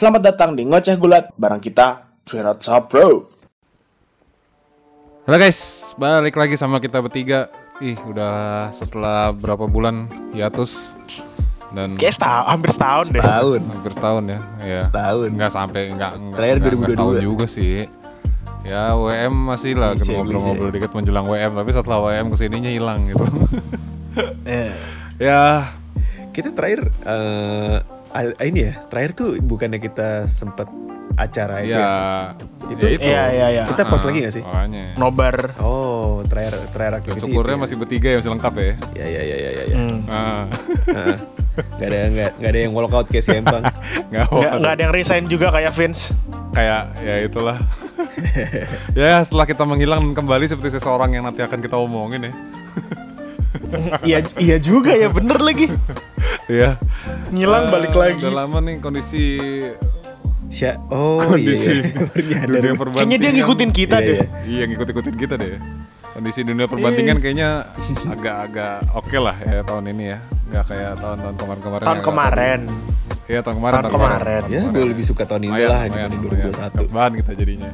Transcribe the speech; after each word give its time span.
Selamat 0.00 0.32
datang 0.32 0.56
di 0.56 0.64
Ngoceh 0.64 0.96
Gulat 0.96 1.28
barang 1.36 1.60
kita 1.60 2.08
Twin 2.24 2.48
Top 2.56 2.88
Bro. 2.88 3.28
Halo 5.28 5.36
guys, 5.36 5.92
balik 6.00 6.40
lagi 6.40 6.56
sama 6.56 6.80
kita 6.80 7.04
bertiga. 7.04 7.52
Ih, 7.84 8.00
udah 8.08 8.72
setelah 8.72 9.28
berapa 9.36 9.68
bulan 9.68 10.08
hiatus 10.32 10.96
dan 11.76 12.00
Kayak 12.00 12.16
setahun, 12.16 12.44
hampir 12.48 12.70
setahun 12.72 13.06
deh. 13.12 13.20
Tahun. 13.20 13.60
hampir 13.60 13.92
setahun 13.92 14.24
ya. 14.24 14.40
ya. 14.64 14.80
Setahun. 14.88 15.28
Enggak 15.36 15.52
sampai 15.52 15.92
enggak 15.92 16.12
enggak, 16.16 16.36
Terakhir 16.40 16.56
enggak, 16.56 16.72
enggak 16.72 16.88
2022. 16.88 16.96
setahun 16.96 17.16
juga 17.20 17.44
sih. 17.44 17.76
Ya 18.64 18.96
WM 18.96 19.34
masih 19.52 19.72
lah 19.76 19.92
Klise, 20.00 20.16
ngobrol-ngobrol 20.16 20.72
dikit 20.72 20.96
menjelang 20.96 21.28
WM, 21.28 21.52
tapi 21.52 21.76
setelah 21.76 22.00
WM 22.08 22.32
ke 22.32 22.36
sininya 22.40 22.72
hilang 22.72 23.04
gitu. 23.04 23.24
Eh, 24.48 24.72
ya, 25.28 25.76
Kita 26.32 26.56
terakhir 26.56 26.88
a- 27.04 27.99
ini 28.40 28.60
ya, 28.64 28.74
terakhir 28.86 29.12
tuh 29.12 29.28
bukannya 29.38 29.78
kita 29.78 30.24
sempat 30.24 30.66
acara 31.12 31.60
itu 31.60 31.74
ya, 31.74 31.80
ya? 31.80 31.92
Itu- 32.70 32.86
ya 32.86 32.92
itu. 32.92 33.02
Iya, 33.04 33.22
iya, 33.28 33.46
iya. 33.52 33.62
Kita 33.66 33.82
post 33.84 34.02
Ah, 34.02 34.08
lagi 34.08 34.18
gak 34.22 34.32
sih? 34.32 34.42
Makanya. 34.42 34.84
nobar. 34.96 35.36
Oh, 35.58 36.22
terakhir 36.24 36.54
terakhir 36.70 36.94
activity 36.96 37.20
syukurnya 37.24 37.54
itu 37.54 37.62
masih 37.62 37.76
bertiga 37.76 38.08
ya 38.08 38.16
masih 38.16 38.30
lengkap 38.30 38.52
ya. 38.52 38.64
ya. 38.64 38.74
Ya 38.94 39.06
ya 39.06 39.22
ya 39.22 39.36
ya 39.36 39.62
ya. 39.64 39.76
Hmm. 39.76 39.98
Ah, 40.06 40.44
Heeh. 40.86 41.16
Gak 41.76 41.88
ada 41.88 41.98
gak, 42.08 42.30
gak 42.38 42.50
ada 42.50 42.60
yang 42.60 42.72
walkout 42.72 43.06
kayak 43.06 43.20
si 43.20 43.30
Empang. 43.32 43.62
nggak 44.10 44.24
Nggak, 44.24 44.52
nggak 44.56 44.72
ada 44.72 44.82
yang 44.82 44.94
resign 44.94 45.24
juga 45.26 45.50
kayak 45.50 45.72
Vince. 45.72 46.14
kayak 46.50 46.82
ya 46.98 47.14
itulah 47.20 47.62
ya 48.98 49.22
setelah 49.22 49.46
kita 49.46 49.62
menghilang 49.62 50.02
kembali 50.10 50.46
seperti 50.46 50.74
seseorang 50.74 51.14
yang 51.14 51.22
nanti 51.22 51.40
akan 51.40 51.58
kita 51.58 51.78
omongin 51.78 52.26
ya 52.26 52.32
iya, 54.08 54.18
iya 54.36 54.56
juga 54.56 54.92
ya, 54.92 55.08
bener 55.08 55.38
lagi. 55.38 55.68
Iya. 56.46 56.80
Ngilang 57.30 57.68
Eh, 57.68 57.70
balik 57.70 57.94
lagi. 57.94 58.20
Udah 58.20 58.34
lama 58.44 58.58
nih 58.58 58.76
kondisi 58.78 59.24
Sya 60.50 60.82
oh 60.90 61.22
kondisi 61.22 61.70
iya, 61.78 61.86
iya. 62.18 62.38
Dunia 62.42 62.74
perbandingan. 62.74 63.06
Kayaknya 63.06 63.18
dia 63.20 63.30
ngikutin 63.32 63.70
kita 63.70 63.96
Iya, 63.96 64.06
deh. 64.06 64.18
iya. 64.18 64.26
Iya 64.50 64.62
ngikut-ikutin 64.66 65.14
kita 65.14 65.34
deh. 65.36 65.62
Kondisi 66.10 66.40
dunia 66.42 66.66
perbandingan 66.66 67.16
kayaknya 67.22 67.70
agak-agak 68.04 68.82
oke 68.92 69.14
lah 69.14 69.36
ya 69.38 69.62
tahun 69.62 69.94
ini 69.94 70.04
ya. 70.10 70.18
Nggak 70.50 70.64
kayak 70.66 70.92
tahun-tahun 70.98 71.34
kemarin-kemarin. 71.38 71.84
Tahun 71.86 71.94
yang 71.94 72.06
kemarin. 72.06 72.60
Iya 73.30 73.40
tahun 73.46 73.56
kemarin. 73.62 73.74
Tahun 73.78 73.90
kemarin. 73.94 74.42
Ya, 74.50 74.62
gue 74.66 74.84
lebih 74.90 75.04
suka 75.06 75.22
tahun 75.22 75.42
ini 75.46 75.62
lah 75.62 75.86
dibanding 75.86 76.20
2021. 76.50 76.90
Bahan 76.90 77.12
kita 77.14 77.32
jadinya. 77.38 77.70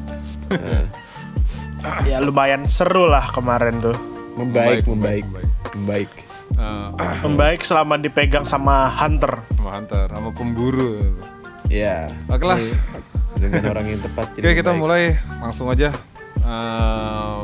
Ya 2.05 2.19
lumayan 2.21 2.69
seru 2.69 3.09
lah 3.09 3.25
kemarin 3.33 3.81
tuh. 3.81 3.97
Membaik, 4.37 4.85
Membaik, 4.85 5.25
membaik, 5.25 5.49
membaik. 5.73 6.11
Eh, 6.53 6.89
Membaik 7.21 7.61
selama 7.61 7.97
dipegang 7.97 8.45
sama 8.45 8.87
Hunter. 8.89 9.43
sama 9.51 9.71
hunter, 9.75 10.07
sama 10.07 10.31
pemburu. 10.31 11.17
Ya. 11.67 12.13
Oke 12.27 12.45
lah. 12.45 12.61
Dengan 13.35 13.65
orang 13.69 13.87
yang 13.89 14.01
tepat. 14.01 14.33
Oke 14.33 14.55
kita 14.55 14.71
mulai 14.71 15.17
langsung 15.41 15.67
aja. 15.67 15.91
Eh, 16.39 17.37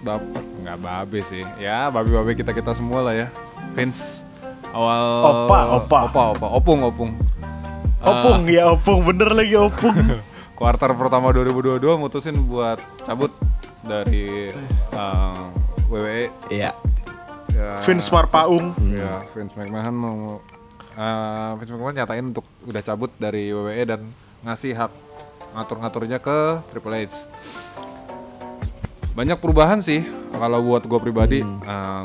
bab 0.00 0.22
nggak 0.60 0.78
babe 0.78 1.20
sih, 1.20 1.42
ya 1.56 1.88
babe-babe 1.88 2.32
kita 2.32 2.52
kita 2.52 2.72
semua 2.72 3.02
lah 3.02 3.14
ya. 3.16 3.26
Vince 3.70 4.22
awal 4.70 5.02
Opa, 5.20 5.58
opa. 5.76 5.98
opa, 6.06 6.22
opa, 6.30 6.46
opung, 6.48 6.80
opung. 6.80 7.10
Opung 7.98 8.46
ya 8.46 8.70
opung, 8.70 9.02
bener 9.02 9.28
lagi 9.30 9.56
opung. 9.56 9.92
Kuartal 10.56 10.94
pertama 10.94 11.32
2022 11.32 11.80
mutusin 11.96 12.36
buat 12.44 12.76
cabut 13.02 13.32
dari 13.82 14.52
eh, 14.94 15.44
WWE. 15.90 16.30
Iya. 16.54 16.70
Ya, 17.50 17.82
Vince 17.82 18.08
Marpaung. 18.14 18.72
Ya, 18.94 19.26
Vince 19.34 19.58
McMahon 19.58 19.94
mau 19.98 20.18
eh, 20.94 21.50
Vince 21.58 21.72
McMahon 21.74 21.94
nyatain 21.98 22.24
untuk 22.30 22.46
udah 22.62 22.82
cabut 22.86 23.10
dari 23.18 23.50
WWE 23.50 23.82
dan 23.82 24.00
ngasih 24.46 24.72
hak 24.78 24.92
ngatur-ngaturnya 25.58 26.22
ke 26.22 26.62
Triple 26.70 26.94
H. 26.94 27.26
Banyak 29.18 29.42
perubahan 29.42 29.82
sih 29.82 30.06
kalau 30.30 30.62
buat 30.62 30.86
gue 30.86 31.00
pribadi 31.02 31.42
eh, 31.42 32.04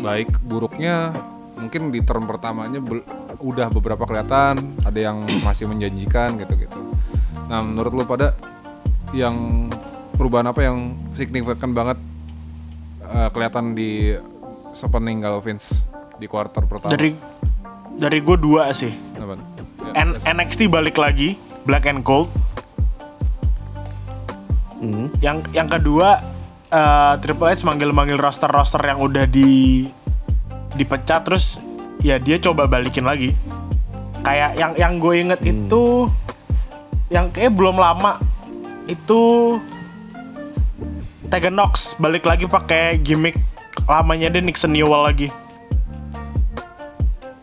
baik 0.00 0.40
buruknya 0.40 1.12
mungkin 1.60 1.92
di 1.92 2.00
term 2.00 2.24
pertamanya 2.24 2.80
udah 3.38 3.68
beberapa 3.70 4.08
kelihatan 4.08 4.78
ada 4.82 4.98
yang 4.98 5.20
masih 5.46 5.68
menjanjikan 5.68 6.40
gitu-gitu. 6.40 6.96
Nah 7.52 7.60
menurut 7.60 7.92
lu 7.92 8.04
pada 8.08 8.32
yang 9.12 9.68
perubahan 10.16 10.48
apa 10.48 10.60
yang 10.64 10.96
signifikan 11.12 11.76
banget 11.76 12.00
eh, 13.08 13.28
kelihatan 13.32 13.72
di 13.72 14.14
sepeninggal 14.72 15.40
Vince 15.40 15.88
di 16.20 16.26
quarter 16.28 16.64
pertama? 16.68 16.92
Dari 16.92 17.16
dari 17.98 18.18
gue 18.22 18.36
dua 18.38 18.70
sih. 18.70 18.92
Ya, 19.16 19.24
N- 19.98 20.20
NXT 20.20 20.68
balik 20.68 21.00
lagi, 21.00 21.40
Black 21.64 21.88
and 21.88 22.04
Gold. 22.04 22.30
Hmm. 24.78 25.10
Yang 25.18 25.50
yang 25.50 25.66
kedua 25.66 26.22
eh, 26.70 27.14
Triple 27.18 27.50
H 27.50 27.66
manggil-manggil 27.66 28.20
roster-roster 28.20 28.82
yang 28.84 29.02
udah 29.02 29.26
di 29.26 29.84
dipecat 30.78 31.26
terus 31.26 31.58
ya 32.04 32.20
dia 32.22 32.38
coba 32.38 32.70
balikin 32.70 33.02
lagi. 33.02 33.34
Kayak 34.22 34.54
yang 34.54 34.72
yang 34.76 34.92
gue 35.00 35.14
inget 35.18 35.40
itu 35.42 36.06
yang 37.08 37.32
kayak 37.32 37.56
belum 37.56 37.80
lama 37.80 38.20
itu 38.88 39.56
Tegan 41.28 41.52
Nox 41.52 41.92
balik 41.96 42.24
lagi 42.24 42.44
pakai 42.44 42.96
gimmick 42.98 43.36
lamanya 43.84 44.28
dia 44.28 44.40
Nixon 44.40 44.72
Newell 44.72 45.04
lagi. 45.04 45.28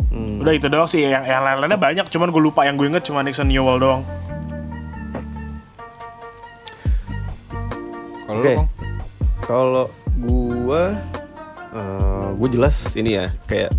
Hmm. 0.09 0.41
Udah 0.41 0.53
itu 0.53 0.65
doang 0.65 0.85
sih 0.85 1.03
yang 1.03 1.21
yang 1.21 1.41
lain-lainnya 1.41 1.77
banyak 1.77 2.05
cuman 2.07 2.29
gue 2.29 2.41
lupa 2.41 2.63
yang 2.63 2.75
gue 2.75 2.87
inget 2.87 3.03
cuma 3.03 3.21
Nixon 3.21 3.45
Newell 3.45 3.77
doang. 3.77 4.01
Kalau 8.25 8.41
Bang? 8.41 8.67
Kalau 9.39 9.85
gua 10.17 10.97
eh 11.69 12.27
gua 12.33 12.49
jelas 12.49 12.97
ini 12.97 13.13
ya 13.13 13.29
kayak 13.45 13.69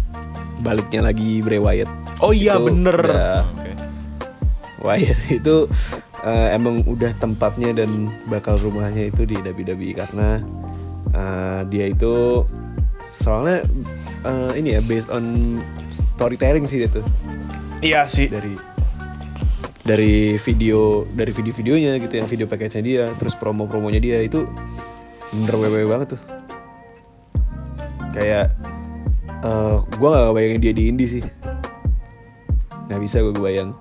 baliknya 0.62 1.02
lagi 1.02 1.42
Bray 1.42 1.58
Wyatt. 1.58 1.90
Oh 2.22 2.30
iya 2.30 2.54
Itu 2.54 2.70
bener. 2.70 2.94
udah- 2.96 3.42
Oke. 3.52 3.72
Wyatt 4.86 5.18
itu 5.42 5.66
eh, 6.22 6.48
emang 6.54 6.86
udah 6.86 7.10
tempatnya 7.18 7.74
dan 7.74 8.14
bakal 8.30 8.54
rumahnya 8.62 9.10
itu 9.10 9.26
di 9.26 9.34
WWE 9.42 9.90
karena 9.98 10.38
eh, 11.10 11.60
dia 11.66 11.90
itu 11.90 12.46
soalnya 13.22 13.66
eh, 14.22 14.50
ini 14.54 14.78
ya 14.78 14.80
based 14.86 15.10
on 15.10 15.58
storytelling 16.14 16.70
sih 16.70 16.86
dia 16.86 16.90
tuh. 16.90 17.04
Iya 17.82 18.06
sih. 18.06 18.30
dari 18.30 18.54
dari 19.86 20.34
video 20.42 21.06
dari 21.14 21.30
video-videonya 21.30 22.02
gitu 22.02 22.18
yang 22.18 22.26
video 22.26 22.50
package-nya 22.50 22.82
dia 22.82 23.04
terus 23.22 23.38
promo-promonya 23.38 24.02
dia 24.02 24.18
itu 24.22 24.46
bener 25.34 25.54
wewe 25.58 25.86
banget 25.86 26.16
tuh. 26.16 26.20
Kayak 28.14 28.54
eh 29.44 29.76
gue 29.82 30.08
gak 30.08 30.34
bayangin 30.34 30.60
dia 30.62 30.72
di 30.72 30.84
indie 30.88 31.10
sih. 31.20 31.24
Nggak 32.86 33.00
bisa 33.02 33.18
gue 33.18 33.34
bayang 33.34 33.74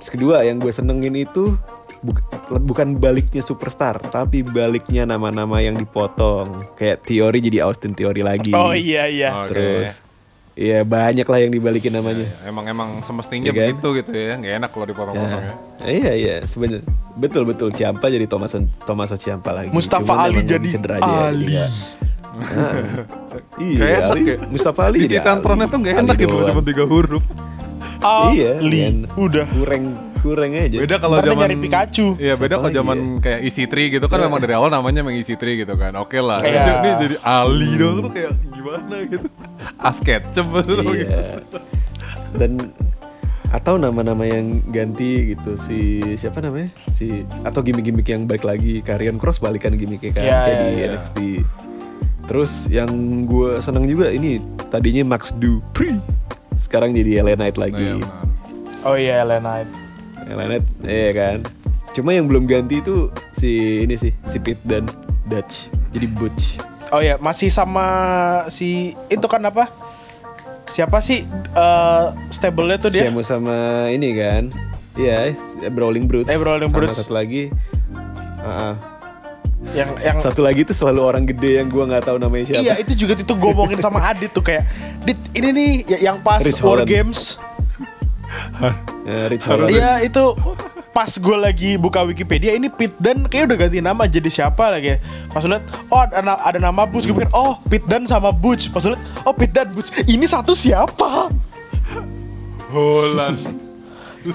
terus 0.00 0.10
kedua 0.10 0.42
yang 0.42 0.56
gue 0.56 0.72
senengin 0.72 1.12
itu 1.14 1.52
buk- 2.00 2.24
bukan 2.62 2.96
baliknya 2.96 3.40
superstar 3.40 4.00
tapi 4.02 4.40
baliknya 4.40 5.04
nama-nama 5.04 5.60
yang 5.60 5.76
dipotong 5.76 6.64
kayak 6.74 7.04
teori 7.04 7.38
jadi 7.38 7.62
Austin 7.62 7.92
teori 7.92 8.20
lagi 8.20 8.50
Oh 8.50 8.72
iya 8.72 9.04
iya. 9.06 9.30
Oke. 9.38 9.48
terus 9.50 9.90
Iya 10.50 10.82
banyak 10.82 11.24
lah 11.24 11.38
yang 11.40 11.48
dibalikin 11.50 11.88
namanya. 11.90 12.26
Ya, 12.26 12.52
emang 12.52 12.68
emang 12.68 12.88
semestinya 13.00 13.48
Iya 13.48 13.54
kan? 13.54 13.60
begitu 13.70 13.88
gitu 13.96 14.10
ya, 14.12 14.34
nggak 14.36 14.54
enak 14.60 14.68
kalau 14.68 14.84
dipotong-potong 14.84 15.40
ya. 15.40 15.54
Ya, 15.80 15.88
iya 15.88 16.12
iya 16.12 16.34
sebenarnya 16.44 16.84
betul 17.14 17.48
betul 17.48 17.72
Ciampa 17.72 18.12
jadi 18.12 18.26
Thomas 18.26 18.52
Thomas 18.82 19.08
Ciampa 19.16 19.56
lagi. 19.56 19.72
Mustafa 19.72 20.04
Cuman 20.04 20.20
Ali 20.26 20.42
jadi 20.42 20.68
cedera 20.68 21.00
aja 21.00 21.06
ya, 21.06 21.22
Ali. 21.28 21.44
iya. 21.48 21.66
Nah, 22.30 22.72
iya, 23.56 23.78
Nggak 23.78 23.88
enak 23.88 24.10
Ali, 24.10 24.20
ya. 24.22 24.36
Mustafa 24.46 24.80
Ali 24.84 24.96
Di 24.96 25.02
jadi 25.02 25.14
titantronnya 25.16 25.64
Ali. 25.64 25.72
tuh 25.72 25.78
nggak 25.80 25.94
Ali 25.94 26.02
enak 26.04 26.16
gitu, 26.18 26.36
cuma 26.42 26.62
tiga 26.62 26.84
huruf. 26.84 27.24
Iya, 28.32 28.50
Ali. 28.60 28.80
kan. 28.80 28.96
Udah. 29.16 29.46
kurang 29.52 29.84
kurang 30.20 30.52
aja. 30.52 30.78
Beda 30.84 30.96
kalau 31.00 31.16
zaman 31.20 31.36
nyari 31.48 31.56
Pikachu. 31.56 32.06
Iya, 32.20 32.34
beda 32.36 32.54
kalau 32.60 32.72
zaman 32.72 32.98
kayak 33.24 33.40
EC3 33.48 33.74
gitu 33.96 34.06
kan 34.08 34.18
memang 34.20 34.40
dari 34.40 34.52
awal 34.52 34.68
namanya 34.68 35.00
memang 35.00 35.16
EC3 35.16 35.64
gitu 35.64 35.74
kan. 35.76 35.92
Oke 35.96 36.20
lah. 36.20 36.40
Iya. 36.44 36.60
Ini, 36.60 36.72
ini 36.76 36.90
jadi 37.08 37.16
Ali 37.24 37.70
dong 37.80 38.04
tuh 38.04 38.10
kayak 38.12 38.32
gimana 38.52 38.96
gitu. 39.08 39.26
Asketchem 39.80 40.46
betul 40.52 40.84
gitu. 40.92 41.08
Iya. 41.08 41.40
Dan 42.36 42.72
atau 43.50 43.74
nama-nama 43.74 44.22
yang 44.22 44.62
ganti 44.70 45.34
gitu 45.34 45.58
si 45.66 45.98
siapa 46.14 46.38
namanya 46.38 46.70
si 46.94 47.26
atau 47.42 47.66
gimmick-gimmick 47.66 48.06
yang 48.06 48.22
balik 48.22 48.46
lagi 48.46 48.78
Karrion 48.78 49.18
Cross 49.18 49.42
balikan 49.42 49.74
gimmicknya 49.74 50.14
kan 50.14 50.22
Iya, 50.22 50.38
kayak 50.38 50.54
iya, 50.54 50.62
di 50.62 50.70
iya. 50.70 50.86
NXT 50.94 51.18
terus 52.30 52.52
yang 52.70 52.90
gue 53.26 53.58
seneng 53.58 53.90
juga 53.90 54.06
ini 54.14 54.38
tadinya 54.70 55.02
Max 55.18 55.34
Dupree 55.34 55.98
sekarang 56.60 56.92
jadi 56.92 57.24
LA 57.24 57.34
Knight 57.34 57.56
lagi 57.56 57.80
iya, 57.80 57.96
benar. 57.96 58.26
Oh 58.84 58.96
iya 58.96 59.24
LA 59.24 59.38
Knight. 59.40 59.68
LA 60.28 60.44
Knight 60.46 60.66
iya 60.84 61.10
kan 61.10 61.36
cuma 61.90 62.14
yang 62.14 62.30
belum 62.30 62.46
ganti 62.46 62.78
itu 62.78 63.10
si 63.34 63.82
ini 63.82 63.98
sih 63.98 64.14
si 64.28 64.38
Pete 64.38 64.62
dan 64.62 64.86
Dutch 65.26 65.72
jadi 65.90 66.06
Butch 66.06 66.60
Oh 66.90 66.98
iya 66.98 67.22
masih 67.22 67.54
sama 67.54 67.86
si 68.50 68.90
itu 69.06 69.26
kan 69.30 69.38
apa? 69.46 69.70
Siapa 70.66 70.98
sih 70.98 71.22
eh 71.54 72.04
stable-nya 72.30 72.82
tuh 72.82 72.90
dia? 72.90 73.06
Sheamus 73.06 73.30
sama 73.30 73.86
ini 73.94 74.10
kan 74.18 74.50
Iya, 74.98 75.32
Brawling 75.70 76.10
Brutes. 76.10 76.26
Eh, 76.26 76.36
Brawling 76.36 76.68
Sama 76.68 76.78
Brutes. 76.82 76.98
satu 76.98 77.14
lagi. 77.14 77.48
ah, 78.42 78.44
ah. 78.44 78.74
Yang 79.60 79.90
yang 80.00 80.16
Satu 80.18 80.40
lagi 80.40 80.64
tuh 80.64 80.72
selalu 80.72 81.00
orang 81.04 81.22
gede 81.22 81.60
yang 81.60 81.68
gua 81.68 81.84
nggak 81.84 82.02
tahu 82.02 82.16
namanya 82.16 82.48
siapa. 82.48 82.60
Iya 82.60 82.74
itu 82.80 82.92
juga 82.96 83.12
itu 83.12 83.28
gue 83.28 83.46
ngomongin 83.46 83.76
sama 83.76 84.00
Adit 84.02 84.30
tuh 84.30 84.40
kayak 84.40 84.64
Dit 85.04 85.20
ini 85.32 85.48
nih 85.52 85.70
ya- 85.86 86.00
yang 86.10 86.16
pas 86.18 86.40
Rich 86.40 86.58
War 86.58 86.80
Holland. 86.80 86.88
Games 86.88 87.36
Eh, 89.04 89.24
Rich 89.28 89.44
Holland. 89.44 89.68
Iya 89.68 90.00
itu 90.00 90.22
pas 90.90 91.08
gue 91.08 91.36
lagi 91.36 91.76
buka 91.76 92.02
Wikipedia 92.02 92.50
ini 92.50 92.66
Pit 92.66 92.90
Dan 92.96 93.24
kayak 93.24 93.46
udah 93.46 93.56
ganti 93.60 93.78
nama 93.78 94.06
jadi 94.06 94.26
siapa 94.26 94.70
lagi 94.70 94.90
ya 94.90 94.96
Pas 95.28 95.42
liat 95.42 95.62
oh 95.86 96.00
ada, 96.00 96.34
ada 96.36 96.58
nama 96.58 96.82
Butch 96.82 97.04
gue 97.04 97.12
pikir 97.12 97.30
oh 97.30 97.58
Pit 97.62 97.84
Dan 97.84 98.04
sama 98.04 98.30
Butch 98.30 98.70
Pas 98.70 98.82
liat 98.82 98.98
oh 99.22 99.30
Pit 99.30 99.50
Dan 99.50 99.70
Butch 99.70 99.90
ini 100.04 100.24
satu 100.24 100.52
siapa 100.52 101.30
Holland. 102.70 103.38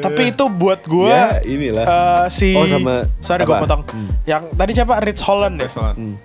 Tapi 0.00 0.22
itu 0.28 0.44
buat 0.46 0.80
gue 0.82 1.08
Ya, 1.08 1.40
inilah. 1.40 1.84
eh, 1.84 2.24
si 2.28 2.52
Oh, 2.52 2.64
sama 2.64 3.06
sorry 3.18 3.42
gue 3.42 3.56
potong 3.56 3.82
yang 4.22 4.48
tadi 4.50 4.72
siapa 4.72 4.98
Rich 4.98 5.20
Holland 5.20 5.56
ya 5.56 5.68
Holland. 5.68 6.16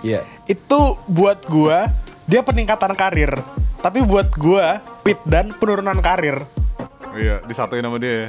Iya. 0.00 0.20
itu 0.44 0.80
buat 1.06 1.40
gua 1.44 1.88
dia 2.24 2.40
peningkatan 2.40 2.92
karir 2.92 3.40
tapi 3.78 4.00
buat 4.00 4.28
gua 4.32 4.80
Pit 5.00 5.16
dan 5.24 5.52
penurunan 5.52 5.96
karir 5.98 6.44
Iya, 7.10 7.40
disatuin 7.42 7.80
sama 7.80 7.96
dia 7.96 8.10
ya. 8.10 8.28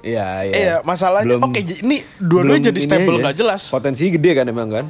Iya, 0.00 0.26
iya. 0.42 0.54
iya 0.54 0.76
masalahnya 0.80 1.36
oke 1.36 1.58
j- 1.58 1.82
ini 1.82 2.00
dua-duanya 2.16 2.70
jadi 2.70 2.78
ini 2.78 2.86
stable 2.88 3.14
aja. 3.14 3.22
nggak 3.24 3.36
jelas 3.36 3.62
Potensi 3.66 4.08
gede 4.08 4.30
kan 4.32 4.46
emang 4.46 4.68
kan? 4.68 4.86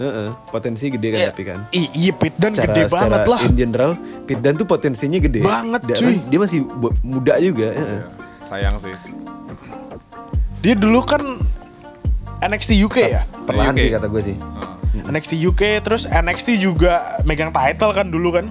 Heeh, 0.00 0.28
potensi 0.48 0.88
gede 0.88 1.08
kan 1.10 1.18
Iya, 1.18 1.28
tapi 1.28 1.44
kan. 1.44 1.58
i- 1.70 1.92
iya 1.94 2.12
Pit 2.12 2.32
dan 2.34 2.50
Secara, 2.50 2.72
gede 2.72 2.82
secara 2.82 3.00
banget 3.04 3.22
lah 3.28 3.40
In 3.42 3.52
general, 3.54 3.90
Pitdan 4.24 4.56
tuh 4.56 4.64
potensinya 4.64 5.18
gede. 5.18 5.40
Banget, 5.40 5.80
Dan 5.84 5.96
cuy. 5.98 6.16
dia 6.24 6.38
masih 6.38 6.58
muda 7.02 7.34
juga. 7.36 7.68
heeh. 7.68 8.00
Iya, 8.00 8.02
Sayang 8.42 8.74
sih. 8.80 8.96
dia 10.58 10.74
dulu 10.74 11.00
kan 11.02 11.20
NXT 12.40 12.76
UK 12.78 12.96
ya 13.06 13.22
Perlahan 13.44 13.72
UK. 13.72 13.78
sih 13.78 13.90
kata 13.90 14.06
gue 14.06 14.22
sih. 14.24 14.36
Heeh. 14.36 15.04
NXT 15.06 15.32
UK 15.38 15.62
terus 15.80 16.02
NXT 16.04 16.58
juga 16.58 16.92
megang 17.22 17.48
title 17.50 17.92
kan 17.92 18.06
dulu 18.06 18.32
kan 18.32 18.48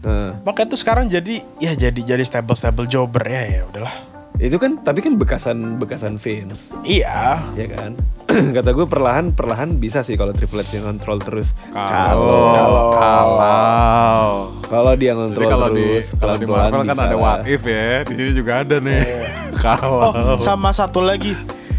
Heeh. 0.00 0.30
makanya 0.40 0.72
tuh 0.72 0.80
sekarang 0.80 1.06
jadi 1.06 1.42
ya 1.58 1.74
jadi 1.74 2.00
jadi 2.06 2.22
stable 2.22 2.54
stable 2.54 2.86
jobber 2.86 3.20
ya 3.22 3.42
ya 3.50 3.62
udahlah 3.66 3.92
Itu 4.36 4.56
kan 4.56 4.80
tapi 4.80 5.04
kan 5.04 5.14
bekasan 5.14 5.76
bekasan 5.76 6.16
Vince, 6.16 6.72
iya 6.80 7.44
ya 7.52 7.66
kan? 7.68 7.92
kata 8.56 8.70
gue 8.70 8.86
perlahan 8.86 9.30
perlahan 9.30 9.76
bisa 9.76 10.00
sih 10.00 10.14
kalau 10.14 10.30
Triple 10.30 10.60
H 10.60 10.74
yang 10.74 10.86
kontrol 10.86 11.18
terus. 11.18 11.52
Kalau 11.70 12.94
Kalau- 12.94 14.54
kalau 14.62 14.92
dia 14.94 15.12
Jadi 15.12 15.20
kontrol 15.20 15.48
kalau 15.48 15.68
di 15.68 15.82
terus 15.82 16.06
kalau 16.14 16.36
di 16.38 16.46
Marvel 16.46 16.82
kan 16.84 16.98
ada 17.00 17.16
what 17.16 17.42
if 17.44 17.62
ya. 17.62 18.06
Di 18.06 18.14
sini 18.14 18.30
juga 18.32 18.62
ada 18.62 18.76
nih. 18.78 19.02
Kalau 19.64 19.98
oh 20.00 20.38
sama 20.38 20.70
satu 20.70 21.02
lagi 21.02 21.34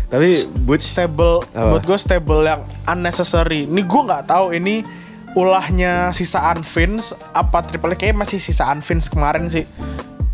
Tapi 0.06 0.44
Butch 0.62 0.83
stable 0.83 1.39
Apa? 1.50 1.71
buat 1.71 1.83
gue 1.88 1.95
stable 1.95 2.44
yang 2.44 2.62
unnecessary 2.83 3.63
ini 3.63 3.80
gue 3.81 4.01
nggak 4.03 4.27
tahu 4.27 4.51
ini 4.51 4.83
ulahnya 5.33 6.12
sisaan 6.12 6.62
Vince 6.62 7.15
apa 7.31 7.63
Triple 7.63 7.95
H 7.95 7.98
kayaknya 7.98 8.19
masih 8.19 8.38
sisaan 8.38 8.83
Vince 8.83 9.07
kemarin 9.07 9.48
sih 9.48 9.63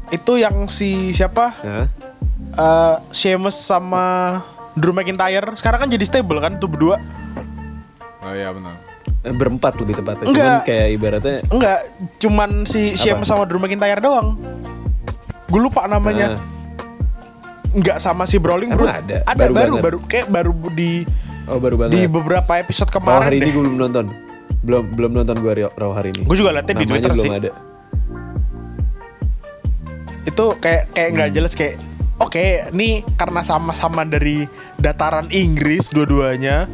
itu 0.09 0.33
yang 0.33 0.65
si 0.65 1.13
siapa 1.13 1.53
Hah? 1.53 1.85
Eh 2.57 2.95
Sheamus 3.13 3.53
sama 3.53 4.41
Drew 4.77 4.91
McIntyre 4.91 5.49
sekarang 5.53 5.79
kan 5.79 5.89
jadi 5.89 6.03
stable 6.03 6.37
kan 6.37 6.55
tuh 6.55 6.67
berdua 6.67 7.01
Oh 8.19 8.31
iya 8.31 8.49
benar. 8.49 8.75
Eh, 9.19 9.31
berempat 9.31 9.77
lebih 9.77 9.95
tepatnya. 9.95 10.25
Enggak. 10.25 10.43
Cuman 10.43 10.61
kayak 10.63 10.87
ibaratnya 10.91 11.35
enggak 11.47 11.79
cuman 12.17 12.49
si 12.63 12.91
Sheamus 12.93 13.25
sama 13.25 13.43
Drew 13.43 13.57
McIntyre 13.57 13.97
doang 13.97 14.37
gue 15.47 15.59
lupa 15.59 15.85
namanya 15.85 16.35
Ah. 16.35 16.43
enggak 17.69 17.97
sama 17.97 18.23
si 18.23 18.35
Brawling 18.35 18.67
Emang 18.69 18.83
Brute 18.83 18.99
ada? 19.01 19.17
ada 19.23 19.37
Baru 19.39 19.53
baru 19.53 19.55
banget? 19.71 19.83
baru 19.83 19.97
kayak 20.05 20.27
baru 20.27 20.51
di 20.71 20.91
oh 21.45 21.57
baru 21.57 21.75
banget. 21.77 21.91
di 21.93 22.01
beberapa 22.05 22.51
episode 22.55 22.89
Raw 22.89 22.95
kemarin 22.95 23.23
hari 23.23 23.37
ini 23.37 23.43
deh 23.43 23.51
gue 23.51 23.63
belum 23.63 23.77
nonton. 23.79 24.05
Belum 24.59 24.83
belum 24.89 25.11
nonton 25.13 25.35
gue 25.37 25.51
Raw 25.69 25.91
hari 25.91 26.11
ini. 26.11 26.21
Gue 26.21 26.35
juga 26.35 26.51
liatnya 26.51 26.73
di 26.73 26.77
Namanya 26.77 26.91
Twitter 26.91 27.11
belum 27.13 27.23
sih. 27.23 27.31
ada. 27.33 27.51
itu 30.27 30.45
kayak 30.59 30.83
kayak 30.91 31.09
nggak 31.13 31.27
Hmm. 31.27 31.37
jelas 31.37 31.53
kayak 31.53 31.75
oke 32.17 32.45
nih 32.71 32.93
karena 33.13 33.41
sama-sama 33.41 34.01
dari 34.01 34.45
dataran 34.75 35.29
Inggris 35.29 35.89
dua-duanya 35.89 36.65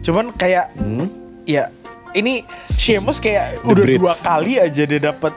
cuman 0.00 0.30
kayak 0.30 0.70
Hmm? 0.74 1.08
ya 1.44 1.68
ini 2.12 2.44
Sheamus 2.72 3.18
kayak 3.18 3.58
The 3.58 3.66
udah 3.66 3.84
Brits. 3.84 3.98
dua 3.98 4.14
kali 4.16 4.52
aja 4.56 4.82
dia 4.82 5.00
dapat 5.02 5.32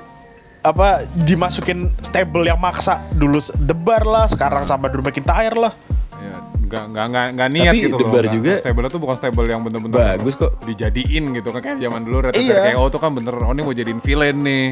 apa 0.59 0.87
dimasukin 1.15 1.89
stable 1.97 2.43
yang 2.43 2.57
maksa 2.57 2.99
dulu 3.11 3.39
debar 3.57 4.03
lah 4.03 4.25
sekarang 4.25 4.61
sama 4.61 4.85
Drew 4.85 5.01
McIntyre 5.01 5.57
lah 5.57 5.73
Ya, 6.17 6.33
nggak 6.59 6.83
nggak 6.89 7.05
nggak 7.07 7.25
nggak 7.31 7.49
niat 7.51 7.71
Tapi 7.71 7.79
gitu 7.79 7.95
The 7.95 8.03
loh. 8.03 8.33
Juga- 8.33 8.57
stable 8.59 8.85
itu 8.85 8.97
bukan 8.97 9.15
stable 9.15 9.45
yang 9.45 9.61
bener-bener 9.61 9.95
Bagus 9.95 10.33
kok. 10.33 10.51
dijadiin 10.61 11.29
gitu 11.31 11.49
kan 11.51 11.61
kayak 11.61 11.77
zaman 11.77 12.01
dulu 12.01 12.17
Red 12.21 12.33
Iya. 12.35 12.73
KO 12.73 12.89
tuh 12.89 12.99
kan 12.99 13.11
bener 13.11 13.33
oh 13.33 13.49
ini 13.49 13.61
mau 13.61 13.71
jadiin 13.71 13.99
villain 13.99 14.35
nih 14.35 14.65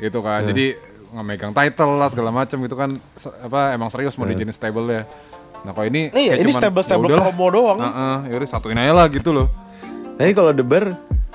gitu 0.00 0.18
kan 0.20 0.42
jadi 0.44 0.74
nggak 1.12 1.24
megang 1.24 1.52
title 1.52 1.92
lah 1.94 2.08
segala 2.08 2.30
macam 2.30 2.56
gitu 2.58 2.72
kan 2.72 2.96
apa 3.38 3.60
emang 3.70 3.88
serius 3.88 4.16
mau 4.16 4.24
dijadiin 4.24 4.48
stable 4.50 4.88
ya 4.88 5.02
nah 5.62 5.70
kalau 5.70 5.86
ini 5.86 6.08
Iya, 6.08 6.34
kayak 6.34 6.40
ini 6.40 6.50
cuman, 6.50 6.60
stable-stable 6.60 7.06
ya 7.06 7.18
promo 7.18 7.46
doang. 7.48 7.78
Heeh, 7.78 8.16
yaudah 8.28 8.48
satuin 8.48 8.74
aja 8.74 8.92
lah 8.92 9.06
gitu 9.06 9.30
loh 9.30 9.46
Tapi 10.12 10.32
kalau 10.32 10.50
The 10.50 10.62
Bar, 10.62 10.84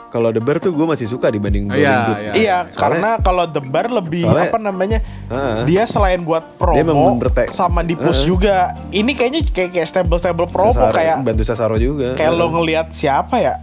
kalau 0.08 0.30
The 0.30 0.40
Bar 0.40 0.58
tuh 0.58 0.72
gue 0.72 0.84
masih 0.84 1.06
suka 1.06 1.28
dibanding 1.28 1.66
Brawling 1.66 1.80
Iya, 1.82 1.96
Brutes. 2.04 2.22
iya. 2.22 2.32
iya 2.34 2.58
Soalnya- 2.60 2.76
karena 2.76 3.10
kalau 3.20 3.46
debar 3.46 3.86
lebih 3.88 4.24
soalnya- 4.24 4.48
apa 4.48 4.58
namanya 4.58 5.00
Heeh. 5.26 5.58
dia 5.64 5.84
selain 5.84 6.20
buat 6.22 6.44
promo 6.56 7.16
sama 7.50 7.80
di 7.82 7.94
push 7.94 8.20
Heeh. 8.20 8.28
juga 8.28 8.56
ini 8.90 9.12
kayaknya 9.12 9.42
kayak 9.46 9.72
kayak 9.74 9.88
stable 9.88 10.18
stable 10.18 10.46
promo 10.46 10.74
Cesaro- 10.74 10.92
kayak 10.92 11.16
bantu 11.22 11.44
Cesaro 11.44 11.76
juga. 11.78 12.14
kayak 12.14 12.32
lo 12.32 12.38
Heeh. 12.42 12.52
ngelihat 12.52 12.88
siapa 12.90 13.36
ya 13.38 13.54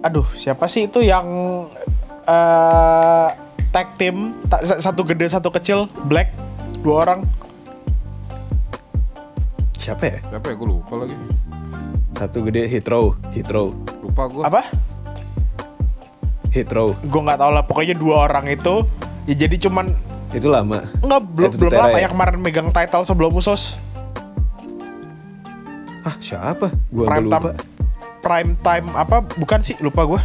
aduh 0.00 0.28
siapa 0.34 0.66
sih 0.66 0.84
itu 0.84 1.00
yang 1.00 1.24
eh 2.24 3.28
tag 3.74 3.90
team 3.98 4.38
satu 4.78 5.02
gede 5.02 5.26
satu 5.26 5.50
kecil 5.50 5.90
black 6.06 6.30
dua 6.80 7.02
orang 7.04 7.20
Siapa 9.74 10.04
ya? 10.06 10.16
siapa 10.24 10.46
ya 10.46 10.54
gue 10.54 10.68
lupa 10.70 10.94
lagi 10.96 11.12
Satu 12.14 12.40
gede 12.40 12.64
hit 12.64 12.86
row, 12.86 13.12
hit 13.34 13.44
row, 13.46 13.74
lupa 14.00 14.22
gue 14.26 14.42
apa 14.42 14.62
hit 16.48 16.70
row. 16.70 16.94
gue 16.96 17.20
nggak 17.20 17.36
tahu 17.36 17.50
lah 17.50 17.64
pokoknya 17.64 17.92
dua 17.92 18.24
orang 18.24 18.46
itu 18.46 18.86
ya 19.26 19.34
jadi 19.36 19.56
cuman 19.60 19.90
Itu 20.30 20.48
lama. 20.48 20.86
nggak 20.96 21.20
belum 21.28 21.50
Itu 21.50 21.58
belum 21.60 21.72
lama 21.74 21.90
ya? 21.92 22.00
yang 22.00 22.12
kemarin 22.12 22.38
megang 22.38 22.68
title 22.70 23.02
sebelum 23.02 23.34
usos 23.34 23.82
Ah 26.00 26.14
siapa? 26.18 26.68
Gua 26.88 27.04
prime 27.06 27.26
lupa. 27.26 27.34
time 27.34 27.52
prime 28.20 28.50
time 28.60 28.86
apa 28.94 29.16
bukan 29.34 29.58
sih 29.60 29.74
lupa 29.78 30.06
gue 30.06 30.20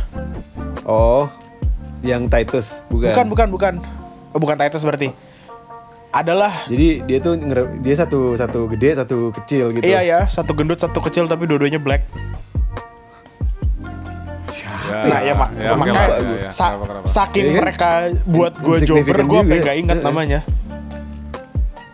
Oh, 0.83 1.25
yang 2.01 2.25
Titus 2.25 2.79
bukan? 2.87 3.11
bukan 3.11 3.25
bukan 3.27 3.47
bukan 3.49 3.73
oh, 4.31 4.39
bukan 4.39 4.55
Titus 4.57 4.81
berarti 4.81 5.11
adalah 6.09 6.49
Jadi 6.65 7.05
dia 7.05 7.19
tuh 7.19 7.37
dia 7.79 7.95
satu 7.95 8.33
satu 8.33 8.65
gede 8.67 8.97
satu 8.97 9.29
kecil 9.31 9.69
gitu. 9.71 9.85
iya 9.85 10.01
ya 10.01 10.19
satu 10.25 10.51
gendut 10.51 10.77
satu 10.77 10.97
kecil 10.99 11.25
tapi 11.25 11.45
dua-duanya 11.45 11.77
black 11.77 12.01
ya, 14.89 15.05
Nah 15.05 15.19
ya, 15.21 15.33
mak 15.33 15.49
ya, 15.53 15.71
makanya 15.71 15.93
lah, 15.93 16.07
ya, 16.17 16.33
ya. 16.39 16.49
sa- 16.49 16.73
Kenapa, 16.73 16.85
kenapa? 16.89 17.05
saking 17.07 17.45
Iya 17.45 17.51
kan? 17.51 17.61
mereka 17.61 17.89
buat 18.25 18.53
gue 18.57 18.77
jobber 18.83 19.17
gue 19.21 19.39
sampai 19.39 19.57
gak 19.61 19.77
ingat 19.77 19.97
Heeh. 19.97 20.07
namanya. 20.07 20.39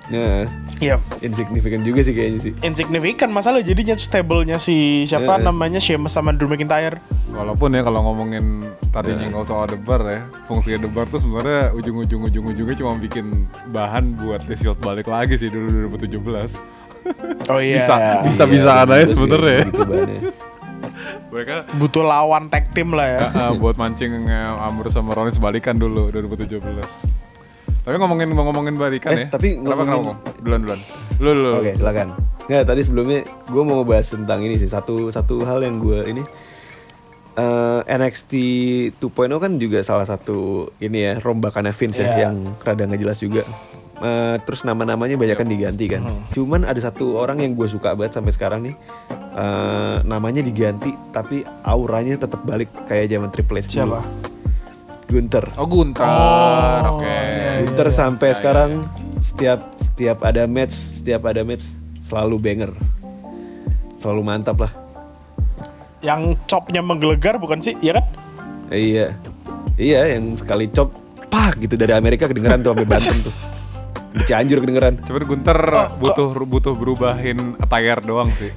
Nah, 0.05 0.45
Iya, 0.75 0.99
insignificant 1.19 1.81
juga 1.81 2.03
sih 2.03 2.11
kayaknya 2.11 2.39
sih. 2.41 2.53
insignificant 2.61 3.31
masalah 3.31 3.63
jadinya 3.63 3.95
stable-nya 3.95 4.59
si 4.59 5.01
siapa 5.03 5.39
Heeh. 5.39 5.45
namanya 5.45 5.79
Sheamus 5.79 6.11
sama 6.11 6.29
Drew 6.29 6.45
McIntyre. 6.45 6.99
Walaupun 7.27 7.71
ya 7.71 7.81
kalau 7.81 8.03
ngomongin 8.03 8.69
tadinya 8.91 9.23
Iya. 9.23 9.31
nggak 9.31 9.47
soal 9.47 9.65
debar 9.65 10.01
ya, 10.03 10.21
fungsi 10.45 10.75
debar 10.75 11.07
tuh 11.07 11.17
sebenarnya 11.17 11.73
ujung-ujung 11.73 12.21
ujung-ujungnya 12.23 12.75
cuma 12.75 12.93
bikin 12.95 13.47
bahan 13.67 14.13
buat 14.15 14.43
The 14.43 14.55
Shield 14.55 14.77
balik 14.77 15.07
lagi 15.07 15.35
sih 15.35 15.49
dulu 15.49 15.89
2017. 15.89 16.59
Oh 17.47 17.61
iya. 17.61 17.77
Bisa, 17.79 17.95
bisa 18.25 18.43
bisa 18.45 18.71
Iya, 18.75 18.83
aja 18.83 19.05
sebenarnya. 19.07 19.61
gitu. 19.69 19.81
Mereka 21.29 21.55
Butuh 21.75 22.01
lawan 22.01 22.47
tag 22.47 22.71
team 22.71 22.93
lah 22.93 23.05
ya. 23.05 23.19
uh, 23.21 23.29
uh, 23.29 23.51
buat 23.53 23.75
mancing 23.75 24.25
uh, 24.25 24.57
Amber 24.59 24.89
sama 24.89 25.13
Rollins 25.13 25.37
balikan 25.37 25.75
dulu 25.75 26.09
2017. 26.09 26.57
Tapi 27.85 27.95
ngomongin 27.95 28.27
mau 28.29 28.43
ngomongin 28.43 28.75
balikan 28.75 29.13
Eh, 29.13 29.19
ya. 29.19 29.27
tapi 29.29 29.55
kenapa 29.55 29.85
ngomongin- 29.85 30.17
kenapa? 30.17 30.41
Duluan 30.41 30.59
duluan. 30.59 30.79
Lu 31.17 31.31
lu. 31.31 31.51
Oke, 31.55 31.71
silakan. 31.75 32.07
Nggak, 32.45 32.63
tadi 32.63 32.81
sebelumnya 32.81 33.19
gue 33.45 33.61
mau 33.61 33.75
ngebahas 33.79 34.07
tentang 34.11 34.39
ini 34.41 34.55
sih. 34.55 34.65
Satu 34.67 35.09
satu 35.09 35.41
hal 35.41 35.61
yang 35.61 35.77
gue 35.77 36.01
ini 36.07 36.23
eh, 37.35 37.81
NXT 37.85 38.33
2.0 38.95 39.11
kan 39.37 39.51
juga 39.55 39.79
salah 39.81 40.03
satu 40.03 40.37
ini 40.79 41.03
ya 41.03 41.13
rombakannya 41.17 41.71
Vince 41.71 41.99
Iya. 41.99 42.09
ya 42.09 42.17
yang 42.25 42.55
rada 42.57 42.83
nggak 42.85 42.97
jelas 42.97 43.19
juga. 43.19 43.43
Eh, 43.97 44.35
terus 44.41 44.63
nama-namanya 44.63 45.15
banyak 45.15 45.35
kan 45.35 45.45
diganti 45.45 45.85
kan. 45.87 46.03
Cuman 46.29 46.63
ada 46.63 46.77
satu 46.77 47.15
orang 47.15 47.39
yang 47.39 47.53
gue 47.53 47.63
suka 47.65 47.93
banget 47.93 48.15
sampai 48.15 48.31
sekarang 48.31 48.61
nih. 48.63 48.75
eh, 49.35 49.97
namanya 50.03 50.39
diganti 50.39 50.95
tapi 51.11 51.43
auranya 51.61 52.15
tetap 52.17 52.39
balik 52.41 52.71
kayak 52.87 53.07
zaman 53.09 53.27
Triple 53.27 53.59
H 53.59 53.67
dulu. 53.67 53.75
Siapa? 53.75 53.99
Gunter. 55.05 55.45
Oh 55.55 55.65
Gunter, 55.65 56.03
Oh, 56.03 56.97
oke. 56.97 57.05
iya, 57.05 57.61
Gunter 57.61 57.87
sampai 57.89 58.31
Ya, 58.31 58.35
sekarang 58.35 58.69
setiap 59.21 59.59
setiap 59.77 60.17
ada 60.21 60.43
match, 60.45 60.75
setiap 60.97 61.23
ada 61.23 61.41
match 61.41 61.63
selalu 62.01 62.35
banger. 62.37 62.71
Selalu 63.97 64.21
mantap 64.21 64.57
lah. 64.59 64.71
Yang 65.99 66.37
chopnya 66.45 66.81
menggelegar 66.81 67.37
bukan 67.37 67.57
sih? 67.57 67.73
Iya 67.79 67.97
kan? 67.97 68.05
Iya. 68.69 69.07
Iya, 69.75 70.01
yang 70.13 70.35
sekali 70.35 70.69
chop 70.69 70.93
pak 71.25 71.59
gitu 71.59 71.75
dari 71.75 71.91
Amerika 71.91 72.25
kedengeran 72.25 72.61
tuh 72.61 72.71
sampai 72.71 72.87
Banten 72.87 73.17
tuh. 73.21 73.35
Di 74.15 74.23
Cianjur 74.23 74.63
kedengeran. 74.63 75.03
Cuman 75.03 75.23
Gunter 75.23 75.57
Oh, 75.59 75.87
butuh 75.97 76.29
butuh 76.39 76.73
berubahin 76.73 77.57
attire 77.59 77.99
doang 77.99 78.31
sih. 78.33 78.49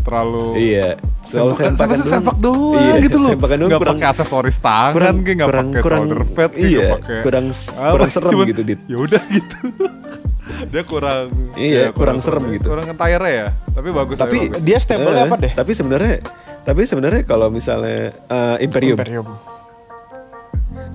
Terlalu 0.00 0.56
Iya. 0.56 0.88
Selalu 1.26 1.52
Sempak, 1.52 1.74
sampai 1.74 1.96
sempakan 1.96 2.06
sempak 2.06 2.36
doang 2.38 2.78
Iya, 2.78 2.94
gitu 3.02 3.16
loh. 3.18 3.30
sempakan 3.34 3.56
doang 3.56 3.68
Nggak 3.68 3.80
kurang- 3.82 3.98
pakai 3.98 4.08
aksesoris 4.08 4.56
tangan, 4.58 4.92
kurang- 4.92 5.16
kayak 5.18 5.36
nggak 5.36 5.48
kurang- 5.48 5.68
pakai 5.68 5.82
kurang- 5.82 6.00
shoulder 6.00 6.20
pad, 6.28 6.50
kayak 6.50 6.64
iya, 6.64 6.86
pakai 6.92 7.18
kurang- 7.20 7.48
apa, 7.50 7.90
kurang 7.90 8.10
serem 8.10 8.30
cuman, 8.30 8.46
gitu, 8.46 8.62
Dit. 8.62 8.80
Ya 8.84 8.96
udah 8.96 9.22
gitu. 9.28 9.56
Dia 10.72 10.82
kurang 10.82 11.24
Iya, 11.52 11.76
ya, 11.76 11.88
kurang 11.90 12.18
serem 12.18 12.44
gitu. 12.48 12.66
Kurang 12.68 12.86
attire 12.86 13.26
ya. 13.26 13.46
Tapi 13.68 13.88
bagus 13.90 14.16
Tapi 14.16 14.38
bagus. 14.46 14.62
Dia 14.62 14.78
stable 14.78 15.10
Eh, 15.10 15.20
apa 15.20 15.34
deh? 15.36 15.52
Tapi 15.52 15.72
sebenarnya 15.72 16.14
tapi 16.62 16.82
sebenarnya 16.82 17.22
kalau 17.22 17.46
misalnya 17.48 18.14
eh, 18.16 18.56
Imperium, 18.60 18.96
Imperium. 18.96 19.26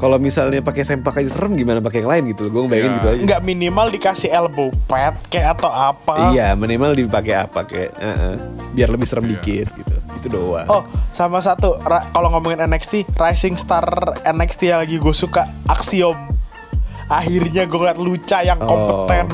Kalau 0.01 0.17
misalnya 0.17 0.59
pakai 0.59 0.81
sempak 0.81 1.13
aja 1.15 1.29
serem 1.29 1.53
gimana 1.53 1.77
pakai 1.77 2.01
yang 2.01 2.09
lain 2.09 2.23
gitu 2.27 2.43
loh. 2.43 2.51
Gue 2.51 2.61
ngebayangin 2.65 2.89
Iya. 2.89 2.97
gitu 2.97 3.07
aja. 3.07 3.21
Nggak 3.23 3.41
minimal 3.45 3.87
dikasih 3.91 4.29
elbow 4.29 4.67
pad 4.85 5.13
kayak 5.29 5.55
atau 5.55 5.69
apa? 5.69 6.33
Iya, 6.33 6.51
minimal 6.53 6.97
dipakai 6.97 7.35
apa 7.37 7.61
kayak 7.63 7.91
eh, 7.93 8.09
eh, 8.09 8.35
biar 8.73 8.89
lebih 8.89 9.05
serem 9.05 9.23
Iya. 9.23 9.37
dikit 9.37 9.67
gitu. 9.77 9.95
Itu 10.17 10.27
doang. 10.27 10.65
Oh, 10.65 10.81
sama 11.09 11.37
satu. 11.39 11.77
ra- 11.79 12.09
Kalau 12.09 12.29
ngomongin 12.29 12.59
NXT, 12.59 13.13
Rising 13.13 13.53
Star 13.55 13.85
NXT 14.23 14.61
yang 14.67 14.81
lagi 14.81 14.97
gue 14.97 15.13
suka, 15.13 15.45
Axiom. 15.65 16.17
Akhirnya 17.05 17.63
gue 17.63 17.77
ngeliat 17.77 17.97
Lucha 17.97 18.41
yang 18.41 18.57
Oh. 18.57 18.65
kompeten. 18.65 19.27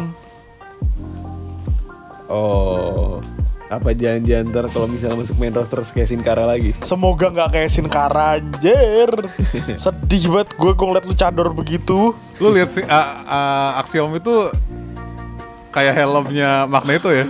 Oh. 2.28 3.24
Apa 3.68 3.92
jangan-jangan 3.92 4.46
ntar 4.48 4.66
kalau 4.72 4.88
misalnya 4.88 5.20
masuk 5.20 5.36
main 5.36 5.52
roster 5.52 5.84
kayak 5.84 6.08
Sin 6.08 6.24
Cara 6.24 6.48
lagi? 6.48 6.72
Semoga 6.80 7.28
nggak 7.28 7.50
kayak 7.52 7.70
Sin 7.70 7.88
Cara 7.88 8.40
anjir. 8.40 9.12
Sedih 9.84 10.24
banget 10.30 10.56
gue 10.56 10.72
gue 10.72 10.86
ngeliat 10.88 11.04
luchador 11.04 11.52
begitu. 11.52 12.16
Lu 12.40 12.48
lihat 12.50 12.72
sih 12.72 12.82
uh, 12.82 12.96
uh, 13.22 13.80
Axiom 13.80 14.16
itu 14.16 14.56
kayak 15.70 15.94
helmnya 15.94 16.64
Magneto 16.64 17.12
ya. 17.12 17.28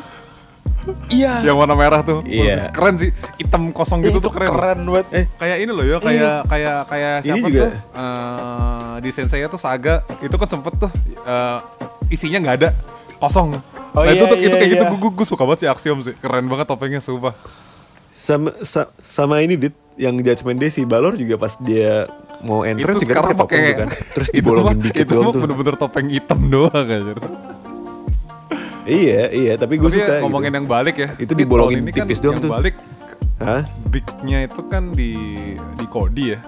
Iya. 1.12 1.44
yang 1.44 1.60
warna 1.60 1.76
merah 1.76 2.00
tuh. 2.00 2.24
Iya. 2.24 2.72
Keren 2.72 2.96
sih. 2.96 3.12
Hitam 3.36 3.76
kosong 3.76 4.00
gitu 4.00 4.18
itu 4.18 4.24
tuh 4.24 4.32
keren. 4.32 4.48
keren 4.48 4.80
banget. 4.88 5.08
Eh, 5.12 5.26
Kayak 5.36 5.58
ini 5.60 5.72
loh 5.74 5.84
ya, 5.84 5.98
kayak 6.00 6.48
kayak 6.48 6.78
kayak 6.88 7.14
Ini 7.18 7.28
siapa 7.28 7.48
juga- 7.50 7.60
tuh? 7.60 7.72
Eh, 7.92 8.94
di 9.04 9.10
Sensei 9.12 9.44
tuh 9.44 9.60
Saga 9.60 9.96
itu 10.22 10.32
kan 10.32 10.48
sempet 10.48 10.74
tuh 10.78 10.92
eh, 11.20 11.60
isinya 12.08 12.40
nggak 12.40 12.56
ada, 12.64 12.70
kosong. 13.20 13.60
Oh 13.94 14.04
nah 14.04 14.12
itu 14.12 14.24
iya, 14.24 14.32
tuh 14.32 14.38
itu 14.38 14.48
iya, 14.48 14.58
kayak 14.58 14.72
gitu 14.72 14.84
iya. 14.84 14.98
gue 14.98 15.12
gue 15.14 15.28
suka 15.28 15.44
banget 15.44 15.60
sih 15.64 15.70
Axiom 15.70 16.00
sih. 16.02 16.14
Keren 16.18 16.46
banget 16.48 16.66
topengnya 16.68 17.00
sumpah. 17.00 17.34
sama 18.18 18.50
sa- 18.66 18.90
sama 19.06 19.46
ini 19.46 19.54
dit 19.56 19.76
yang 19.94 20.18
Judgment 20.18 20.58
Day 20.58 20.74
si 20.74 20.84
Balor 20.84 21.14
juga 21.14 21.38
pas 21.38 21.54
dia 21.62 22.10
mau 22.42 22.66
entrance 22.66 23.02
itu 23.02 23.06
juga 23.06 23.14
sekarang 23.14 23.32
pakai 23.34 23.38
topeng 23.38 23.62
tuh 23.62 23.74
kan. 23.78 23.88
Terus 24.18 24.28
itu 24.30 24.38
dibolongin 24.42 24.78
dikit 24.82 25.06
itu 25.06 25.14
doang 25.14 25.30
tuh. 25.30 25.42
bener-bener 25.46 25.76
topeng 25.78 26.08
hitam 26.10 26.40
doang 26.50 26.86
aja. 26.86 27.14
Iya, 28.88 29.22
iya, 29.30 29.54
tapi 29.60 29.76
gue 29.76 29.90
suka 29.92 30.00
ya, 30.00 30.24
ngomongin 30.24 30.48
gitu. 30.48 30.58
yang 30.64 30.68
balik 30.68 30.96
ya. 30.96 31.10
Itu 31.20 31.34
dibolongin 31.36 31.84
ini 31.84 31.92
kan 31.92 32.08
tipis 32.08 32.24
doang 32.24 32.40
yang 32.40 32.46
tuh. 32.48 32.52
balik 32.56 32.76
Hah? 33.38 33.62
bignya 33.86 34.48
itu 34.48 34.62
kan 34.66 34.96
di 34.96 35.12
di 35.78 35.86
Cody 35.86 36.34
ya. 36.34 36.40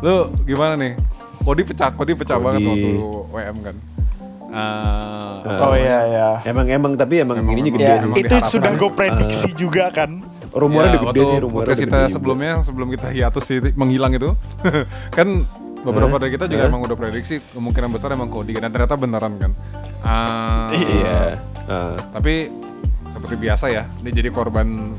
Lo 0.00 0.32
gimana 0.42 0.74
nih? 0.74 0.96
Cody 1.44 1.62
pecah, 1.62 1.92
Cody 1.92 2.16
pecah 2.16 2.40
Cody. 2.40 2.46
banget 2.48 2.60
waktu 2.64 2.90
WM 3.30 3.56
kan. 3.62 3.76
Eh, 4.52 5.32
apa 5.42 5.64
Oh 5.64 5.74
iya 5.74 5.98
iya. 6.06 6.28
Emang 6.44 6.68
emang 6.68 6.92
tapi 6.92 7.18
emang, 7.18 7.40
Emang- 7.40 7.52
ininya 7.52 7.72
gede 7.72 7.82
Ya, 7.82 7.96
sih. 7.96 8.04
emang 8.04 8.18
itu 8.18 8.36
sudah 8.46 8.72
gue 8.72 8.90
prediksi 8.90 9.48
juga 9.54 9.88
kan. 9.88 10.20
Rumornya 10.46 10.84
Ya, 10.86 10.92
udah 10.92 11.02
gede 11.08 11.22
sih, 11.24 11.38
rumornya 11.40 11.72
kita 11.72 11.80
gede 11.80 11.96
juga. 11.98 12.12
sebelumnya 12.12 12.52
sebelum 12.60 12.88
kita 12.90 13.08
hiatus 13.08 13.42
sih 13.42 13.58
menghilang 13.72 14.12
itu 14.12 14.36
kan 15.16 15.48
beberapa 15.80 16.12
Hah? 16.12 16.20
dari 16.20 16.30
kita 16.30 16.44
juga 16.46 16.62
Hah? 16.62 16.70
emang 16.70 16.84
udah 16.84 16.94
prediksi 16.94 17.40
kemungkinan 17.48 17.88
besar 17.88 18.12
emang 18.12 18.28
Cody 18.28 18.52
kan 18.52 18.62
dan 18.62 18.70
ternyata 18.70 18.94
beneran 18.94 19.32
kan. 19.34 19.52
Ah, 19.98 20.68
Iya. 20.70 21.40
Ah. 21.64 21.96
Tapi 22.12 22.52
seperti 23.10 23.34
biasa 23.38 23.64
ya, 23.66 23.88
dia 23.98 24.12
jadi 24.12 24.28
korban 24.28 24.92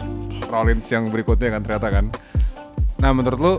Rollins 0.44 0.88
yang 0.88 1.08
berikutnya 1.08 1.50
kan 1.52 1.62
ternyata 1.62 1.88
kan. 1.92 2.06
Nah 2.96 3.12
menurut 3.12 3.38
lu 3.38 3.54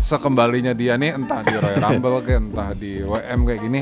sekembalinya 0.00 0.72
dia 0.72 0.94
nih 0.94 1.14
entah 1.14 1.40
di 1.40 1.54
Royal 1.54 1.80
Rumble 1.80 2.20
kayak 2.20 2.40
entah 2.44 2.68
di 2.72 3.00
WM 3.00 3.40
kayak 3.44 3.60
gini, 3.62 3.80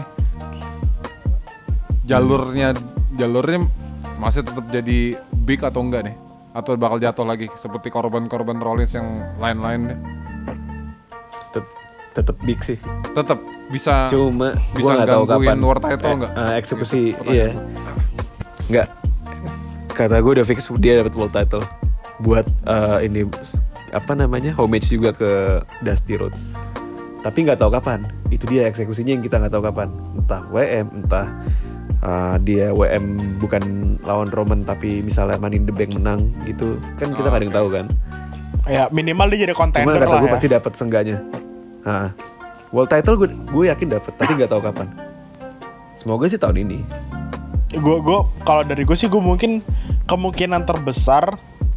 jalurnya 2.08 2.72
jalurnya 3.14 3.68
masih 4.16 4.40
tetap 4.40 4.64
jadi 4.68 5.14
big 5.38 5.60
atau 5.60 5.84
enggak 5.84 6.08
nih? 6.08 6.16
Atau 6.50 6.74
bakal 6.74 6.98
jatuh 6.98 7.22
lagi 7.22 7.46
seperti 7.54 7.86
korban-korban 7.88 8.56
Rollins 8.56 8.90
yang 8.90 9.06
lain-lain 9.36 9.94
Tet- 11.50 11.74
tetep 12.14 12.36
big 12.42 12.58
sih. 12.60 12.78
tetap 13.12 13.38
bisa 13.68 14.08
Cuma 14.08 14.56
bisa 14.72 14.80
gua 14.80 14.92
nggak 14.96 15.08
tahu 15.08 15.22
gangguin 15.24 15.48
kapan 15.48 15.60
world 15.60 15.82
title 15.82 16.08
eh, 16.08 16.16
nggak? 16.16 16.32
eh, 16.32 16.52
eksekusi 16.56 17.02
Gitu, 17.12 17.22
iya. 17.28 17.48
gua. 17.48 17.62
Nggak. 18.68 18.88
Kata 19.90 20.16
gue 20.16 20.32
udah 20.32 20.46
fix 20.46 20.70
dia 20.78 20.92
dapat 20.96 21.12
world 21.12 21.34
title 21.34 21.64
buat 22.18 22.46
eh, 22.64 22.98
ini 23.04 23.26
apa 23.90 24.12
namanya 24.12 24.52
homage 24.54 24.88
juga 24.88 25.12
ke 25.12 25.30
Dusty 25.80 26.16
Rhodes. 26.16 26.56
Tapi 27.18 27.44
nggak 27.44 27.58
tahu 27.58 27.70
kapan. 27.70 28.06
Itu 28.28 28.46
dia 28.46 28.66
eksekusinya 28.66 29.10
yang 29.10 29.22
kita 29.22 29.36
nggak 29.36 29.52
tahu 29.52 29.64
kapan. 29.64 29.88
Entah 30.16 30.42
WM, 30.48 30.86
entah 30.96 31.26
eh, 32.00 32.37
dia 32.40 32.71
WM 32.71 33.05
bukan 33.38 33.62
lawan 34.00 34.28
Roman 34.28 34.61
tapi 34.62 35.00
misalnya 35.00 35.37
Money 35.37 35.57
in 35.57 35.64
the 35.64 35.73
Bank 35.73 35.93
menang 35.93 36.33
gitu. 36.45 36.78
Kan 36.97 37.12
kita 37.12 37.23
Oh, 37.23 37.31
nggak 37.31 37.37
ada 37.37 37.45
yang 37.45 37.57
tahu 37.57 37.69
kan. 37.71 37.87
Ya 38.64 38.83
minimal 38.88 39.26
dia 39.28 39.38
jadi 39.43 39.52
Cuma 39.52 39.61
contender 39.64 39.97
kata 39.97 40.07
lah 40.07 40.19
gue 40.19 40.28
ya. 40.28 40.35
pasti 40.35 40.49
dapat 40.49 40.73
sengganya. 40.75 41.17
Hah. 41.83 42.11
World 42.69 42.88
title 42.88 43.17
gue 43.17 43.28
gue 43.33 43.64
yakin 43.67 43.88
dapat, 43.90 44.12
tapi 44.14 44.33
nggak 44.35 44.50
tahu 44.50 44.61
kapan. 44.61 44.88
Semoga 45.95 46.26
sih 46.26 46.37
tahun 46.37 46.62
ini. 46.62 46.81
gue 47.71 47.97
gue 47.99 48.19
kalau 48.43 48.62
dari 48.62 48.81
gue 48.81 48.95
sih 48.95 49.07
gue 49.07 49.21
mungkin 49.21 49.61
kemungkinan 50.05 50.64
terbesar 50.64 51.37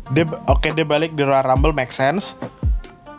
dia 0.10 0.24
oke 0.46 0.63
dia 0.70 0.84
balik 0.84 1.12
di 1.12 1.22
Royal 1.22 1.44
Rumble 1.46 1.72
make 1.72 1.92
sense 1.92 2.36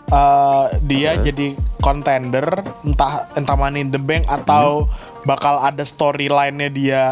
Eh, 0.09 0.67
dia 0.83 1.17
Hmm. 1.17 1.23
jadi 1.23 1.47
contender 1.79 2.45
entah 2.83 3.29
entah 3.33 3.57
Money 3.57 3.81
in 3.81 3.89
the 3.89 3.97
Bank 3.99 4.25
atau 4.27 4.85
Hmm. 4.85 4.93
Bakal 5.23 5.59
ada 5.59 5.83
storyline-nya 5.83 6.69
dia 6.69 7.03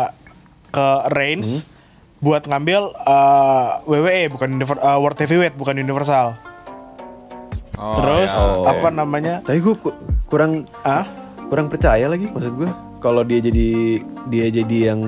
ke 0.68 0.86
Reigns 1.10 1.62
Hmm. 1.62 1.68
buat 2.20 2.42
ngambil 2.42 2.82
eh, 2.92 3.68
WWE 3.84 4.22
bukan 4.28 4.48
Univer- 4.52 4.78
eh, 4.78 4.98
World 4.98 5.16
Heavyweight 5.16 5.54
bukan 5.54 5.76
Universal 5.76 6.36
Oh, 7.74 7.96
terus 7.96 8.28
ya, 8.30 8.52
Oh. 8.52 8.68
apa 8.68 8.88
namanya 8.88 9.40
Tapi 9.40 9.56
gue 9.58 9.72
ku- 9.74 9.96
kurang 10.26 10.62
ah 10.82 11.08
kurang 11.48 11.66
percaya 11.66 12.06
lagi 12.06 12.28
maksud 12.28 12.52
gue 12.54 12.68
kalau 12.98 13.24
dia 13.24 13.40
jadi 13.40 13.68
dia 14.28 14.46
jadi 14.52 14.92
yang 14.92 15.00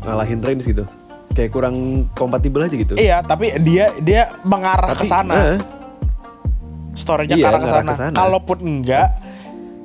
ngalahin 0.00 0.40
Reigns 0.40 0.64
gitu. 0.64 0.88
Kayak 1.30 1.52
kurang 1.52 1.76
kompatibel 2.10 2.64
aja 2.64 2.72
gitu. 2.72 2.96
iya 2.96 3.20
tapi 3.20 3.52
dia 3.60 3.92
dia 4.00 4.32
mengarah 4.40 4.90
ke 4.90 5.04
sana 5.04 5.34
eh, 5.52 5.58
story-nya 6.94 7.36
Iya, 7.36 7.44
ke 7.44 7.48
arah 7.50 7.60
ke 7.60 7.68
sana. 7.68 7.92
Kalaupun 8.10 8.58
enggak, 8.58 9.12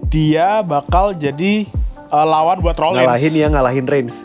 dia 0.08 0.64
bakal 0.64 1.12
jadi 1.14 1.68
uh, 2.12 2.26
lawan 2.26 2.60
buat 2.60 2.76
Rollins. 2.76 3.08
ngalahin 3.08 3.34
yang 3.34 3.52
ngalahin 3.52 3.88
Reigns. 3.88 4.16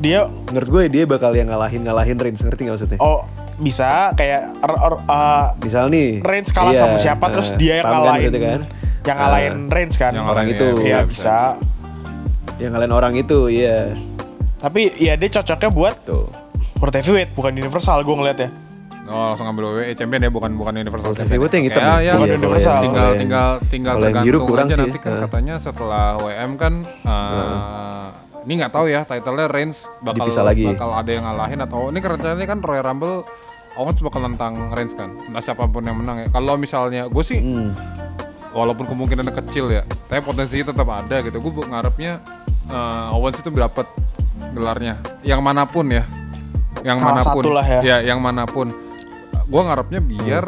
Dia 0.00 0.24
Menurut 0.48 0.68
gue 0.68 0.82
dia 0.90 1.04
bakal 1.04 1.30
yang 1.32 1.46
ngalahin 1.46 1.84
ngalahin 1.84 2.16
Reigns 2.16 2.40
ngerti 2.40 2.66
gak 2.66 2.74
maksudnya? 2.74 2.98
oh 2.98 3.22
bisa 3.60 4.16
kayak 4.16 4.48
uh, 4.64 5.52
Misal 5.60 5.92
nih 5.92 6.24
Reigns 6.24 6.48
kalah 6.48 6.72
iya, 6.72 6.80
sama 6.80 6.96
siapa 6.96 7.28
terus 7.28 7.52
eh, 7.52 7.56
dia 7.60 7.74
yang 7.76 7.84
kan 7.84 7.92
ngalahin 7.94 8.16
maksudnya 8.24 8.40
kan? 8.40 8.60
yang 9.00 9.18
ngalahin 9.18 9.54
Eh, 9.60 9.68
Reigns 9.70 9.96
kan. 9.96 10.12
Yang 10.12 10.26
orang 10.26 10.46
itu. 10.46 10.66
ya, 10.66 10.80
Iya 10.82 10.98
bisa, 11.04 11.04
bisa. 11.04 11.36
yang 12.56 12.70
ngalahin 12.72 12.92
orang 12.92 13.12
itu, 13.14 13.38
iya. 13.48 13.76
Tapi 14.56 14.92
ya 14.96 15.16
dia 15.16 15.28
cocoknya 15.30 15.70
buat 15.70 15.94
Tuh. 16.04 16.28
World 16.76 16.94
Heavyweight 16.94 17.32
bukan 17.32 17.52
Universal 17.54 18.00
gue 18.00 18.12
ngeliat 18.14 18.38
ya. 18.38 18.48
Oh 19.10 19.26
langsung 19.28 19.44
ngambil 19.44 19.64
WWE 19.76 19.92
champion 19.92 20.20
ya 20.22 20.30
bukan 20.30 20.50
bukan 20.54 20.72
Universal 20.76 21.02
World 21.04 21.18
Champion. 21.18 21.34
Heavyweight 21.34 21.52
yang 21.52 21.64
hitam 21.66 21.82
ya? 21.82 21.94
ya, 22.00 22.12
Bukan 22.14 22.24
ya, 22.24 22.36
Universal. 22.36 22.76
Tinggal 22.80 23.02
yang- 23.04 23.18
tinggal 23.18 23.48
tinggal 23.64 23.92
kalau 23.92 24.00
yang 24.00 24.14
tergantung 24.14 24.28
biru 24.30 24.38
kurang 24.44 24.66
aja 24.66 24.72
sih, 24.72 24.82
nanti 24.84 24.98
kan 24.98 25.10
eh. 25.10 25.20
katanya 25.20 25.54
setelah 25.58 26.04
WM 26.16 26.50
kan 26.54 26.72
eh, 26.86 28.06
ini 28.40 28.52
nggak 28.56 28.72
tahu 28.72 28.86
ya 28.86 29.00
title-nya 29.02 29.46
Reigns 29.46 29.78
bakal 30.00 30.24
Dipisah 30.24 30.42
lagi. 30.42 30.64
bakal 30.64 30.90
ada 30.92 31.10
yang 31.10 31.24
ngalahin 31.24 31.60
atau 31.60 31.90
ini 31.90 31.98
rencananya 31.98 32.46
kan 32.46 32.58
Royal 32.60 32.84
Rumble 32.84 33.16
Owens 33.72 33.98
bakal 33.98 34.20
nentang 34.22 34.70
Reigns 34.70 34.94
kan. 34.94 35.10
Entah 35.20 35.40
siapa 35.40 35.66
pun 35.66 35.82
yang 35.82 35.94
menang 35.96 36.16
ya. 36.20 36.28
Kalau 36.28 36.54
misalnya 36.54 37.06
gue 37.06 37.20
sih 37.20 37.38
Hmm. 37.38 37.70
walaupun 38.50 38.82
kemungkinannya 38.84 39.30
kecil 39.36 39.70
ya, 39.70 39.82
tapi 40.04 40.20
potensinya 40.20 40.70
tetap 40.70 40.88
ada 40.88 41.16
gitu. 41.20 41.38
Gue 41.38 41.64
ngarepnya 41.64 42.18
eh, 42.66 43.14
Owens 43.14 43.36
itu 43.36 43.50
dapat 43.50 43.86
gelarnya, 44.50 44.94
yang 45.20 45.38
mana 45.38 45.62
pun 45.64 45.86
ya, 45.86 46.02
yang 46.80 46.96
Salah 46.96 47.12
mana 47.12 47.22
pun, 47.28 47.42
satu 47.42 47.50
lah 47.52 47.66
ya. 47.78 47.98
yang 48.00 48.18
mana 48.18 48.42
pun. 48.44 48.70
Gue 49.50 49.60
ngarepnya 49.60 50.00
biar 50.00 50.44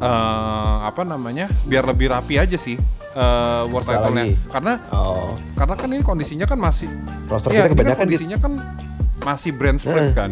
eh, 0.00 0.76
apa 0.82 1.02
namanya 1.04 1.46
biar 1.62 1.84
lebih 1.84 2.10
rapi 2.10 2.34
aja 2.36 2.56
sih 2.56 2.80
eh 3.14 3.62
world 3.68 3.84
Bisa 3.84 4.00
title-nya 4.00 4.24
karena 4.48 4.72
Oh, 4.90 5.36
karena 5.54 5.74
kan 5.76 5.86
ini 5.86 6.02
kondisinya 6.02 6.46
kan 6.48 6.58
masih 6.58 6.88
roster 7.24 7.52
Iya, 7.52 7.62
kita 7.62 7.62
kan 7.62 7.70
kebanyakan 7.70 7.94
gitu. 7.94 8.02
kondisinya 8.02 8.38
kan 8.38 8.52
masih 9.22 9.50
brand 9.52 9.78
split 9.78 10.02
Heeh. 10.02 10.14
kan. 10.14 10.30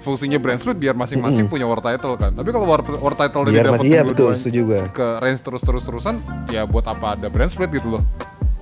Fungsinya 0.00 0.36
brand 0.36 0.56
split 0.56 0.76
biar 0.76 0.92
masing-masing 0.92 1.44
punya 1.46 1.64
world 1.64 1.80
title 1.80 2.12
kan. 2.14 2.32
Tapi 2.32 2.48
kalau 2.50 2.66
world, 2.66 2.84
world 2.94 3.16
title 3.16 3.40
Biar 3.42 3.64
didapetin 3.64 3.72
masih 3.74 3.88
iya 3.90 4.02
betul, 4.02 4.30
setuju 4.34 4.60
gue. 4.66 4.80
ke 4.92 5.06
range 5.18 5.40
terus 5.40 5.60
terus 5.60 5.80
terusan 5.80 6.20
ya 6.46 6.64
buat 6.64 6.84
apa 6.84 7.16
ada 7.16 7.28
brand 7.28 7.48
split 7.48 7.68
gitu 7.70 7.88
loh. 7.88 8.02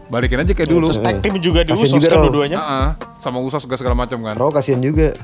Balikin 0.06 0.38
aja 0.38 0.52
kayak 0.52 0.68
dulu. 0.68 0.86
Terus 0.88 1.00
tag 1.00 1.18
team 1.18 1.38
juga 1.38 1.62
di 1.62 1.72
Kasian 1.72 1.88
Usos 1.88 1.98
juga, 1.98 2.08
kan 2.08 2.18
dua-duanya. 2.22 2.58
Heeh, 2.58 2.88
sama 3.18 3.38
usos 3.38 3.58
juga 3.60 3.74
segala 3.74 3.94
macam 3.96 4.18
kan. 4.20 4.34
Raw 4.34 4.50
kasihan 4.50 4.78
juga. 4.78 5.18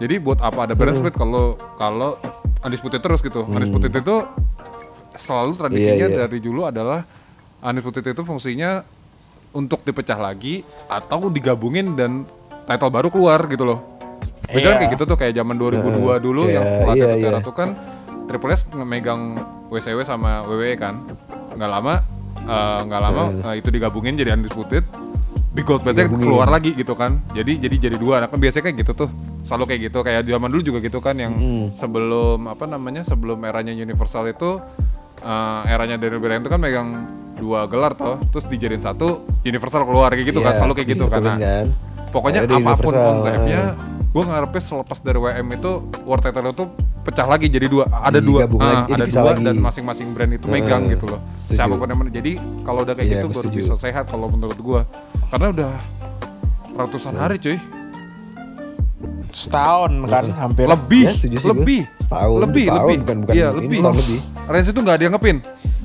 Jadi 0.00 0.16
buat 0.16 0.40
apa 0.40 0.64
ada 0.64 0.74
brand 0.74 0.96
split 0.96 1.12
kalau 1.12 1.44
kalau 1.76 2.16
undisputed 2.60 2.98
terus 2.98 3.20
gitu 3.20 3.44
undisputed 3.44 3.92
itu 3.92 4.16
selalu 5.14 5.52
tradisinya 5.54 5.94
Hmm. 6.00 6.00
Iya, 6.02 6.08
iya. 6.10 6.20
dari 6.26 6.38
dulu 6.38 6.60
adalah 6.64 7.04
undisputed 7.60 8.04
itu 8.06 8.22
fungsinya 8.22 8.80
untuk 9.52 9.82
dipecah 9.82 10.16
lagi 10.16 10.62
atau 10.86 11.28
digabungin 11.28 11.92
dan 11.92 12.24
title 12.64 12.88
baru 12.88 13.08
keluar 13.08 13.44
gitu 13.46 13.64
loh 13.64 13.80
Biasanya 14.42 14.66
Iya. 14.66 14.78
kayak 14.80 14.92
gitu 14.92 15.04
tuh 15.04 15.16
kayak 15.16 15.34
zaman 15.36 15.54
2002 15.54 15.86
dulu 16.18 16.42
yang 16.44 16.58
kayak- 16.58 16.78
setelah 16.80 16.94
David 16.96 17.18
iya. 17.20 17.30
Ratu 17.36 17.52
kan 17.52 17.68
Triple 18.26 18.50
S 18.50 18.60
megang 18.74 19.22
WCW 19.68 20.00
sama 20.02 20.42
WWE 20.44 20.74
kan 20.74 21.02
nggak 21.52 21.70
lama 21.70 21.94
eh, 22.40 22.80
nggak 22.82 23.00
lama 23.00 23.22
eh, 23.44 23.54
itu 23.56 23.68
digabungin 23.68 24.14
jadi 24.14 24.32
undisputed 24.32 24.82
Big 25.50 25.64
Gold 25.64 25.82
Belt 25.82 25.96
Digabungin. 25.96 26.22
keluar 26.24 26.48
lagi 26.48 26.70
gitu 26.72 26.94
kan. 26.94 27.18
Jadi 27.30 27.58
jadi 27.58 27.76
jadi 27.80 27.96
dua. 27.96 28.18
Nah, 28.18 28.28
kan 28.28 28.38
biasanya 28.38 28.64
kayak 28.64 28.76
gitu 28.80 28.92
tuh. 28.96 29.08
Selalu 29.42 29.64
kayak 29.66 29.80
gitu. 29.84 29.98
Kayak 30.00 30.22
zaman 30.24 30.48
dulu 30.48 30.62
juga 30.64 30.78
gitu 30.78 30.98
kan 30.98 31.14
yang 31.14 31.34
sebelum 31.74 32.46
apa 32.46 32.64
namanya 32.64 33.02
sebelum 33.02 33.42
eranya 33.42 33.72
Universal 33.72 34.26
itu 34.26 34.62
eh, 35.20 35.62
eranya 35.66 35.96
Daniel 35.96 36.18
Bryan 36.18 36.40
itu 36.40 36.48
kan 36.48 36.58
megang 36.58 36.88
dua 37.34 37.66
gelar 37.66 37.92
toh. 37.92 38.22
Terus 38.28 38.46
dijadiin 38.46 38.78
satu 38.78 39.26
Universal 39.42 39.82
keluar 39.84 40.10
kayak 40.10 40.26
gitu 40.28 40.38
kan. 40.38 40.52
Iya, 40.52 40.58
selalu 40.60 40.72
kayak 40.76 40.88
gitu 40.88 41.04
gitu 41.04 41.12
karena 41.12 41.34
kan. 41.34 41.66
pokoknya 42.08 42.40
Ada 42.40 42.48
di 42.48 42.54
apa 42.56 42.74
pun 42.76 42.90
Universal, 42.90 43.06
konsepnya 43.12 43.62
gue 44.10 44.22
ngarepnya 44.24 44.58
selepas 44.60 44.98
dari 44.98 45.18
WM 45.20 45.46
itu 45.52 45.70
World 46.02 46.18
Title 46.20 46.42
itu 46.48 46.64
pecah 47.00 47.26
lagi 47.26 47.46
jadi 47.46 47.66
dua. 47.66 47.86
Ada 47.86 48.18
dua. 48.18 48.42
Ah, 48.52 48.82
lagi, 48.82 48.92
ada 48.92 49.04
dua 49.04 49.22
lagi. 49.32 49.44
dan 49.44 49.56
masing-masing 49.56 50.08
brand 50.10 50.30
itu 50.32 50.46
megang 50.46 50.82
Ah, 50.84 50.90
gitu 50.90 51.06
loh. 51.06 51.20
setuju. 51.38 51.56
siapa 51.56 51.74
pun 51.74 51.86
yang 51.86 51.94
mana 51.96 52.10
jadi 52.12 52.32
kalau 52.62 52.82
udah 52.82 52.92
kayak 52.92 53.06
Iya, 53.08 53.14
gitu 53.16 53.26
baru 53.28 53.40
setuju. 53.40 53.58
bisa 53.60 53.74
sehat 53.76 54.04
kalau 54.06 54.26
menurut 54.26 54.54
gue 54.56 54.80
karena 55.30 55.46
udah 55.48 55.70
ratusan 56.74 57.14
hari 57.14 57.38
cuy 57.38 57.58
Setahun 59.30 59.92
kan 60.04 60.26
hampir. 60.34 60.66
lebih 60.66 61.06
Ya, 61.06 61.14
sih 61.14 61.30
gue. 61.30 61.38
lebih 61.38 61.80
Setahun, 61.96 62.38
lebih 62.42 62.66
setahun, 62.66 62.82
lebih 62.82 62.96
bukan- 62.98 63.20
bukan 63.22 63.32
iya 63.32 63.46
ini, 63.48 63.58
lebih 63.60 63.78
setahun 63.78 63.96
lebih. 63.96 64.18
Range 64.44 64.68
itu 64.68 64.80
nggak 64.80 64.96
ada 64.96 65.04
yang 65.06 65.14
ngepin 65.14 65.36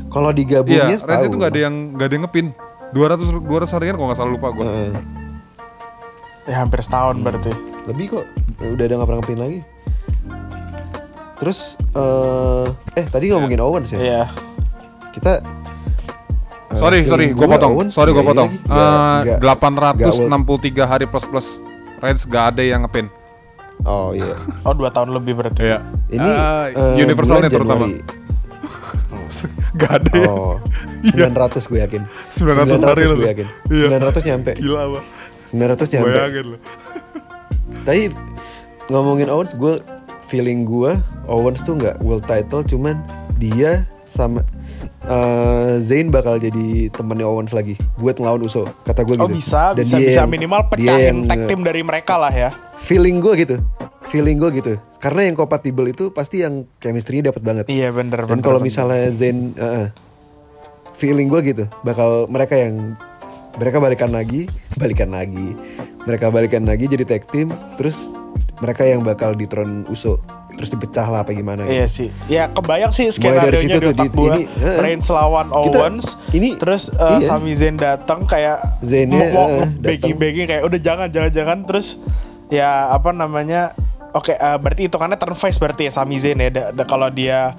Kalau 0.07 0.29
iya 0.29 0.35
digabungnya 0.35 0.81
Range 0.81 0.97
setahun. 0.99 1.23
itu 1.23 1.35
nggak 1.35 1.51
ada 1.51 1.59
yang 1.61 1.75
nggak 1.91 2.05
ada 2.05 2.13
yang 2.13 2.23
ngepin 2.25 2.45
200 2.91 3.27
200 3.39 3.69
harian 3.71 3.93
kalau 3.93 4.07
nggak 4.07 4.17
salah 4.17 4.31
lupa 4.31 4.47
gue 4.49 4.65
Heeh. 4.65 4.93
Ya 6.45 6.55
hampir 6.55 6.79
setahun 6.79 7.15
berarti. 7.19 7.53
Lebih 7.85 8.05
kok. 8.11 8.25
Udah 8.63 8.83
ada 8.83 8.93
nggak 8.95 9.07
pernah 9.07 9.19
ngepin 9.19 9.39
lagi. 9.39 9.59
Terus 11.35 11.59
eh 11.91 12.65
eh 12.95 13.05
tadi 13.05 13.25
ngomongin 13.27 13.59
Owens 13.59 13.89
ya. 13.89 13.99
Iya. 13.99 14.23
Kita 15.11 15.41
Sorry, 16.75 16.97
feeling 17.01 17.09
sorry, 17.09 17.25
gue 17.31 17.47
potong. 17.47 17.71
Sorry, 17.89 18.11
gue 18.11 18.21
potong. 18.21 18.49
lagi. 18.49 18.65
Nggak- 18.65 18.93
nggak- 19.21 19.39
nggak 19.39 19.55
863 20.21 20.83
hari 20.85 21.05
plus 21.05 21.25
plus. 21.25 21.47
Range 21.95 22.21
gak 22.27 22.45
ada 22.51 22.61
yang 22.61 22.83
ngepin. 22.83 23.07
Oh 23.81 24.11
iya. 24.11 24.35
Oh 24.65 24.73
dua 24.73 24.89
tahun 24.89 25.11
lebih 25.11 25.35
berarti. 25.35 25.61
Iya. 25.61 25.79
Ini 26.07 26.31
eh, 26.71 26.95
universalnya 27.01 27.47
bulan 27.47 27.55
terutama. 27.55 27.85
Gak 29.75 29.91
ada 29.91 30.11
ya. 30.15 30.29
Oh, 30.29 30.55
900 31.11 31.59
gue 31.65 31.79
yakin. 31.81 32.01
900 32.29 32.77
hari 32.79 33.03
gue 33.05 33.27
yakin. 33.27 33.47
Iya. 33.67 33.85
900 33.91 34.21
nyampe. 34.23 34.51
Gila 34.55 34.79
apa? 34.85 34.99
900 35.49 35.93
nyampe. 35.93 36.09
Bayangin 36.09 36.45
loh. 36.45 36.59
Tapi 37.81 38.01
ngomongin 38.87 39.27
Owens, 39.27 39.53
gue 39.53 39.81
feeling 40.23 40.63
gue 40.63 40.93
Owens 41.25 41.61
tuh 41.61 41.75
nggak 41.75 41.99
world 41.99 42.23
title, 42.23 42.61
cuman 42.61 43.01
dia 43.35 43.83
sama 44.05 44.45
eh, 44.87 45.73
Zayn 45.81 46.09
bakal 46.09 46.37
jadi 46.37 46.89
temannya 46.89 47.25
Owens 47.25 47.51
lagi 47.51 47.75
buat 47.95 48.15
ngelawan 48.15 48.41
Uso. 48.41 48.65
Kata 48.83 49.03
gue 49.03 49.15
gitu. 49.15 49.25
Oh 49.25 49.31
bisa, 49.31 49.73
Dan 49.73 49.85
bisa, 49.85 49.97
dia 49.97 50.07
bisa 50.09 50.21
yang- 50.23 50.31
minimal 50.31 50.61
pecahin 50.69 51.25
yang, 51.25 51.29
tag 51.29 51.41
team 51.47 51.61
dari 51.61 51.81
mereka 51.81 52.15
lah 52.17 52.33
ya. 52.33 52.49
Feeling 52.79 53.19
gue 53.19 53.33
gitu. 53.39 53.55
Feeling 54.05 54.37
gue 54.37 54.49
gitu. 54.55 54.73
Karena 55.01 55.25
yang 55.25 55.35
kompatibel 55.35 55.85
itu 55.85 56.09
pasti 56.09 56.41
yang 56.41 56.65
chemistry-nya 56.77 57.29
dapat 57.29 57.41
banget. 57.41 57.65
Iya 57.69 57.93
bener 57.93 58.25
Dan 58.25 58.41
kalau 58.41 58.57
misalnya 58.57 59.09
Zayn, 59.09 59.53
eh, 59.53 59.65
eh, 59.85 59.87
feeling 60.95 61.27
gue 61.27 61.41
gitu, 61.43 61.63
bakal 61.83 62.25
mereka 62.31 62.55
yang 62.55 62.95
mereka 63.55 63.79
balikan 63.79 64.11
lagi, 64.11 64.47
balikan 64.81 65.11
lagi, 65.11 65.55
mereka 66.03 66.31
balikan 66.31 66.63
lagi 66.63 66.85
jadi 66.87 67.03
tag 67.07 67.27
team, 67.31 67.51
terus 67.75 68.11
mereka 68.63 68.87
yang 68.87 69.03
bakal 69.03 69.35
ditron 69.35 69.83
Uso, 69.91 70.19
terus 70.55 70.69
dipecah 70.69 71.05
lah 71.05 71.19
apa 71.21 71.31
gimana? 71.31 71.63
Iya 71.63 71.83
Gitu. 71.83 71.95
sih. 71.97 72.09
Ya 72.25 72.47
kebayang 72.47 72.89
sih 72.89 73.05
Mulai 73.05 73.13
dari 73.13 73.19
skenario 73.37 73.51
nya 73.51 73.59
situ 73.61 73.69
di 73.69 73.79
tuh, 73.81 73.91
otak 73.91 74.03
di- 74.03 74.11
gue. 74.11 74.27
ini, 74.29 74.41
eh, 74.57 74.77
Reigns 74.79 75.07
lawan 75.07 75.47
kita- 75.47 75.77
Owens. 75.77 76.05
ini- 76.31 76.55
terus 76.55 76.83
eh, 76.89 77.17
iya. 77.17 77.25
Sami 77.25 77.53
Zayn 77.53 77.75
datang 77.75 78.19
kayak 78.23 78.57
Zayn-nya, 78.79 79.29
mau 79.29 79.47
eh, 79.51 79.67
begging 79.77 79.83
datang. 80.09 80.17
begging 80.17 80.45
kayak 80.45 80.63
udah 80.63 80.79
jangan 80.79 81.07
jangan 81.07 81.31
jangan 81.31 81.57
terus 81.63 81.87
ya 82.47 82.69
apa 82.89 83.09
namanya 83.09 83.73
Oke, 84.15 84.31
eh, 84.31 84.57
berarti 84.57 84.87
hitungannya 84.87 85.15
turn 85.15 85.35
face 85.35 85.59
berarti 85.59 85.85
ya 85.85 85.93
Sami 85.93 86.15
Zayn 86.15 86.39
ya. 86.39 86.47
Da- 86.47 86.71
da- 86.71 86.87
kalau 86.87 87.07
dia 87.07 87.51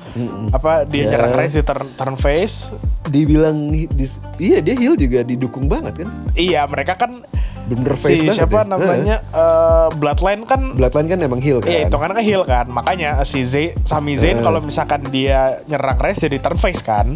apa 0.51 0.83
dia 0.83 1.05
Ya. 1.05 1.09
nyerang 1.13 1.37
Reigns 1.37 1.53
di 1.53 1.61
turn, 1.61 1.85
turn 1.93 2.17
face, 2.17 2.73
Dibilang 3.05 3.69
dis- 3.93 4.19
iya 4.37 4.59
dia 4.59 4.73
heel 4.73 4.97
juga 4.97 5.21
didukung 5.21 5.69
banget 5.69 6.03
kan, 6.03 6.09
iya 6.35 6.65
mereka 6.65 6.97
kan 6.97 7.23
bener 7.65 7.95
face 7.95 8.19
si 8.19 8.25
banget. 8.25 8.41
siapa 8.41 8.59
ya. 8.59 8.67
namanya 8.67 9.17
eh, 9.23 9.89
Bloodline 9.93 10.43
kan 10.43 10.75
Bloodline 10.75 11.07
kan 11.07 11.19
emang 11.21 11.39
heel 11.39 11.61
kan. 11.61 11.69
Iya 11.69 11.81
itu 11.87 11.95
kan 11.95 12.09
kan 12.09 12.19
heel 12.21 12.43
kan 12.43 12.67
Makanya 12.67 13.23
si 13.23 13.43
Zayn, 13.43 13.79
Sami 13.83 14.17
Zayn 14.17 14.39
Eh. 14.39 14.43
kalau 14.43 14.59
misalkan 14.59 15.07
dia 15.07 15.61
nyerang 15.65 15.95
Reigns 15.97 16.19
jadi 16.19 16.41
turn 16.41 16.57
face 16.57 16.81
kan 16.81 17.15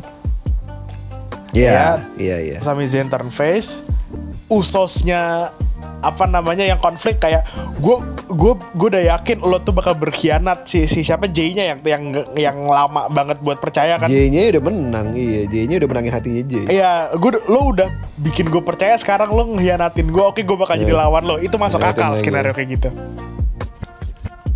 Iya, 1.50 2.06
iya, 2.14 2.36
iya. 2.38 2.58
Sami 2.60 2.86
Zayn 2.86 3.08
turn 3.08 3.26
face 3.28 3.82
Usosnya 4.46 5.50
apa 6.00 6.24
namanya 6.24 6.64
yang 6.64 6.80
konflik 6.80 7.20
kayak 7.20 7.44
gue 7.76 7.96
gue 8.32 8.52
gue 8.56 8.88
udah 8.88 9.04
yakin 9.16 9.44
lo 9.44 9.60
tuh 9.60 9.76
bakal 9.76 9.92
berkhianat 9.92 10.64
si 10.64 10.88
si 10.88 11.04
siapa 11.04 11.28
Jay-nya 11.28 11.76
yang 11.76 11.78
yang 11.84 12.02
yang 12.36 12.56
lama 12.64 13.08
banget 13.12 13.36
buat 13.44 13.60
percaya 13.60 14.00
kan 14.00 14.08
J-nya 14.08 14.56
udah 14.56 14.62
menang, 14.64 15.12
iya. 15.12 15.44
J-nya 15.46 15.76
udah 15.84 15.88
menangin 15.92 16.12
hatinya 16.12 16.42
J. 16.48 16.52
Iya, 16.72 16.92
gue 17.14 17.30
lo 17.46 17.60
udah 17.70 17.88
bikin 18.16 18.48
gue 18.48 18.62
percaya 18.64 18.96
sekarang 18.96 19.28
lo 19.30 19.44
ngehianatin 19.54 20.08
gue. 20.08 20.24
Oke, 20.24 20.40
gue 20.42 20.56
bakal 20.56 20.80
jadi 20.80 20.92
Iya. 20.96 21.02
lawan 21.06 21.24
lo. 21.28 21.36
Itu 21.36 21.60
masuk 21.60 21.78
Ngehianatin 21.78 22.02
akal 22.02 22.18
skenario 22.18 22.52
kayak 22.56 22.68
gitu. 22.80 22.88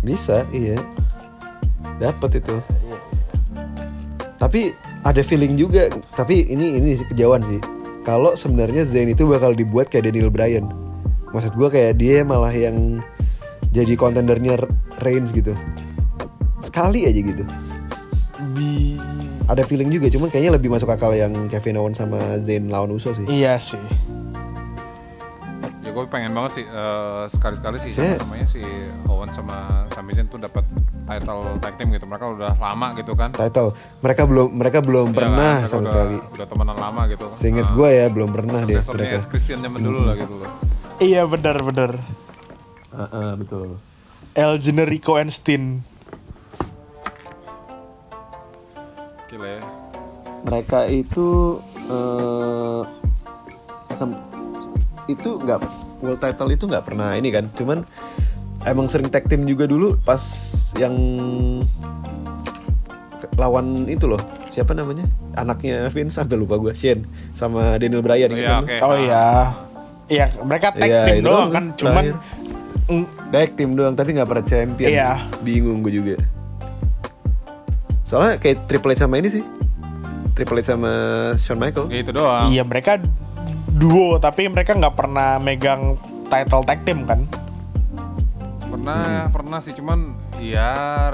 Bisa, 0.01 0.45
iya. 0.49 0.77
Dapat 1.97 2.43
itu. 2.43 2.55
Tapi 4.35 4.75
ada 5.01 5.21
feeling 5.23 5.55
juga, 5.55 5.89
tapi 6.13 6.45
ini 6.45 6.77
ini 6.77 6.89
kejauhan 7.09 7.41
sih. 7.45 7.61
Kalau 8.05 8.37
sebenarnya 8.37 8.85
Zayn 8.85 9.09
itu 9.09 9.25
bakal 9.25 9.57
dibuat 9.57 9.89
kayak 9.89 10.11
Daniel 10.11 10.29
Bryan. 10.29 10.84
Maksud 11.35 11.53
gua 11.53 11.67
kayak 11.67 11.99
dia 11.99 12.23
malah 12.23 12.49
yang 12.49 13.03
jadi 13.69 13.93
kontendernya 13.93 14.55
Reigns 15.03 15.29
gitu. 15.29 15.51
Sekali 16.63 17.03
aja 17.03 17.19
gitu. 17.19 17.43
Bi 18.55 18.95
Ada 19.45 19.61
feeling 19.61 19.91
juga, 19.91 20.09
cuman 20.09 20.31
kayaknya 20.31 20.55
lebih 20.55 20.71
masuk 20.71 20.89
akal 20.89 21.13
yang 21.13 21.45
Kevin 21.45 21.77
Owens 21.77 21.99
sama 21.99 22.33
Zayn 22.39 22.65
lawan 22.65 22.89
Uso 22.89 23.11
sih. 23.11 23.27
iya 23.27 23.61
sih. 23.61 23.77
Ya 25.79 25.93
gue 25.93 26.01
pengen 26.09 26.33
banget 26.33 26.51
sih 26.57 26.65
eh, 26.65 27.23
sekali-sekali 27.29 27.77
sih 27.77 27.93
Saya- 27.93 28.17
sama 28.17 28.25
namanya 28.25 28.47
si 28.49 28.65
Owen 29.05 29.29
sama 29.29 29.85
Sami 29.93 30.17
Zayn 30.17 30.25
tuh 30.25 30.41
dapat 30.41 30.65
title 31.05 31.61
tag 31.61 31.77
team 31.77 31.93
gitu. 31.93 32.09
Mereka 32.09 32.25
udah 32.33 32.57
lama 32.57 32.97
gitu 32.97 33.13
kan. 33.13 33.29
Title. 33.31 33.69
Mereka 34.01 34.21
belum 34.25 34.47
mereka 34.49 34.79
belum 34.81 35.07
Iya 35.07 35.17
pernah 35.21 35.37
kan, 35.37 35.53
mereka 35.61 35.69
sama 35.69 35.77
udah, 35.77 35.89
sekali. 35.93 36.17
Udah 36.33 36.45
temenan 36.49 36.77
lama 36.81 37.01
gitu. 37.05 37.25
Seinget 37.29 37.67
Nah, 37.69 37.75
gua 37.77 37.89
ya 37.93 38.05
belum 38.09 38.29
pernah 38.33 38.59
deh 38.65 38.81
mereka. 38.81 39.17
Christian 39.29 39.61
zaman 39.61 39.77
dulu 39.77 39.99
lah 40.01 40.15
gitu 40.17 40.33
loh. 40.41 40.49
Iya 40.97 41.27
benar-benar. 41.27 41.99
betul. 43.35 43.75
El 44.33 44.53
Generico 44.57 45.15
and 45.15 45.27
Steen. 45.29 45.83
Gila 49.27 49.47
ya. 49.49 49.61
mereka 50.45 50.85
itu 50.85 51.57
eh 51.83 52.81
sem- 53.89 54.21
itu 55.07 55.29
nggak 55.35 55.57
world 55.99 56.21
title 56.21 56.49
itu 56.49 56.65
nggak 56.65 56.85
pernah 56.85 57.13
ini 57.13 57.33
kan 57.33 57.49
cuman 57.51 57.81
emang 58.61 58.85
sering 58.85 59.09
tag 59.09 59.25
team 59.25 59.41
juga 59.43 59.65
dulu 59.65 59.97
pas 59.99 60.21
yang 60.77 60.93
lawan 63.35 63.89
itu 63.89 64.05
loh 64.05 64.21
siapa 64.47 64.71
namanya 64.71 65.03
anaknya 65.33 65.89
Vince 65.89 66.13
sampai 66.15 66.37
lupa 66.37 66.55
gue 66.55 66.71
Shane 66.71 67.03
sama 67.33 67.75
Daniel 67.75 67.99
Bryan 67.99 68.29
ingat 68.31 68.39
Iya, 68.39 68.53
kan? 68.53 68.63
oke. 68.63 68.75
Oh 68.81 68.95
iya. 68.95 69.25
Iya, 70.05 70.29
mereka 70.45 70.69
tag 70.75 70.85
team 70.85 71.17
itu 71.21 71.25
doang 71.25 71.49
kan, 71.49 71.53
kan, 71.53 71.65
cuman 71.81 72.03
mm, 72.85 73.05
tag 73.33 73.49
team 73.57 73.71
doang 73.73 73.93
tapi 73.97 74.09
nggak 74.13 74.29
pernah 74.29 74.45
champion 74.45 74.89
Iya. 74.93 75.11
bingung 75.41 75.81
gue 75.81 75.93
juga 75.97 76.15
Soalnya 78.05 78.37
kayak 78.37 78.69
Triple 78.69 78.93
H 78.93 79.01
sama 79.01 79.17
ini 79.17 79.33
sih. 79.33 79.43
Triple 80.37 80.61
H 80.61 80.77
sama 80.77 80.91
Shawn 81.41 81.57
Michael. 81.57 81.89
Ya 81.89 81.99
itu 82.05 82.13
doang. 82.13 82.47
Iya 82.53 82.61
mereka 82.61 83.01
duo 83.75 84.21
tapi 84.21 84.45
mereka 84.45 84.77
nggak 84.77 84.93
pernah 84.93 85.41
megang 85.41 85.97
title 86.29 86.61
tag 86.61 86.85
team 86.85 87.01
kan? 87.09 87.25
Pernah, 88.69 89.33
pernah 89.33 89.57
sih 89.57 89.73
cuman 89.73 90.13
ya 90.37 91.09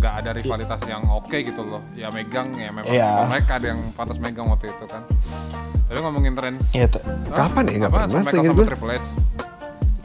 nggak 0.00 0.14
ada 0.16 0.30
rivalitas 0.32 0.80
yang 0.84 1.02
oke 1.06 1.36
gitu 1.36 1.60
loh. 1.60 1.84
Ya 1.92 2.08
megang 2.08 2.48
ya 2.52 2.72
memang 2.72 2.88
Iya. 2.88 3.28
mereka 3.28 3.52
ada 3.54 3.66
yang 3.68 3.80
pantas 3.92 4.16
megang 4.16 4.48
waktu 4.48 4.68
itu 4.68 4.84
kan. 4.86 5.04
Tapi 5.84 5.98
ngomongin 6.00 6.32
Reigns. 6.34 6.72
Iya. 6.72 6.86
t- 6.88 7.04
Kapan 7.28 7.62
ya? 7.66 7.74
Nggak 7.78 7.92
pernah, 7.92 8.06
sama 8.24 8.50
gua. 8.50 8.66
Triple 8.66 8.90
H. 8.90 9.00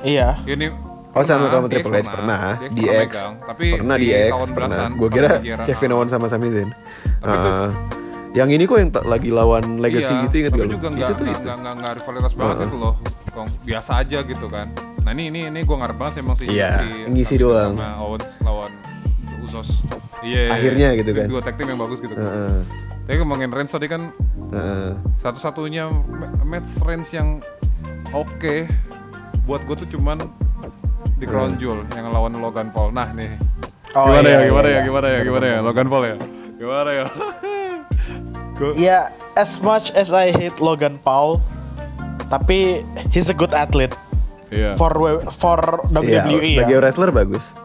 Iya. 0.04 0.28
Ini 0.44 0.68
Oh 1.16 1.24
sama 1.24 1.48
sama 1.48 1.66
DX 1.66 1.80
Triple 1.80 1.96
H 1.96 2.04
pernah, 2.06 2.42
DX 2.60 2.70
di 2.70 2.84
pernah 2.84 2.92
X 2.94 3.08
megang. 3.08 3.34
Tapi 3.42 3.66
pernah 3.72 3.96
di 3.96 4.04
di 4.04 4.12
X 4.12 4.28
tahun 4.28 4.50
pernah. 4.52 4.68
belasan, 4.68 4.90
Gue 4.94 5.10
kira 5.10 5.30
Kevin 5.64 5.90
ah. 5.90 5.96
Owens 5.96 6.12
sama 6.12 6.28
Sami 6.28 6.48
Zayn. 6.52 6.70
Tapi 7.18 7.48
Ah, 7.48 7.70
yang 8.36 8.50
ini 8.52 8.64
kok 8.64 8.76
yang 8.76 8.92
lagi 9.02 9.30
lawan 9.32 9.80
Legacy 9.80 10.12
iya, 10.12 10.24
gitu 10.24 10.36
inget 10.38 10.52
tapi 10.52 10.60
gak 10.60 10.68
lu? 10.68 10.74
juga 10.74 10.88
Itu 10.92 10.92
tuh 10.92 11.00
nggak 11.00 11.16
itu. 11.32 11.40
nggak 11.40 11.56
nggak- 11.56 11.76
nggak 11.80 11.94
rivalitas 11.96 12.34
banget 12.36 12.56
Heeh. 12.58 12.68
itu 12.68 12.78
loh 12.78 12.94
Kong. 13.32 13.48
biasa 13.62 13.92
aja 13.98 14.20
gitu 14.22 14.48
kan 14.50 14.68
nah 14.98 15.12
ini 15.12 15.24
ini 15.26 15.40
ini 15.48 15.60
gue 15.62 15.78
ngarep 15.78 15.96
banget 15.96 16.12
sih 16.12 16.22
emang 16.22 16.36
si 16.36 16.44
Iya, 16.46 16.72
si 16.78 16.88
ngisi 17.08 17.36
doang. 17.38 17.74
sama 17.74 17.96
Owens 18.02 18.32
lawan 18.42 18.72
Usos. 19.46 19.82
Iya 20.20 20.50
Akhirnya 20.50 20.88
gitu 20.96 21.12
kan. 21.12 21.26
dua 21.28 21.40
tag 21.40 21.56
team 21.56 21.70
yang 21.70 21.78
bagus 21.78 22.00
gitu 22.00 22.12
Heeh, 22.12 22.58
tapi 23.04 23.16
ngomongin 23.18 23.50
Reigns 23.50 23.70
tadi 23.70 23.86
kan 23.86 24.10
heeh. 24.50 24.92
satu-satunya 25.20 25.86
ma- 25.86 26.34
match 26.44 26.82
Reigns 26.82 27.10
yang 27.10 27.40
oke 28.10 28.66
buat 29.44 29.62
gue 29.62 29.76
tuh 29.78 29.90
cuman 29.92 30.26
di 31.16 31.26
Crown 31.26 31.56
Jewel 31.56 31.86
yang 31.92 32.10
lawan 32.10 32.34
Logan 32.36 32.70
Paul. 32.70 32.90
Nah 32.90 33.08
nih. 33.10 33.30
Oh, 33.94 34.10
gimana 34.10 34.26
iya, 34.26 34.36
ya? 34.36 34.46
gimana 34.46 34.68
iya, 34.68 34.74
ya? 34.74 34.74
iya. 34.74 34.82
gimana 34.84 35.08
ya? 35.08 35.20
Gimana 35.22 35.46
ya? 35.46 35.58
Logan 35.62 35.88
Paul 35.88 36.04
ya? 36.04 36.16
Gimana 36.56 36.90
ya? 36.92 37.06
Gua- 38.56 38.76
Ya, 38.82 39.00
as 39.34 39.60
much 39.60 39.94
as 39.94 40.10
I 40.10 40.30
hate 40.30 40.60
Logan 40.60 40.98
Paul, 40.98 41.40
tapi 42.28 42.84
he's 43.10 43.28
a 43.28 43.36
good 43.36 43.54
athlete. 43.54 43.94
Iya. 44.46 44.78
for 44.78 44.94
for 45.34 45.60
Iya, 45.90 46.22
WWE 46.22 46.52
sebagai 46.56 46.76
ya. 46.76 46.80
wrestler 46.80 47.10
bagus. 47.10 47.58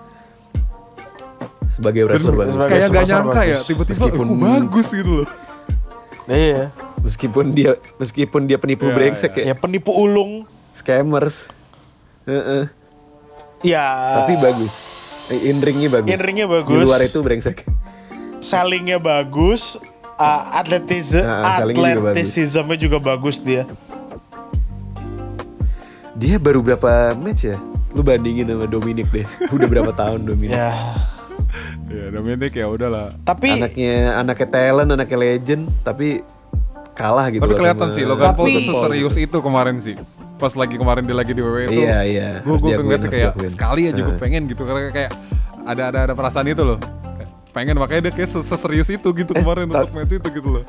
Sebagai 1.81 2.03
wrestler 2.05 2.37
bagus. 2.37 2.53
sebagai- 2.53 2.73
kayak 2.77 2.89
gak 2.93 3.05
nyangka 3.09 3.41
ya 3.41 3.49
bagus. 3.51 3.61
tiba-tiba 3.65 3.97
Meskipun- 3.97 4.29
aku 4.29 4.35
bagus 4.39 4.89
gitu 4.93 5.13
loh 5.17 5.29
Iya. 6.29 6.63
Meskipun 7.01 7.45
dia 7.51 7.71
meskipun 7.97 8.41
dia 8.45 8.55
penipu 8.55 8.87
Iya, 8.87 8.95
brengsek 8.95 9.33
Ya 9.35 9.51
ya, 9.51 9.55
penipu 9.57 9.91
ulung. 9.91 10.47
scammers. 10.71 11.49
Heeh. 12.23 12.71
Ya. 13.63 13.89
Tapi 14.23 14.39
bagus. 14.39 14.71
Eh, 15.27 15.51
In 15.51 15.59
ringnya 15.59 15.91
bagus. 15.91 16.07
In 16.07 16.21
ringnya 16.21 16.47
Di 16.47 16.55
bagus. 16.55 16.87
luar 16.87 17.01
itu 17.01 17.19
brengsek. 17.19 17.67
sellingnya 18.39 18.97
bagus. 18.97 19.75
Uh, 20.15 20.43
atletism, 20.55 21.25
Nah, 21.25 21.57
sellingnya 21.59 21.97
juga 21.97 22.13
juga 22.77 23.01
bagus 23.01 23.41
dia. 23.41 23.65
Dia 26.13 26.37
baru 26.37 26.61
berapa 26.61 27.17
match 27.17 27.49
ya? 27.49 27.57
Lu 27.91 28.05
bandingin 28.05 28.45
sama 28.45 28.69
Dominic 28.69 29.09
deh. 29.11 29.27
Udah 29.49 29.67
berapa 29.67 29.91
tahun 29.91 30.23
Dominic? 30.23 30.53
Ya. 30.53 30.71
Ya 31.91 32.05
Dominic 32.09 32.55
ya 32.55 32.67
udahlah 32.67 33.11
Tapi 33.21 33.59
Anaknya 33.59 34.15
anaknya 34.17 34.49
talent, 34.49 34.89
anaknya 34.95 35.19
legend, 35.19 35.63
tapi 35.83 36.23
kalah 36.95 37.27
gitu 37.33 37.43
tapi 37.43 37.55
kelihatan 37.57 37.89
sih 37.91 38.05
Logan 38.05 38.37
Paul 38.37 38.53
tuh 38.53 38.63
seserius 38.63 39.17
itu 39.17 39.39
kemarin 39.41 39.81
sih 39.81 39.97
pas 40.37 40.53
lagi 40.53 40.77
kemarin 40.77 41.05
dia 41.05 41.17
lagi 41.17 41.33
di 41.33 41.41
WWE 41.41 41.65
itu 41.69 41.81
Iya, 41.85 41.99
iya. 42.05 42.29
gue 42.41 42.57
gue 42.57 42.73
harus 42.77 43.09
kayak 43.09 43.33
sekali 43.53 43.89
aja 43.89 44.01
gue 44.01 44.17
pengen 44.17 44.49
gitu 44.49 44.65
karena 44.65 44.89
kayak 44.89 45.13
ada 45.65 45.83
ada 45.93 45.99
ada 46.09 46.15
perasaan 46.17 46.49
itu 46.49 46.61
loh 46.65 46.81
pengen 47.51 47.75
makanya 47.77 48.09
dia 48.09 48.13
kayak 48.15 48.31
ses- 48.31 48.47
seserius 48.47 48.89
itu 48.89 49.09
gitu 49.11 49.33
kemarin 49.35 49.67
ta- 49.67 49.83
untuk 49.83 49.93
match 49.97 50.15
itu 50.15 50.29
gitu 50.31 50.49
loh 50.61 50.65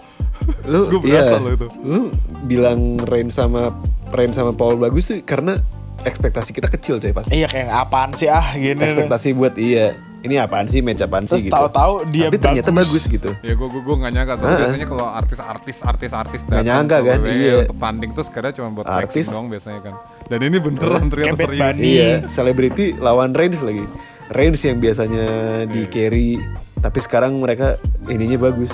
lu 0.66 0.90
Gua 0.90 1.00
berasa 1.06 1.38
iya, 1.38 1.38
loh 1.38 1.52
itu. 1.54 1.68
Lu 1.86 2.02
bilang 2.50 2.98
Rain 3.06 3.30
sama 3.30 3.70
Rain 4.10 4.34
sama 4.34 4.58
Paul 4.58 4.82
bagus 4.82 5.14
sih 5.14 5.22
karena 5.22 5.62
ekspektasi 6.02 6.50
kita 6.50 6.66
kecil 6.66 6.98
coy 6.98 7.14
pasti. 7.14 7.38
iya 7.38 7.46
kayak 7.46 7.70
apaan 7.70 8.18
sih 8.18 8.26
ah 8.26 8.58
gini. 8.58 8.82
Ekspektasi 8.82 9.38
buat 9.38 9.54
iya. 9.62 9.94
Ini 10.22 10.38
apaan 10.40 10.70
sih 10.70 10.80
match 10.80 11.02
apaan 11.02 11.26
Terus 11.26 11.42
sih 11.42 11.50
gitu. 11.50 11.58
tahu-tahu 11.58 12.06
dia 12.08 12.30
Tapi 12.30 12.38
ternyata 12.38 12.70
bagus. 12.70 12.94
bagus 12.94 13.04
gitu. 13.08 13.30
ya 13.42 13.54
gue 13.54 13.68
gue 13.68 13.82
gue 13.82 13.96
nggak 13.98 14.12
nyangka 14.12 14.34
soalnya 14.34 14.48
Heeh. 14.48 14.62
biasanya 14.62 14.88
kalau 14.88 15.06
artis-artis 15.08 15.78
artis-artis 15.82 16.42
datang 16.44 16.62
nyangka 16.64 16.98
kan, 17.00 17.18
WWE 17.20 17.34
iya. 17.34 17.54
untuk 17.64 17.78
tanding 17.80 18.12
tuh 18.14 18.24
sekarang 18.24 18.52
cuma 18.54 18.68
buat 18.72 18.86
Artis. 18.86 19.26
doang 19.28 19.50
biasanya 19.50 19.82
kan 19.82 19.96
dan 20.28 20.40
ini 20.40 20.58
beneran 20.58 21.10
ternyata 21.10 21.42
serius 21.42 21.60
Bunny. 21.60 21.90
Iya, 21.90 22.10
selebriti 22.30 22.86
lawan 22.96 23.34
Reigns 23.34 23.60
lagi. 23.60 23.84
Reigns 24.30 24.62
yang 24.62 24.78
biasanya 24.78 25.26
di 25.66 25.82
Iya. 25.82 25.90
carry, 25.90 26.30
tapi 26.78 27.00
sekarang 27.00 27.36
mereka 27.36 27.76
ininya 28.06 28.38
bagus. 28.42 28.72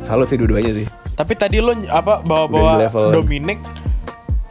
Salut 0.00 0.28
sih 0.28 0.36
dua-duanya 0.36 0.72
sih. 0.74 0.86
Tapi 1.10 1.32
tadi 1.34 1.58
lo 1.58 1.72
apa 1.88 2.20
bawa-bawa. 2.20 2.84
Dominic 3.10 3.58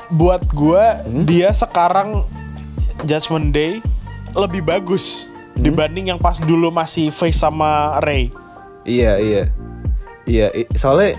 buat 0.10 0.44
gua 0.50 1.00
Hmm? 1.02 1.24
dia 1.24 1.50
sekarang 1.50 2.26
Judgment 3.02 3.50
Day 3.50 3.80
lebih 4.34 4.60
bagus 4.62 5.30
Hmm? 5.54 5.64
dibanding 5.64 6.06
yang 6.08 6.18
pas 6.18 6.38
dulu 6.38 6.70
masih 6.70 7.10
face 7.10 7.38
sama 7.38 7.98
Ray. 8.00 8.34
Iya, 8.84 9.18
iya. 9.18 9.44
Iya, 10.24 10.48
soalnya 10.74 11.14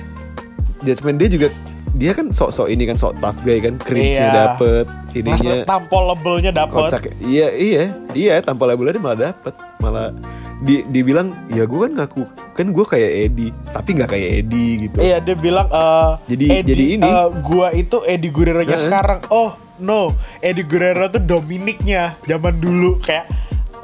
Judgment 0.81 1.16
Day 1.16 1.29
juga 1.29 1.49
dia 1.94 2.11
kan 2.11 2.29
sok-sok 2.29 2.66
ini 2.66 2.85
kan 2.85 2.99
sok 2.99 3.14
tough 3.16 3.38
guy 3.40 3.62
kan, 3.62 3.79
cringe-nya 3.79 4.27
Iya. 4.27 4.35
dapet, 4.35 4.85
ininya 5.14 5.62
tampolable-nya 5.64 6.51
dapet. 6.51 6.90
kocak. 6.90 7.03
Iya, 7.20 7.55
iya, 7.55 7.83
iya, 8.11 8.42
tanpa 8.42 8.66
labelnya 8.66 8.99
dia 8.99 9.05
malah 9.05 9.20
dapet, 9.31 9.55
malah 9.79 10.11
di 10.59 10.83
dibilang 10.85 11.31
ya 11.49 11.62
gue 11.62 11.79
kan 11.81 11.92
ngaku 11.94 12.23
kan 12.51 12.66
gue 12.68 12.85
kayak 12.85 13.11
Eddie, 13.23 13.53
tapi 13.70 13.88
nggak 13.94 14.11
kayak 14.11 14.29
Eddie 14.40 14.70
gitu. 14.83 14.99
Iya 14.99 15.16
dia 15.20 15.37
bilang 15.37 15.68
eh 15.68 16.11
Jadi- 16.27 16.49
Eddie, 16.51 16.66
jadi 16.66 16.85
ini. 16.99 17.07
eh, 17.07 17.29
gua 17.40 17.68
itu 17.70 17.97
Eddie 18.03 18.33
Guerrero 18.33 18.62
nya 18.62 18.75
Heeh. 18.75 18.83
sekarang. 18.83 19.20
Oh 19.29 19.55
no, 19.77 20.14
Eddie 20.40 20.64
Guerrero 20.64 21.07
tuh 21.09 21.20
Dominicnya 21.20 22.18
zaman 22.25 22.59
dulu 22.59 22.99
kayak 22.99 23.31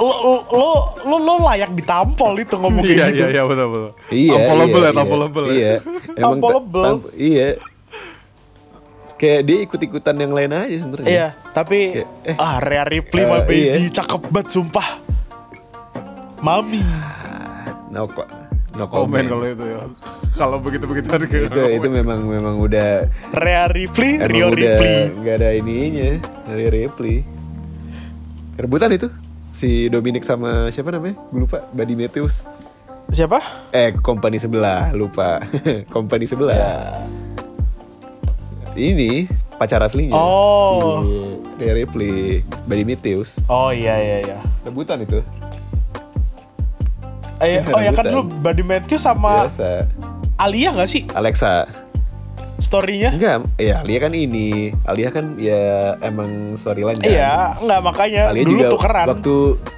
lo 0.01 0.13
lo 0.49 0.73
lo 1.03 1.17
lo, 1.19 1.35
layak 1.45 1.71
ditampol 1.73 2.33
itu 2.35 2.57
ngomong 2.57 2.81
iya 2.83 2.97
kayak 3.05 3.13
gitu. 3.13 3.21
iya 3.21 3.27
iya 3.31 3.43
betul 3.45 3.67
betul 3.69 3.91
Iya, 4.09 4.33
tampolable 4.35 4.81
iya, 4.81 4.87
ya 4.87 4.93
tampolable 4.93 5.45
iya, 5.45 5.53
ya 5.53 5.61
Iya. 5.61 5.77
Tampolable. 6.19 6.85
tamp- 6.87 7.13
iya. 7.15 7.49
Kayak 9.15 9.41
dia 9.45 9.59
ikut-ikutan 9.61 10.17
yang 10.17 10.33
lain 10.33 10.51
aja 10.51 10.77
sebenarnya. 10.79 11.07
Iya, 11.07 11.27
tapi 11.53 11.79
Kayak, 11.95 12.09
eh, 12.25 12.37
ah 12.41 12.57
Rhea 12.59 12.85
Ripley 12.87 13.21
eh, 13.21 13.29
my 13.29 13.41
baby 13.43 13.61
iya. 13.79 13.93
cakep 13.93 14.21
banget 14.27 14.49
sumpah. 14.51 14.89
Mami. 16.41 16.81
No, 17.91 18.09
ko- 18.09 18.25
no 18.73 18.85
komen 18.87 18.89
comment. 18.89 19.27
kalau 19.29 19.47
itu 19.47 19.65
ya 19.67 19.81
kalau 20.33 20.57
begitu 20.57 20.85
begitu 20.87 21.11
harga 21.11 21.37
itu 21.43 21.61
itu 21.75 21.89
memang 21.91 22.23
memang 22.23 22.57
udah 22.57 23.11
Rhea 23.31 23.69
Ripley, 23.69 24.17
Rio 24.23 24.49
udah 24.49 24.57
Ripley. 24.57 24.99
nggak 25.13 25.35
ada 25.37 25.49
ininya 25.53 26.11
dari 26.47 26.67
Ripley. 26.73 27.17
Rebutan 28.57 28.89
itu 28.91 29.11
si 29.51 29.91
Dominic 29.91 30.23
sama 30.25 30.71
siapa 30.71 30.91
namanya? 30.95 31.19
Gue 31.31 31.47
lupa. 31.47 31.65
Buddy 31.75 31.95
Matthews. 31.95 32.43
Siapa? 33.11 33.43
Eh, 33.75 33.91
company 34.01 34.39
sebelah, 34.39 34.95
lupa. 34.95 35.43
company 35.95 36.31
sebelah. 36.31 36.55
Ya. 36.55 36.75
Ini 38.79 39.27
pacar 39.59 39.83
aslinya. 39.83 40.15
Oh. 40.15 41.03
Si 41.03 41.11
Rhea 41.59 41.75
Ripley, 41.75 42.47
Buddy 42.71 42.85
Matthews. 42.87 43.43
Oh 43.51 43.75
iya 43.75 43.99
iya 43.99 44.19
iya. 44.25 44.39
Rebutan 44.63 45.03
itu. 45.03 45.19
Eh, 47.43 47.59
oh 47.75 47.81
ya 47.83 47.91
kan 47.91 48.07
Rebutan. 48.07 48.15
lu 48.15 48.21
Buddy 48.41 48.63
Matthews 48.63 49.03
sama 49.03 49.51
Biasa. 49.51 49.91
Alia 50.41 50.73
gak 50.73 50.89
sih 50.89 51.05
Alexa. 51.13 51.69
Storynya? 52.61 53.11
Enggak, 53.11 53.37
ya 53.57 53.81
Alia 53.81 53.99
kan 53.99 54.13
ini. 54.13 54.71
Alia 54.85 55.09
kan 55.09 55.35
ya 55.37 55.61
emang 55.99 56.55
storyline 56.55 56.97
kan. 56.97 57.09
Iya, 57.09 57.59
nggak 57.59 57.81
makanya 57.83 58.23
Alia 58.31 58.45
dulu 58.45 58.53
juga 58.55 58.67
tukeran. 58.71 59.07
waktu 59.11 59.37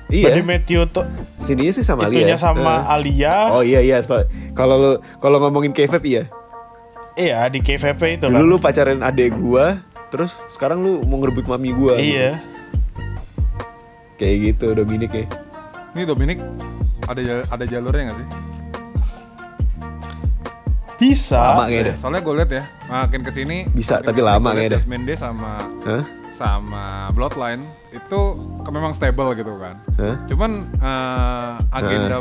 iya 0.09 0.27
Buddy 0.29 0.43
Matthews 0.43 0.89
tuh 0.91 1.05
sini 1.37 1.71
sih 1.71 1.81
sama 1.81 2.07
Alia. 2.07 2.15
itunya 2.19 2.37
sama 2.37 2.83
Eh. 2.83 2.93
Alia. 2.93 3.35
Oh 3.51 3.63
iya 3.63 3.81
iya, 3.81 3.99
kalau 4.53 4.77
lu 4.77 4.91
kalau 5.19 5.39
ngomongin 5.39 5.71
KFF 5.71 6.03
iya. 6.03 6.27
Iya 7.13 7.45
di 7.47 7.61
KVP 7.61 8.01
itu 8.17 8.27
Dulu 8.27 8.37
kan. 8.37 8.45
lu 8.47 8.57
pacaran 8.57 9.01
adek 9.01 9.37
gua, 9.37 9.81
terus 10.09 10.41
sekarang 10.49 10.81
lu 10.81 11.05
mau 11.05 11.21
ngerebut 11.21 11.45
mami 11.45 11.71
gua. 11.71 11.97
Iya. 11.97 12.41
Kayak 14.17 14.37
gitu 14.55 14.67
Dominic 14.73 15.13
ya. 15.13 15.25
ini 15.93 16.03
Dominic 16.03 16.39
ada 17.05 17.21
ada 17.45 17.65
jalurnya 17.67 18.09
nggak 18.09 18.17
sih 18.17 18.29
Bisa. 21.03 21.35
Lama 21.35 21.67
kayaknya 21.67 21.85
dah. 21.85 21.97
soalnya 21.99 22.21
gue 22.21 22.35
liat 22.37 22.51
ya 22.53 22.65
makin 22.87 23.21
ke 23.21 23.31
sini 23.31 23.57
Bisa, 23.69 23.99
makin 23.99 24.07
tapi 24.07 24.15
ke 24.15 24.23
sini 24.23 24.31
lama 24.31 24.49
kayaknya. 24.53 24.71
Judgment 24.77 25.05
Day 25.05 25.17
sama 25.17 25.53
Hah? 25.83 26.05
sama 26.33 26.85
Bloodline 27.11 27.63
itu 27.91 28.21
ke 28.63 28.71
memang 28.71 28.95
stable 28.95 29.35
gitu 29.35 29.53
kan 29.59 29.77
Hah? 29.95 30.17
cuman 30.25 30.51
eh, 30.73 31.53
agenda 31.71 32.17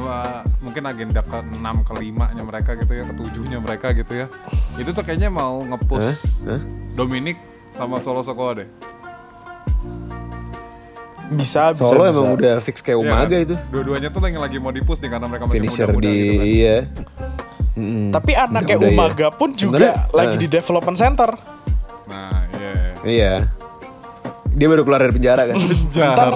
mungkin 0.60 0.84
agenda 0.84 1.22
ke 1.22 1.38
6 1.38 1.62
ke 1.88 1.94
5 1.96 2.36
nya 2.36 2.44
mereka 2.44 2.76
gitu 2.76 2.92
ya 2.92 3.04
ke 3.06 3.14
7 3.14 3.48
nya 3.48 3.58
mereka 3.58 3.88
gitu 3.94 4.14
ya 4.16 4.28
itu 4.76 4.90
tuh 4.90 5.00
kayaknya 5.00 5.30
mau 5.30 5.62
nge-push 5.64 6.10
Hah? 6.44 6.60
Dominic 6.92 7.38
sama 7.70 8.02
Solo 8.02 8.20
Sokoa 8.20 8.58
deh 8.58 8.70
Bisa, 11.32 11.72
bisa, 11.72 11.88
Solo 11.88 12.04
bisa. 12.04 12.12
emang 12.12 12.36
udah 12.36 12.60
fix 12.60 12.84
kayak 12.84 13.00
Iya 13.00 13.08
Umaga 13.08 13.32
kan? 13.32 13.40
itu. 13.42 13.56
Dua-duanya 13.72 14.12
tuh 14.12 14.20
lagi 14.20 14.36
lagi 14.36 14.58
mau 14.60 14.68
dipus 14.70 15.00
nih 15.00 15.08
karena 15.08 15.32
mereka 15.32 15.48
masih 15.48 15.56
Finisher 15.56 15.88
muda-muda 15.88 16.04
di 16.04 16.12
gitu 16.12 16.34
kan. 16.36 16.44
iya. 16.46 16.78
Mm-mm. 17.72 18.12
Tapi 18.12 18.32
anaknya 18.36 18.76
Udah-udah 18.76 18.92
ya. 18.92 18.98
Umaga 19.00 19.28
pun 19.32 19.50
juga 19.56 19.80
Sebenarnya, 19.80 19.96
lagi 20.12 20.36
eh. 20.36 20.42
di 20.44 20.48
development 20.52 20.98
center. 21.00 21.30
Nah, 22.06 22.44
iya. 22.52 22.72
Iya. 23.02 23.34
Dia 24.52 24.68
baru 24.68 24.84
keluar 24.84 25.00
dari 25.00 25.14
penjara 25.16 25.44
kan. 25.48 25.56
Ntar, 25.96 26.34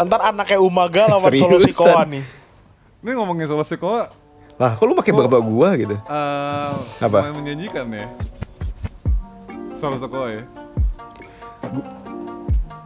ntar 0.00 0.20
anaknya 0.24 0.58
Umaga 0.58 1.02
lawan 1.12 1.32
Solo? 1.36 1.60
Sikoa 1.60 2.08
nih. 2.08 2.24
Ini 3.04 3.10
ngomongin 3.14 3.44
Solo 3.44 3.62
Sikoa, 3.62 4.08
Lah, 4.58 4.74
kok 4.74 4.84
lu 4.88 4.96
pakai 4.96 5.14
bapak 5.14 5.38
gua 5.44 5.70
gitu? 5.78 5.94
eh 5.94 6.72
Apa? 6.98 7.30
lumayan 7.30 7.36
menjanjikan 7.38 7.86
ya. 7.92 8.06
Solo 9.76 9.94
Sikoa 9.94 10.26
ya. 10.32 10.42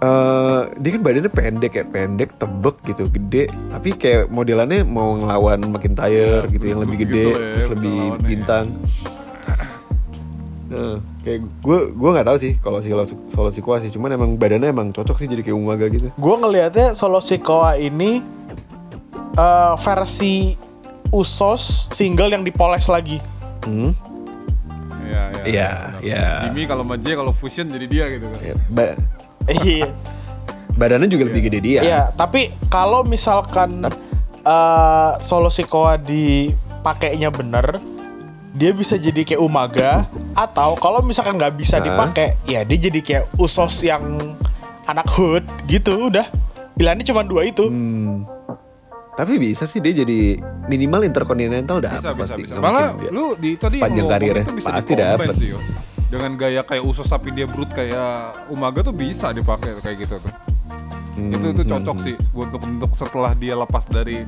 Eh, 0.03 0.61
dia 0.83 0.91
kan 0.99 1.03
badannya 1.07 1.31
pendek 1.31 1.71
kayak 1.79 1.89
pendek, 1.95 2.31
tebek 2.35 2.77
gitu, 2.91 3.07
gede. 3.07 3.45
Tapi 3.71 3.91
kayak 3.95 4.35
modelannya 4.35 4.83
mau 4.83 5.15
ngelawan 5.15 5.63
McIntyre 5.71 6.43
gitu 6.51 6.75
yang 6.75 6.83
lebih 6.83 7.07
gitu 7.07 7.15
gede, 7.15 7.27
lah 7.31 7.39
ya, 7.39 7.53
terus 7.55 7.69
lebih 7.79 7.99
ya. 8.03 8.19
bintang. 8.27 8.67
Nah, 10.73 10.97
kayak 11.23 11.41
gue 11.47 11.79
gue 11.95 12.11
nggak 12.19 12.27
tahu 12.27 12.37
sih 12.43 12.53
kalau 12.59 12.83
si 12.83 12.91
Solo 13.31 13.55
Sikoa 13.55 13.79
sih, 13.79 13.95
cuman 13.95 14.19
emang 14.19 14.35
badannya 14.35 14.75
emang 14.75 14.91
cocok 14.91 15.23
sih 15.23 15.31
jadi 15.31 15.47
kayak 15.47 15.55
Umaga 15.55 15.87
gitu. 15.87 16.11
Gue 16.19 16.35
ngelihatnya 16.35 16.99
Solo 16.99 17.23
Sikoa 17.23 17.79
ini 17.79 18.27
eh, 19.39 19.75
versi 19.79 20.59
Usos 21.15 21.93
single 21.95 22.35
yang 22.35 22.43
dipoles 22.43 22.91
lagi. 22.91 23.23
Hmm. 23.69 23.95
Iya, 25.07 25.23
iya. 25.31 25.43
Iya, 25.45 25.71
iya. 26.03 26.25
Jimmy 26.49 26.67
kalau 26.67 26.83
sama 26.89 26.97
J 26.99 27.07
kalau 27.15 27.33
fusion 27.37 27.69
jadi 27.71 27.87
dia 27.87 28.05
gitu 28.17 28.27
kan. 28.33 28.41
Ya, 28.41 28.57
Iya. 29.47 29.91
badannya 30.73 31.05
juga 31.07 31.29
lebih 31.29 31.43
gede 31.47 31.59
dia. 31.61 31.81
Iya, 31.81 32.03
tapi 32.11 32.49
kalau 32.67 33.05
misalkan 33.05 33.85
eh, 34.43 35.11
Solo 35.21 35.53
Sikoa 35.53 36.01
dipakainya 36.01 37.29
bener, 37.29 37.77
dia 38.53 38.73
bisa 38.73 38.97
jadi 38.97 39.21
kayak 39.23 39.39
Umaga 39.39 40.09
atau 40.33 40.73
kalau 40.75 41.01
misalkan 41.01 41.37
nggak 41.37 41.55
bisa 41.55 41.77
Nah. 41.77 41.85
dipakai, 41.87 42.41
ya 42.45 42.65
dia 42.65 42.79
jadi 42.83 43.01
kayak 43.01 43.25
Usos 43.37 43.81
yang 43.81 44.35
anak 44.85 45.07
hood 45.09 45.45
gitu 45.65 46.09
udah. 46.09 46.25
Pilihannya 46.73 47.05
cuma 47.05 47.21
dua 47.21 47.45
itu. 47.45 47.69
Hmm. 47.69 48.25
Tapi 49.13 49.37
bisa 49.37 49.69
sih 49.69 49.77
dia 49.79 49.93
jadi 49.93 50.41
minimal 50.67 51.05
interkontinental 51.05 51.85
dapat 51.85 52.01
Bisa, 52.01 52.11
bisa, 52.17 52.33
pasti. 52.33 52.41
bisa. 52.49 52.53
Nggak 52.57 52.65
Malah 52.65 52.89
lu 53.13 53.37
di 53.37 53.61
tadi 53.61 53.77
sepanjang 53.77 54.07
karirnya, 54.09 54.43
itu 54.43 54.55
bisa 54.57 54.69
pasti 54.73 54.93
sih, 55.37 55.47
yo. 55.53 55.59
Dengan 56.13 56.37
gaya 56.37 56.61
kayak 56.61 56.85
usus 56.85 57.09
tapi 57.09 57.33
dia 57.33 57.49
brut 57.49 57.73
kayak 57.73 58.45
Umaga 58.47 58.85
tuh 58.85 58.93
bisa 58.93 59.33
dipakai 59.33 59.81
kayak 59.81 59.97
gitu 59.99 60.21
tuh. 60.21 60.33
Hmm, 61.13 61.29
itu 61.29 61.47
hmm, 61.51 61.65
cocok 61.67 61.97
hmm. 61.97 62.05
sih 62.05 62.15
untuk 62.33 62.61
untuk 62.63 62.91
setelah 62.93 63.33
dia 63.33 63.53
lepas 63.53 63.85
dari 63.85 64.25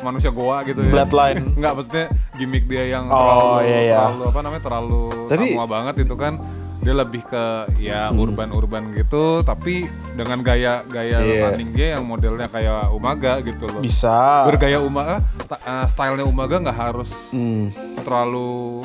manusia 0.00 0.28
goa 0.28 0.60
gitu 0.62 0.80
ya. 0.80 0.92
Bloodline. 0.92 1.40
Enggak 1.56 1.72
maksudnya 1.72 2.06
gimmick 2.34 2.64
dia 2.66 2.84
yang 2.90 3.08
Oh, 3.08 3.16
terlalu 3.16 3.56
iya, 3.64 3.80
iya. 3.82 3.96
terlalu 3.98 4.22
apa 4.28 4.40
namanya 4.40 4.62
terlalu 4.62 5.02
Tapi- 5.28 5.50
Samoa 5.52 5.66
banget 5.66 5.94
itu 6.04 6.14
kan 6.14 6.34
dia 6.82 6.94
lebih 6.98 7.22
ke 7.22 7.44
ya 7.78 8.10
Hmm. 8.10 8.18
urban-urban 8.18 8.90
gitu 8.90 9.46
tapi 9.46 9.86
dengan 10.12 10.42
gaya 10.42 10.82
gaya 10.84 11.22
Iya. 11.22 11.40
running 11.48 11.70
dia 11.70 11.86
yang 11.94 12.02
modelnya 12.02 12.50
kayak 12.50 12.90
Umaga 12.90 13.38
gitu 13.38 13.70
loh. 13.70 13.78
Bisa. 13.78 14.42
Bergaya 14.44 14.82
Umaga, 14.82 15.22
ta- 15.46 15.62
eh, 15.62 15.86
stylenya 15.86 16.26
Umaga 16.26 16.58
nggak 16.58 16.74
harus 16.76 17.30
Hmm. 17.30 17.70
terlalu 18.02 18.82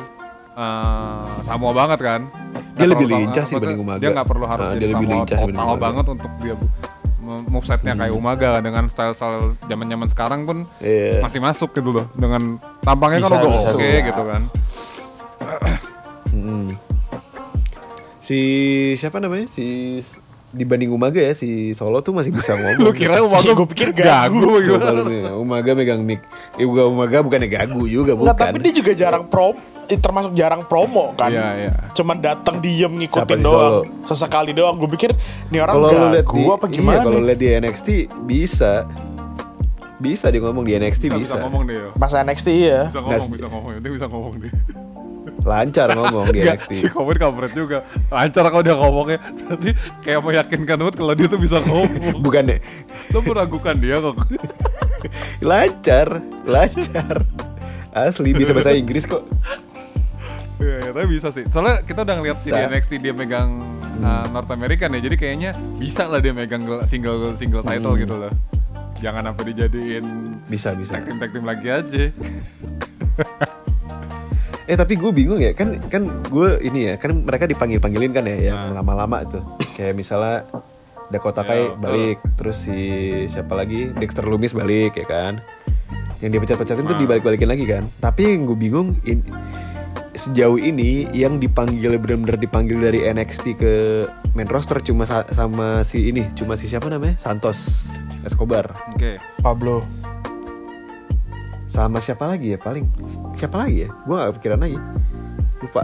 eh, 0.58 1.22
Samoa 1.42 1.72
banget 1.72 2.00
kan? 2.02 2.22
Dia 2.74 2.86
Nggak 2.86 2.90
lebih 2.94 3.08
lincah 3.12 3.44
sih 3.46 3.54
dibanding 3.54 3.80
Umaga. 3.80 4.02
Dia 4.02 4.10
nggak 4.12 4.28
perlu 4.28 4.46
harus 4.46 4.66
Ah, 4.66 4.72
jadi 4.74 4.80
dia 4.80 4.90
lebih 4.92 5.08
Samoa 5.08 5.18
lincah 5.22 5.38
total 5.40 5.76
banget 5.78 6.06
untuk 6.10 6.32
dia 6.42 6.56
movesetnya 7.28 7.94
kayak 7.94 8.14
Umaga 8.16 8.64
dengan 8.64 8.88
style-style 8.88 9.60
zaman-zaman 9.62 10.08
sekarang 10.08 10.42
pun 10.44 10.64
Iya. 10.80 11.20
masih 11.20 11.44
masuk 11.44 11.76
gitu 11.76 11.92
loh 11.92 12.08
dengan 12.16 12.56
tampangnya 12.80 13.20
kan 13.20 13.30
Bisa, 13.30 13.38
udah 13.38 13.52
bisa, 13.52 13.70
oke 13.70 13.84
bisa. 13.84 13.98
gitu 14.02 14.24
kan. 14.24 14.42
Hmm. 16.30 16.68
Si 18.18 18.40
siapa 18.96 19.20
namanya? 19.20 19.48
Si 19.48 20.00
dibanding 20.58 20.90
Umaga 20.90 21.22
ya 21.22 21.38
si 21.38 21.72
Solo 21.78 22.02
tuh 22.02 22.18
masih 22.18 22.34
bisa 22.34 22.58
ngomong. 22.58 22.82
Lu 22.86 22.92
kira 22.92 23.22
Umaga 23.22 23.52
Gua 23.54 23.68
pikir 23.70 23.94
gagu. 23.94 24.58
Nih, 25.06 25.30
Umaga 25.38 25.72
megang 25.78 26.02
mic. 26.02 26.26
Eh 26.58 26.66
Umaga 26.66 27.22
bukannya 27.22 27.46
gagu 27.46 27.86
juga 27.86 28.18
bukan. 28.18 28.34
Nggak, 28.34 28.38
tapi 28.42 28.58
dia 28.66 28.74
juga 28.74 28.92
jarang 28.98 29.30
prom, 29.30 29.54
eh, 29.86 30.00
termasuk 30.02 30.34
jarang 30.34 30.66
promo 30.66 31.14
kan. 31.14 31.30
Iya, 31.30 31.48
iya. 31.70 31.74
Cuman 31.94 32.18
datang 32.18 32.58
diem 32.58 32.90
Siapa 32.90 33.30
ngikutin 33.30 33.38
si 33.38 33.46
doang. 33.46 33.62
Solo? 33.62 33.82
Sesekali 34.10 34.52
doang. 34.58 34.76
Gue 34.82 34.90
pikir 34.90 35.14
nih 35.54 35.60
orang 35.62 35.76
kalau 35.78 35.88
lu 35.88 36.06
lihat 36.18 36.26
gagu 36.26 36.36
di 36.36 36.44
apa 36.50 36.66
iya, 36.66 36.74
gimana? 36.74 37.02
kalau 37.06 37.22
lihat 37.22 37.40
di 37.40 37.48
NXT 37.62 37.88
bisa. 38.26 38.74
Bisa 39.98 40.30
dia 40.30 40.38
ngomong 40.46 40.62
di 40.62 40.78
NXT 40.78 41.10
Bisa, 41.10 41.18
bisa. 41.18 41.34
bisa 41.34 41.36
ngomong 41.42 41.62
deh 41.66 41.76
yo. 41.78 41.90
Pas 41.98 42.14
NXT 42.14 42.48
iya. 42.54 42.86
Bisa 42.90 43.02
ngomong, 43.02 43.30
bisa 43.34 43.48
ngomong, 43.50 43.72
dia 43.82 43.92
bisa 43.94 44.06
ngomong 44.06 44.34
deh. 44.38 44.54
Lancar 45.48 45.88
ngomong 45.96 46.28
di 46.36 46.44
NXT. 46.44 46.72
si 46.76 46.86
Komen 46.92 47.16
kampret 47.16 47.56
juga. 47.56 47.88
Lancar 48.12 48.44
kalau 48.52 48.64
dia 48.64 48.76
ngomongnya. 48.76 49.20
Nanti 49.48 49.72
kayak 50.04 50.20
meyakinkan 50.20 50.76
banget 50.76 50.96
kalau 51.00 51.14
dia 51.16 51.28
tuh 51.32 51.40
bisa 51.40 51.64
ngomong. 51.64 52.20
Bukannya 52.26 52.60
Lo 53.16 53.24
meragukan 53.24 53.80
dia 53.80 54.04
kok. 54.04 54.20
lancar, 55.50 56.20
lancar. 56.44 57.24
Asli 57.96 58.36
bisa 58.36 58.52
bahasa 58.52 58.76
Inggris 58.76 59.08
kok. 59.08 59.24
Iya, 60.58 60.90
ya, 60.90 60.92
tapi 60.92 61.08
bisa 61.08 61.30
sih. 61.32 61.46
Soalnya 61.48 61.86
kita 61.86 62.02
udah 62.04 62.16
ngeliat 62.18 62.38
si 62.42 62.50
di. 62.50 62.66
NXT 62.68 62.92
dia 63.00 63.14
megang 63.14 63.62
uh, 64.04 64.26
North 64.34 64.52
American 64.52 64.90
ya. 64.98 65.02
Jadi 65.06 65.16
kayaknya 65.16 65.56
bisa 65.78 66.10
lah 66.10 66.20
dia 66.20 66.34
megang 66.34 66.66
single 66.90 67.38
single 67.40 67.64
title 67.64 67.96
gitu 67.96 68.16
loh. 68.18 68.34
Jangan 68.98 69.30
sampai 69.30 69.54
dijadiin 69.54 70.06
Bisa 70.50 70.74
bisa. 70.74 70.98
tag 70.98 71.06
team 71.06 71.18
tag 71.22 71.30
team 71.30 71.46
lagi 71.46 71.68
aja. 71.70 72.06
Eh 74.68 74.76
tapi 74.76 74.94
gue 74.94 75.10
bingung 75.10 75.40
ya 75.40 75.52
kan 75.52 75.80
kan 75.82 76.04
gue 76.24 76.60
ini 76.62 76.92
ya 76.92 76.96
kan 76.96 77.24
mereka 77.24 77.48
dipanggil 77.48 77.80
panggilin 77.80 78.12
kan 78.12 78.24
ya 78.24 78.52
yang 78.52 78.60
Nah. 78.68 78.84
lama-lama 78.84 79.24
tuh 79.24 79.44
kayak 79.74 79.96
misalnya 79.96 80.44
Dakota 81.08 81.40
Ya, 81.40 81.48
Kai 81.48 81.64
betul. 81.66 81.80
balik 81.80 82.18
terus 82.36 82.58
si 82.62 82.80
siapa 83.26 83.56
lagi 83.56 83.88
Dexter 83.90 84.22
Lumis 84.22 84.52
balik 84.52 84.92
ya 84.94 85.08
kan 85.08 85.40
yang 86.20 86.30
dia 86.30 86.42
pecat-pecatin 86.42 86.84
tuh 86.84 86.92
Nah. 86.92 87.00
dibalik-balikin 87.00 87.48
lagi 87.48 87.64
kan 87.64 87.88
tapi 87.98 88.28
yang 88.28 88.44
gue 88.44 88.60
bingung 88.60 89.00
in- 89.04 89.24
sejauh 90.14 90.58
ini 90.58 91.06
yang 91.12 91.38
dipanggil 91.38 91.96
benar-benar 91.96 92.36
dipanggil 92.36 92.82
dari 92.82 93.06
NXT 93.06 93.46
ke 93.54 93.74
main 94.34 94.50
roster 94.50 94.82
cuma 94.82 95.06
sa- 95.06 95.30
sama 95.30 95.80
si 95.82 96.10
ini 96.10 96.28
cuma 96.34 96.58
si 96.58 96.66
siapa 96.66 96.90
namanya 96.90 97.16
Santos 97.16 97.88
Escobar 98.22 98.76
Oke. 98.92 99.22
Pablo. 99.40 99.86
Sama 101.68 102.00
siapa 102.00 102.26
lagi 102.26 102.56
ya 102.56 102.60
paling 102.60 102.88
siapa 103.36 103.68
lagi 103.68 103.86
ya 103.86 103.90
gue 103.92 104.16
gak 104.16 104.30
kepikiran 104.36 104.60
lagi 104.64 104.78
lupa 105.60 105.84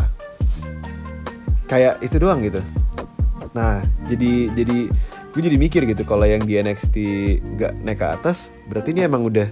kayak 1.68 2.00
itu 2.00 2.16
doang 2.18 2.40
gitu 2.42 2.64
nah 3.54 3.84
jadi 4.08 4.50
jadi 4.52 4.78
gue 5.34 5.42
jadi 5.42 5.58
mikir 5.58 5.82
gitu 5.86 6.04
kalau 6.06 6.26
yang 6.26 6.42
di 6.42 6.58
NXT 6.58 6.96
nggak 7.58 7.74
naik 7.82 8.00
ke 8.02 8.08
atas 8.08 8.50
berarti 8.70 8.94
ini 8.94 9.06
emang 9.06 9.26
udah 9.26 9.48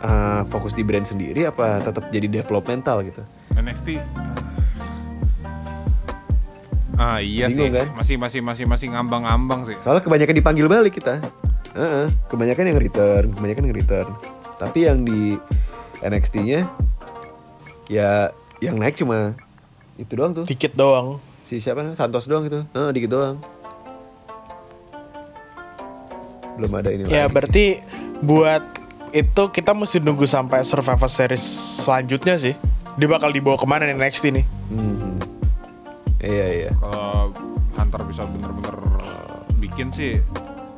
uh, 0.00 0.42
fokus 0.48 0.72
di 0.72 0.80
brand 0.82 1.04
sendiri 1.04 1.44
apa 1.44 1.80
tetap 1.80 2.08
jadi 2.08 2.28
developmental 2.28 3.04
gitu 3.04 3.22
NXT. 3.52 4.00
Ah 6.96 7.18
iya 7.18 7.48
Bingung 7.50 7.68
sih. 7.68 7.76
kan? 7.76 7.86
Masih 7.98 8.16
masih 8.16 8.40
masih 8.40 8.64
masih 8.64 8.86
ngambang-ngambang 8.94 9.66
sih. 9.66 9.76
soalnya 9.82 10.04
kebanyakan 10.04 10.34
dipanggil 10.38 10.66
balik 10.68 10.96
kita 10.96 11.18
Heeh, 11.72 12.12
kebanyakan 12.28 12.64
yang 12.68 12.78
return 12.78 13.26
kebanyakan 13.32 13.62
yang 13.68 13.76
return 13.76 14.08
tapi 14.62 14.86
yang 14.86 15.02
di 15.02 15.34
NXT-nya 15.98 16.70
ya 17.88 18.30
yang 18.58 18.78
naik 18.78 18.94
cuma 18.94 19.34
itu 19.94 20.14
doang 20.14 20.32
tuh 20.32 20.44
Dikit 20.46 20.72
doang. 20.72 21.18
si 21.42 21.58
siapa 21.58 21.82
namanya 21.82 21.98
Santos 21.98 22.24
doang 22.24 22.46
itu 22.46 22.62
Heeh, 22.70 22.90
dikit 22.90 23.10
doang 23.10 23.36
belum 26.54 26.72
ada 26.74 26.88
ini 26.88 27.02
Ya 27.06 27.26
lagi. 27.26 27.32
berarti 27.32 27.64
buat 28.20 28.62
itu 29.10 29.42
kita 29.50 29.72
mesti 29.72 29.98
nunggu 29.98 30.24
sampai 30.24 30.62
Survivor 30.62 31.04
Series 31.06 31.42
selanjutnya 31.78 32.38
sih. 32.38 32.54
Dia 32.94 33.08
bakal 33.08 33.28
dibawa 33.28 33.56
ke 33.56 33.66
mana 33.66 33.84
nih 33.84 33.96
next 33.98 34.22
ini? 34.22 34.44
Mhm. 34.68 35.20
iya 36.18 36.46
iya 36.62 36.70
Kalau 36.72 37.34
Hunter 37.74 38.00
bisa 38.06 38.22
bener-bener 38.24 38.76
bikin 39.58 39.90
sih 39.90 40.22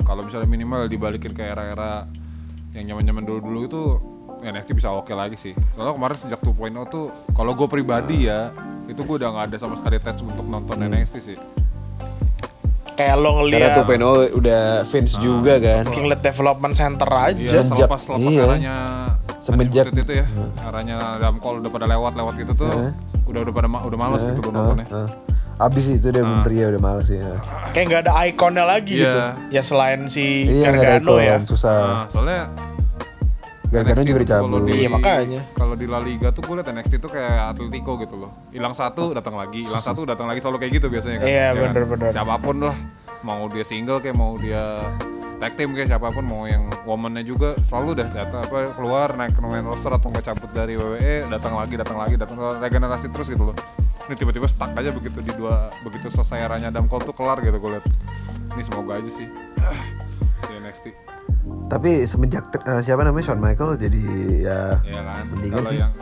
kalau 0.02 0.22
misalnya 0.22 0.46
minimal 0.46 0.86
dibalikin 0.86 1.30
ke 1.30 1.42
era-era 1.42 2.08
yang 2.74 2.84
zaman-zaman 2.88 3.22
dulu-dulu 3.22 3.60
itu 3.64 3.82
NXT 4.44 4.74
bisa 4.74 4.90
oke 4.90 5.10
lagi 5.10 5.36
sih. 5.36 5.54
Kalau 5.72 5.94
kemarin 5.94 6.16
sejak 6.16 6.42
2.0 6.42 6.50
tuh 6.84 7.04
kalau 7.30 7.54
gue 7.54 7.64
pribadi 7.64 8.26
ya 8.26 8.50
itu 8.84 9.00
gue 9.00 9.16
udah 9.16 9.30
nggak 9.30 9.44
ada 9.48 9.56
sama 9.56 9.78
sekali 9.78 9.96
touch 9.98 10.20
untuk 10.20 10.44
nonton 10.44 10.76
Hmm. 10.76 10.90
NXT 10.90 11.14
sih. 11.24 11.38
Kayak 12.94 13.16
lo 13.16 13.30
karena 13.32 13.38
ngeliat 13.40 13.70
2.0 13.80 14.06
udah 14.36 14.62
fans 14.84 15.18
juga 15.18 15.58
kan 15.58 15.82
King 15.88 16.06
Lead 16.06 16.20
Development 16.20 16.70
Center 16.72 17.08
Iya, 17.08 17.26
aja. 17.28 17.48
Semenjak- 17.56 17.78
selepas 17.80 18.00
selepas 18.00 18.22
iya. 18.28 18.42
eranya 18.44 18.74
Semenjak- 19.40 19.90
itu 19.92 20.12
ya, 20.14 20.26
eranya 20.62 20.96
dalam 21.18 21.36
call 21.36 21.58
udah 21.58 21.68
pada 21.68 21.86
lewat-lewat 21.86 22.34
gitu 22.38 22.52
tuh, 22.54 22.70
Heeh. 22.70 22.90
udah 23.24 23.40
udah 23.42 23.52
pada 23.52 23.68
ma- 23.68 23.82
udah 23.82 23.98
males 23.98 24.22
gitu 24.22 24.30
Heeh, 24.32 24.46
loh 24.46 24.52
nontonnya. 24.52 24.86
heeh. 24.88 25.08
Abis 25.54 25.84
itu 25.88 26.08
dia 26.08 26.20
Ah. 26.20 26.42
Ria 26.42 26.66
udah 26.68 26.82
males 26.82 27.06
ya. 27.06 27.38
Kayak 27.70 27.84
nggak 27.86 28.00
ada 28.02 28.12
ikonnya 28.26 28.64
lagi 28.64 28.94
Iya. 28.94 29.04
gitu. 29.04 29.20
Ya 29.50 29.62
selain 29.62 30.00
si 30.06 30.44
Iya 30.44 30.68
nggak 30.68 30.82
ada 30.82 30.98
Gargano 30.98 31.14
ya. 31.16 31.26
ikon, 31.32 31.42
susah. 31.44 31.78
Nah, 31.80 32.06
soalnya 32.08 32.40
Gargano 33.64 33.94
NXT 33.96 34.06
juga 34.06 34.20
dicabut. 34.20 34.60
di- 34.62 34.74
Iya, 34.76 34.88
makanya. 34.88 35.40
Kalau 35.52 35.74
di 35.74 35.86
La 35.86 35.98
Liga 35.98 36.30
tuh 36.30 36.42
gue 36.42 36.54
liat 36.54 36.68
NXT 36.68 36.94
tuh 36.96 37.08
kayak 37.08 37.50
Atletico 37.50 37.92
gitu 37.96 38.14
loh. 38.16 38.30
Hilang 38.48 38.70
satu 38.70 39.10
datang 39.10 39.34
lagi, 39.34 39.62
hilang 39.62 39.82
satu 39.82 40.02
datang 40.04 40.26
lagi 40.26 40.38
selalu 40.38 40.58
kayak 40.58 40.72
gitu 40.74 40.86
biasanya 40.88 41.18
kan. 41.18 41.26
Iya, 41.26 41.38
Ya 41.40 41.50
kan? 41.50 41.62
bener-bener. 41.68 42.10
Siapa 42.10 42.34
pun 42.36 42.56
lah, 42.60 42.76
mau 43.20 43.46
dia 43.46 43.62
single 43.62 43.98
kayak 43.98 44.14
mau 44.14 44.34
dia 44.36 44.62
tag 45.34 45.52
team 45.54 45.74
kayak 45.74 45.90
siapa 45.90 46.08
pun 46.08 46.24
mau 46.24 46.46
yang 46.46 46.70
womannya 46.84 47.22
juga 47.22 47.58
selalu 47.66 48.00
dah 48.00 48.08
datang 48.14 48.40
apa 48.46 48.72
keluar 48.74 49.12
naik 49.14 49.34
ke 49.34 49.40
main 49.42 49.66
roster 49.66 49.90
atau 49.90 50.08
nggak 50.08 50.24
cabut 50.24 50.50
dari 50.54 50.78
WWE 50.78 51.26
datang 51.28 51.58
lagi 51.58 51.74
datang 51.74 51.98
lagi 51.98 52.14
datang 52.14 52.36
regenerasi 52.62 53.10
terus 53.10 53.28
gitu 53.28 53.50
loh. 53.50 53.56
Ini 54.04 54.14
tiba-tiba 54.14 54.44
stuck 54.44 54.76
aja 54.76 54.92
begitu 54.92 55.24
di 55.24 55.32
dua 55.32 55.72
begitu 55.80 56.12
selesai 56.12 56.44
eranya 56.44 56.68
Adam 56.68 56.86
Cole 56.86 57.04
tuh 57.04 57.16
kelar 57.16 57.40
gitu 57.40 57.56
gue 57.56 57.70
liat. 57.76 57.84
Ini 58.54 58.62
semoga 58.62 59.00
aja 59.00 59.10
sih 59.10 59.26
di 60.48 60.54
NXT. 60.60 60.86
Tapi 61.68 62.04
semenjak 62.04 62.48
eh, 62.64 62.80
siapa 62.80 63.04
namanya 63.04 63.32
Shawn 63.32 63.40
Michael 63.40 63.76
jadi 63.76 64.02
ya 64.40 64.60
Ya 64.80 65.00
kan. 65.02 65.24
Mendingan 65.32 65.64
sih. 65.68 65.80
yang 65.80 65.92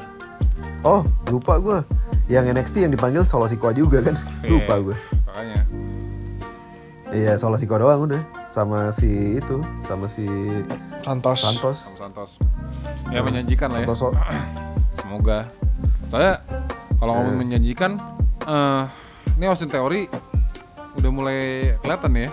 Oh 0.83 1.03
lupa 1.31 1.59
gue 1.62 1.79
Yang 2.27 2.55
NXT 2.55 2.75
yang 2.83 2.92
dipanggil 2.95 3.23
Solo 3.23 3.47
Sikoa 3.47 3.71
juga 3.71 4.03
kan 4.03 4.18
Lupa 4.42 4.75
Iya, 4.75 4.83
gue 4.83 4.97
Makanya. 5.27 5.61
Iya 7.12 7.37
Solo 7.37 7.61
Sikoa 7.61 7.77
doang 7.77 8.09
udah 8.09 8.25
Sama 8.48 8.88
si 8.88 9.37
itu 9.37 9.61
Sama 9.85 10.09
si 10.09 10.25
Santos. 11.05 11.44
Santos 11.44 11.79
Santos. 12.01 12.31
Ya 13.12 13.20
menjanjikan 13.20 13.68
lah 13.68 13.85
ya. 13.85 13.88
Santos 13.92 14.16
Semoga. 14.98 15.53
Soalnya 16.09 16.40
kalau 16.96 17.18
ngomong 17.18 17.42
menjanjikan, 17.42 17.98
eh 18.46 18.85
ini 19.35 19.44
Austin 19.51 19.66
Theory 19.66 20.07
udah 20.94 21.11
mulai 21.11 21.40
kelihatan 21.83 22.12
ya. 22.14 22.31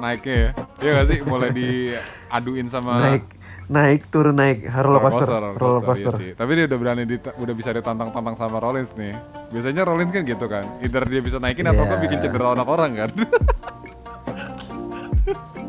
Naiknya 0.00 0.34
ya. 0.34 0.50
Iya 0.80 0.90
gak 0.98 1.06
sih? 1.12 1.18
Mulai 1.28 1.50
diaduin 1.58 2.66
sama 2.72 2.98
Naik 3.02 3.24
Naik 3.72 4.06
turun 4.06 4.36
naik 4.36 4.68
Roller 4.68 5.00
coaster 5.00 5.24
roller 5.26 5.56
Roller 5.56 5.80
coaster, 5.80 6.12
coaster 6.12 6.14
iya 6.14 6.20
sih. 6.22 6.32
Tapi 6.34 6.50
dia 6.52 6.64
udah 6.66 6.78
berani 6.78 7.02
dita- 7.02 7.32
udah 7.34 7.54
bisa 7.54 7.70
ditantang-tantang 7.70 8.36
sama 8.36 8.56
Rollins 8.58 8.92
nih. 8.92 9.16
Biasanya 9.48 9.82
Rollins 9.82 10.10
kan 10.10 10.22
gitu 10.22 10.44
kan. 10.44 10.64
Either 10.78 11.02
dia 11.02 11.20
bisa 11.20 11.36
naikin 11.38 11.64
atau 11.64 11.80
Iya. 11.80 11.88
kan 11.88 11.98
bikin 11.98 12.18
cedera 12.20 12.52
anak 12.52 12.68
orang 12.68 12.90
kan. 12.94 13.10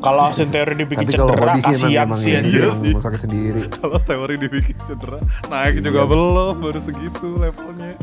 Kalau 0.04 0.22
Austin 0.26 0.52
Theory 0.52 0.76
dibikin 0.76 1.08
Tapi 1.08 1.16
cedera, 1.16 1.56
kasihan 1.56 2.12
sih 2.12 2.36
ini 2.36 2.44
anjir. 2.44 2.68
emang 2.68 3.00
sakit 3.00 3.22
sendiri 3.22 3.62
kalau 3.80 3.96
teori 3.98 4.36
dibikin 4.36 4.76
cedera 4.84 5.16
naik 5.48 5.80
Iya. 5.80 5.88
juga 5.88 6.02
belum 6.04 6.56
baru 6.60 6.76
segitu 6.78 7.40
levelnya 7.40 7.96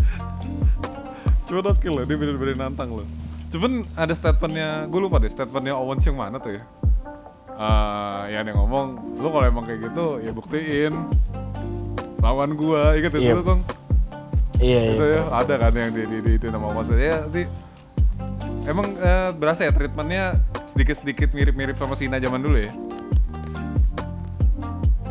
cuman 1.45 1.65
oke 1.69 1.85
loh 1.85 2.03
dia 2.03 2.17
bener-bener 2.17 2.57
nantang 2.57 2.89
loh 2.95 3.05
cuman 3.51 3.85
ada 3.95 4.15
statementnya 4.15 4.87
gue 4.87 4.97
lupa 4.97 5.19
deh 5.19 5.29
statementnya 5.29 5.77
Owens 5.77 6.01
yang 6.01 6.17
mana 6.17 6.39
tuh 6.39 6.57
ya 6.57 6.65
Eh 7.61 8.23
ya 8.33 8.41
ngomong 8.57 8.87
lu 9.21 9.29
kalau 9.29 9.45
emang 9.45 9.69
kayak 9.69 9.93
gitu 9.93 10.17
ya 10.25 10.33
buktiin 10.33 10.97
lawan 12.25 12.57
gua 12.57 12.97
inget 12.97 13.13
Iya. 13.13 13.37
itu 13.37 13.43
kong 13.45 13.61
Iya, 14.61 14.81
itu 14.93 15.05
iya. 15.05 15.21
ya 15.21 15.23
ada 15.29 15.55
kan 15.57 15.73
yang 15.73 15.93
di, 15.93 16.03
di, 16.05 16.19
di 16.21 16.33
itu 16.37 16.49
nama 16.49 16.69
Owens 16.73 16.89
ya 16.93 17.25
di 17.29 17.45
emang 18.65 18.97
eh, 18.97 19.31
berasa 19.37 19.69
ya 19.69 19.73
treatmentnya 19.73 20.41
sedikit-sedikit 20.65 21.33
mirip-mirip 21.33 21.77
sama 21.77 21.93
Sina 21.97 22.17
zaman 22.17 22.41
dulu 22.41 22.57
ya 22.57 22.73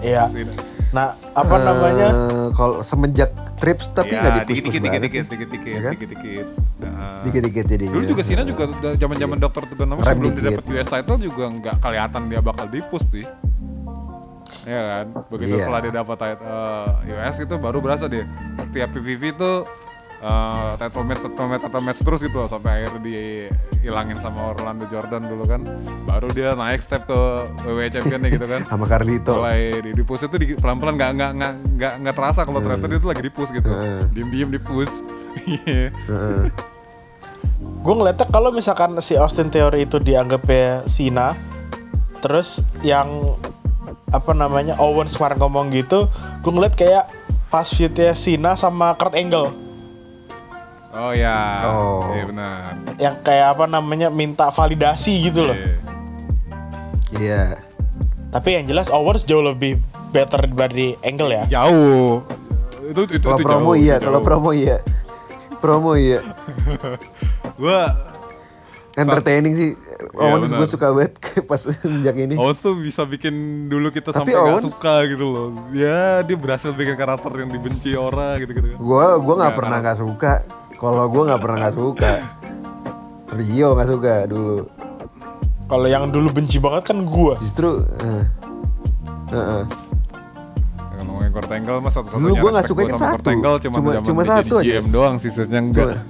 Iya. 0.02 0.24
Sina. 0.34 0.54
Nah, 0.90 1.08
apa 1.32 1.54
Eh, 1.54 1.62
namanya? 1.62 2.08
Kalau 2.52 2.82
semenjak 2.82 3.30
trips 3.56 3.92
Tapi 3.92 4.10
Ya, 4.10 4.24
nggak 4.24 4.34
di 4.34 4.42
push 4.42 4.60
push 4.64 4.74
dikit-dikit, 4.74 4.82
banget 4.90 5.02
dikit-dikit, 5.04 5.20
sih. 5.20 5.30
dikit-dikit, 5.30 5.70
Ya 5.70 5.82
kan? 5.82 5.94
dikit-dikit. 5.94 6.46
Nah, 6.80 7.18
Dikit-dikit 7.20 7.64
jadinya 7.68 7.94
Dulu 7.94 8.06
juga 8.08 8.22
Sina 8.24 8.44
juga 8.44 8.64
udah 8.72 8.92
zaman-zaman 8.96 9.38
dokter 9.38 9.62
Tugonomo 9.68 10.00
Rem 10.00 10.08
sebelum 10.10 10.32
dia 10.32 10.40
dikit. 10.40 10.52
dapat 10.56 10.74
US 10.74 10.88
title 10.88 11.20
juga 11.20 11.44
nggak 11.52 11.76
kelihatan 11.78 12.22
dia 12.26 12.40
bakal 12.40 12.66
di 12.66 12.80
push 12.82 13.08
nih. 13.12 13.28
Iya 14.62 14.82
kan? 14.82 15.06
Begitu 15.28 15.50
Iya. 15.52 15.62
setelah 15.62 15.80
dia 15.82 15.94
dapat 15.94 16.18
eh, 16.24 17.14
US 17.14 17.36
itu 17.38 17.56
baru 17.56 17.78
berasa 17.80 18.06
dia. 18.08 18.26
Setiap 18.60 18.90
PVV 18.92 19.24
itu 19.30 19.52
eh, 20.20 20.72
title 20.78 21.06
match, 21.08 21.22
title 21.24 21.48
match, 21.48 21.62
title 21.64 21.84
match 21.84 22.00
terus 22.04 22.20
gitu 22.24 22.38
loh 22.40 22.50
sampai 22.52 22.84
akhirnya 22.84 23.02
dihilangin 23.04 24.18
sama 24.20 24.52
Orlando 24.56 24.86
Jordan 24.88 25.28
dulu 25.28 25.44
kan. 25.48 25.62
Baru 26.04 26.30
dia 26.32 26.54
naik 26.54 26.84
step 26.84 27.08
ke 27.08 27.20
WWE 27.64 27.90
Champion 27.90 28.22
gitu 28.28 28.46
kan. 28.48 28.62
Sama 28.72 28.86
Carlito 28.86 29.40
mulai 29.40 29.80
di, 29.80 29.92
di 29.96 30.04
push 30.04 30.28
itu 30.28 30.36
di- 30.36 30.58
pelan-pelan 30.60 30.96
nggak 31.00 31.12
nggak 31.16 31.32
nggak 31.36 31.54
nggak 31.80 31.94
nggak 32.04 32.16
terasa 32.16 32.42
kalau 32.44 32.60
ternyata 32.60 32.86
dia 32.88 33.00
tuh 33.00 33.10
lagi 33.10 33.24
di 33.24 33.32
push 33.32 33.52
gitu. 33.56 33.70
Heeh. 33.70 34.00
Diem-diem 34.12 34.50
di 34.52 34.60
push. 34.60 34.94
Heeh. 35.68 36.48
Gue 37.80 37.94
ngeliatnya 37.96 38.28
kalau 38.28 38.52
misalkan 38.52 38.92
si 39.00 39.16
Austin 39.16 39.48
Theory 39.48 39.88
itu 39.88 40.04
dianggapnya 40.04 40.84
Sina, 40.84 41.32
terus 42.20 42.60
yang 42.84 43.40
apa 44.12 44.36
namanya 44.36 44.76
Owens 44.82 45.16
kemarin 45.16 45.40
ngomong 45.40 45.72
gitu, 45.72 46.12
gue 46.44 46.52
ngeliat 46.52 46.76
kayak 46.76 47.08
pas 47.48 47.64
feudnya 47.64 48.12
Sina 48.20 48.60
sama 48.60 48.92
Kurt 49.00 49.16
Angle, 49.16 49.54
Oh 50.92 51.12
ya. 51.12 51.38
Oh. 51.68 52.02
Iya 52.10 52.24
benar. 52.26 52.74
yang 52.98 53.16
kayak 53.20 53.48
apa 53.54 53.66
namanya 53.66 54.08
minta 54.10 54.50
validasi 54.50 55.22
gitu 55.24 55.44
loh. 55.44 55.54
Iya. 55.54 55.76
Iya 57.12 57.44
Tapi 58.30 58.50
yang 58.54 58.66
jelas 58.66 58.86
Owens 58.88 59.24
jauh 59.24 59.42
lebih 59.42 59.82
better 60.10 60.46
dari 60.48 60.94
Angle 61.00 61.32
ya. 61.32 61.44
Jauh. 61.52 62.22
Itu 62.86 63.06
itu 63.08 63.18
Kalau 63.20 63.38
itu 63.38 63.46
promo 63.46 63.72
jauh, 63.72 63.78
iya 63.80 63.96
Kalau 63.98 64.20
promo 64.20 64.50
iya 64.50 64.78
Promo 65.60 65.94
iya 65.94 66.26
Gua 67.62 67.94
Entertaining 68.96 69.54
sih 69.54 69.72
Iya, 70.12 70.26
Owens 70.28 70.50
gue 70.50 70.68
suka 70.68 70.90
banget 70.92 71.14
Pas 71.50 71.62
sejak 71.62 72.16
ini 72.16 72.34
Owens 72.34 72.58
tuh 72.60 72.74
bisa 72.76 73.06
bikin 73.06 73.34
dulu 73.68 73.90
kita 73.90 74.10
Tapi 74.10 74.30
sampai 74.30 74.34
Owens- 74.36 74.66
suka 74.68 75.06
gitu 75.06 75.22
loh. 75.24 75.48
Ya 75.70 76.22
dia 76.22 76.34
berhasil 76.34 76.70
bikin 76.72 76.94
karakter 76.96 77.30
yang 77.36 77.50
dibenci 77.50 77.94
orang 77.94 78.38
gitu-gitu. 78.40 78.74
Gue 78.76 79.06
gua 79.20 79.34
nggak 79.36 79.54
Ya, 79.54 79.56
pernah 79.56 79.70
karena- 79.72 79.86
nggak 79.88 80.00
suka. 80.00 80.34
Kalau 80.80 81.06
gue 81.12 81.24
nggak 81.28 81.42
pernah 81.44 81.58
nggak 81.68 81.76
suka. 81.76 82.14
Rio 83.36 83.76
nggak 83.76 83.90
suka 83.92 84.14
dulu. 84.26 84.64
Kalau 85.70 85.86
yang 85.86 86.10
dulu 86.10 86.34
benci 86.34 86.58
banget 86.58 86.90
kan 86.90 87.06
gua. 87.06 87.38
Justru. 87.38 87.86
eh, 88.02 88.24
eh, 89.30 89.38
eh. 89.38 89.64
Yang 90.98 91.06
ngomongin 91.06 91.30
Kurt 91.30 91.52
Angle 91.54 91.78
mas 91.78 91.94
satu-satunya 91.94 92.26
Dulu 92.26 92.34
gua 92.42 92.50
nggak 92.58 92.66
suka 92.66 92.82
yang 92.90 92.98
satu. 92.98 93.30
Cuma, 93.30 93.70
Cuma- 93.70 94.02
cuma 94.02 94.22
satu 94.26 94.54
aja. 94.58 94.82
GM 94.82 94.88
doang 94.90 95.22
sisanya 95.22 95.62
enggak. 95.62 96.02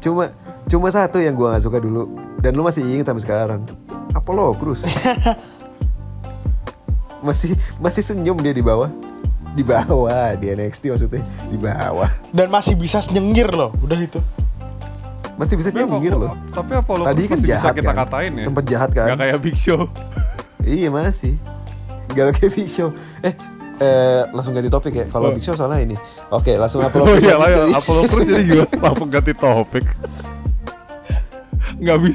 cuma 0.00 0.24
cuma 0.64 0.88
satu 0.88 1.20
yang 1.20 1.36
gue 1.36 1.48
nggak 1.52 1.64
suka 1.64 1.78
dulu. 1.84 2.16
Dan 2.40 2.56
lu 2.56 2.64
masih 2.64 2.80
inget 2.86 3.04
sampai 3.04 3.24
sekarang. 3.26 3.60
Apollo 4.16 4.56
Cruz. 4.56 4.88
masih 7.26 7.58
masih 7.82 8.00
senyum 8.00 8.40
dia 8.40 8.56
di 8.56 8.64
bawah. 8.64 8.88
Di 9.50 9.62
bawah 9.62 10.34
di 10.34 10.46
NXT 10.48 10.82
maksudnya 10.88 11.20
di 11.44 11.56
bawah. 11.56 12.10
Dan 12.30 12.48
masih 12.48 12.74
bisa 12.74 13.00
nyengir 13.08 13.48
loh, 13.48 13.74
udah 13.78 13.98
itu. 13.98 14.20
Masih 15.34 15.54
bisa 15.54 15.70
Tapi 15.70 15.82
apa- 15.82 15.92
nyengir 15.94 16.14
loh. 16.14 16.34
Tapi 16.50 16.72
Apollo 16.74 17.02
Tadi 17.04 17.14
Crews 17.16 17.26
kan 17.26 17.36
masih 17.36 17.46
bisa 17.46 17.54
jahat 17.56 17.72
kita 17.72 17.86
kan. 17.88 17.96
katain 18.04 18.32
ya. 18.32 18.42
Sempet 18.42 18.64
jahat 18.66 18.90
kan. 18.90 19.06
Gak 19.08 19.18
kayak 19.18 19.38
Big 19.38 19.56
Show. 19.56 19.80
Iya 20.58 20.90
masih. 20.90 21.38
Gak 22.10 22.34
kayak 22.34 22.52
Big 22.52 22.68
Show. 22.68 22.90
Eh, 23.20 23.32
eh 23.78 24.20
langsung 24.28 24.52
ganti 24.52 24.68
topik 24.68 24.92
ya. 24.92 25.06
Kalau 25.06 25.30
Big 25.30 25.40
Show 25.40 25.54
soalnya 25.54 25.80
ini. 25.80 25.96
Oke, 26.28 26.54
langsung 26.54 26.82
Apollo 26.82 27.04
Oh 27.04 27.08
Crews 27.14 27.24
iya 27.24 27.34
lagi 27.34 27.40
lah 27.40 27.48
ya, 27.48 27.58
kali. 27.58 27.72
Apollo 27.72 28.02
Crews 28.04 28.26
jadi 28.26 28.42
gimana? 28.44 28.68
Langsung 28.84 29.08
ganti 29.08 29.32
topik. 29.32 29.86
Gak, 31.78 31.96
bi 31.98 32.10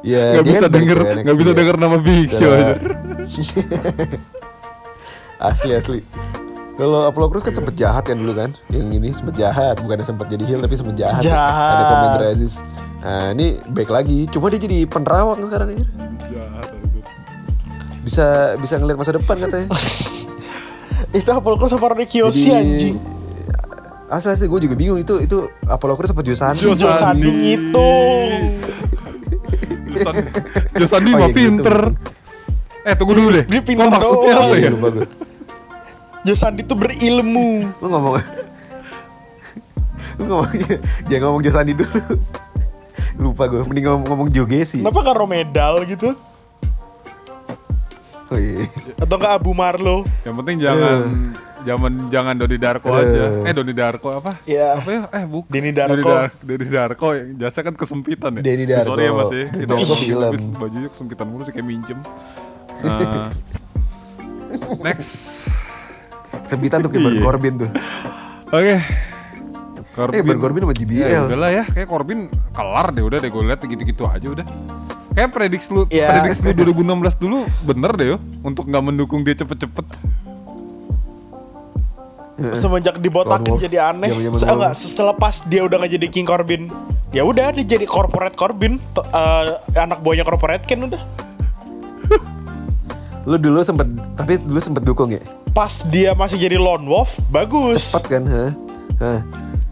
Ya, 0.00 0.38
gak 0.38 0.44
dia 0.46 0.52
bisa 0.54 0.66
denger, 0.68 0.98
gak 0.98 1.14
NXT 1.20 1.34
bisa 1.36 1.52
denger 1.52 1.76
nama 1.76 1.96
Big 1.98 2.28
Show 2.30 2.48
Ya. 2.48 2.56
aja. 2.56 2.74
asli 5.40 5.72
asli. 5.72 6.00
Kalau 6.78 7.10
Apollo 7.10 7.26
Crews 7.34 7.42
kan 7.42 7.50
sempet 7.52 7.74
jahat 7.74 8.06
kan 8.06 8.14
dulu 8.14 8.38
kan. 8.38 8.54
Yang 8.70 8.86
ini 8.94 9.08
sempet 9.10 9.34
jahat, 9.34 9.82
bukannya 9.82 10.06
sempet 10.06 10.30
jadi 10.30 10.44
heel 10.46 10.62
tapi 10.62 10.78
sempet 10.78 10.94
jahat. 10.94 11.26
Jahat. 11.26 11.74
Ada 11.74 11.82
komen 11.84 12.10
resist. 12.22 12.62
Nah, 13.02 13.34
ini 13.34 13.58
baik 13.66 13.90
lagi. 13.90 14.30
Cuma 14.30 14.46
dia 14.46 14.62
jadi 14.62 14.86
penerawang 14.86 15.42
sekarang 15.42 15.74
aja. 15.74 15.82
Jahat 16.22 16.68
itu. 16.70 16.98
Bisa 18.06 18.26
bisa 18.56 18.78
ngeliat 18.78 18.94
masa 18.94 19.10
depan 19.10 19.36
katanya. 19.36 19.66
Itu 21.18 21.30
Apollo 21.32 21.58
Crews 21.58 21.72
sama 21.72 21.88
Ronnie 21.88 22.06
Kiyoshi 22.06 22.52
anjing. 22.52 22.94
Asli 24.08 24.28
asli 24.28 24.46
gue 24.46 24.60
juga 24.62 24.72
bingung 24.72 24.96
itu 24.96 25.20
itu 25.20 25.36
Apollo 25.64 25.96
Crews 25.96 26.12
apa 26.12 26.20
Joe 26.20 26.32
Sandi? 26.32 26.64
Joe 26.64 26.72
Joe 26.72 26.92
Sandi 26.92 27.28
Sandi. 27.28 27.28
ngitung. 27.28 28.32
Josandi, 29.88 30.20
Josandi 30.76 31.10
Oh, 31.12 31.16
mah 31.16 31.20
iya 31.20 31.28
gitu. 31.28 31.36
pinter. 31.36 31.76
Eh 32.84 32.94
tunggu 32.96 33.12
dulu 33.16 33.28
deh. 33.34 33.44
Dia 33.44 33.60
pinter 33.60 33.84
Kok 33.84 33.92
maksudnya 33.92 34.32
apa 34.32 34.54
ya? 34.54 34.68
Iya, 34.68 35.27
Joe 36.28 36.36
Sandi 36.36 36.60
tuh 36.60 36.76
berilmu. 36.76 37.64
Lu 37.80 37.86
ngomong 37.88 38.20
Lu 40.20 40.22
ngomong 40.28 40.48
Jangan 41.08 41.22
ngomong 41.24 41.40
Joe 41.40 41.54
Sandi 41.54 41.72
dulu 41.72 41.88
Lupa 43.16 43.48
gue 43.48 43.64
Mending 43.64 43.84
ngomong, 43.88 44.06
ngomong 44.06 44.28
Joe 44.28 44.44
Gessi 44.44 44.84
Kenapa 44.84 45.00
gak 45.00 45.16
Romedal 45.16 45.88
gitu? 45.88 46.12
Oh 48.28 48.36
iya 48.36 48.68
Atau 49.00 49.16
gak 49.16 49.40
Abu 49.40 49.56
Marlo? 49.56 50.04
Yang 50.22 50.34
penting 50.36 50.56
jangan 50.60 50.98
Zaman 51.58 51.92
jangan 52.08 52.38
Doni 52.38 52.54
Darko 52.54 52.94
aja. 52.94 53.42
Eh 53.42 53.50
Doni 53.50 53.74
Darko 53.74 54.14
apa? 54.14 54.38
Iya. 54.46 54.78
Apa 54.78 54.88
ya? 54.88 55.00
Eh 55.10 55.24
bukan. 55.26 55.50
Denny 55.50 55.74
Darko. 55.74 55.98
Doni, 55.98 56.06
Dar 56.06 56.30
Doni 56.38 56.66
Darko 56.70 57.08
yang 57.18 57.28
jasa 57.34 57.66
kan 57.66 57.74
kesempitan 57.74 58.38
ya. 58.38 58.42
Denny 58.46 58.64
Eh, 58.64 58.78
Sorry 58.86 59.04
ya 59.04 59.10
Darko. 59.10 59.18
Mas 59.18 59.32
ya. 59.34 59.44
Itu 59.58 59.66
Darko 59.66 59.94
film. 59.98 60.32
bajunya 60.54 60.88
kesempitan 60.88 61.26
mulu 61.26 61.42
sih 61.42 61.50
kayak 61.50 61.66
minjem. 61.66 61.98
Nah, 62.86 63.34
next. 64.86 65.50
Sembitan 66.42 66.78
tuh 66.80 66.88
kayak 66.88 67.02
Baron 67.02 67.14
Iya. 67.14 67.24
Corbin 67.24 67.52
tuh. 67.56 67.70
Oke. 68.48 68.74
Corbin. 69.90 70.14
Eh 70.14 70.22
Baron 70.22 70.40
Corbin 70.40 70.60
sama 70.62 70.74
Ya, 70.74 70.78
JBL. 70.78 71.24
udahlah 71.26 71.50
ya, 71.52 71.64
kayak 71.66 71.88
Corbin 71.88 72.18
kelar 72.50 72.86
deh 72.90 73.02
udah 73.02 73.18
deh 73.18 73.28
gue 73.28 73.42
lihat 73.44 73.60
gitu-gitu 73.60 74.02
aja 74.04 74.26
udah. 74.26 74.46
Kayak 75.10 75.30
prediksi 75.32 75.68
lu, 75.68 75.82
Ya. 75.88 76.06
prediksi 76.12 76.40
lu 76.40 76.54
2016 76.54 77.14
dulu 77.16 77.38
bener 77.60 77.90
deh 77.92 78.06
yo 78.08 78.16
untuk 78.40 78.64
nggak 78.64 78.84
mendukung 78.84 79.20
dia 79.20 79.34
cepet-cepet. 79.34 79.86
semenjak 82.54 83.02
dibotakin 83.02 83.58
jadi 83.58 83.90
aneh 83.90 84.14
enggak, 84.14 84.70
selepas 84.72 85.42
dia 85.44 85.66
udah 85.66 85.74
nggak 85.74 85.98
jadi 85.98 86.06
King 86.06 86.22
Corbin 86.22 86.70
ya 87.10 87.26
udah 87.26 87.50
dia 87.50 87.66
jadi 87.68 87.82
corporate 87.82 88.38
Corbin 88.38 88.78
eh, 88.94 89.44
anak 89.74 89.98
buahnya 89.98 90.22
corporate 90.22 90.62
kan 90.62 90.86
udah 90.86 91.02
Lu 93.28 93.36
dulu 93.36 93.60
sempet 93.60 93.84
tapi 94.14 94.40
dulu 94.40 94.56
sempet 94.58 94.82
dukung 94.82 95.12
ya? 95.12 95.20
pas 95.48 95.82
dia 95.84 96.12
masih 96.12 96.38
jadi 96.38 96.54
lone 96.54 96.86
wolf 96.86 97.18
bagus 97.28 97.90
Cepat 97.90 98.04
kan, 98.08 98.22
ha? 98.24 98.46
Hah. 98.98 99.20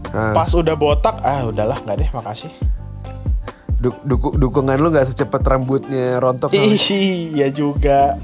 Hah. 0.09 0.33
pas 0.33 0.51
udah 0.51 0.73
botak 0.73 1.17
ah 1.21 1.43
udahlah 1.43 1.79
nggak 1.79 1.97
deh 1.97 2.09
makasih 2.11 2.51
Duk- 3.77 4.01
duku- 4.01 4.35
dukungan 4.35 4.75
lu 4.75 4.89
nggak 4.89 5.05
secepat 5.05 5.41
rambutnya 5.43 6.17
rontok 6.17 6.49
Ih, 6.49 6.75
iya 7.31 7.47
juga 7.49 8.17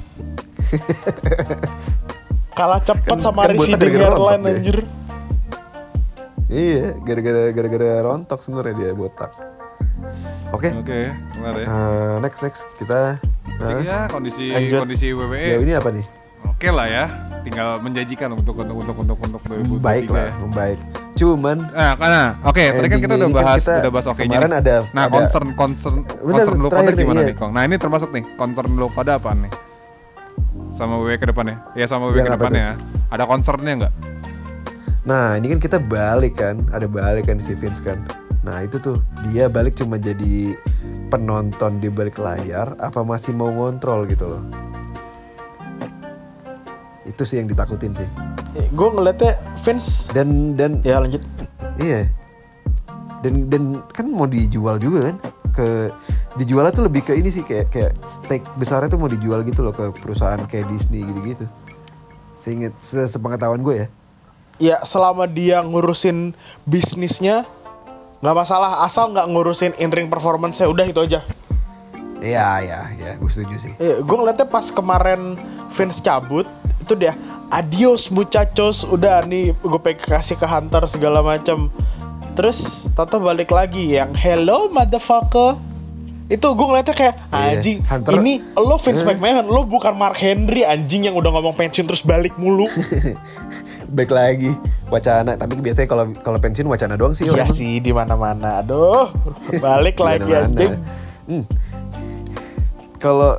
kalah 2.53 2.79
cepet 2.79 3.09
Kan- 3.09 3.21
sama 3.21 3.43
kan 3.43 3.53
receding 3.53 3.79
gara-gara 3.79 4.05
hairline 4.11 4.41
dia. 4.41 4.51
anjir 4.51 4.77
Iya, 6.45 6.93
gara-gara 7.01 7.43
gara-gara 7.49 7.89
rontok 8.03 8.37
sebenarnya 8.37 8.75
dia 8.75 8.91
botak. 8.93 9.33
Oke. 10.53 10.69
Oke, 10.71 11.09
kelar 11.33 11.55
ya. 11.55 11.65
eh, 11.65 12.13
next 12.21 12.39
next 12.39 12.69
kita 12.77 13.17
ya 13.61 14.07
kondisi 14.07 14.49
Lanjut. 14.49 14.79
kondisi 14.81 15.07
sejauh 15.07 15.29
WWE 15.29 15.61
ini 15.61 15.73
apa 15.73 15.89
nih? 15.89 16.05
oke 16.43 16.67
lah 16.69 16.87
ya. 16.87 17.05
Tinggal 17.43 17.83
menjanjikan 17.83 18.31
untuk 18.31 18.55
untuk 18.55 18.75
untuk 18.79 18.95
untuk 18.95 19.17
untuk 19.19 19.41
2023 19.43 19.83
Baik 19.83 20.07
lah, 20.07 20.31
ya. 20.31 20.33
membaik. 20.39 20.79
Cuman 21.11 21.57
Nah, 21.67 21.93
karena 21.99 22.21
oke, 22.39 22.63
tadi 22.63 22.87
kan 22.87 22.99
kita 23.03 23.13
udah 23.19 23.27
kan 23.27 23.35
bahas 23.35 23.59
kita 23.59 23.73
udah 23.83 23.91
bahas 23.91 24.07
oke 24.07 24.21
kemarin 24.23 24.51
ada- 24.55 24.83
Nah, 24.95 25.03
ada- 25.03 25.11
concern 25.11 25.47
concern 25.53 25.95
Bentar, 26.07 26.23
concern 26.23 26.55
lu 26.55 26.63
pada 26.63 26.75
terakhir 26.79 26.93
nih, 26.95 27.03
gimana 27.03 27.19
iya. 27.19 27.27
nih, 27.27 27.35
Kong? 27.35 27.51
Nah, 27.51 27.61
ini 27.67 27.75
termasuk 27.75 28.09
nih 28.15 28.23
concern 28.39 28.71
lu 28.71 28.87
pada 28.87 29.19
apa 29.19 29.35
nih? 29.35 29.51
Sama 30.71 30.97
WWE 30.97 31.19
ke 31.19 31.27
depannya? 31.27 31.59
Ya 31.75 31.83
sama 31.83 32.09
WWE 32.09 32.23
ke 32.23 32.31
depannya. 32.31 32.79
Ada 33.11 33.23
concernnya 33.27 33.73
nggak? 33.77 33.93
Nah 35.03 35.35
ini 35.35 35.51
kan 35.51 35.59
kita 35.59 35.83
balik 35.83 36.39
kan 36.39 36.63
Ada 36.71 36.87
balik 36.87 37.27
kan 37.27 37.35
si 37.35 37.51
Vince 37.51 37.83
kan 37.83 37.99
Nah 38.39 38.63
itu 38.63 38.79
tuh 38.79 39.03
Dia 39.21 39.51
balik 39.51 39.75
cuma 39.75 39.99
jadi 39.99 40.55
Penonton 41.13 41.77
di 41.77 41.93
balik 41.93 42.17
layar 42.17 42.73
Apa 42.81 43.05
masih 43.05 43.37
mau 43.37 43.53
ngontrol 43.53 44.09
gitu 44.09 44.25
loh? 44.25 44.41
Itu 47.05 47.21
sih 47.21 47.37
yang 47.37 47.45
ditakutin 47.45 47.93
sih. 47.93 48.09
Gue 48.73 48.89
ngeliatnya 48.89 49.37
Vince 49.61 50.09
Dan 50.09 50.57
dan 50.57 50.81
ya 50.81 50.97
lanjut. 50.97 51.21
Iya. 51.77 52.09
Dan 53.21 53.47
dan 53.47 53.85
kan 53.93 54.09
mau 54.09 54.25
dijual 54.25 54.81
juga 54.81 55.13
kan? 55.13 55.17
Ke 55.53 55.67
dijualnya 56.33 56.73
tuh 56.73 56.89
lebih 56.89 57.05
ke 57.05 57.13
ini 57.13 57.29
sih 57.29 57.45
kayak 57.45 57.69
kayak 57.69 57.93
stake 58.09 58.47
besarnya 58.57 58.89
tuh 58.89 58.97
mau 58.97 59.11
dijual 59.11 59.45
gitu 59.45 59.61
loh 59.61 59.75
ke 59.75 59.93
perusahaan 60.01 60.41
kayak 60.49 60.65
Disney 60.65 61.05
gitu-gitu. 61.05 61.45
Seinget 62.33 62.73
se- 62.81 63.05
sepengetahuan 63.05 63.61
gue 63.61 63.85
ya. 63.85 63.87
ya 64.61 64.77
selama 64.81 65.29
dia 65.29 65.61
ngurusin 65.61 66.33
bisnisnya 66.65 67.45
nggak 68.23 68.35
masalah 68.37 68.81
asal 68.81 69.11
nggak 69.11 69.27
ngurusin 69.27 69.75
in 69.77 69.91
ring 69.91 70.07
performance 70.07 70.55
ya 70.55 70.65
udah 70.65 70.85
itu 70.85 71.03
aja 71.03 71.21
Iya 72.17 72.63
iya 72.63 72.79
iya 72.93 73.09
gue 73.13 73.27
setuju 73.27 73.55
sih. 73.59 73.73
eh, 73.75 73.99
gue 73.99 74.15
ngeliatnya 74.15 74.47
pas 74.47 74.63
kemarin 74.65 75.35
Vince 75.67 75.99
cabut 75.99 76.47
itu 76.79 76.95
dia 76.95 77.19
adios 77.49 78.07
muchachos 78.07 78.83
udah 78.85 79.23
nih 79.23 79.51
gue 79.53 79.79
pengen 79.81 79.99
kasih 79.99 80.33
ke 80.33 80.43
Hunter 80.43 80.83
segala 80.85 81.19
macam 81.19 81.67
terus 82.33 82.87
Tato 82.89 83.19
balik 83.19 83.51
lagi 83.51 83.93
yang 83.93 84.11
hello 84.13 84.67
motherfucker 84.67 85.59
itu 86.25 86.47
gue 86.47 86.65
ngeliatnya 86.65 86.95
kayak 86.95 87.15
Iya, 87.27 87.59
anjing 87.59 87.77
Hunter- 87.83 88.15
ini 88.15 88.33
lo 88.53 88.75
Vince 88.77 89.03
Eh. 89.03 89.07
McMahon 89.09 89.45
lo 89.45 89.61
bukan 89.65 89.91
Mark 89.93 90.15
Henry 90.15 90.63
anjing 90.63 91.03
yang 91.03 91.13
udah 91.13 91.27
ngomong 91.29 91.51
pensiun 91.51 91.83
terus 91.85 91.99
balik 92.01 92.31
mulu 92.35 92.71
Baik 93.93 94.09
lagi 94.09 94.51
wacana 94.89 95.37
tapi 95.37 95.57
biasanya 95.61 95.85
kalau 95.85 96.05
kalau 96.25 96.37
pensiun 96.41 96.65
wacana 96.65 96.97
doang 96.97 97.13
sih. 97.13 97.29
Iya 97.29 97.45
orang. 97.45 97.53
sih 97.53 97.77
di 97.77 97.93
mana-mana. 97.93 98.65
Aduh, 98.65 99.13
balik 99.61 100.01
lagi 100.05 100.33
anjing. 100.33 100.81
Hmm. 101.29 101.45
Kalau 102.97 103.37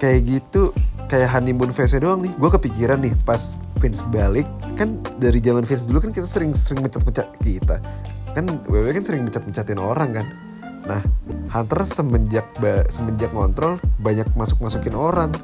kayak 0.00 0.24
gitu 0.24 0.72
kayak 1.06 1.28
honeymoon 1.30 1.70
phase 1.70 2.00
doang 2.00 2.24
nih. 2.24 2.32
Gue 2.40 2.50
kepikiran 2.50 3.04
nih 3.04 3.14
pas 3.22 3.60
Vince 3.76 4.00
balik 4.08 4.48
kan 4.74 4.96
dari 5.20 5.36
zaman 5.44 5.62
Vince 5.68 5.84
dulu 5.84 6.00
kan 6.00 6.10
kita 6.10 6.24
sering 6.24 6.56
sering 6.56 6.80
mecat-mecat 6.80 7.28
kita. 7.44 7.76
Kan 8.32 8.64
WWE 8.68 8.92
kan 8.96 9.04
sering 9.04 9.22
mecat-mecatin 9.28 9.80
orang 9.80 10.10
kan. 10.16 10.26
Nah, 10.86 11.02
Hunter 11.50 11.82
semenjak 11.82 12.46
semenjak 12.88 13.34
ngontrol 13.34 13.76
banyak 14.00 14.26
masuk-masukin 14.38 14.94
orang. 14.94 15.34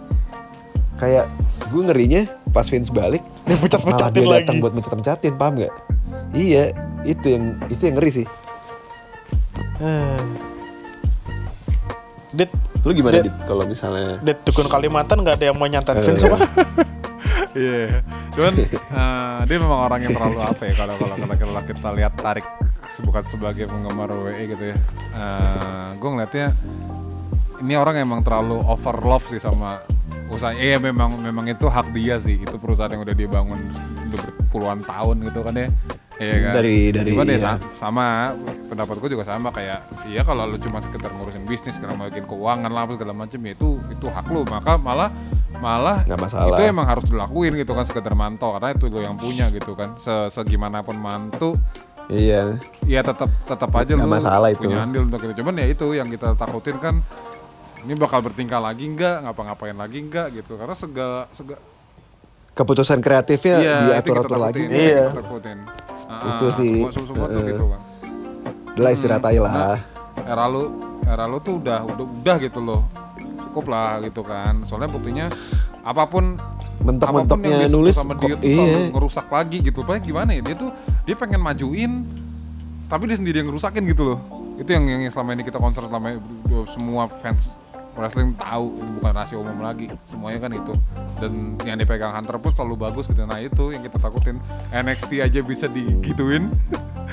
Kayak 1.03 1.27
gue 1.67 1.83
ngerinya 1.83 2.23
pas 2.55 2.63
Vince 2.63 2.95
balik 2.95 3.27
Dia 3.43 3.59
malah 3.59 3.63
pecat-pecatin 3.67 4.15
dia 4.15 4.23
lagi. 4.23 4.39
datang 4.47 4.57
buat 4.63 4.71
mecat-mecatin, 4.71 5.33
paham 5.35 5.53
nggak? 5.59 5.73
Iya, 6.31 6.71
itu 7.03 7.27
yang 7.27 7.45
itu 7.67 7.83
yang 7.83 7.95
ngeri 7.99 8.11
sih. 8.23 8.27
Eh. 9.83 10.23
Dit, 12.33 12.49
Lu 12.87 12.95
gimana 12.95 13.19
Dit? 13.19 13.29
dit 13.29 13.37
kalau 13.45 13.67
misalnya 13.67 14.23
Dit 14.23 14.41
dukun 14.47 14.71
Kalimantan 14.71 15.21
nggak 15.21 15.43
ada 15.43 15.45
yang 15.51 15.59
mau 15.59 15.67
nyantet 15.67 15.99
Eh. 15.99 16.05
Vince 16.07 16.25
apa? 16.31 16.39
Iya, 17.53 18.01
cuman 18.33 18.65
eh, 18.65 19.39
dia 19.45 19.57
memang 19.61 19.81
orang 19.85 20.01
yang 20.09 20.17
terlalu 20.17 20.41
apa 20.41 20.63
ya 20.65 20.73
kalau 20.73 20.97
kalau 20.97 21.17
kalau 21.21 21.37
kalau 21.37 21.63
kita 21.69 21.89
lihat 21.93 22.13
tarik 22.17 22.47
bukan 23.05 23.25
sebagai 23.29 23.69
penggemar 23.69 24.09
WWE 24.09 24.57
gitu 24.57 24.65
ya. 24.73 24.77
gue 26.01 26.09
ngeliatnya 26.09 26.57
ini 27.61 27.77
orang 27.77 28.01
emang 28.01 28.25
terlalu 28.25 28.57
over 28.65 28.97
love 29.05 29.29
sih 29.29 29.37
sama 29.37 29.85
usaha. 30.33 30.53
Iya 30.53 30.77
memang 30.79 31.15
memang 31.17 31.45
itu 31.47 31.65
hak 31.65 31.93
dia 31.93 32.17
sih. 32.17 32.37
Itu 32.37 32.57
perusahaan 32.57 32.89
yang 32.89 33.01
udah 33.01 33.13
dia 33.13 33.27
bangun 33.27 33.61
udah 34.09 34.21
berpuluhan 34.43 34.81
tahun 34.83 35.17
gitu 35.25 35.41
kan 35.41 35.55
ya. 35.55 35.69
Iya 36.15 36.35
kan. 36.41 36.53
Dari- 36.55 36.91
dari- 36.91 37.11
Cuman 37.11 37.27
ya 37.27 37.33
iya. 37.33 37.41
sa- 37.41 37.61
sama 37.75 38.07
pendapatku 38.69 39.05
juga 39.05 39.23
sama 39.23 39.49
kayak 39.49 39.81
iya 40.07 40.23
kalau 40.23 40.45
lu 40.45 40.57
cuma 40.57 40.79
sekedar 40.79 41.11
ngurusin 41.11 41.43
bisnis 41.43 41.77
karena 41.77 41.93
bagian 41.99 42.25
keuangan 42.25 42.69
lah 42.69 42.85
segala 42.87 43.13
macam 43.13 43.37
ya 43.39 43.53
itu 43.53 43.69
itu 43.87 44.07
hak 44.07 44.27
lu 44.29 44.45
maka 44.45 44.77
malah 44.77 45.13
malah 45.55 46.01
Nggak 46.03 46.21
masalah. 46.23 46.49
itu 46.51 46.63
emang 46.65 46.87
harus 46.87 47.05
dilakuin 47.05 47.53
gitu 47.55 47.73
kan 47.73 47.85
sekedar 47.85 48.15
mantau 48.15 48.55
karena 48.55 48.73
itu 48.73 48.87
lo 48.87 48.99
yang 48.99 49.15
punya 49.15 49.49
gitu 49.49 49.73
kan 49.73 49.97
Se 49.97 50.09
segimanapun 50.31 50.97
mantu 50.97 51.61
Iya. 52.09 52.57
ya 52.83 53.01
tetap 53.01 53.29
tetap 53.43 53.71
aja 53.73 53.93
Nggak 53.93 54.05
lu 54.05 54.15
masalah 54.15 54.49
itu. 54.49 54.65
punya 54.65 54.81
andil 54.81 55.05
untuk 55.05 55.21
itu 55.23 55.35
cuman 55.35 55.55
ya 55.55 55.67
itu 55.67 55.87
yang 55.93 56.09
kita 56.09 56.33
takutin 56.35 56.77
kan 56.79 56.95
ini 57.83 57.95
bakal 57.99 58.23
bertingkah 58.23 58.63
lagi 58.63 58.87
enggak 58.87 59.27
ngapa-ngapain 59.27 59.77
lagi 59.77 59.99
enggak 60.03 60.31
gitu 60.35 60.55
karena 60.57 60.75
segala 60.75 61.27
segala 61.35 61.61
Keputusan 62.53 63.01
kreatifnya 63.01 63.57
iya, 63.57 63.65
itu 63.65 63.73
yang 63.73 63.81
kita 63.81 63.97
diatur-atur 64.13 64.37
lagi. 64.37 64.63
Iya. 64.69 65.09
kita 65.09 65.25
takutin. 65.25 65.59
Ah, 66.05 66.37
Itu 66.37 66.47
sih, 66.53 66.85
semua, 66.85 66.93
semua, 66.93 67.09
semua 67.09 67.27
tuh 67.33 67.41
eh, 67.41 67.49
gitu 67.49 67.65
kan 67.65 67.81
Udah 68.77 68.83
lah 68.85 68.93
istirahat 68.93 69.25
aja 69.25 69.41
lah. 69.41 69.53
Nah, 69.57 69.79
era 70.29 70.45
lu 70.53 70.63
era 71.09 71.25
lu 71.25 71.39
tuh 71.41 71.55
udah 71.61 71.81
udah 71.89 72.07
udah 72.21 72.37
gitu 72.45 72.61
loh 72.61 72.85
cukup 73.53 73.69
lah 73.69 74.01
gitu 74.01 74.25
kan 74.25 74.65
soalnya 74.65 74.89
buktinya 74.89 75.27
apa 75.85 76.09
pun 76.09 76.41
Mentok-mentoknya 76.81 77.53
apa 77.53 77.53
pun 77.53 77.53
yang 77.53 77.61
dia 77.61 77.71
nulis 77.71 77.95
sama 77.95 78.15
dia 78.17 78.33
kok 78.33 78.41
tuh 78.41 78.49
selalu 78.49 78.73
iya. 78.73 78.89
ngerusak 78.97 79.27
lagi 79.29 79.59
gitu 79.61 79.79
Pokoknya 79.85 80.03
gimana 80.03 80.31
ya 80.33 80.41
dia 80.41 80.57
tuh 80.57 80.71
dia 81.05 81.15
pengen 81.21 81.41
majuin 81.45 82.09
tapi 82.89 83.09
dia 83.09 83.17
sendiri 83.21 83.45
yang 83.45 83.49
ngerusakin 83.53 83.83
gitu 83.89 84.03
loh 84.09 84.19
itu 84.57 84.71
yang 84.73 84.85
yang 84.89 85.01
selama 85.13 85.37
ini 85.37 85.43
kita 85.45 85.59
konser 85.61 85.85
selama 85.85 86.17
ini, 86.17 86.21
semua 86.69 87.09
fans 87.21 87.49
wrestling 87.93 88.33
tahu 88.35 88.81
ini 88.81 88.91
bukan 88.97 89.13
rahasia 89.13 89.37
umum 89.37 89.59
lagi 89.61 89.93
semuanya 90.09 90.49
kan 90.49 90.53
itu 90.57 90.73
dan 91.21 91.33
yang 91.63 91.77
dipegang 91.77 92.13
Hunter 92.13 92.41
pun 92.41 92.53
selalu 92.53 92.89
bagus 92.89 93.05
gitu 93.07 93.23
nah 93.23 93.37
itu 93.37 93.73
yang 93.73 93.85
kita 93.85 94.01
takutin 94.01 94.41
NXT 94.73 95.21
aja 95.21 95.41
bisa 95.45 95.69
digituin 95.69 96.49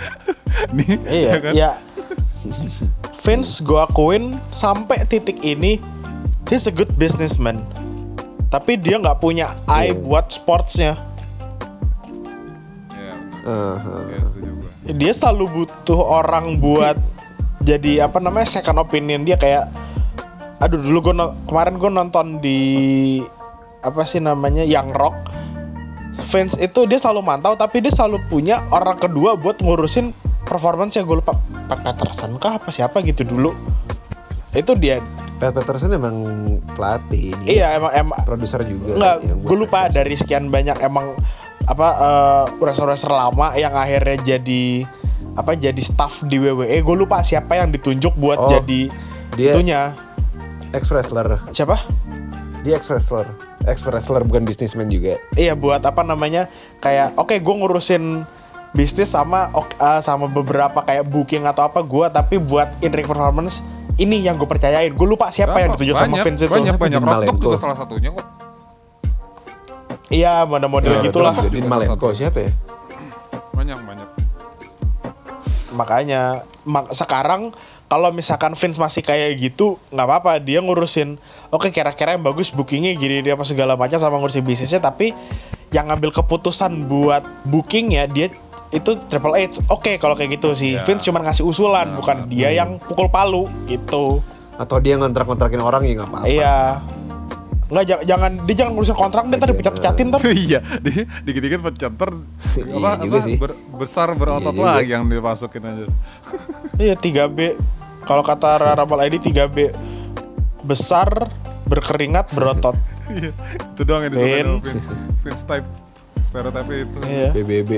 nih 0.75 0.95
Iya, 1.07 1.33
kan? 1.39 1.53
ya. 1.53 1.71
Vince 3.19 3.59
gue 3.59 3.79
akuin 3.79 4.39
sampai 4.49 5.03
titik 5.05 5.43
ini 5.43 5.77
he's 6.47 6.65
a 6.65 6.73
good 6.73 6.89
businessman. 6.95 7.61
Tapi 8.49 8.79
dia 8.79 8.97
nggak 8.97 9.21
punya 9.21 9.53
eye 9.69 9.93
Iya. 9.93 9.99
buat 10.01 10.25
sportsnya. 10.33 10.97
Iya, 12.89 13.15
ya, 14.09 14.19
setuju 14.25 14.51
gue. 14.57 14.69
Dia 14.97 15.11
selalu 15.13 15.45
butuh 15.61 16.01
orang 16.01 16.57
buat 16.57 16.97
jadi 17.61 18.07
apa 18.07 18.17
namanya 18.17 18.47
second 18.49 18.79
opinion 18.81 19.21
dia 19.21 19.35
kayak 19.35 19.69
aduh 20.59 20.77
dulu 20.77 20.99
gue 21.01 21.15
kemarin 21.47 21.75
gue 21.75 21.89
nonton 21.89 22.25
di 22.37 22.59
apa 23.79 24.03
sih 24.03 24.19
namanya 24.19 24.61
Young 24.61 24.91
Rock 24.91 25.15
Vince 26.19 26.59
itu 26.59 26.83
dia 26.83 26.99
selalu 26.99 27.21
mantau 27.23 27.55
tapi 27.55 27.79
dia 27.79 27.89
selalu 27.89 28.19
punya 28.27 28.67
orang 28.69 28.99
kedua 28.99 29.39
buat 29.39 29.57
ngurusin 29.57 30.11
performance 30.43 30.93
ya 30.93 31.03
gue 31.03 31.15
lupa 31.15 31.37
Pat 31.65 31.79
Patterson 31.79 32.35
kah 32.35 32.59
apa 32.59 32.69
siapa 32.69 32.99
gitu 32.99 33.23
dulu 33.23 33.55
itu 34.51 34.73
dia 34.75 34.99
Pat 35.37 35.55
Patterson 35.55 35.93
emang 35.93 36.15
pelatih 36.73 37.31
ini 37.39 37.55
iya 37.55 37.79
emang 37.79 37.91
emang 37.93 38.19
produser 38.21 38.59
juga 38.63 38.97
Enggak, 38.97 39.15
yang 39.23 39.37
buat 39.37 39.47
gue 39.47 39.57
lupa 39.57 39.69
Pat 39.69 39.79
Patterson. 39.85 39.97
dari 39.97 40.15
sekian 40.17 40.45
banyak 40.49 40.77
emang 40.81 41.05
apa 41.63 41.87
eh 41.93 42.43
wrestler-wrestler 42.57 43.13
lama 43.13 43.53
yang 43.53 43.71
akhirnya 43.71 44.17
jadi 44.27 44.89
apa 45.37 45.53
jadi 45.53 45.77
staff 45.79 46.25
di 46.25 46.35
WWE. 46.35 46.81
Gue 46.81 46.95
lupa 46.97 47.21
siapa 47.21 47.55
yang 47.55 47.69
ditunjuk 47.69 48.11
buat 48.17 48.35
Oh, 48.35 48.49
jadi 48.49 48.89
dia- 49.37 49.53
itunya. 49.53 49.93
Ex 50.71 50.89
wrestler 50.89 51.41
Siapa? 51.49 51.81
dia 52.59 52.75
ex 52.75 52.85
wrestler 52.87 53.25
ex 53.63 53.81
wrestler 53.83 54.21
bukan 54.27 54.43
bisnismen 54.43 54.91
juga 54.91 55.15
Iya 55.33 55.55
buat 55.55 55.79
apa 55.79 56.03
namanya 56.03 56.51
kayak 56.79 57.15
oke 57.15 57.31
gue 57.33 57.55
ngurusin 57.55 58.27
bisnis 58.69 59.09
sama 59.09 59.49
eh, 59.55 60.01
sama 60.03 60.27
beberapa 60.27 60.83
kayak 60.83 61.07
booking 61.07 61.43
atau 61.43 61.65
apa 61.65 61.81
gue 61.81 62.05
tapi 62.11 62.35
buat 62.37 62.69
in 62.79 62.91
ring 62.91 63.07
performance 63.07 63.63
ini 63.99 64.23
yang 64.23 64.39
gue 64.39 64.47
percayain. 64.47 64.95
Gue 64.95 65.11
lupa 65.11 65.27
siapa 65.27 65.59
yang 65.59 65.75
ditunjuk 65.75 65.99
sama 65.99 66.23
Vince 66.23 66.47
itu. 66.47 66.53
Banyak, 66.55 66.79
banyak. 66.79 67.01
Malenko. 67.03 67.35
juga 67.35 67.59
salah 67.59 67.75
satunya 67.75 68.15
kok. 68.15 68.23
Iya 70.07 70.47
model-model 70.47 70.89
Nah, 70.89 71.03
gitulah. 71.03 71.33
betul 71.35 71.43
juga. 71.45 71.53
Dean 71.53 71.67
Malenko 71.67 72.07
siapa 72.15 72.39
ya 72.47 72.51
Banyak, 73.51 73.77
banyak. 73.83 74.07
makanya 75.69 76.21
mak 76.65 76.89
sekarang 76.95 77.53
kalau 77.89 78.13
misalkan 78.13 78.53
Vince 78.53 78.77
masih 78.77 79.01
kayak 79.01 79.35
gitu 79.41 79.81
nggak 79.89 80.05
apa-apa. 80.05 80.37
Dia 80.37 80.61
ngurusin 80.61 81.17
oke 81.49 81.73
kira-kira 81.73 82.13
yang 82.13 82.23
bagus 82.23 82.53
bookingnya 82.53 82.93
gini 82.95 83.25
dia 83.25 83.33
apa 83.33 83.43
segala 83.43 83.73
macam 83.73 83.97
sama 83.97 84.21
ngurusin 84.21 84.45
bisnisnya 84.45 84.79
tapi 84.79 85.11
yang 85.73 85.89
ngambil 85.89 86.13
keputusan 86.13 86.85
buat 86.85 87.25
bookingnya 87.49 88.05
dia 88.05 88.29
itu 88.69 88.93
Triple 89.09 89.33
H. 89.33 89.65
Oke 89.73 89.97
kalau 89.97 90.13
kayak 90.13 90.37
gitu 90.37 90.53
sih. 90.53 90.77
Ya. 90.77 90.85
Vince 90.85 91.09
cuma 91.09 91.19
ngasih 91.25 91.41
usulan 91.41 91.97
bukan 91.97 92.29
dia 92.29 92.53
yang 92.53 92.77
pukul 92.77 93.09
palu 93.09 93.49
gitu. 93.65 94.21
Atau 94.61 94.77
dia 94.77 94.93
ngontrak-kontrakin 95.01 95.59
orang 95.59 95.81
ya 95.89 95.93
nggak 95.97 96.09
apa-apa. 96.13 96.29
Iya. 96.29 96.57
nggak 96.77 97.08
ja- 97.79 98.01
jangan 98.01 98.43
dia 98.43 98.55
jangan 98.57 98.71
ngurusin 98.73 98.93
kontrak 98.93 99.23
dia 99.25 99.37
tadi 99.37 99.53
pecat-pecatin 99.53 100.05
ntar 100.09 100.21
iya, 100.27 100.59
di, 100.77 100.91
dikit-dikit 101.25 101.61
pecat 101.63 101.93
ter 101.93 102.09
Iya 102.57 102.73
apa, 102.73 102.89
juga 102.99 103.15
apa, 103.15 103.25
sih. 103.25 103.35
ber- 103.35 103.59
besar 103.75 104.07
berotot 104.11 104.51
Iya 104.51 104.65
lagi 104.75 104.89
yang 104.89 105.05
dimasukin 105.05 105.61
aja. 105.61 105.85
iya 106.81 106.93
3B 106.93 107.61
kalau 108.03 108.21
kata 108.21 108.47
Rabal 108.73 109.05
ID 109.05 109.21
3B 109.23 109.69
besar 110.61 111.29
berkeringat 111.63 112.31
berotot 112.31 112.73
Iya, 113.09 113.33
itu 113.67 113.81
doang 113.83 114.01
yang 114.03 114.13
sama 114.13 114.61
Vince, 114.61 114.87
Vince 115.21 115.43
type 115.43 115.67
stereotype 116.23 116.69
itu. 116.79 116.97
iya 117.03 117.29
BBB 117.31 117.71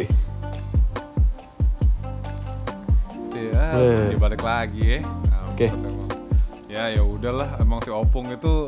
Iya, 3.32 3.64
Eh. 3.74 4.08
dibalik 4.12 4.42
lagi 4.42 4.84
ya. 4.84 5.00
Oke. 5.48 5.68
emang. 5.68 6.08
Ya 6.68 6.88
ya 6.90 7.02
udahlah, 7.02 7.56
emang 7.58 7.80
si 7.80 7.90
Opung 7.90 8.28
itu 8.28 8.68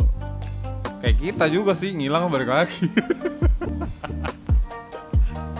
kayak 1.04 1.16
kita 1.20 1.46
juga 1.52 1.76
sih 1.76 1.92
ngilang 1.92 2.32
balik 2.32 2.48
lagi. 2.48 2.88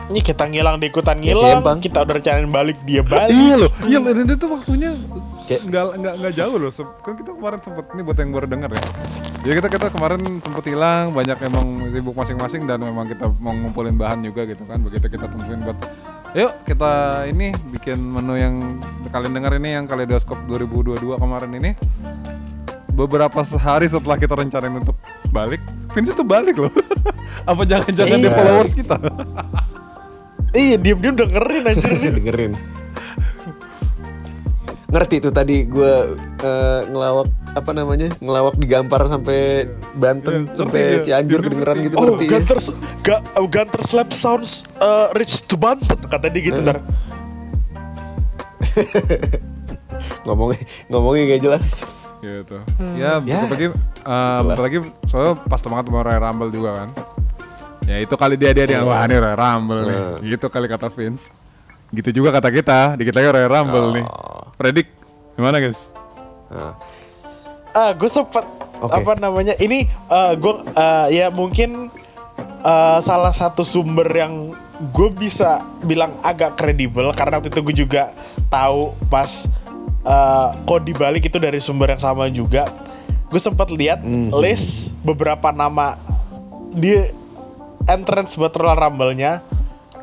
Ini 0.04 0.20
kita 0.22 0.46
ngilang 0.46 0.78
di 0.78 0.92
ikutan 0.92 1.18
Ya, 1.18 1.34
ngilang, 1.34 1.64
seimbang. 1.64 1.78
kita 1.82 2.06
udah 2.06 2.14
rencanain 2.22 2.46
balik 2.46 2.78
dia 2.86 3.02
balik. 3.08 3.34
iya 3.34 3.56
loh, 3.58 3.72
iya 3.88 3.98
dan 3.98 4.28
itu 4.30 4.46
waktunya 4.46 4.92
nggak 5.44 5.86
nggak 5.98 6.14
nggak 6.22 6.34
jauh 6.38 6.56
loh. 6.56 6.70
Kan 7.02 7.14
kita 7.18 7.32
kemarin 7.34 7.60
sempet 7.64 7.86
ini 7.92 8.02
buat 8.06 8.18
yang 8.22 8.30
baru 8.30 8.48
denger 8.48 8.70
ya. 8.78 8.84
Jadi 9.42 9.54
kita 9.58 9.70
kita 9.74 9.88
kemarin 9.90 10.22
sempet 10.38 10.64
hilang, 10.70 11.12
banyak 11.12 11.38
emang 11.42 11.66
sibuk 11.90 12.14
masing-masing 12.14 12.64
dan 12.64 12.80
memang 12.80 13.10
kita 13.10 13.26
mau 13.42 13.56
ngumpulin 13.58 13.96
bahan 13.98 14.22
juga 14.22 14.46
gitu 14.46 14.64
kan. 14.64 14.80
Begitu 14.80 15.08
kita 15.08 15.26
tentuin 15.26 15.60
buat 15.66 15.78
Yuk 16.34 16.52
kita 16.66 16.94
ini 17.30 17.54
bikin 17.70 17.98
menu 17.98 18.34
yang 18.34 18.56
kalian 19.10 19.34
dengar 19.34 19.54
ini 19.54 19.78
yang 19.78 19.86
Kaleidoskop 19.86 20.38
2022 20.46 20.98
kemarin 21.18 21.52
ini 21.58 21.72
beberapa 22.90 23.42
hari 23.58 23.86
setelah 23.86 24.18
kita 24.18 24.34
rencanain 24.34 24.74
untuk 24.74 24.98
balik, 25.34 25.62
Vince 25.90 26.14
itu 26.14 26.24
balik 26.24 26.56
loh. 26.56 26.70
Apa 27.50 27.66
jangan-jangan 27.66 28.16
dia 28.16 28.30
Iya. 28.30 28.32
followers 28.32 28.74
kita? 28.74 28.96
Iya, 30.54 30.78
diem-diem 30.78 31.18
dengerin 31.18 31.66
anjir 31.66 31.92
nih. 31.98 32.14
dengerin 32.22 32.54
ngerti 34.86 35.18
tuh 35.18 35.34
tadi 35.34 35.66
gue 35.66 35.94
ngelawak 36.86 37.26
apa 37.58 37.72
namanya 37.74 38.14
ngelawak 38.22 38.54
digampar 38.54 39.02
sampai 39.10 39.66
Banten 39.98 40.46
Iya, 40.46 40.54
sampai 40.54 40.82
dia. 41.02 41.02
Cianjur 41.18 41.42
Dia 41.42 41.46
kedengeran 41.50 41.78
gitu 41.82 41.96
Oh, 41.98 42.06
ngerti 42.06 42.24
ya? 42.24 42.30
Gunter, 42.30 42.58
ga, 43.02 43.18
uh, 43.34 43.48
Gunter 43.50 43.82
Slap 43.82 44.14
sounds 44.14 44.70
uh, 44.78 45.10
rich 45.18 45.42
to 45.50 45.58
Banten 45.58 45.98
kata 45.98 46.30
dia 46.30 46.46
gitu 46.46 46.62
ntar. 46.62 46.86
ngomongnya 50.24 50.62
ngomongnya 50.88 51.24
gak 51.28 51.42
jelas 51.42 51.90
gitu. 52.24 52.58
Ya, 52.96 53.20
Ya. 53.20 53.44
bentar 53.44 53.52
lagi 53.52 53.68
uh, 54.02 54.40
bentar 54.42 54.64
lagi 54.64 54.78
soalnya 55.04 55.34
pas 55.44 55.60
banget 55.60 55.86
mau 55.88 56.02
Royal 56.02 56.22
Rumble 56.22 56.50
juga 56.50 56.72
kan. 56.80 56.90
Ya 57.84 58.00
itu 58.00 58.16
kali 58.16 58.40
dia 58.40 58.56
dia 58.56 58.64
dia 58.64 58.80
wah 58.80 59.04
ini 59.04 59.16
Royal 59.16 59.36
Rumble 59.36 59.82
nih. 59.84 60.00
Gitu 60.32 60.46
kali 60.48 60.66
kata 60.66 60.88
Vince. 60.88 61.28
Gitu 61.92 62.10
juga 62.10 62.32
kata 62.32 62.50
kita, 62.50 62.96
dikit 62.96 63.14
lagi 63.14 63.28
Royal 63.30 63.52
Rumble 63.52 63.88
nih. 63.94 64.06
Predik 64.56 64.88
gimana 65.34 65.60
guys? 65.60 65.92
Nah, 66.48 66.74
Ah, 67.74 67.90
gue 67.90 68.06
sempet 68.06 68.46
Oke. 68.80 68.94
apa 68.94 69.18
namanya? 69.18 69.58
Ini 69.58 69.90
uh, 70.06 70.38
gue 70.38 70.54
uh, 70.72 71.08
ya 71.10 71.34
mungkin 71.34 71.90
uh, 72.62 73.02
salah 73.02 73.34
satu 73.34 73.66
sumber 73.66 74.06
yang 74.08 74.54
gue 74.94 75.10
bisa 75.10 75.58
bilang 75.82 76.14
agak 76.22 76.54
kredibel 76.54 77.10
karena 77.12 77.42
waktu 77.42 77.50
itu 77.50 77.62
gue 77.66 77.76
juga 77.82 78.14
tahu 78.48 78.94
pas 79.10 79.50
uh, 80.04 80.56
kode 80.68 80.92
dibalik 80.92 81.24
itu 81.26 81.40
dari 81.40 81.60
sumber 81.60 81.96
yang 81.96 82.02
sama 82.04 82.28
juga. 82.30 82.70
Gue 83.34 83.42
sempat 83.42 83.74
lihat 83.74 84.06
list 84.38 84.94
beberapa 85.02 85.50
nama 85.50 85.98
di 86.70 86.94
entrance 87.90 88.38
buat 88.38 88.54
Royal 88.54 88.78
Rumble-nya. 88.78 89.42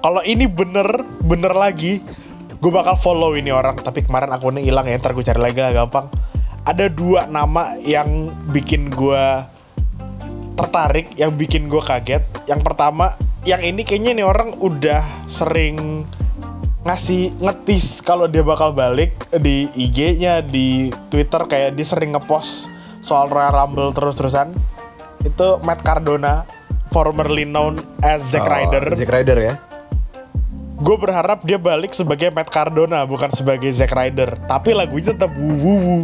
Kalau 0.01 0.25
ini 0.27 0.51
bener 0.51 1.07
bener 1.23 1.55
lagi, 1.55 2.03
gue 2.59 2.71
bakal 2.73 2.99
follow 2.99 3.39
ini 3.39 3.55
orang. 3.55 3.79
Tapi 3.79 4.03
kemarin 4.03 4.35
akunnya 4.35 4.65
hilang 4.65 4.91
ya, 4.91 4.99
ntar 4.99 5.15
gue 5.15 5.23
cari 5.23 5.39
lagi 5.39 5.63
lah 5.63 5.71
gampang. 5.71 6.11
Ada 6.67 6.91
dua 6.91 7.31
nama 7.31 7.79
yang 7.81 8.35
bikin 8.51 8.91
gue 8.91 9.25
tertarik, 10.59 11.15
yang 11.15 11.31
bikin 11.37 11.71
gue 11.71 11.81
kaget. 11.81 12.27
Yang 12.51 12.61
pertama, 12.67 13.15
yang 13.47 13.63
ini 13.63 13.87
kayaknya 13.87 14.13
nih 14.21 14.27
orang 14.27 14.59
udah 14.59 15.07
sering 15.31 16.05
ngasih 16.81 17.37
ngetis 17.37 18.01
kalau 18.01 18.25
dia 18.25 18.41
bakal 18.41 18.73
balik 18.73 19.13
di 19.37 19.69
IG-nya 19.77 20.41
di 20.41 20.89
Twitter 21.13 21.45
kayak 21.45 21.77
dia 21.77 21.85
sering 21.85 22.17
ngepost 22.17 22.73
soal 23.05 23.29
Royal 23.29 23.53
Rumble 23.53 23.93
terus-terusan. 23.93 24.57
Itu 25.21 25.61
Matt 25.61 25.85
Cardona, 25.85 26.49
formerly 26.89 27.45
known 27.45 27.85
as 28.01 28.25
Zack 28.25 28.49
oh, 28.49 28.53
Ryder. 28.53 28.85
Zack 28.97 29.13
Ryder 29.13 29.39
ya 29.39 29.55
Gue 30.81 30.97
berharap 30.97 31.45
dia 31.45 31.61
balik 31.61 31.93
sebagai 31.93 32.33
Matt 32.33 32.49
Cardona 32.49 33.05
bukan 33.05 33.29
sebagai 33.37 33.69
Zack 33.69 33.93
Ryder. 33.93 34.49
Tapi 34.49 34.73
lagunya 34.73 35.13
tetap 35.13 35.29
wu 35.37 35.53
wu. 35.61 35.99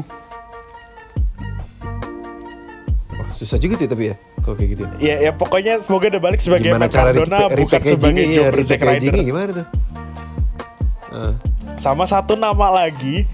Wah, 3.16 3.30
susah 3.32 3.56
juga 3.56 3.80
tuh 3.80 3.88
tapi 3.88 4.12
ya 4.12 4.20
kalau 4.44 4.52
kayak 4.52 4.70
gitu 4.76 4.82
ya. 4.84 4.92
Ya, 5.00 5.14
ya 5.24 5.32
pokoknya 5.32 5.80
semoga 5.80 6.12
dia 6.12 6.20
balik 6.20 6.44
sebagai 6.44 6.68
gimana 6.68 6.92
Matt 6.92 6.92
Cardona 6.92 7.48
bukan 7.48 7.80
sebagai 7.80 8.24
ya 8.28 8.36
jobber 8.36 8.60
Zack 8.60 8.84
Ryder. 8.84 9.12
gimana 9.16 9.50
tuh 9.64 9.66
Ah, 11.16 11.32
Sama 11.76 12.04
satu 12.04 12.36
nama 12.36 12.68
lagi 12.68 13.24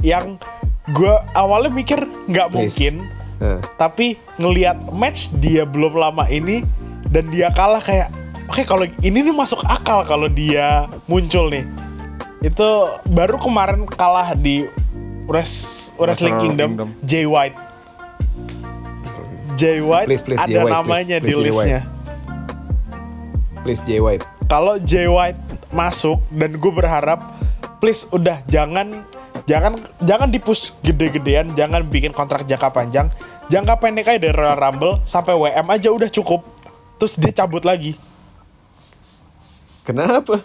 yang 0.00 0.38
gue 0.86 1.14
awalnya 1.32 1.68
mikir 1.68 1.98
nggak 2.24 2.48
mungkin, 2.48 3.10
ah. 3.40 3.58
tapi 3.74 4.14
ngelihat 4.36 4.78
match 4.92 5.34
dia 5.34 5.64
belum 5.64 5.96
lama 5.96 6.22
ini 6.26 6.62
dan 7.08 7.26
dia 7.28 7.50
kalah 7.50 7.80
kayak 7.80 8.12
oke 8.46 8.62
kalau 8.62 8.86
ini 9.00 9.18
nih 9.20 9.34
masuk 9.34 9.58
akal 9.64 10.04
kalau 10.04 10.28
dia 10.28 10.86
muncul 11.04 11.50
nih. 11.50 11.66
Itu 12.38 12.68
baru 13.08 13.40
kemarin 13.40 13.82
kalah 13.84 14.36
di 14.36 14.68
Wres- 15.24 15.90
Wrestling 15.96 16.36
Kingdom, 16.38 16.70
Kingdom. 16.76 16.88
Jay 17.02 17.24
White. 17.24 17.56
Jay 19.54 19.78
White 19.78 20.04
Please, 20.04 20.22
please, 20.22 20.36
ada 20.36 20.50
Jay 20.50 20.58
White, 20.60 20.74
namanya 20.74 21.16
please, 21.16 21.24
di 21.24 21.30
please, 21.30 21.38
Jay 21.38 21.46
listnya. 21.48 21.80
please 23.62 23.80
Jay 23.80 24.00
White 24.02 24.24
kalau 24.48 24.76
Jay 24.80 25.08
White 25.08 25.40
masuk 25.72 26.20
dan 26.30 26.56
gue 26.56 26.72
berharap 26.72 27.34
please 27.80 28.06
udah 28.12 28.40
jangan 28.48 29.04
jangan 29.44 29.76
jangan 30.00 30.28
dipus 30.30 30.72
gede-gedean 30.80 31.52
jangan 31.52 31.84
bikin 31.84 32.12
kontrak 32.12 32.44
jangka 32.48 32.70
panjang. 32.72 33.08
Jangka 33.44 33.76
pendek 33.76 34.08
aja 34.08 34.16
dari 34.16 34.32
Royal 34.32 34.56
Rumble 34.56 35.04
sampai 35.04 35.36
WM 35.36 35.68
aja 35.68 35.92
udah 35.92 36.08
cukup. 36.08 36.40
Terus 36.96 37.20
dia 37.20 37.44
cabut 37.44 37.60
lagi. 37.60 37.92
Kenapa? 39.84 40.40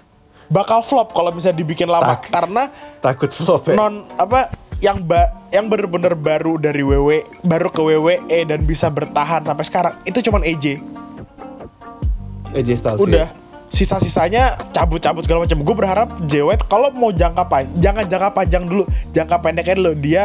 Bakal 0.52 0.84
flop 0.84 1.16
kalau 1.16 1.32
misalnya 1.32 1.64
dibikin 1.64 1.88
lama. 1.88 2.20
Tak. 2.20 2.28
karena 2.28 2.68
takut 3.00 3.32
flop 3.32 3.72
ya? 3.72 3.80
non 3.80 4.04
apa 4.20 4.52
yang 4.84 5.00
ba 5.00 5.32
yang 5.52 5.68
bener-bener 5.68 6.16
baru 6.16 6.60
dari 6.60 6.84
WWE 6.84 7.24
baru 7.44 7.68
ke 7.72 7.82
WWE 7.84 8.38
dan 8.48 8.64
bisa 8.64 8.88
bertahan 8.88 9.44
sampai 9.44 9.66
sekarang 9.68 9.94
itu 10.04 10.20
cuman 10.24 10.44
AJ 10.44 10.80
AJ 12.56 12.70
Styles 12.80 13.00
udah. 13.00 13.28
ya? 13.28 13.49
Sisa-sisanya 13.70 14.58
cabut-cabut 14.74 15.24
segala 15.24 15.46
macam. 15.46 15.58
Gue 15.62 15.76
berharap 15.78 16.10
White 16.26 16.66
kalau 16.68 16.90
mau 16.94 17.14
jangka 17.14 17.46
panjang, 17.46 17.78
jangan 17.80 18.04
jangka 18.10 18.30
panjang 18.34 18.64
dulu, 18.66 18.84
jangka 19.14 19.36
pendeknya 19.40 19.76
dulu. 19.78 19.94
Dia 19.96 20.24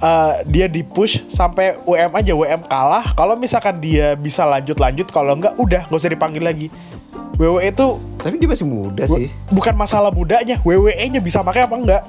eh, 0.00 0.34
dia 0.48 0.66
di 0.66 0.82
push 0.82 1.22
sampai 1.28 1.78
WM 1.84 2.12
aja, 2.16 2.32
WM 2.32 2.62
kalah. 2.66 3.12
Kalau 3.14 3.36
misalkan 3.36 3.78
dia 3.78 4.16
bisa 4.16 4.42
lanjut-lanjut, 4.48 5.06
kalau 5.12 5.36
enggak 5.36 5.54
udah 5.60 5.86
nggak 5.86 6.00
usah 6.00 6.10
dipanggil 6.10 6.42
lagi. 6.42 6.68
WWE 7.40 7.72
itu 7.72 7.86
Tapi 8.20 8.36
dia 8.38 8.48
masih 8.48 8.68
muda 8.68 9.02
sih. 9.08 9.32
bukan 9.48 9.74
masalah 9.74 10.12
mudanya, 10.12 10.60
WWE-nya 10.62 11.18
bisa 11.18 11.40
pakai 11.40 11.64
apa 11.64 11.74
enggak? 11.74 12.02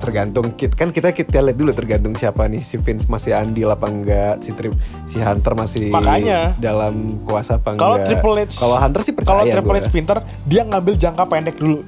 Tergantung 0.00 0.56
kit 0.56 0.72
kan 0.72 0.88
kita 0.88 1.12
kita 1.12 1.44
lihat 1.44 1.60
dulu 1.60 1.76
tergantung 1.76 2.16
siapa 2.16 2.48
nih 2.48 2.64
si 2.64 2.80
Vince 2.80 3.04
masih 3.04 3.36
andil 3.36 3.68
apa 3.68 3.84
enggak, 3.84 4.40
si 4.40 4.56
Trip, 4.56 4.72
si 5.04 5.20
Hunter 5.20 5.52
masih 5.52 5.92
Makanya. 5.92 6.56
dalam 6.56 7.20
kuasa 7.20 7.60
apa 7.60 7.76
enggak. 7.76 7.84
Kalau 7.84 7.96
Triple 8.08 8.36
H 8.40 8.56
Kalau 8.56 8.76
Hunter 8.80 9.00
sih 9.04 9.12
Kalau 9.12 9.44
percaya 9.44 9.52
Triple 9.52 9.76
gua. 9.76 9.84
H 9.84 9.88
pinter, 9.92 10.16
dia 10.48 10.62
ngambil 10.64 10.94
jangka 10.96 11.24
pendek 11.28 11.56
dulu. 11.60 11.84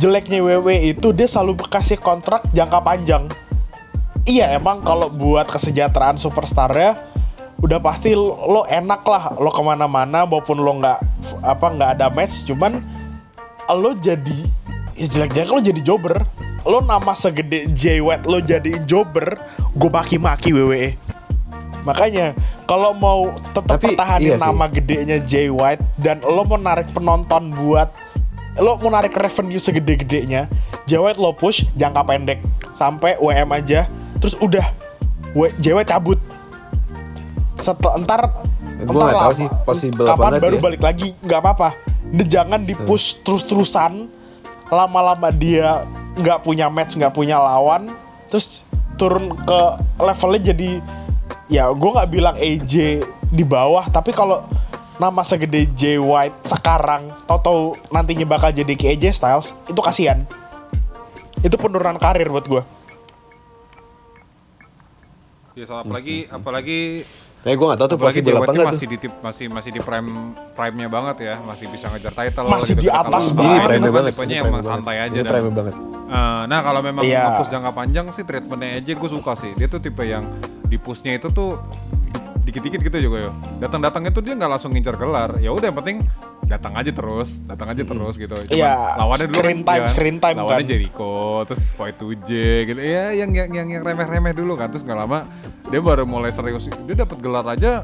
Jeleknya 0.00 0.40
WWE 0.40 0.96
itu 0.96 1.12
dia 1.12 1.28
selalu 1.28 1.60
kasih 1.68 2.00
kontrak 2.00 2.48
jangka 2.56 2.80
panjang. 2.80 3.28
Iya 4.24 4.56
emang 4.56 4.80
kalau 4.80 5.12
buat 5.12 5.44
kesejahteraan 5.44 6.16
superstarnya 6.16 6.96
udah 7.60 7.80
pasti 7.80 8.12
lo, 8.12 8.40
lo 8.44 8.62
enak 8.68 9.00
lah 9.08 9.36
lo 9.40 9.48
ke 9.48 9.62
mana-mana 9.64 10.28
maupun 10.28 10.60
lo 10.60 10.72
nggak 10.80 10.98
apa 11.40 11.66
nggak 11.72 11.90
ada 11.96 12.06
match 12.12 12.44
cuman 12.44 12.84
lo 13.72 13.96
jadi 13.96 14.38
ya 14.92 15.06
jelek-jelek 15.08 15.48
lo 15.48 15.60
jadi 15.64 15.80
jobber 15.80 16.24
lo 16.64 16.80
nama 16.80 17.12
segede 17.12 17.68
Jay 17.72 18.00
White 18.00 18.24
lo 18.24 18.40
jadi 18.40 18.80
jobber 18.84 19.36
gue 19.70 19.90
maki-maki 19.90 20.50
WWE 20.50 20.96
makanya 21.84 22.32
kalau 22.64 22.96
mau 22.96 23.36
tetap 23.52 23.76
Tapi, 23.76 23.92
pertahanin 23.92 24.24
iya 24.24 24.36
sih. 24.40 24.48
nama 24.48 24.64
gedenya 24.66 25.18
Jay 25.20 25.52
White 25.52 25.84
dan 26.00 26.24
lo 26.24 26.40
mau 26.42 26.56
narik 26.56 26.88
penonton 26.90 27.52
buat 27.52 27.92
lo 28.56 28.80
mau 28.80 28.88
narik 28.88 29.12
revenue 29.12 29.60
segede-gedenya 29.60 30.48
Jay 30.84 30.96
White 30.96 31.16
lo 31.16 31.32
push 31.32 31.64
jangka 31.74 32.04
pendek. 32.04 32.38
Sampai 32.70 33.16
WM 33.16 33.50
aja 33.50 33.88
terus 34.20 34.36
udah 34.36 34.64
W- 35.32 35.52
Jay 35.58 35.72
White 35.72 35.88
cabut. 35.88 36.20
Setelah 37.56 37.98
ntar 38.02 38.22
Gua 38.84 39.10
nggak 39.10 39.22
tahu 39.22 39.32
sih 39.34 39.48
possible 39.64 40.04
apa 40.04 40.18
kapan 40.18 40.32
baru 40.42 40.56
ya. 40.58 40.62
balik 40.62 40.82
lagi 40.82 41.08
nggak 41.20 41.40
apa-apa. 41.40 41.68
Jangan 42.14 42.62
di 42.62 42.74
push 42.76 43.22
terus-terusan 43.22 44.06
lama-lama 44.68 45.30
dia 45.30 45.82
nggak 46.14 46.38
punya 46.40 46.66
match 46.66 46.94
nggak 46.94 47.10
punya 47.10 47.36
lawan 47.36 47.90
terus 48.28 48.62
turun 48.94 49.34
ke 49.36 49.60
levelnya 49.98 50.50
jadi 50.50 50.70
ya 51.46 51.68
gue 51.68 51.90
nggak 51.90 52.10
bilang 52.10 52.36
AJ 52.36 53.02
di 53.28 53.44
bawah 53.44 53.86
tapi 53.86 54.10
kalau 54.10 54.46
nama 54.94 55.20
segede 55.20 55.66
Jay 55.74 55.98
White 55.98 56.46
sekarang 56.46 57.10
tau-tau 57.26 57.74
nantinya 57.90 58.22
bakal 58.24 58.50
jadi 58.50 58.70
ke 58.72 58.94
AJ 58.94 59.04
Styles 59.12 59.50
itu 59.66 59.78
kasihan 59.78 60.22
itu 61.40 61.54
penurunan 61.54 61.98
karir 61.98 62.30
buat 62.30 62.46
gue 62.46 62.62
Ya 65.54 65.62
soal 65.62 65.86
apalagi 65.86 66.26
apalagi 66.26 67.06
Tapi 67.46 67.54
gue 67.54 67.66
gak 67.68 67.78
tahu 67.78 67.88
tuh 67.94 67.98
apalagi 68.00 68.20
Jawetnya 68.24 68.50
enggak 68.50 68.68
masih 68.72 68.80
tuh. 68.80 68.90
di 68.90 68.98
tip- 68.98 69.20
masih 69.22 69.46
masih 69.46 69.70
di 69.70 69.78
prime 69.78 70.10
prime-nya 70.56 70.88
banget 70.90 71.16
ya, 71.22 71.34
masih 71.38 71.70
bisa 71.70 71.86
ngejar 71.92 72.10
title 72.10 72.48
Masih 72.48 72.74
di 72.74 72.88
Kalau 72.88 73.06
atas 73.06 73.26
banget. 73.30 73.54
kan 73.54 73.68
prime 73.70 73.92
banget. 73.92 74.12
ini 74.18 74.34
emang 74.34 74.50
prime 74.56 74.66
santai 74.66 74.96
banget. 74.98 75.14
aja 75.14 75.30
prime 75.30 75.54
banget. 75.54 75.74
Eh, 76.14 76.42
nah 76.46 76.62
kalau 76.62 76.78
memang 76.78 77.02
Iya. 77.02 77.26
nge-push 77.26 77.50
jangka 77.50 77.70
panjang 77.74 78.06
sih 78.14 78.22
treatmentnya 78.22 78.78
aja 78.78 78.92
gue 78.94 79.10
suka 79.10 79.34
sih. 79.34 79.50
Dia 79.58 79.66
tuh 79.66 79.82
tipe 79.82 80.06
yang 80.06 80.22
di 80.64 80.78
pushnya 80.78 81.18
itu 81.18 81.26
tuh 81.28 81.58
di- 82.06 82.22
dikit-dikit 82.46 82.80
gitu 82.80 83.10
juga 83.10 83.18
ya. 83.18 83.30
Datang-datang 83.58 84.06
itu 84.06 84.22
dia 84.22 84.38
nggak 84.38 84.46
langsung 84.48 84.70
ngincar 84.70 84.94
gelar. 84.94 85.42
Ya 85.42 85.50
udah 85.50 85.66
yang 85.66 85.74
penting 85.74 86.06
datang 86.44 86.76
aja 86.76 86.92
terus, 86.92 87.42
datang 87.42 87.66
aja 87.66 87.82
terus 87.82 88.14
gitu. 88.14 88.30
Cuman 88.30 88.54
Iya, 88.54 88.72
lawannya 88.94 89.26
dulu 89.26 89.40
screen 89.42 89.58
kan, 89.58 89.66
time, 89.66 89.82
ya, 89.82 89.88
screen 89.90 90.16
time 90.20 90.36
lawannya 90.38 90.54
kan. 90.60 90.70
Jericho, 90.70 91.14
terus 91.50 91.64
Fight 91.72 91.96
2J 91.98 92.30
gitu. 92.64 92.78
Ya 92.78 93.04
yang 93.10 93.30
yang 93.34 93.50
yang, 93.50 93.68
yang 93.72 93.82
remeh-remeh 93.82 94.36
dulu 94.36 94.54
kan. 94.54 94.70
Terus 94.70 94.86
nggak 94.86 94.98
lama 95.00 95.26
dia 95.66 95.80
baru 95.82 96.06
mulai 96.06 96.30
serius. 96.30 96.70
Dia 96.86 96.94
dapat 96.94 97.18
gelar 97.18 97.42
aja 97.48 97.82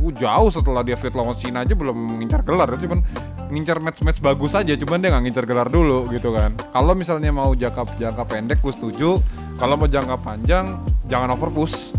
uh, 0.00 0.12
jauh 0.14 0.48
setelah 0.48 0.80
dia 0.80 0.96
fit 0.96 1.12
lawan 1.12 1.34
Cena 1.34 1.60
aja 1.60 1.74
belum 1.74 2.24
ngincar 2.24 2.40
gelar 2.40 2.72
itu 2.72 2.88
cuman 2.88 3.04
ngincar 3.48 3.78
match-match 3.78 4.20
bagus 4.20 4.52
aja 4.54 4.72
cuman 4.74 4.98
dia 4.98 5.12
nggak 5.12 5.24
ngincar 5.28 5.44
gelar 5.44 5.68
dulu 5.68 6.08
gitu 6.10 6.32
kan 6.32 6.56
kalau 6.72 6.96
misalnya 6.96 7.28
mau 7.28 7.52
jangka 7.52 7.96
jangka 7.96 8.24
pendek 8.24 8.58
gue 8.60 8.72
setuju 8.72 9.20
kalau 9.56 9.76
mau 9.76 9.88
jangka 9.88 10.16
panjang 10.20 10.78
jangan 11.06 11.28
over 11.32 11.50
push 11.50 11.92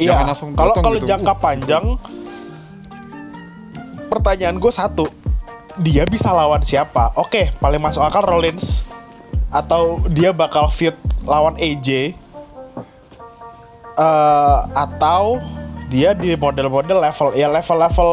Iya, 0.00 0.16
Jangan 0.16 0.26
langsung 0.32 0.48
kalau 0.56 0.74
kalau 0.80 0.96
gitu. 0.96 1.12
jangka 1.12 1.34
panjang, 1.36 1.84
pertanyaan 4.08 4.56
gue 4.56 4.72
satu, 4.72 5.12
dia 5.76 6.08
bisa 6.08 6.32
lawan 6.32 6.64
siapa? 6.64 7.12
Oke, 7.20 7.52
paling 7.60 7.76
masuk 7.76 8.00
akal 8.00 8.24
Rollins 8.24 8.80
atau 9.52 10.00
dia 10.08 10.32
bakal 10.32 10.72
feud 10.72 10.96
lawan 11.28 11.52
AJ 11.60 12.16
eh 14.00 14.58
atau 14.72 15.36
dia 15.92 16.16
di 16.16 16.32
model-model 16.32 17.02
level 17.02 17.28
ya 17.36 17.50
level-level 17.50 18.10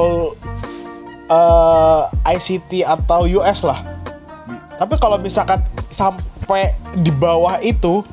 eh 1.28 2.02
ICT 2.36 2.84
atau 2.84 3.28
US 3.40 3.64
lah. 3.64 3.80
Tapi 4.78 4.94
kalau 5.02 5.18
misalkan 5.18 5.60
sampai 5.90 6.78
di 6.96 7.10
bawah 7.10 7.58
itu 7.60 8.04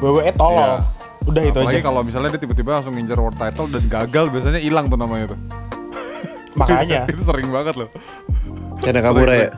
WWE 0.00 0.32
tolol. 0.34 0.80
Iya. 0.80 0.92
Udah 1.24 1.40
itu 1.40 1.56
apalagi 1.56 1.80
aja. 1.80 1.86
kalau 1.88 2.00
misalnya 2.04 2.36
dia 2.36 2.40
tiba-tiba 2.44 2.70
langsung 2.76 2.92
ngincar 2.92 3.16
world 3.16 3.40
title 3.40 3.64
dan 3.72 3.82
gagal 3.88 4.28
biasanya 4.28 4.60
hilang 4.60 4.92
tuh 4.92 5.00
namanya 5.00 5.32
tuh 5.32 5.40
Makanya. 6.60 7.08
itu 7.12 7.24
sering 7.24 7.48
banget 7.48 7.80
loh 7.80 7.88
Kayak 8.84 9.00
Nakamura 9.00 9.32
ya. 9.32 9.50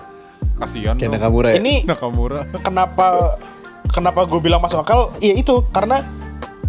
kasihan 0.62 0.94
Kayak 0.94 1.10
dong. 1.10 1.14
Nakamura 1.18 1.48
ya. 1.50 1.54
Ini 1.58 1.74
Nakamura 1.90 2.40
kenapa 2.62 3.34
kenapa 3.90 4.20
gue 4.30 4.38
bilang 4.38 4.62
masuk 4.62 4.78
akal 4.78 5.10
ya 5.18 5.34
itu 5.34 5.66
karena 5.74 6.06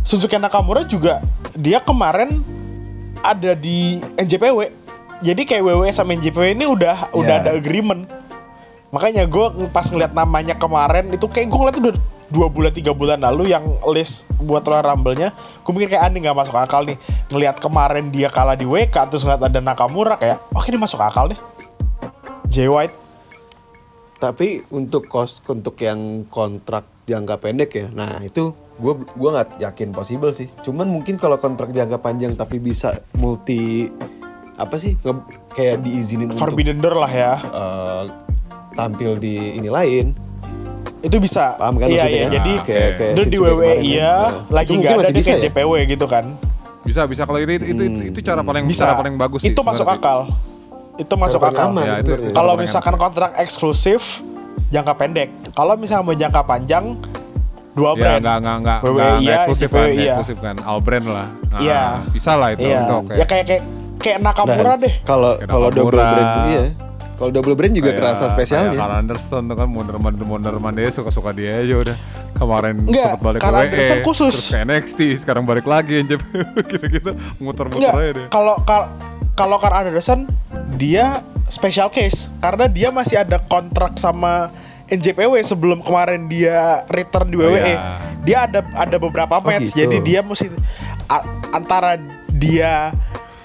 Suzuki 0.01 0.33
Nakamura 0.41 0.81
juga 0.81 1.21
dia 1.53 1.77
kemarin 1.77 2.41
ada 3.21 3.53
di 3.53 4.01
NJPW 4.17 4.76
jadi 5.19 5.41
kayak 5.43 5.63
WWE 5.63 5.91
sama 5.91 6.13
NJPW 6.13 6.53
ini 6.53 6.65
udah 6.65 7.11
udah 7.11 7.35
Ya. 7.37 7.41
ada 7.41 7.51
agreement 7.53 8.05
makanya 8.87 9.27
gue 9.27 9.45
pas 9.69 9.83
ngeliat 9.83 10.15
namanya 10.15 10.55
kemarin 10.55 11.11
itu 11.11 11.27
kayak 11.27 11.51
gue 11.51 11.59
ngeliat 11.59 11.77
udah 11.77 11.95
dua 12.27 12.47
bulan 12.47 12.71
tiga 12.71 12.91
bulan 12.91 13.19
lalu 13.19 13.51
yang 13.51 13.63
list 13.87 14.27
buat 14.37 14.63
Royal 14.63 14.83
Rumble-nya 14.83 15.31
gue 15.35 15.71
mikir 15.71 15.95
kayak 15.95 16.07
aneh 16.07 16.23
nggak 16.23 16.37
masuk 16.37 16.55
akal 16.55 16.83
nih 16.83 16.95
ngeliat 17.27 17.55
kemarin 17.57 18.11
dia 18.11 18.27
kalah 18.27 18.55
di 18.55 18.63
WK 18.63 18.95
terus 19.07 19.23
ngeliat 19.23 19.43
ada 19.43 19.59
Nakamura 19.59 20.15
kayak 20.15 20.39
oke 20.51 20.67
ini 20.67 20.77
masuk 20.77 20.99
akal 20.99 21.27
nih 21.27 21.39
Jay 22.47 22.67
White 22.67 22.95
Tapi 24.17 24.65
untuk 24.73 25.05
kos 25.05 25.45
untuk 25.45 25.77
yang 25.77 26.25
kontrak 26.25 26.89
jangka 27.05 27.37
pendek 27.37 27.69
ya. 27.69 27.85
Nah, 27.93 28.17
itu 28.17 28.49
gue 28.81 28.93
gua 29.13 29.29
nggak 29.29 29.61
yakin 29.61 29.93
possible 29.93 30.33
sih. 30.33 30.49
Cuman 30.65 30.89
mungkin 30.89 31.21
kalau 31.21 31.37
kontrak 31.37 31.69
jangka 31.69 32.01
panjang 32.01 32.33
tapi 32.33 32.57
bisa 32.57 32.97
multi 33.13 33.85
apa 34.57 34.75
sih 34.75 34.97
nge- 34.97 35.25
kayak 35.51 35.75
diizinin 35.79 36.27
untuk 36.27 36.41
Forbidden 36.41 36.77
Door 36.77 36.97
lah 36.97 37.11
ya 37.11 37.33
eh, 37.37 38.03
tampil 38.73 39.15
di 39.15 39.55
ini 39.55 39.69
lain. 39.69 40.17
itu 40.97 41.13
bisa 41.17 41.53
Paham 41.55 41.77
kan 41.77 41.87
iya 41.87 42.03
iya 42.05 42.25
kan? 42.25 42.31
jadi 42.33 42.53
Kayak- 42.59 42.93
kayak 42.97 43.11
itu 43.13 43.21
di 43.23 43.37
WWE 43.37 43.73
iya 43.79 44.13
kan. 44.17 44.33
Lagi 44.49 44.67
itu 44.67 44.81
nggak 44.81 44.93
ada 44.97 45.09
di 45.09 45.21
ya? 45.21 45.37
JPW 45.39 45.71
gitu 45.87 46.05
kan 46.05 46.25
bisa 46.81 47.01
bisa 47.03 47.21
kalau 47.21 47.37
itu 47.37 47.53
itu 47.59 47.69
itu, 47.77 48.01
itu 48.09 48.19
cara 48.21 48.41
paling 48.41 48.65
bisa 48.65 48.81
cara 48.83 48.97
paling 48.97 49.13
bagus 49.13 49.39
sih 49.39 49.51
itu 49.51 49.61
masuk 49.61 49.85
sebenarnya 49.85 49.93
sih. 49.93 50.01
akal 50.01 50.19
itu 50.97 51.13
masuk 51.15 51.39
paling 51.39 51.53
akal 51.53 51.67
aman 51.69 51.85
Ya, 51.85 51.95
itu- 51.99 52.17
itu- 52.17 52.33
kalau 52.33 52.53
misalkan 52.55 52.95
kontrak 52.95 53.31
eksklusif 53.37 54.25
jangka 54.67 54.93
pendek 54.95 55.29
kalau 55.53 55.73
misalnya 55.75 56.03
mau 56.03 56.15
jangka 56.15 56.41
panjang 56.43 56.97
dua 57.71 57.91
Ya 57.91 57.99
brand 58.17 58.17
enggak 58.19 58.37
enggak 58.39 58.57
enggak 58.57 58.79
WWE 58.81 58.97
enggak 58.97 59.21
iya, 59.21 59.35
eksklusif 59.37 59.67
JPW 59.67 59.77
kan, 59.77 59.87
iya. 59.93 60.09
eksklusif 60.09 60.37
kan. 60.41 60.55
All 60.65 60.81
brand 60.81 61.05
lah. 61.07 61.27
Nah, 61.47 61.59
Iya. 61.61 61.81
Bisa 62.09 62.31
lah 62.33 62.49
itu, 62.51 62.65
iya 62.65 62.79
itu 62.81 62.95
oke. 62.97 63.13
ya 63.13 63.25
kayak 63.27 63.45
kayak 63.45 63.63
kayak 63.97 64.19
Nakamura 64.19 64.73
Dan 64.73 64.83
deh 64.83 64.93
Kalau 65.01 65.31
Kayak 65.35 65.49
kalau 65.49 65.67
double 65.69 65.91
brand 65.93 66.47
iya. 66.47 66.63
Kalau 67.17 67.31
double 67.33 67.55
brand 67.55 67.73
juga 67.73 67.89
Kayak- 67.89 67.97
kerasa 67.99 68.21
Kayak 68.21 68.33
spesialnya. 68.37 68.77
Carl 68.77 68.93
Anderson 68.95 69.41
tuh 69.43 69.55
kan 69.55 69.67
mundur 69.67 69.97
dia 70.71 70.89
suka 70.93 71.09
suka 71.09 71.33
dia 71.33 71.57
aja 71.57 71.75
udah. 71.75 71.97
Kemarin 72.31 72.73
sempat 72.85 73.21
balik 73.23 73.39
Carl 73.41 73.55
ke 73.55 73.61
Anderson 73.65 73.97
WE, 73.97 74.05
khusus. 74.05 74.33
terus 74.37 74.47
ke 74.47 74.57
NXT, 74.61 74.99
sekarang 75.17 75.41
balik 75.41 75.65
lagi 75.65 75.97
NJP 75.99 76.21
gitu-gitu 76.69 77.11
muter-muter 77.37 77.89
aja 77.89 78.11
deh. 78.13 78.27
kalau 78.29 78.61
kal- 78.61 78.93
kalau 79.33 79.57
Carl 79.57 79.81
Anderson 79.81 80.29
dia 80.71 81.25
special 81.47 81.89
case 81.89 82.29
karena 82.37 82.69
dia 82.69 82.89
masih 82.91 83.17
ada 83.17 83.41
kontrak 83.41 83.97
sama 83.97 84.53
NJPW 84.85 85.41
sebelum 85.41 85.81
kemarin 85.81 86.29
dia 86.29 86.85
return 86.87 87.27
di 87.27 87.35
Oh, 87.35 87.49
WWE. 87.49 87.65
iya. 87.65 87.97
Dia 88.21 88.37
ada 88.45 88.61
ada 88.71 88.97
beberapa 88.97 89.41
match 89.41 89.73
gitu. 89.73 89.89
jadi 89.89 89.97
dia 89.99 90.19
mesti 90.21 90.53
a- 91.07 91.25
antara 91.49 91.97
dia 92.29 92.93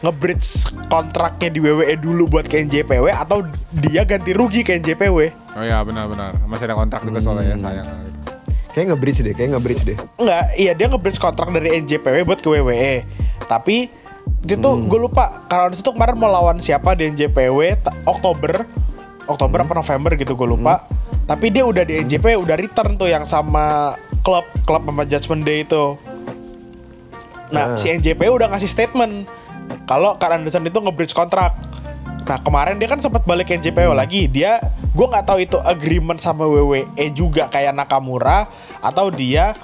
nge-bridge 0.03 0.67
kontraknya 0.91 1.49
di 1.49 1.59
WWE 1.63 1.95
dulu 1.95 2.27
buat 2.27 2.51
ke 2.51 2.59
NJPW 2.67 3.07
atau 3.15 3.47
dia 3.71 4.03
ganti 4.03 4.35
rugi 4.35 4.67
ke 4.67 4.83
NJPW. 4.83 5.19
Oh 5.55 5.63
iya 5.63 5.79
benar-benar. 5.87 6.43
Masih 6.51 6.67
ada 6.67 6.75
kontrak 6.75 7.07
juga 7.07 7.23
soalnya 7.23 7.55
ya 7.55 7.57
sayang. 7.57 7.89
Kayak 8.75 8.87
nge-bridge 8.93 9.21
deh, 9.23 9.35
kayak 9.37 9.51
nge-bridge 9.55 9.83
deh. 9.87 9.99
Enggak, 10.19 10.45
iya 10.59 10.73
dia 10.75 10.87
nge-bridge 10.91 11.21
kontrak 11.23 11.49
dari 11.55 11.79
NJPW 11.79 12.27
buat 12.27 12.43
ke 12.43 12.49
WWE. 12.51 12.95
Tapi 13.47 14.03
Itu 14.43 14.59
tuh 14.59 14.75
gue 14.91 14.99
lupa 14.99 15.47
Anderson 15.47 15.87
tuh 15.87 15.95
kemarin 15.95 16.19
mau 16.19 16.27
lawan 16.27 16.59
siapa 16.59 16.99
di 16.99 17.07
NJPW 17.11 17.79
Oktober 18.07 18.67
Oktober 19.31 19.63
apa 19.63 19.75
November 19.79 20.19
gitu 20.19 20.35
gue 20.35 20.49
lupa 20.59 20.83
Tapi 21.31 21.55
dia 21.55 21.63
udah 21.63 21.87
di 21.87 22.03
NJPW 22.03 22.43
udah 22.43 22.59
return 22.59 22.99
tuh 22.99 23.07
yang 23.07 23.23
sama 23.23 23.95
klub 24.27 24.43
Klub 24.67 24.83
sama 24.83 25.07
Judgment 25.07 25.47
Day 25.47 25.63
itu 25.63 25.95
Nah 27.55 27.79
si 27.79 27.95
NJPW 27.95 28.35
udah 28.35 28.51
ngasih 28.51 28.67
statement 28.67 29.31
Kalau 29.85 30.17
Karl 30.17 30.41
Anderson 30.41 30.67
itu 30.67 30.79
nge-bridge 30.79 31.15
kontrak 31.15 31.55
Nah 32.23 32.39
kemarin 32.39 32.79
dia 32.79 32.87
kan 32.87 33.03
sempat 33.03 33.27
balik 33.27 33.51
ke 33.51 33.59
NJPW 33.59 33.93
lagi 33.93 34.31
Dia 34.31 34.63
gue 34.93 35.07
nggak 35.07 35.27
tahu 35.27 35.39
itu 35.43 35.59
agreement 35.63 36.23
sama 36.23 36.47
WWE 36.47 36.87
juga 37.11 37.51
kayak 37.51 37.75
Nakamura 37.75 38.47
Atau 38.79 39.11
dia 39.11 39.59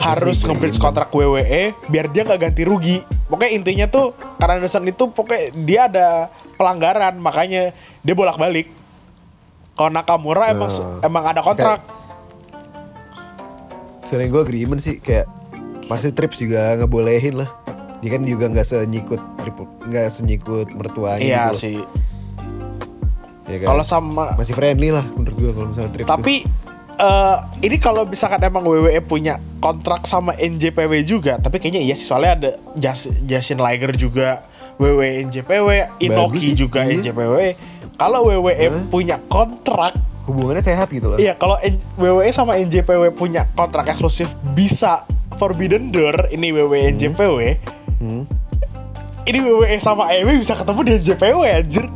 harus 0.00 0.40
sih 0.40 0.48
nge-bridge 0.48 0.80
kontrak 0.80 1.12
WWE 1.12 1.76
biar 1.92 2.08
dia 2.08 2.24
nggak 2.24 2.40
ganti 2.40 2.62
rugi. 2.64 3.04
Pokoknya 3.28 3.52
intinya 3.52 3.86
tuh 3.88 4.16
karena 4.40 4.60
Anderson 4.60 4.88
itu 4.88 5.04
pokoknya 5.12 5.44
dia 5.52 5.80
ada 5.88 6.08
pelanggaran 6.56 7.16
makanya 7.20 7.76
dia 8.00 8.14
bolak-balik. 8.16 8.72
Kalau 9.76 9.90
Nakamura 9.92 10.52
emang 10.52 10.70
Oh. 10.72 11.00
emang 11.04 11.24
ada 11.26 11.40
kontrak. 11.44 11.80
feeling 14.08 14.28
gue 14.28 14.44
agreement 14.44 14.76
sih 14.76 15.00
kayak 15.00 15.24
pasti 15.88 16.12
trips 16.12 16.44
juga 16.44 16.76
ngebolehin 16.76 17.32
lah 17.32 17.48
dia 18.02 18.10
kan 18.18 18.22
juga 18.26 18.50
nggak 18.50 18.66
senyikut 18.66 19.22
nggak 19.86 20.10
senyikut 20.10 20.66
mertuanya 20.74 21.22
Iya 21.22 21.42
gitu 21.54 21.56
sih. 21.62 21.78
Ya 23.46 23.56
kan? 23.62 23.66
Kalau 23.74 23.84
sama 23.86 24.34
masih 24.34 24.54
friendly 24.58 24.90
lah 24.90 25.06
menurut 25.06 25.36
gue 25.38 25.50
kalau 25.54 25.66
misalnya 25.70 25.90
trips 25.94 26.06
tuh. 26.10 26.14
tapi 26.18 26.34
eh 26.98 27.36
ini 27.62 27.76
kalau 27.78 28.02
misalkan 28.06 28.42
emang 28.42 28.66
WWE 28.66 28.98
punya 29.06 29.38
kontrak 29.62 30.06
sama 30.10 30.34
NJPW 30.34 31.06
juga, 31.06 31.38
tapi 31.38 31.62
kayaknya 31.62 31.82
iya 31.82 31.94
sih 31.94 32.06
soalnya 32.06 32.32
ada 32.38 32.50
Jas 32.74 33.06
Jason 33.22 33.62
Liger 33.62 33.94
juga 33.94 34.42
WWE 34.82 35.22
NJPW, 35.30 35.68
Inoki 36.02 36.52
sih, 36.52 36.58
juga 36.58 36.82
iya. 36.82 36.98
NJPW. 36.98 37.54
Kalau 37.98 38.26
WWE 38.26 38.90
punya 38.90 39.22
kontrak 39.30 39.94
hubungannya 40.26 40.62
sehat 40.62 40.86
gitu 40.90 41.10
loh 41.10 41.18
Iya, 41.18 41.34
kalau 41.34 41.58
WWE 41.98 42.30
sama 42.30 42.58
NJPW 42.58 43.10
punya 43.14 43.46
kontrak 43.58 43.90
eksklusif 43.90 44.34
bisa 44.54 45.02
Forbidden 45.38 45.90
Door 45.90 46.30
ini 46.30 46.54
WWE 46.54 46.94
NJPW. 46.94 47.38
Hmm. 47.58 47.81
Ini 49.22 49.38
WWE 49.38 49.78
sama 49.78 50.10
AEW 50.10 50.34
bisa 50.36 50.52
ketemu 50.52 50.80
di 50.82 50.92
NJPW 50.98 51.38
anjir. 51.46 51.86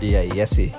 iya 0.00 0.20
iya 0.22 0.44
sih 0.44 0.72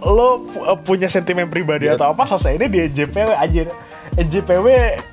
Lo 0.00 0.42
pu- 0.42 0.62
eh, 0.64 0.78
punya 0.80 1.06
sentimen 1.06 1.46
pribadi 1.46 1.86
Iya. 1.86 1.94
atau 1.94 2.10
apa 2.10 2.26
selesai 2.26 2.54
ini 2.56 2.66
di 2.66 2.78
NJPW 2.82 3.30
anjir. 3.32 3.66
NJPW 4.12 4.66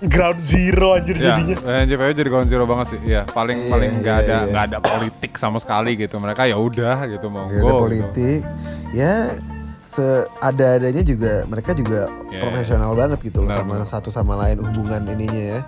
ground 0.04 0.40
zero 0.40 0.92
anjir 0.92 1.14
Ya, 1.16 1.38
jadinya. 1.38 1.56
NJPW 1.80 2.10
jadi 2.12 2.26
ground 2.28 2.50
zero 2.50 2.66
banget 2.66 2.88
sih. 2.92 3.00
Iya, 3.06 3.22
paling 3.24 3.58
Iya, 3.60 3.70
paling 3.70 3.92
nggak 4.02 4.18
iya, 4.18 4.26
ada 4.26 4.36
iya. 4.36 4.50
nggak 4.50 4.64
ada 4.66 4.78
politik 4.82 5.32
sama 5.34 5.58
sekali 5.58 5.94
gitu. 5.96 6.18
Mereka 6.18 6.42
ya 6.44 6.58
udah 6.58 7.06
gitu 7.06 7.30
mau 7.30 7.46
Gak 7.48 7.62
ada 7.62 7.74
politik 7.80 8.42
ya 8.92 9.38
seada-adanya 9.86 11.02
juga 11.02 11.46
mereka 11.46 11.72
juga 11.74 12.10
Yeah. 12.28 12.42
profesional 12.42 12.94
banget 12.94 13.20
gitu 13.24 13.42
loh 13.42 13.50
sama 13.52 13.82
satu 13.84 14.10
sama 14.10 14.38
lain 14.38 14.58
hubungan 14.60 15.02
ininya 15.08 15.44
ya 15.58 15.60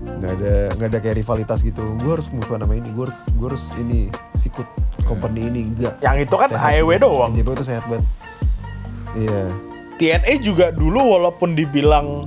nggak 0.00 0.32
ada 0.32 0.52
nggak 0.74 0.88
ada 0.88 0.98
kayak 0.98 1.16
rivalitas 1.16 1.58
gitu. 1.60 1.82
Gue 1.96 2.12
harus 2.14 2.28
musuhan 2.30 2.60
sama 2.60 2.72
ini. 2.72 2.88
Gue 2.90 3.04
harus 3.06 3.20
gue 3.26 3.46
harus 3.46 3.64
ini 3.76 4.08
sikut 4.32 4.64
company 5.04 5.46
ini. 5.46 5.60
Enggak 5.68 6.00
Yang 6.00 6.16
itu 6.24 6.34
kan 6.34 6.48
Sehat. 6.48 6.72
AEW 6.74 6.90
doang. 6.98 7.30
NJPW 7.30 7.52
itu 7.54 7.64
sehat 7.64 7.84
banget. 7.84 8.04
Iya. 9.12 9.42
TNA 9.96 10.34
juga 10.40 10.66
dulu 10.70 11.12
walaupun 11.12 11.52
dibilang 11.52 12.24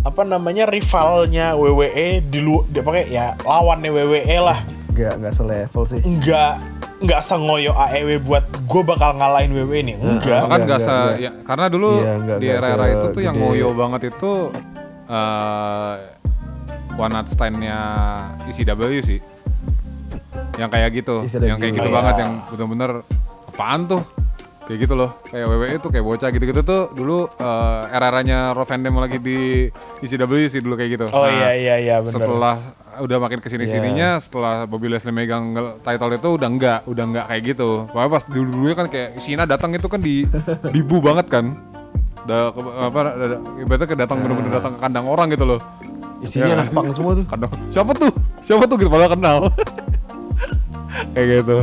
apa 0.00 0.22
namanya 0.22 0.64
rivalnya 0.64 1.58
WWE 1.58 2.22
di 2.22 2.38
lu 2.38 2.62
dia 2.68 2.78
pakai 2.80 3.04
ya 3.06 3.34
lawannya 3.40 3.90
WWE 3.90 4.36
lah. 4.38 4.62
nggak 4.88 5.14
nggak 5.18 5.34
selevel 5.34 5.82
sih. 5.84 6.00
Nggak 6.00 6.52
nggak 6.96 7.20
sengoyo 7.20 7.74
AEW 7.74 8.22
buat 8.22 8.46
gue 8.62 8.82
bakal 8.82 9.12
ngalahin 9.12 9.50
WWE 9.50 9.78
ini 9.82 9.94
enggak 9.94 10.46
Bahkan 10.46 10.48
Nggak, 10.48 10.64
nggak 10.64 10.80
se 10.80 10.88
nggak, 10.88 11.16
ya, 11.18 11.30
karena 11.44 11.66
dulu 11.68 11.88
Iya, 12.00 12.12
nggak- 12.16 12.38
di 12.40 12.46
era-era 12.48 12.84
itu 12.88 13.06
tuh 13.10 13.20
yang 13.20 13.36
ngoyo 13.36 13.68
banget 13.74 14.00
itu 14.08 14.32
eh 15.06 15.94
one 16.96 17.12
night 17.12 17.28
stand-nya 17.28 17.78
ECW 18.48 19.00
sih. 19.04 19.20
Yang 20.56 20.70
kayak 20.72 20.90
gitu, 20.96 21.16
ECW, 21.28 21.44
yang 21.44 21.58
kayak 21.60 21.74
gitu 21.76 21.88
iya. 21.92 21.94
banget 21.94 22.14
yang 22.24 22.32
bener-bener 22.48 22.90
apaan 23.52 23.80
tuh? 23.84 24.02
Kayak 24.66 24.78
gitu 24.88 24.94
loh. 24.98 25.10
Kayak 25.30 25.46
WWE 25.46 25.76
tuh 25.78 25.90
kayak 25.94 26.04
bocah 26.08 26.28
gitu-gitu 26.34 26.60
tuh 26.66 26.82
dulu 26.90 27.30
eh, 27.38 27.94
era-eranya 27.94 28.50
Raw 28.50 28.66
Fandom 28.66 28.98
lagi 28.98 29.22
di 29.22 29.70
ECW 30.02 30.32
sih 30.50 30.58
dulu 30.58 30.74
kayak 30.74 30.90
gitu. 30.98 31.06
oh 31.14 31.28
iya 31.30 31.54
iya 31.54 31.74
iya 31.78 31.96
benar 32.02 32.18
Setelah 32.18 32.56
udah 32.96 33.18
makin 33.20 33.38
ke 33.44 33.48
sini 33.52 33.68
sininya 33.68 34.16
setelah 34.16 34.64
Bobby 34.64 34.88
Leslie 34.88 35.12
megang 35.12 35.52
title 35.84 36.16
itu 36.16 36.28
udah 36.40 36.48
enggak 36.48 36.80
udah 36.88 37.04
enggak 37.04 37.24
kayak 37.28 37.42
gitu 37.54 37.70
Pokoknya 37.92 38.08
pas 38.08 38.22
dulu 38.24 38.48
dulunya 38.56 38.74
kan 38.74 38.86
kayak 38.88 39.08
Cena 39.20 39.44
datang 39.44 39.70
itu 39.76 39.86
kan 39.86 40.00
di 40.00 40.24
dibu 40.72 41.04
banget 41.04 41.28
kan 41.28 41.60
da, 42.26 42.50
apa 42.50 43.00
da- 43.14 43.42
ibaratnya 43.62 43.86
kayak 43.86 44.00
datang 44.02 44.18
bener-bener 44.18 44.50
datang 44.58 44.72
ke 44.76 44.80
kandang 44.82 45.06
orang 45.06 45.28
gitu 45.30 45.44
loh 45.46 45.60
isinya 46.26 46.46
Iya. 46.46 46.56
anak 46.58 46.68
pang 46.70 46.86
semua 46.90 47.12
tuh 47.14 47.24
kandang 47.24 47.52
siapa 47.70 47.92
tuh 47.94 48.10
siapa 48.42 48.62
tuh 48.66 48.76
gitu 48.76 48.90
padahal 48.90 49.10
kenal 49.12 49.36
kayak 51.14 51.26
gitu 51.40 51.56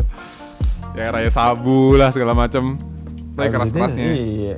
ya 0.94 1.10
raya 1.10 1.30
sabu 1.30 1.94
lah 1.94 2.10
segala 2.10 2.34
macem 2.34 2.78
Tapi 3.34 3.50
Abis 3.50 3.52
keras 3.52 3.70
kerasnya 3.74 4.06
iya 4.10 4.58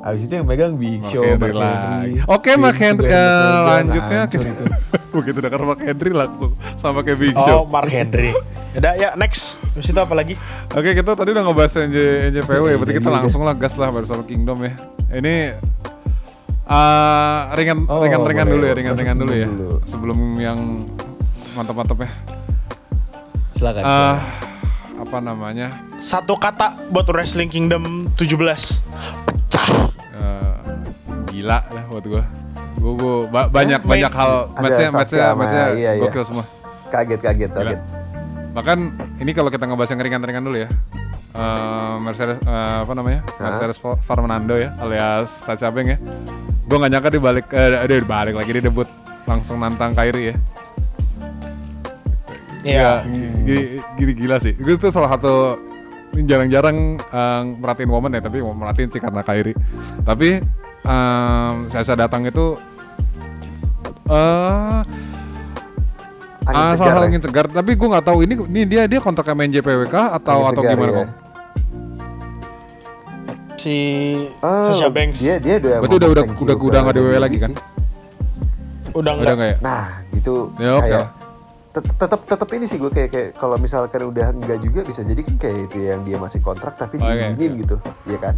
Abis 0.00 0.24
itu 0.24 0.32
yang 0.32 0.48
megang 0.48 0.80
Big 0.80 1.04
Mark 1.04 1.12
Show, 1.12 1.20
Henry 1.20 1.52
Mark. 1.52 1.60
Henry. 1.60 2.12
Oke 2.24 2.50
Mark 2.56 2.78
Henry 2.80 3.04
eh, 3.06 3.56
lanjutnya 3.60 4.20
itu. 4.26 4.64
begitu 5.12 5.38
denger 5.38 5.60
Mark 5.60 5.80
Henry 5.82 6.10
langsung 6.10 6.56
sama 6.74 7.04
kayak 7.04 7.18
Big 7.20 7.36
oh 7.36 7.44
Show 7.44 7.60
Mark 7.68 7.92
Henry 7.92 8.32
udah 8.72 8.96
ya 8.96 9.12
next 9.14 9.60
Terus 9.70 9.86
itu 9.86 10.00
apa 10.00 10.14
lagi 10.16 10.34
Oke 10.72 10.96
kita 10.96 11.12
tadi 11.12 11.30
udah 11.30 11.44
ngebahas 11.44 11.72
NJ, 11.78 11.96
NJPW 12.32 12.64
ya, 12.64 12.76
berarti 12.76 12.90
Iya, 12.90 12.98
kita 12.98 13.10
iya. 13.10 13.16
langsung 13.20 13.42
lah 13.44 13.54
gas 13.54 13.74
lah 13.76 13.90
bersama 13.90 14.22
Kingdom 14.24 14.58
ya. 14.64 14.72
Ini 15.12 15.34
eh 16.70 17.38
ringan 17.52 17.78
Oh, 17.84 17.98
ringan 18.00 18.22
ringan 18.22 18.46
boleh. 18.46 18.54
dulu 18.54 18.64
ya, 18.64 18.74
ringan 18.74 18.94
ringan 18.94 19.16
dulu 19.16 19.32
ya. 19.34 19.46
Dulu. 19.46 19.70
Sebelum 19.84 20.18
yang 20.38 20.58
mantap-mantap 21.52 21.98
ya. 21.98 22.10
Silakan. 23.52 23.82
Silakan. 23.82 24.16
apa 25.00 25.16
namanya? 25.18 25.68
satu 25.98 26.36
kata 26.36 26.76
buat 26.88 27.08
Wrestling 27.08 27.48
Kingdom 27.48 28.12
17 28.14 28.36
pecah 29.24 29.68
Eh, 30.12 30.54
gila 31.30 31.64
lah 31.64 31.84
buat 31.88 32.04
gua. 32.04 32.22
Gua, 32.76 32.92
gua 32.94 33.14
ba- 33.26 33.48
banyak 33.50 33.80
main- 33.80 33.90
banyak 33.98 34.12
hal 34.12 34.32
matchnya 34.54 34.88
matchnya 34.90 35.26
matchnya 35.34 35.64
iya, 35.74 35.90
iya. 35.94 36.02
gokil 36.02 36.20
semua. 36.22 36.44
kaget 36.88 37.16
kaget 37.18 37.48
Gila. 37.48 37.60
kaget. 37.66 37.80
Bahkan 38.50 38.78
ini 39.18 39.30
kalau 39.30 39.48
kita 39.48 39.64
ngebahas 39.64 39.88
yang 39.88 40.00
ringan-ringan 40.02 40.42
dulu 40.42 40.58
ya. 40.58 40.68
Eh, 41.30 41.94
Mercedes 42.02 42.42
eh, 42.42 42.76
apa 42.82 42.90
namanya? 42.90 43.22
Mercedes 43.38 43.78
Fa- 43.78 44.00
Fernando 44.02 44.58
ya 44.58 44.74
alias 44.82 45.30
Sasha 45.30 45.70
Banks 45.70 45.94
ya. 45.94 45.98
Gue 46.66 46.76
nggak 46.78 46.90
nyangka 46.90 47.08
dia 47.14 47.22
balik 47.22 47.46
eh 47.54 47.86
dia 47.86 48.02
balik 48.02 48.34
lagi 48.34 48.50
dia 48.50 48.64
debut 48.66 48.88
langsung 49.30 49.62
nantang 49.62 49.94
Kyrie 49.94 50.34
ya. 50.34 50.36
Iya. 52.60 52.90
Gini, 53.46 53.62
gini 53.94 54.12
gila 54.12 54.36
sih. 54.42 54.58
Itu 54.58 54.76
tuh 54.76 54.90
salah 54.90 55.14
satu 55.14 55.56
jarang-jarang 56.18 56.98
eh, 56.98 57.42
merhatiin 57.62 57.90
woman 57.94 58.10
ya, 58.18 58.22
tapi 58.26 58.42
mau 58.42 58.50
merhatiin 58.50 58.90
sih 58.90 58.98
karena 58.98 59.22
Kyrie. 59.22 59.54
Tapi 60.02 60.42
eh 60.82 61.52
Sasha 61.70 61.94
datang 61.94 62.26
itu 62.26 62.58
eh 64.10 64.78
Angin 66.50 66.60
Ah, 66.60 66.74
segar 66.74 66.92
ya. 66.92 67.02
angin 67.04 67.20
segar. 67.20 67.46
Tapi 67.46 67.70
gue 67.72 67.88
nggak 67.88 68.04
tahu 68.04 68.18
ini 68.20 68.34
ini 68.44 68.60
dia 68.64 68.82
dia 68.84 68.98
kontrak 68.98 69.24
sama 69.24 69.42
NJPWK 69.42 69.94
atau 70.12 70.38
Angin 70.40 70.50
atau 70.50 70.60
segar, 70.60 70.74
gimana 70.74 70.90
ya. 70.90 70.96
kok? 70.96 71.08
si 73.56 73.76
Oh, 74.40 74.64
Sasha 74.64 74.88
Banks 74.88 75.20
Dia 75.20 75.36
dia 75.36 75.60
udah 75.60 75.84
Berarti 75.84 75.94
udah 75.94 76.08
udah 76.10 76.24
you 76.24 76.32
udah 76.40 76.56
udah 76.56 76.80
nggak 76.80 76.94
di 76.94 77.00
WWE 77.00 77.10
WWE 77.10 77.20
lagi 77.20 77.38
kan? 77.38 77.52
udah 77.52 78.94
Udah 78.96 79.12
enggak 79.14 79.34
nggak 79.36 79.48
ya? 79.48 79.56
Nah, 79.60 79.84
gitu 80.10 80.34
Ya, 80.56 80.70
oke 80.74 80.98
tet- 81.70 81.92
tetap 81.94 82.20
tetap 82.24 82.48
ini 82.50 82.64
sih 82.64 82.76
gue 82.76 82.88
kayak 82.88 83.10
kayak 83.10 83.28
kalau 83.36 83.54
misalkan 83.54 84.02
udah 84.02 84.32
enggak 84.32 84.58
juga 84.58 84.80
bisa 84.82 85.00
jadi 85.02 85.20
kan 85.20 85.36
kayak 85.36 85.58
itu 85.68 85.78
yang 85.84 86.00
dia 86.02 86.16
masih 86.16 86.40
kontrak 86.40 86.74
tapi 86.74 86.96
Oh, 86.96 87.06
iya, 87.06 87.30
diizinin 87.30 87.46
iya. 87.48 87.60
gitu, 87.60 87.76
iya 88.04 88.18
kan? 88.18 88.34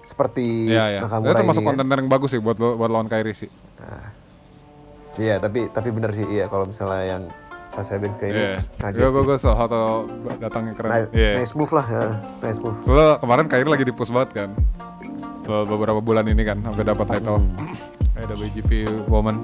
Seperti 0.00 0.70
Iya 0.70 0.84
ya. 0.88 1.00
Nakamura 1.02 1.28
Itu 1.28 1.36
termasuk 1.36 1.60
ini 1.60 1.66
kan. 1.66 1.76
konten 1.76 1.86
yang 1.92 2.08
bagus 2.08 2.30
sih 2.30 2.38
buat 2.38 2.56
lo- 2.56 2.78
buat 2.78 2.88
lawan 2.88 3.04
Kyrie 3.04 3.36
sih. 3.36 3.50
Iya, 5.16 5.34
tapi 5.36 5.68
tapi 5.68 5.88
bener 5.88 6.10
sih 6.10 6.26
iya 6.26 6.44
kalau 6.44 6.64
misalnya 6.64 7.02
yang 7.08 7.22
Sasha 7.66 7.96
Banks 7.96 8.16
kayak 8.16 8.30
ini 8.30 8.40
Iya. 8.42 8.56
kaget 8.78 8.98
Gue 8.98 9.10
sih. 9.10 9.22
gue 9.22 9.36
salah 9.38 9.58
satu 9.58 9.80
datangnya 10.38 10.72
keren. 10.72 10.90
Nice, 10.90 11.08
Iya. 11.10 11.32
nice 11.36 11.52
move 11.52 11.72
lah, 11.72 11.86
ya. 11.86 12.02
nice 12.40 12.58
move. 12.58 12.78
Soalnya 12.82 13.08
kemarin 13.18 13.44
Kyrie 13.46 13.68
lagi 13.68 13.84
di 13.84 13.92
push 13.92 14.08
banget 14.08 14.30
kan. 14.34 14.48
Be- 15.42 15.66
Beberapa 15.66 16.00
bulan 16.00 16.24
ini 16.24 16.42
kan 16.42 16.58
sampai 16.60 16.84
dapat 16.84 17.06
title. 17.08 17.38
Kayak 18.12 18.32
WGP 18.34 18.70
Woman. 19.06 19.36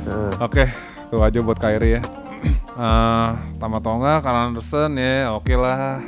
Heeh. 0.00 0.32
Oke, 0.38 0.64
tuh 1.06 1.20
aja 1.20 1.38
buat 1.40 1.56
Kyrie 1.56 1.96
ya. 1.96 2.02
Eh, 2.72 3.28
Tama 3.58 3.76
Tonga, 3.78 4.18
Karl 4.18 4.48
Anderson 4.48 4.96
ya, 4.96 5.28
oke 5.30 5.52
lah. 5.52 6.00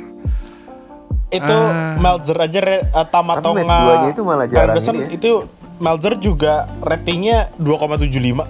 itu 1.29 1.49
Ah. 1.49 1.93
Meltzer 1.95 2.33
aja 2.35 2.59
re, 2.59 2.77
uh, 2.87 3.01
Tamatonga 3.03 3.61
Tapi 3.61 3.65
match 3.65 4.05
itu 4.07 4.21
malah 4.21 4.45
jarang 4.45 4.69
Anderson 4.71 4.95
ini 4.95 5.03
ya. 5.03 5.09
itu 5.11 5.31
Meltzer 5.75 6.13
juga 6.15 6.53
ratingnya 6.79 7.49
2,75 7.57 8.45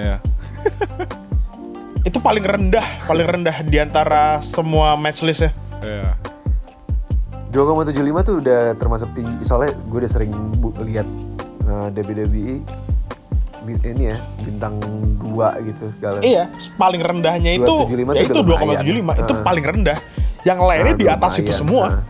Ya. 0.00 0.16
itu 2.08 2.18
paling 2.18 2.40
rendah, 2.40 2.86
paling 3.04 3.28
rendah 3.28 3.56
di 3.60 3.76
antara 3.76 4.40
semua 4.40 4.96
match 4.96 5.20
list 5.20 5.44
ya. 5.44 5.50
Iya. 5.80 6.10
2,75 7.50 7.92
tuh 8.22 8.34
udah 8.38 8.60
termasuk 8.78 9.10
tinggi 9.10 9.42
soalnya 9.42 9.74
gue 9.74 9.98
udah 10.00 10.10
sering 10.10 10.30
bu- 10.62 10.76
lihat 10.86 11.04
uh, 11.66 11.90
WWE 11.90 12.62
bi- 13.60 13.82
ini 13.84 14.04
ya 14.08 14.16
bintang 14.40 14.78
2 15.18 15.68
gitu 15.68 15.84
segala. 15.92 16.22
Iya, 16.22 16.46
paling 16.78 17.02
rendahnya 17.02 17.58
itu 17.58 17.66
275 17.66 18.16
ya 18.16 18.22
itu 18.22 18.38
udah 18.38 18.56
lumayan. 18.56 18.82
2,75 18.86 19.22
itu 19.26 19.32
Ah. 19.34 19.42
paling 19.42 19.64
rendah. 19.66 19.98
Yang 20.40 20.58
lainnya 20.64 20.94
di 20.96 21.06
atas 21.06 21.32
itu 21.36 21.52
semua. 21.52 22.00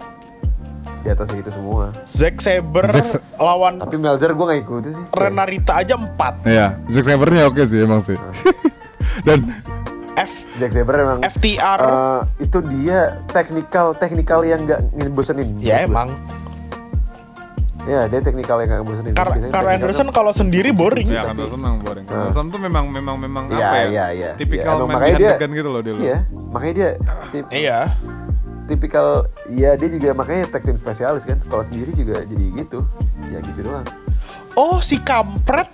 Di 1.01 1.09
atas 1.09 1.29
itu 1.31 1.49
semua. 1.49 1.97
Zack 2.05 2.39
Saber 2.39 2.85
Zack 2.91 3.07
Sa- 3.11 3.25
lawan 3.35 3.79
Tapi 3.79 3.97
Melzer 3.97 4.31
gue 4.31 4.47
gak 4.47 4.61
ikutin 4.61 4.93
sih. 4.93 5.05
Renarita 5.11 5.73
aja 5.77 5.97
4. 5.97 6.45
Iya, 6.45 6.67
Zack 6.87 7.05
Sabernya 7.05 7.47
oke 7.47 7.63
sih 7.63 7.81
emang 7.81 7.99
sih. 7.99 8.21
Dan 9.27 9.49
F 10.13 10.45
Jack 10.55 10.71
Saber 10.71 10.95
emang 10.99 11.19
FTR 11.23 11.81
uh, 11.81 12.21
itu 12.37 12.61
dia 12.63 13.17
teknikal 13.27 13.93
teknikal 13.95 14.45
yang 14.45 14.65
gak 14.65 14.85
ngebosenin. 14.93 15.57
ya 15.59 15.81
emang. 15.81 16.13
Ya 17.81 18.05
dia 18.07 18.21
teknikal 18.21 18.61
yang 18.61 18.69
gak 18.71 18.81
ngebosenin. 18.85 19.13
Kar 19.15 19.25
Biasanya 19.27 19.49
Carl 19.49 19.65
teknikal 19.65 19.81
Anderson 19.81 20.09
kalau 20.13 20.33
sendiri 20.33 20.69
boring. 20.71 21.09
ya 21.09 21.25
kan 21.25 21.33
Anderson 21.33 21.57
memang 21.59 21.81
boring. 21.81 22.05
Anderson 22.07 22.47
tuh 22.47 22.61
memang 22.61 22.85
memang 22.87 23.17
memang 23.17 23.45
Iya, 23.49 23.57
apa 23.59 23.77
ya? 23.79 23.87
iya, 23.89 24.05
iya. 24.13 24.31
Tipikal 24.37 24.61
Iya, 24.69 24.77
emang 24.77 24.89
main 24.91 24.97
makanya 25.17 25.17
dia- 25.17 25.57
gitu 25.57 25.69
loh 25.71 25.81
dia. 25.81 25.93
Iya, 25.97 26.19
makanya 26.47 26.75
dia 26.75 26.91
tip, 27.33 27.45
Iya. 27.49 27.79
Tipikal 28.71 29.07
ya 29.51 29.75
dia 29.75 29.89
juga 29.91 30.14
makanya 30.14 30.47
tag 30.49 30.62
team 30.62 30.79
spesialis 30.79 31.27
kan. 31.27 31.43
Kalau 31.43 31.61
sendiri 31.61 31.91
juga 31.91 32.23
jadi 32.23 32.45
gitu. 32.57 32.87
Ya 33.27 33.43
gitu 33.43 33.66
doang. 33.66 33.87
Oh, 34.55 34.79
si 34.79 34.97
kampret 34.97 35.66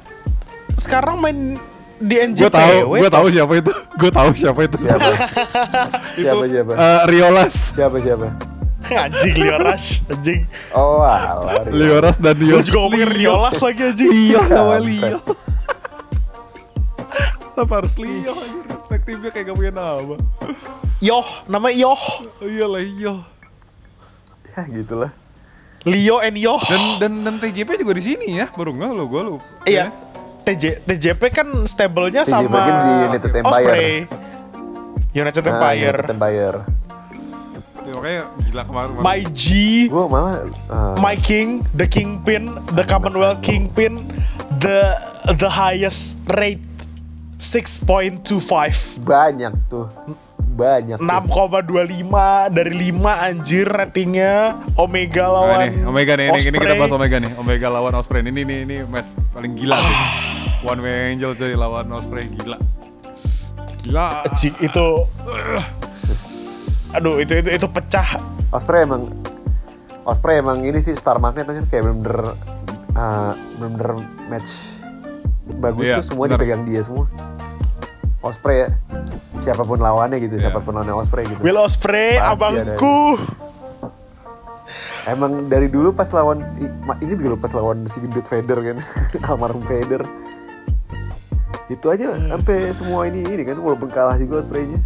sekarang 0.75 1.21
main 1.21 1.61
di 1.97 2.15
Gue 2.15 2.29
NJPW. 2.29 2.53
tahu, 2.53 2.97
gue 2.97 3.11
tahu 3.11 3.27
siapa 3.29 3.53
itu. 3.57 3.73
Gue 4.01 4.11
tahu 4.11 4.31
siapa 4.33 4.61
itu. 4.65 4.77
Siapa? 4.79 5.09
siapa 6.21 6.45
siapa? 6.45 6.73
Eh, 6.73 7.01
Riolas, 7.09 7.55
Siapa 7.73 7.97
siapa? 7.97 8.27
anjing 9.09 9.35
Leo 9.35 9.57
Rush, 9.59 10.05
anjing. 10.07 10.45
Oh, 10.71 11.01
alah. 11.03 11.67
Lioras 11.67 12.21
dan 12.23 12.39
Rio. 12.39 12.61
Lu 12.61 12.63
juga 12.63 12.79
ngomongin 12.87 13.11
Riolas 13.11 13.57
lagi 13.59 13.83
anjing. 13.83 14.11
Iya, 14.13 14.41
nama 14.47 14.77
Kampret. 14.77 14.87
Lio. 14.87 15.19
Apa 17.57 17.73
harus 17.81 17.97
Lio 17.97 18.37
anjir? 18.37 18.65
Tag 18.87 19.01
teamnya 19.03 19.31
kayak 19.33 19.49
gak 19.49 19.57
punya 19.57 19.73
nama. 19.73 20.17
Yoh, 21.01 21.27
nama 21.49 21.69
Yoh. 21.73 22.03
Iya 22.41 22.67
lah 22.69 22.81
Lio. 22.81 23.15
Ya 24.53 24.63
gitulah. 24.69 25.11
Leo 25.83 26.21
and 26.21 26.37
Yoh. 26.37 26.61
Dan 26.69 26.83
dan 27.01 27.13
dan 27.25 27.35
TJP 27.41 27.81
juga 27.81 27.97
di 27.97 28.05
sini 28.05 28.37
ya, 28.37 28.53
baru 28.53 28.75
nggak 28.75 28.91
lo 28.93 29.05
gue 29.07 29.23
lu. 29.25 29.37
Iya. 29.65 29.89
TJ 30.47 30.87
TJP 30.87 31.23
kan 31.35 31.49
stable-nya 31.67 32.23
TJP 32.23 32.31
sama 32.31 32.59
kan 32.61 32.75
di 32.79 32.93
United 33.09 33.33
Empire. 33.35 33.51
Osprey. 33.51 33.91
United 35.11 35.43
Ah, 35.43 35.51
Empire. 35.51 35.81
United 35.97 36.13
Empire. 36.13 36.57
Ya, 37.87 37.93
makanya 37.95 38.23
gila 38.43 38.63
kemarin. 38.67 38.91
My 38.99 39.21
G, 39.31 39.45
Gue 39.87 40.05
malah 40.11 40.35
uh, 40.67 40.95
My 40.99 41.15
King, 41.15 41.63
the 41.73 41.87
Kingpin, 41.87 42.51
the 42.75 42.83
Commonwealth 42.83 43.41
Kingpin, 43.41 44.11
the 44.59 44.91
the 45.39 45.47
highest 45.47 46.19
rate 46.35 46.63
6.25. 47.37 49.05
banyak 49.05 49.53
tuh. 49.69 49.93
Banyak. 50.57 50.97
tuh. 50.97 51.05
6,25 51.05 52.57
dari 52.57 52.73
5 52.73 53.27
anjir 53.29 53.67
ratingnya 53.69 54.57
Omega 54.81 55.29
Nah, 55.29 55.33
lawan 55.37 55.59
ini 55.69 55.85
Omega 55.85 56.13
nih, 56.17 56.27
ini, 56.33 56.41
ini 56.49 56.57
kita 56.57 56.75
bahas 56.81 56.93
Omega 56.97 57.17
nih. 57.21 57.33
Omega 57.37 57.69
lawan 57.69 57.93
Osprey 58.01 58.25
ini 58.25 58.41
ini 58.41 58.57
ini 58.65 58.77
match 58.89 59.13
paling 59.37 59.53
gila 59.53 59.77
sih. 59.85 59.97
One 60.65 60.81
Way 60.81 61.13
Angel 61.13 61.33
jadi 61.37 61.55
lawan 61.55 61.93
Osprey 61.93 62.25
gila. 62.33 62.57
Gila. 63.85 64.25
Anjing, 64.25 64.57
itu 64.65 64.87
aduh 66.97 67.21
itu 67.21 67.37
itu 67.37 67.51
itu 67.53 67.67
pecah 67.69 68.17
Osprey 68.49 68.89
emang 68.89 69.13
Osprey 70.09 70.41
emang 70.41 70.65
ini 70.65 70.81
sih 70.81 70.97
star 70.97 71.21
magnet 71.21 71.45
kan 71.45 71.67
kayak 71.69 71.83
bener-bener 71.85 72.39
uh, 72.97 73.33
bener-bener 73.61 74.07
match 74.33 74.76
bagus 75.57 75.85
Iya, 75.85 75.97
tuh 75.97 76.05
semua 76.05 76.27
bener. 76.27 76.39
dipegang 76.39 76.63
dia 76.63 76.81
semua. 76.81 77.07
Osprey 78.19 78.67
ya. 78.67 78.69
Siapa 79.39 79.63
pun 79.63 79.79
lawannya 79.79 80.19
gitu, 80.19 80.35
Iya. 80.35 80.49
siapa 80.49 80.59
pun 80.59 80.75
lawannya 80.75 80.93
Osprey 80.93 81.25
gitu. 81.25 81.39
Will 81.41 81.55
Osprey 81.57 82.17
Pasti 82.17 82.27
abangku 82.35 82.99
Emang 85.07 85.47
dari 85.47 85.69
dulu 85.69 85.95
pas 85.95 86.11
lawan 86.11 86.43
i- 86.59 86.75
ma- 86.83 86.99
inget 86.99 87.15
gak 87.17 87.31
lu 87.31 87.39
pas 87.39 87.53
lawan 87.53 87.87
si 87.87 88.03
gendut 88.03 88.27
Vader 88.27 88.59
kan, 88.61 88.77
almarhum 89.29 89.63
Vader. 89.63 90.03
Itu 91.69 91.87
aja 91.87 92.11
sampai 92.11 92.71
semua 92.73 93.07
ini 93.07 93.23
ini 93.23 93.43
kan 93.43 93.55
walaupun 93.57 93.87
kalah 93.87 94.19
juga 94.19 94.43
Osprey-nya. 94.43 94.83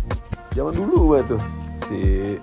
Zaman 0.51 0.75
dulu 0.75 1.09
gua 1.09 1.21
tuh 1.23 1.41
si 1.89 2.37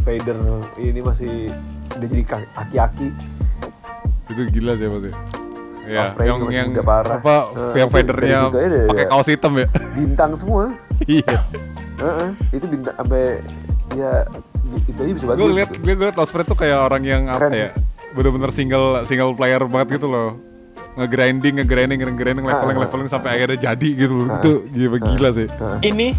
Vader 0.00 0.38
ini 0.78 1.00
masih 1.00 1.50
udah 1.90 2.06
jadi 2.06 2.22
ka- 2.22 2.50
aki-aki. 2.54 3.10
Itu 4.30 4.46
gila 4.48 4.74
sih 4.74 4.86
pasti. 4.86 5.10
Ya, 5.86 6.10
Osprey 6.10 6.24
yang 6.26 6.38
masih 6.40 6.56
yang 6.56 6.68
muda 6.72 6.84
parah. 6.84 7.18
apa 7.20 7.36
Nah, 7.52 7.74
yang 7.76 7.88
deh, 7.92 8.84
pakai 8.88 9.04
ya. 9.04 9.08
kaos 9.12 9.28
hitam 9.28 9.52
ya. 9.60 9.66
bintang 9.98 10.30
semua. 10.32 10.62
Iya. 11.04 11.36
Heeh, 11.96 12.28
itu 12.56 12.66
bintang 12.66 12.94
sampai 12.96 13.44
ya 13.94 14.12
itu 14.90 14.98
aja 14.98 15.12
bisa 15.14 15.26
bagus. 15.30 15.38
gue 15.38 15.48
liat 15.62 15.70
gitu. 15.70 15.82
gue 15.84 16.04
liat 16.10 16.18
Osprey 16.18 16.42
tuh 16.42 16.58
kayak 16.58 16.78
orang 16.90 17.02
yang 17.06 17.22
apa 17.30 17.46
Keren 17.46 17.54
ya 17.54 17.70
bener-bener 18.16 18.50
single 18.50 19.04
single 19.06 19.30
player 19.36 19.62
banget 19.68 20.00
gitu 20.00 20.10
loh 20.10 20.34
nge-grinding, 20.96 21.60
nge-grinding, 21.60 21.98
nge-grinding, 22.00 22.44
leveling, 22.48 22.78
leveling 22.80 23.08
sampai 23.12 23.36
akhirnya 23.36 23.68
jadi 23.68 23.88
gitu. 24.00 24.32
Itu 24.40 24.50
gila, 24.72 24.96
gila 24.96 25.28
sih. 25.36 25.46
ini 25.84 26.16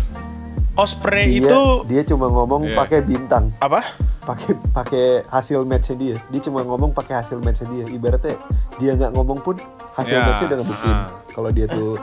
Osprey 0.77 1.25
Dia, 1.35 1.41
itu 1.43 1.61
dia 1.85 2.01
cuma 2.03 2.27
ngomong 2.27 2.61
Iya. 2.67 2.77
pakai 2.77 2.99
bintang. 3.01 3.51
apa 3.57 3.81
pakai 4.21 4.51
pakai 4.69 5.05
hasil 5.25 5.63
matchnya 5.63 5.95
dia 5.95 6.15
dia 6.23 6.41
cuma 6.41 6.61
ngomong 6.61 6.91
pakai 6.91 7.17
hasil 7.17 7.39
matchnya 7.39 7.67
dia 7.67 7.85
ibaratnya 7.87 8.35
dia 8.75 8.91
nggak 8.93 9.11
ngomong 9.11 9.39
pun 9.39 9.55
hasil 9.93 10.13
Ya, 10.13 10.23
matchnya 10.23 10.45
udah 10.47 10.57
ngebuktiin 10.59 10.93
ah. 10.93 11.07
kalau 11.31 11.49
dia 11.49 11.65
tuh 11.65 11.95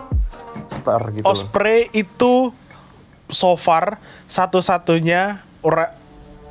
star 0.67 1.03
gitu 1.11 1.23
loh. 1.23 1.31
Osprey 1.31 1.87
itu 1.93 2.51
so 3.27 3.55
far 3.55 3.99
satu-satunya 4.27 5.23
re- 5.61 5.95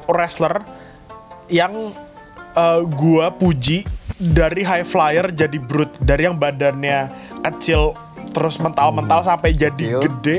wrestler 0.05 0.61
yang 1.47 1.73
uh, 2.53 2.81
gua 2.83 3.29
puji 3.29 3.83
dari 4.15 4.61
high 4.61 4.83
flyer 4.83 5.27
jadi 5.27 5.57
brute 5.57 5.97
dari 5.97 6.23
yang 6.23 6.35
badannya 6.35 7.09
kecil 7.43 7.97
terus 8.29 8.57
mental-mental 8.57 9.19
sampai 9.21 9.51
jadi 9.51 9.73
Hmm. 9.89 9.99
Kecil. 9.99 9.99
gede 9.99 10.37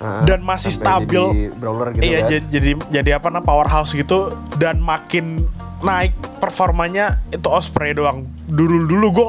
Dan 0.00 0.40
masih 0.40 0.72
sampai 0.72 0.80
stabil 1.04 1.22
jadi 1.22 1.44
brawler 1.54 1.88
gitu 1.92 2.02
iya 2.02 2.18
kan. 2.18 2.28
jadi, 2.30 2.44
jadi 2.48 2.70
jadi 2.90 3.10
apa 3.14 3.28
namanya 3.28 3.44
powerhouse 3.44 3.92
gitu 3.92 4.18
dan 4.56 4.80
makin 4.80 5.44
naik 5.80 6.12
performanya 6.40 7.20
itu 7.28 7.44
Osprey 7.46 7.92
doang 7.92 8.24
dulu 8.46 8.84
dulu 8.86 9.06
gue 9.10 9.28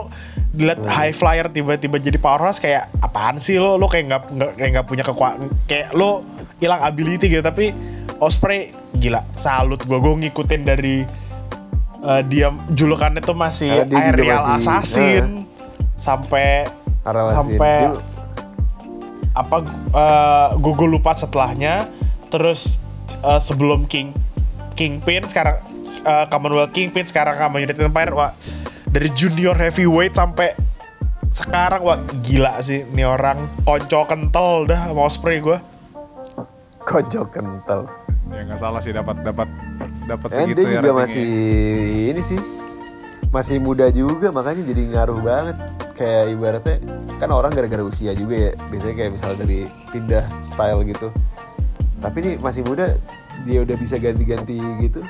dilihat 0.54 0.80
Hmm. 0.80 0.88
high 0.90 1.12
flyer 1.12 1.48
tiba-tiba 1.48 1.96
jadi 1.98 2.16
powerhouse 2.18 2.58
kayak 2.58 2.88
apaan 2.98 3.36
sih 3.38 3.56
lo 3.56 3.76
lo 3.76 3.86
kayak 3.86 4.06
nggak 4.06 4.22
kayak 4.54 4.70
nggak 4.74 4.86
punya 4.86 5.00
kekuatan 5.02 5.48
kayak 5.64 5.92
lo 5.92 6.24
hilang 6.58 6.80
ability 6.80 7.28
gitu 7.30 7.40
tapi 7.42 7.76
Osprey 8.18 8.72
gila 8.94 9.28
salut 9.34 9.80
gue 9.82 9.96
gue 9.98 10.14
ngikutin 10.22 10.62
dari 10.62 11.04
eh, 12.02 12.22
dia 12.26 12.48
julukannya 12.70 13.20
tuh 13.20 13.34
masih 13.34 13.72
Karena 13.78 13.86
dia 13.86 14.00
juga 14.02 14.08
aerial 14.14 14.40
masih- 14.42 14.56
assassin 14.58 15.26
sampai 15.96 16.68
assassin. 17.02 17.32
sampai 17.34 17.76
Dia- 17.86 18.00
apa 19.32 19.64
uh, 19.96 20.48
gue 20.60 20.74
gue 20.76 20.90
lupa 20.90 21.16
setelahnya. 21.16 21.88
Terus 22.32 22.80
uh, 23.24 23.40
sebelum 23.40 23.88
King 23.88 24.16
Kingpin 24.76 25.28
sekarang 25.28 25.60
uh, 26.08 26.26
Commonwealth 26.32 26.72
Kingpin 26.72 27.04
sekarang 27.04 27.36
sama 27.36 27.60
United 27.60 27.80
Empire 27.80 28.12
wah 28.16 28.32
dari 28.88 29.12
junior 29.12 29.56
heavyweight 29.56 30.16
sampai 30.16 30.56
sekarang 31.32 31.84
wah 31.84 32.00
gila 32.24 32.60
sih 32.64 32.88
ini 32.88 33.04
orang. 33.04 33.64
Konco 33.68 34.08
kental 34.08 34.68
dah 34.68 34.92
mau 34.92 35.08
spray 35.12 35.40
gue 35.40 35.60
kocok 36.82 37.28
kental. 37.30 37.88
Ya 38.32 38.48
nggak 38.48 38.60
salah 38.60 38.80
sih 38.80 38.96
dapat 38.96 39.22
dapat 39.28 39.48
dapat 40.08 40.30
segitu 40.32 40.64
dia 40.64 40.80
ya 40.80 40.80
juga 40.80 40.92
ratingnya. 40.92 41.04
masih 41.04 41.30
ini 42.16 42.22
sih 42.24 42.40
masih 43.32 43.58
muda 43.58 43.88
juga 43.90 44.30
makanya 44.30 44.64
jadi 44.66 44.82
ngaruh 44.92 45.20
banget. 45.20 45.58
Kayak 45.96 46.24
ibaratnya 46.30 46.78
kan 47.16 47.30
orang 47.30 47.52
gara-gara 47.54 47.82
usia 47.82 48.12
juga 48.12 48.50
ya 48.50 48.52
biasanya 48.68 48.96
kayak 48.98 49.12
misalnya 49.14 49.38
dari 49.40 49.60
pindah 49.90 50.26
style 50.42 50.82
gitu. 50.84 51.08
Tapi 52.02 52.18
ini 52.20 52.32
masih 52.36 52.66
muda 52.66 52.98
dia 53.46 53.62
udah 53.62 53.76
bisa 53.76 53.96
ganti-ganti 53.96 54.58
gitu 54.82 55.02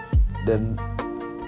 dan 0.44 0.76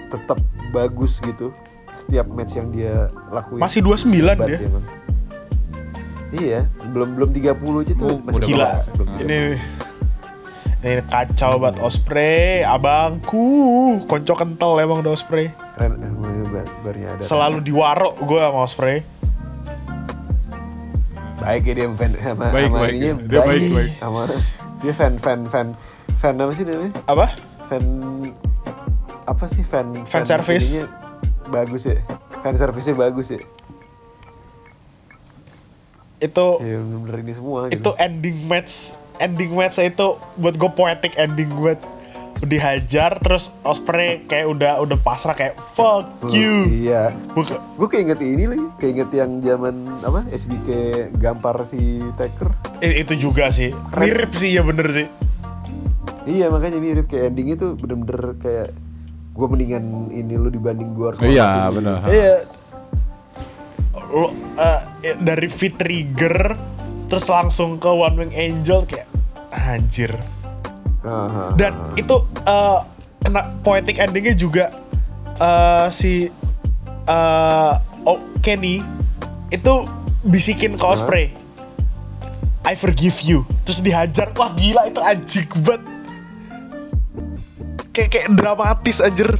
tetap 0.08 0.38
bagus 0.70 1.20
gitu 1.20 1.52
setiap 1.92 2.26
match 2.26 2.56
yang 2.56 2.68
dia 2.68 3.06
lakuin. 3.30 3.60
Masih 3.60 3.80
29 3.80 4.10
Hebat 4.10 4.48
dia? 4.48 4.58
emang. 4.60 4.84
iya 6.34 6.60
belum 6.90 7.14
belum 7.14 7.30
30 7.30 7.54
aja 7.86 7.94
tuh 7.94 8.08
Oh, 8.10 8.18
masih 8.18 8.42
gila. 8.42 8.82
belum 8.98 9.06
ini 9.22 9.38
ini 10.82 11.00
kacau 11.06 11.62
banget 11.62 11.78
Osprey 11.78 12.66
abangku. 12.66 13.46
Konco 14.04 14.34
kental 14.34 14.82
emang 14.82 15.00
udah 15.00 15.14
Osprey. 15.14 15.54
Keren 15.78 15.94
emang 15.96 16.33
bar- 16.54 16.74
barnya 16.82 17.08
ada 17.10 17.22
selalu 17.22 17.58
diwaro 17.60 18.14
gue 18.16 18.38
sama 18.38 18.60
Osprey 18.60 18.98
baik 21.36 21.62
ya 21.62 21.72
dia 21.74 21.86
fan 21.90 22.12
sama, 22.24 22.44
Baik, 22.48 22.64
sama 22.64 22.78
baik 22.80 22.92
ininya 22.94 23.04
ya. 23.04 23.14
Dia 23.26 23.40
baik, 23.42 23.62
baik. 23.70 23.90
sama 23.98 24.20
dia 24.80 24.92
fan 24.92 25.14
fan 25.16 25.40
fan 25.46 25.68
fan 26.14 26.34
apa 26.36 26.52
sih 26.52 26.64
namanya 26.64 26.92
Apa? 27.04 27.26
fan 27.64 27.84
apa 29.24 29.44
sih 29.44 29.62
fan 29.62 29.86
Fan 30.04 30.24
service. 30.24 30.68
ininya 30.72 30.86
bagus 31.46 31.82
ya 31.84 31.98
fan 32.40 32.54
service-nya 32.54 32.94
bagus 32.94 33.28
ya 33.30 33.40
Itu 36.18 36.46
ya 36.58 36.76
bener-bener 36.78 37.16
ini 37.20 37.32
semua 37.32 37.68
itu 37.68 37.76
gitu. 37.76 37.90
ending 37.98 38.38
match 38.44 38.96
ending 39.16 39.52
match 39.52 39.76
itu 39.78 40.08
buat 40.34 40.54
gue 40.54 40.70
poetic 40.70 41.12
ending 41.16 41.52
buat 41.52 41.80
dihajar 42.44 43.18
terus 43.18 43.50
Osprey 43.60 44.22
kayak 44.22 44.46
udah 44.48 44.72
udah 44.78 44.96
pasrah 44.96 45.32
kayak 45.32 45.56
fuck 45.56 46.06
you. 46.26 46.64
iya. 46.66 47.10
Buka- 47.30 47.58
gue 47.74 47.88
keinget 47.88 48.18
ini 48.18 48.44
lagi 48.46 48.64
keinget 48.78 49.10
yang 49.10 49.38
zaman 49.38 49.74
apa 49.98 50.24
SBK 50.28 50.68
gampar 51.12 51.62
si 51.62 51.80
Taker 52.14 52.52
i- 52.78 53.00
itu 53.00 53.18
juga 53.20 53.48
sih. 53.48 53.72
Mirip 53.94 54.32
sih 54.32 54.50
ya 54.50 54.60
bener 54.60 54.88
sih. 54.88 55.06
Iya 56.24 56.48
makanya 56.48 56.78
mirip 56.78 57.04
kayak 57.04 57.30
endingnya 57.30 57.56
tuh 57.58 57.70
bener-bener 57.74 58.38
kayak 58.38 58.68
gue 59.30 59.46
mendingan 59.46 59.84
ini 60.08 60.34
lu 60.34 60.48
dibanding 60.48 60.92
gue 60.92 61.06
harus 61.06 61.18
Iya, 61.20 61.68
ngorbanin 61.68 61.76
benar. 61.76 61.98
iya. 62.08 62.34
Lo 64.06 64.30
eh, 64.54 64.80
ya, 65.02 65.12
dari 65.16 65.48
fit 65.48 65.74
trigger 65.74 66.54
terus 67.06 67.26
langsung 67.26 67.76
ke 67.76 67.86
one 67.86 68.16
wing 68.16 68.32
angel 68.32 68.82
kayak 68.84 69.06
anjir 69.52 70.14
ini." 71.04 71.12
Aha. 71.12 71.52
dan 71.60 71.72
itu 72.00 72.16
eh, 72.48 72.80
kena 73.20 73.42
poetic 73.60 74.00
endingnya 74.00 74.32
juga 74.32 74.72
eh, 75.36 75.86
si 75.92 76.32
eh, 77.04 77.74
oh, 78.08 78.20
Kenny 78.40 78.80
itu 79.52 79.74
bisikin 80.24 80.80
ke 80.80 80.84
Osprey. 80.84 81.32
I 82.64 82.72
forgive 82.72 83.20
you. 83.20 83.44
Terus 83.68 83.84
dihajar 83.84 84.32
wah 84.32 84.48
gila 84.56 84.88
itu 84.88 85.00
anjing 85.04 85.48
banget. 85.60 85.84
Kayak 87.92 88.08
kayak 88.08 88.28
dramatis 88.32 88.98
anjir. 89.04 89.36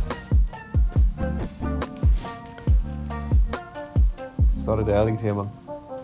Storytelling 4.53 5.17
sih 5.17 5.33
emang. 5.33 5.49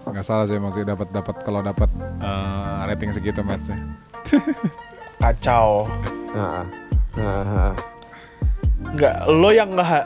Nggak 0.08 0.24
salah 0.26 0.48
sih 0.48 0.56
masih 0.56 0.82
dapat 0.88 1.12
dapat 1.12 1.36
kalau 1.44 1.60
dapat 1.60 1.92
eh, 2.18 2.78
rating 2.88 3.12
segitu 3.14 3.44
matchnya 3.46 3.78
kacau. 5.20 5.86
Nah, 6.32 6.64
nah, 7.14 7.72
nggak 8.90 9.16
lo 9.28 9.50
yang 9.52 9.76
nggak 9.76 10.04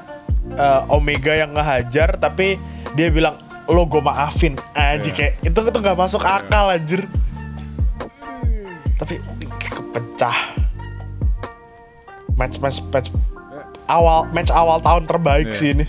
Omega 0.90 1.32
yang 1.32 1.54
ngehajar 1.54 2.18
tapi 2.18 2.58
dia 2.92 3.08
bilang 3.08 3.38
lo 3.64 3.88
gue 3.88 4.02
maafin. 4.02 4.58
Aja 4.74 5.00
Iya. 5.00 5.12
kayak 5.14 5.32
itu 5.40 5.58
itu 5.64 5.78
nggak 5.80 5.96
masuk 5.96 6.20
akal 6.20 6.68
anjir. 6.68 7.08
Tapi 8.98 9.22
kepecah. 9.62 10.36
Match 12.34 12.58
match 12.58 12.82
match 12.90 13.08
awal 13.86 14.26
match 14.32 14.50
awal 14.50 14.82
tahun 14.82 15.06
terbaik 15.06 15.54
Iya, 15.54 15.56
sih 15.56 15.68
ini. 15.72 15.84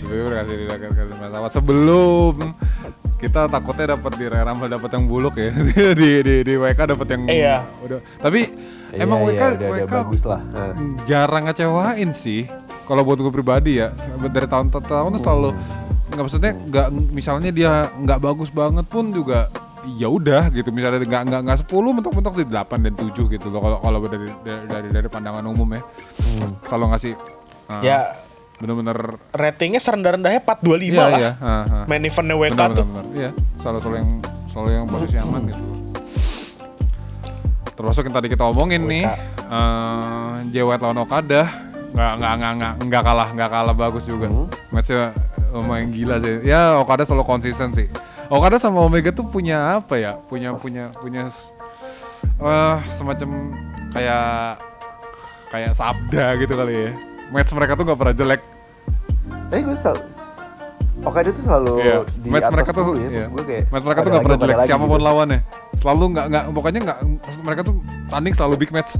sebelum 1.50 2.54
kita 3.16 3.48
takutnya 3.48 3.96
dapat 3.96 4.12
di 4.14 4.24
Rumble 4.28 4.68
dapat 4.68 4.90
yang 4.92 5.04
buluk 5.08 5.34
ya. 5.40 5.48
Di 5.96 6.20
di 6.20 6.34
di 6.44 6.54
WK 6.54 6.80
dapat 6.92 7.06
yang 7.16 7.22
Iya. 7.26 7.56
udah 7.80 7.98
tapi 8.20 8.40
Iya, 8.92 9.02
emang 9.02 9.24
WK 9.26 9.32
iya, 9.34 9.46
udah, 9.50 9.68
udah 9.68 9.86
WK 9.88 9.92
bagus 9.92 10.22
lah. 10.24 10.40
Jarang 11.04 11.44
ngecewain 11.48 12.10
sih 12.12 12.44
kalau 12.86 13.02
buat 13.02 13.18
gue 13.18 13.32
pribadi 13.32 13.80
ya. 13.80 13.90
Dari 14.20 14.46
tahun 14.46 14.68
ke 14.68 14.78
tahun 14.84 15.16
tuh 15.16 15.22
selalu 15.24 15.48
nggak 16.06 16.22
maksudnya 16.22 16.52
nggak 16.54 16.86
misalnya 17.10 17.50
dia 17.50 17.72
nggak 17.92 18.20
bagus 18.22 18.48
banget 18.48 18.86
pun 18.86 19.10
juga 19.10 19.50
ya 19.98 20.06
udah 20.06 20.52
gitu. 20.54 20.70
Misalnya 20.70 21.02
nggak 21.02 21.22
nggak 21.28 21.40
nggak 21.50 21.58
sepuluh 21.64 21.90
mentok-mentok 21.96 22.36
di 22.36 22.44
8 22.46 22.84
dan 22.84 22.94
7 22.94 23.32
gitu 23.32 23.46
loh 23.50 23.60
kalau 23.60 23.78
kalau 23.82 23.98
dari 24.06 24.28
dari 24.44 24.64
dari, 24.70 24.88
dari 24.92 25.08
pandangan 25.10 25.44
umum 25.44 25.66
ya. 25.72 25.82
Selalu 26.62 26.84
ngasih 26.94 27.12
uh, 27.68 27.82
ya 27.82 28.06
bener-bener 28.56 29.20
ratingnya 29.36 29.80
serendah-rendahnya 29.80 30.40
425 30.40 30.80
iya 30.80 30.96
lah 30.96 31.10
iya 31.20 31.32
uh, 31.36 31.44
uh. 31.44 31.84
main 31.84 32.00
eventnya 32.00 32.36
WK 32.40 32.52
benar, 32.56 32.70
tuh 32.72 32.86
benar, 32.88 33.04
benar. 33.04 33.04
Iya, 33.16 33.30
selalu 33.60 33.78
selalu 33.84 33.96
yang 34.00 34.10
selalu 34.48 34.68
yang 34.72 34.84
posisi 34.88 35.16
aman 35.20 35.40
gitu. 35.52 35.64
Termasuk 37.76 38.02
yang 38.08 38.16
tadi 38.16 38.28
kita 38.32 38.44
omongin 38.48 38.88
nih, 38.88 39.04
eh 39.04 40.32
Jay 40.48 40.64
White 40.64 40.80
lawan 40.80 41.04
Okada 41.04 41.44
nggak 41.92 42.12
nggak 42.20 42.32
nggak 42.40 42.52
nggak 42.56 42.72
nggak 42.88 43.02
kalah 43.04 43.28
nggak 43.36 43.50
kalah 43.52 43.74
bagus 43.76 44.08
juga. 44.08 44.32
Matchnya 44.72 45.12
lumayan 45.52 45.92
gila 45.92 46.16
sih. 46.24 46.40
Ya 46.48 46.80
Okada 46.80 47.04
selalu 47.04 47.28
konsisten 47.28 47.76
sih. 47.76 47.92
Okada 48.32 48.56
sama 48.56 48.80
Omega 48.80 49.12
tuh 49.12 49.28
punya 49.28 49.76
apa 49.76 50.00
ya? 50.00 50.16
Punya 50.16 50.56
punya 50.56 50.88
punya 50.96 51.28
eh 52.40 52.76
semacam 52.96 53.28
kayak 53.92 54.56
kayak 55.52 55.72
sabda 55.76 56.24
gitu 56.40 56.56
kali 56.56 56.74
ya. 56.74 56.90
Match 57.28 57.50
mereka 57.50 57.72
tuh 57.74 57.84
nggak 57.84 57.98
pernah 57.98 58.14
jelek. 58.14 58.40
eh 59.48 59.60
gue 59.60 59.74
selalu 59.74 60.02
Okada 60.98 61.28
tuh 61.28 61.44
selalu 61.44 61.72
Iya, 61.78 61.96
di 62.18 62.28
match 62.28 62.42
atas 62.42 62.54
mereka 62.56 62.70
tuh, 62.72 62.84
ya, 62.90 63.04
iya. 63.04 63.08
maksud 63.20 63.30
gue 63.30 63.44
kayak 63.44 63.64
match 63.68 63.84
mereka 63.84 64.00
tuh 64.00 64.10
nggak 64.10 64.24
pernah 64.24 64.40
jelek 64.40 64.56
lagi 64.56 64.68
siapa 64.68 64.84
pun 64.84 64.96
gitu. 64.96 65.06
lawannya. 65.06 65.38
Selalu 65.76 66.04
nggak 66.08 66.26
nggak 66.26 66.44
pokoknya 66.50 66.80
nggak 66.82 66.98
maksud 67.20 67.42
mereka 67.44 67.60
tuh 67.62 67.74
tanding 68.06 68.34
selalu 68.34 68.54
big 68.56 68.70
match. 68.70 68.92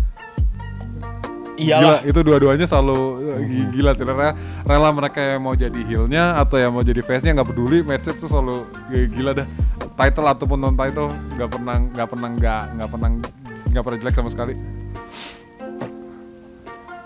iyalah 1.57 2.05
Gila, 2.05 2.11
itu 2.13 2.21
dua-duanya 2.21 2.67
selalu 2.69 2.99
eh, 3.25 3.41
gi- 3.43 3.69
gila 3.73 3.91
sih. 3.91 4.05
Rela, 4.05 4.37
rela 4.63 4.89
mereka 4.93 5.21
yang 5.25 5.41
mau 5.41 5.57
jadi 5.57 5.81
heel-nya 5.83 6.37
atau 6.37 6.61
yang 6.61 6.69
mau 6.69 6.85
jadi 6.85 7.01
face-nya 7.01 7.33
nggak 7.33 7.49
peduli 7.49 7.81
match 7.81 8.07
itu 8.07 8.29
selalu 8.29 8.57
gi- 8.87 9.09
gila 9.11 9.33
dah. 9.33 9.49
Title 9.97 10.27
ataupun 10.29 10.59
non 10.59 10.77
title 10.77 11.09
nggak 11.33 11.49
pernah 11.49 11.77
nggak 11.81 12.07
pernah 12.07 12.29
nggak 12.31 12.63
nggak 12.77 12.89
pernah 12.93 13.09
nggak 13.67 13.83
pernah 13.83 13.99
jelek 13.99 14.15
sama 14.15 14.29
sekali. 14.29 14.53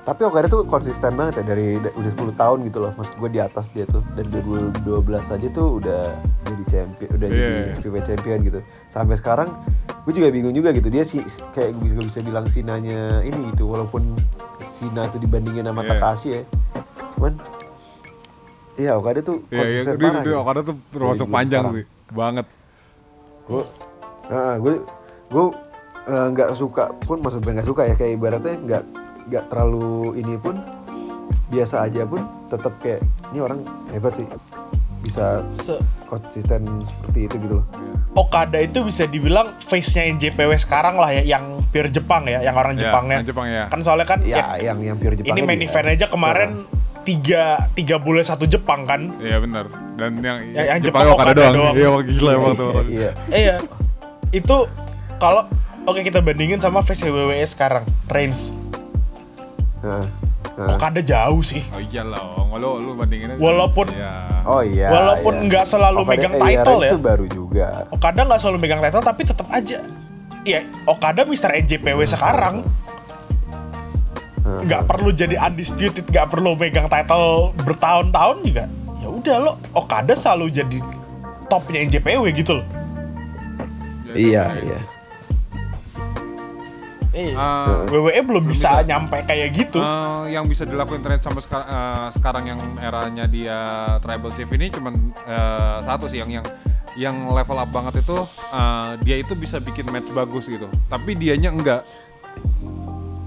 Tapi 0.00 0.20
Okada 0.22 0.46
tuh 0.46 0.64
konsisten 0.64 1.12
banget 1.12 1.38
ya 1.38 1.44
dari 1.46 1.76
da- 1.76 1.92
udah 1.92 2.10
10 2.10 2.32
tahun 2.34 2.58
gitu 2.64 2.78
loh. 2.78 2.92
Maksud 2.94 3.14
gue 3.16 3.30
di 3.30 3.38
atas 3.38 3.68
dia 3.68 3.84
tuh 3.84 4.00
dari 4.10 4.26
2012 4.26 4.80
aja 5.28 5.48
tuh 5.50 5.76
udah 5.76 6.02
jadi 6.42 6.64
champion, 6.66 7.08
udah 7.12 7.26
Iya. 7.26 7.36
jadi 7.36 7.52
heavyweight 7.74 8.06
champion 8.06 8.38
gitu. 8.42 8.58
Sampai 8.86 9.14
sekarang 9.14 9.52
gue 10.02 10.12
juga 10.12 10.28
bingung 10.28 10.52
juga 10.52 10.72
gitu. 10.72 10.88
Dia 10.88 11.02
sih 11.02 11.20
kayak 11.50 11.74
gue 11.74 11.82
bisa, 11.84 11.94
bisa 12.00 12.20
bilang 12.22 12.44
Sinanya 12.46 13.20
ini 13.20 13.52
gitu 13.52 13.68
walaupun 13.68 14.16
Sina 14.66 15.06
tuh 15.06 15.18
dibandingin 15.18 15.64
sama 15.64 15.82
Iya. 15.82 15.90
Takashi 15.92 16.28
ya. 16.32 16.42
Cuman 17.10 17.32
Iya, 18.74 18.96
Okada 18.96 19.20
tuh 19.20 19.44
Iya, 19.44 19.52
iya, 19.52 19.60
konsisten 19.60 19.92
dia, 19.92 20.00
parah. 20.06 20.12
dia 20.16 20.26
gitu. 20.26 20.40
Okada 20.40 20.60
tuh 20.62 20.74
termasuk 20.88 21.26
panjang 21.28 21.62
sekarang. 21.62 21.74
sih, 21.76 21.84
banget. 22.10 22.46
gue 23.42 23.62
nah, 24.26 24.54
gue 24.56 24.74
gue 25.28 25.44
eh, 26.06 26.26
nggak 26.30 26.50
suka 26.54 26.84
pun 26.96 27.18
maksud 27.18 27.42
gue 27.42 27.52
nggak 27.52 27.66
suka 27.66 27.82
ya 27.84 27.94
kayak 27.94 28.12
ibaratnya 28.14 28.54
nggak 28.56 28.82
nggak 29.30 29.46
terlalu 29.46 29.90
ini 30.16 30.34
pun 30.36 30.58
biasa 31.46 31.82
aja 31.82 32.02
pun 32.02 32.20
tetap 32.46 32.74
kayak 32.78 33.02
ini 33.30 33.38
orang 33.38 33.62
hebat 33.88 34.14
sih 34.14 34.26
bisa 35.00 35.46
Se- 35.48 35.80
konsisten 36.04 36.60
seperti 36.80 37.24
itu 37.24 37.36
gitu 37.40 37.54
loh 37.56 37.66
Okada 38.12 38.58
itu 38.58 38.82
bisa 38.82 39.06
dibilang 39.06 39.54
face-nya 39.56 40.10
NJPW 40.10 40.58
sekarang 40.58 40.98
lah 40.98 41.08
ya 41.10 41.22
yang 41.24 41.62
pure 41.64 41.88
Jepang 41.88 42.26
ya 42.26 42.42
yang 42.42 42.52
orang 42.52 42.74
Ya, 42.74 42.90
Jepangnya 42.90 43.18
Jepang 43.22 43.46
ya. 43.46 43.64
kan 43.66 43.78
soalnya 43.80 44.04
kan 44.04 44.18
ya 44.20 44.58
ya, 44.58 44.70
yang 44.70 44.78
yang 44.84 44.96
pure 44.98 45.14
Jepang 45.14 45.30
ini 45.30 45.40
main 45.40 45.60
event 45.60 45.88
aja 45.88 46.06
kemarin 46.06 46.66
tiga 47.00 47.56
tiga 47.72 47.96
bulan 47.96 48.26
satu 48.26 48.44
Jepang 48.44 48.82
kan 48.84 49.14
Iya 49.16 49.38
benar. 49.38 49.70
Dan 49.94 50.18
yang, 50.18 50.38
Yang- 50.48 50.66
yang 50.66 50.78
Jepang 50.80 51.02
Jepang 51.02 51.14
Okada 51.14 51.30
Okada 51.30 51.40
doang. 51.40 51.54
doang. 51.54 51.74
Iya, 51.76 51.88
gila 52.10 52.30
emang 52.34 52.52
tuh 52.52 52.66
orang. 52.68 52.86
iya 52.88 53.10
iya 53.30 53.56
itu 54.28 54.56
kalau 55.16 55.42
oke 55.82 56.00
kita 56.00 56.18
bandingin 56.18 56.58
sama 56.58 56.82
face 56.82 57.02
WWE 57.02 57.40
sekarang 57.44 57.86
Reigns 58.06 58.50
nah. 59.80 60.04
Okada 60.68 61.00
jauh 61.00 61.40
sih 61.40 61.64
Oh 61.70 61.80
iyalah, 61.80 62.20
oh, 62.20 62.52
lu 62.54 62.80
lu 62.82 62.92
bandinginnya. 62.92 63.36
Walaupun- 63.36 63.88
Iya. 63.90 64.12
oh 64.42 64.60
iya 64.60 64.88
Walaupun 64.88 65.34
iya. 65.34 65.44
nggak 65.46 65.64
selalu 65.64 65.98
Okada- 65.98 66.10
megang 66.10 66.34
iya, 66.34 66.42
title 66.60 66.80
ya. 66.80 66.92
baru 66.96 67.26
juga 67.26 67.66
Okada 67.88 68.20
nggak 68.24 68.40
selalu 68.40 68.58
megang 68.58 68.80
title 68.80 69.00
tapi 69.02 69.22
tetap 69.24 69.46
aja 69.48 69.78
ya 70.42 70.60
Okada 70.84 71.22
Mr. 71.24 71.50
NJPW 71.58 72.00
sekarang 72.04 72.64
nggak 74.40 74.82
perlu 74.84 75.10
jadi 75.10 75.36
undisputed 75.38 76.04
nggak 76.04 76.26
perlu 76.26 76.52
megang 76.54 76.88
title 76.88 77.52
bertahun-tahun 77.58 78.36
juga 78.42 78.64
ya 78.98 79.08
udah 79.08 79.36
lo 79.38 79.52
Okada 79.72 80.12
selalu 80.12 80.50
jadi 80.50 80.78
topnya 81.46 81.80
NJPW 81.82 82.24
gitu 82.34 82.52
loh 82.54 82.66
iya 84.10 84.56
iya 84.58 84.80
eh 87.10 87.34
Ah, 87.34 87.86
WWE 87.90 88.22
belum 88.22 88.44
bisa 88.46 88.82
nyampe 88.86 89.22
kayak 89.26 89.48
gitu. 89.50 89.82
Eh, 89.82 90.34
yang 90.34 90.46
bisa 90.46 90.62
dilakuin 90.62 91.02
trend 91.02 91.22
sampai 91.22 91.42
sekarang 91.42 91.66
sekarang 92.14 92.44
yang 92.46 92.60
eranya 92.78 93.24
dia 93.26 93.58
tribal 93.98 94.30
chief 94.30 94.50
ini 94.54 94.70
cuman 94.70 94.94
eh, 95.26 95.78
satu 95.82 96.06
sih 96.06 96.22
yang 96.22 96.30
yang 96.30 96.46
yang 96.98 97.16
level 97.30 97.58
up 97.58 97.70
banget 97.70 98.02
itu 98.02 98.18
eh, 98.50 98.90
dia 99.02 99.16
itu 99.18 99.34
bisa 99.34 99.58
bikin 99.58 99.90
match 99.90 100.10
bagus 100.10 100.46
gitu. 100.46 100.70
Tapi 100.86 101.18
dianya 101.18 101.50
enggak 101.50 101.82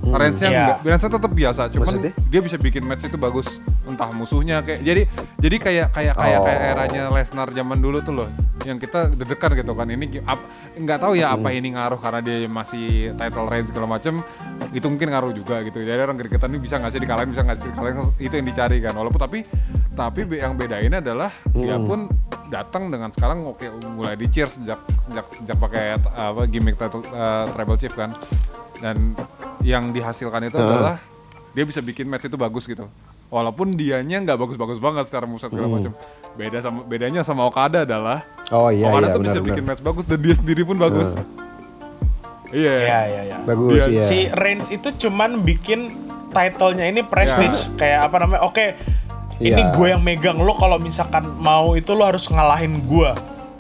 range-nya 0.06 0.48
Iya. 0.48 0.60
enggak 0.76 0.78
range-nya 0.86 1.12
tetap 1.12 1.32
biasa 1.32 1.62
cuman 1.70 1.86
Maksudnya? 1.88 2.12
dia 2.26 2.40
bisa 2.40 2.58
bikin 2.58 2.84
match 2.84 3.04
itu 3.04 3.16
bagus 3.16 3.48
entah 3.84 4.10
musuhnya 4.10 4.60
kayak 4.60 4.80
jadi 4.80 5.02
jadi 5.38 5.56
kayak 5.58 5.88
kayak 5.92 6.14
kayak 6.14 6.38
Oh. 6.38 6.46
kayak 6.46 6.62
eranya 6.70 7.02
Lesnar 7.10 7.48
zaman 7.50 7.78
dulu 7.78 8.00
tuh 8.00 8.14
loh 8.14 8.28
yang 8.62 8.76
kita 8.76 9.12
deg-degan 9.12 9.52
gitu 9.58 9.72
kan 9.72 9.88
ini 9.88 10.06
ap- 10.22 10.48
nggak 10.74 10.98
tahu 10.98 11.14
ya 11.14 11.32
apa 11.32 11.52
ini 11.52 11.72
ngaruh 11.72 11.98
karena 11.98 12.20
dia 12.20 12.44
masih 12.46 12.86
title 13.14 13.44
reign 13.46 13.66
segala 13.66 13.88
macem 13.90 14.24
itu 14.70 14.86
mungkin 14.86 15.08
ngaruh 15.10 15.32
juga 15.32 15.60
gitu 15.62 15.78
jadi 15.78 16.00
orang 16.02 16.16
gregetan 16.16 16.48
ini 16.48 16.60
bisa 16.60 16.76
nggak 16.78 16.92
sih 16.92 17.02
dikalahin 17.02 17.30
bisa 17.30 17.42
nggak 17.42 17.58
sih 17.58 17.70
dikalahin 17.70 17.98
itu 18.18 18.34
yang 18.34 18.48
dicari 18.48 18.78
kan 18.80 18.94
walaupun 18.94 19.20
tapi 19.20 19.40
tapi 19.94 20.26
yang 20.32 20.56
bedain 20.56 20.90
adalah 20.92 21.30
dia 21.50 21.76
pun 21.78 22.08
datang 22.48 22.88
dengan 22.88 23.10
sekarang 23.10 23.44
oke 23.46 23.62
mulai 23.90 24.16
di 24.16 24.26
cheers 24.26 24.58
sejak 24.58 24.80
sejak 25.02 25.26
sejak 25.36 25.58
pakai 25.60 25.84
apa 25.98 26.42
gimmick 26.46 26.76
title 26.76 27.04
uh, 27.08 27.46
tribal 27.50 27.76
chief 27.76 27.92
kan 27.92 28.16
dan 28.84 29.16
yang 29.64 29.90
dihasilkan 29.90 30.52
itu 30.52 30.60
adalah 30.60 31.00
dia 31.56 31.64
bisa 31.64 31.80
bikin 31.80 32.04
match 32.06 32.28
itu 32.28 32.36
bagus 32.36 32.68
gitu. 32.68 32.84
Walaupun 33.32 33.72
dianya 33.72 34.20
nggak 34.20 34.36
bagus-bagus 34.36 34.78
banget 34.78 35.08
secara 35.08 35.24
moveset 35.24 35.50
segala 35.50 35.72
macam. 35.72 35.96
Beda 36.34 36.60
sama 36.60 36.84
bedanya 36.84 37.22
sama 37.24 37.48
Okada 37.48 37.82
adalah 37.82 38.28
Oh 38.52 38.68
iya 38.68 38.90
Okada 38.90 39.08
iya 39.08 39.16
tuh 39.16 39.22
bisa 39.22 39.38
benar 39.38 39.48
bikin 39.48 39.64
match 39.64 39.82
bagus 39.82 40.04
dan 40.04 40.20
dia 40.20 40.36
sendiri 40.36 40.62
pun 40.62 40.76
bagus. 40.76 41.16
Iya. 42.52 42.76
Iya 42.78 43.00
iya 43.08 43.22
iya. 43.24 43.38
Bagus 43.42 43.80
Dia- 43.80 43.90
iya. 43.90 44.04
Si 44.06 44.18
Reigns 44.30 44.68
itu 44.70 44.90
cuman 45.00 45.42
bikin 45.42 45.80
titlenya 46.30 46.86
ini 46.86 47.02
prestige. 47.02 47.74
Kayak 47.74 48.12
apa 48.12 48.16
namanya? 48.20 48.42
Oke, 48.44 48.78
ini 49.40 49.58
Iya. 49.58 49.74
gue 49.74 49.88
yang 49.90 50.02
megang 50.02 50.38
lo. 50.38 50.54
Kalau 50.54 50.78
misalkan 50.78 51.34
mau 51.34 51.74
itu 51.74 51.94
lo 51.94 52.06
harus 52.06 52.28
ngalahin 52.28 52.84
gue. 52.84 53.12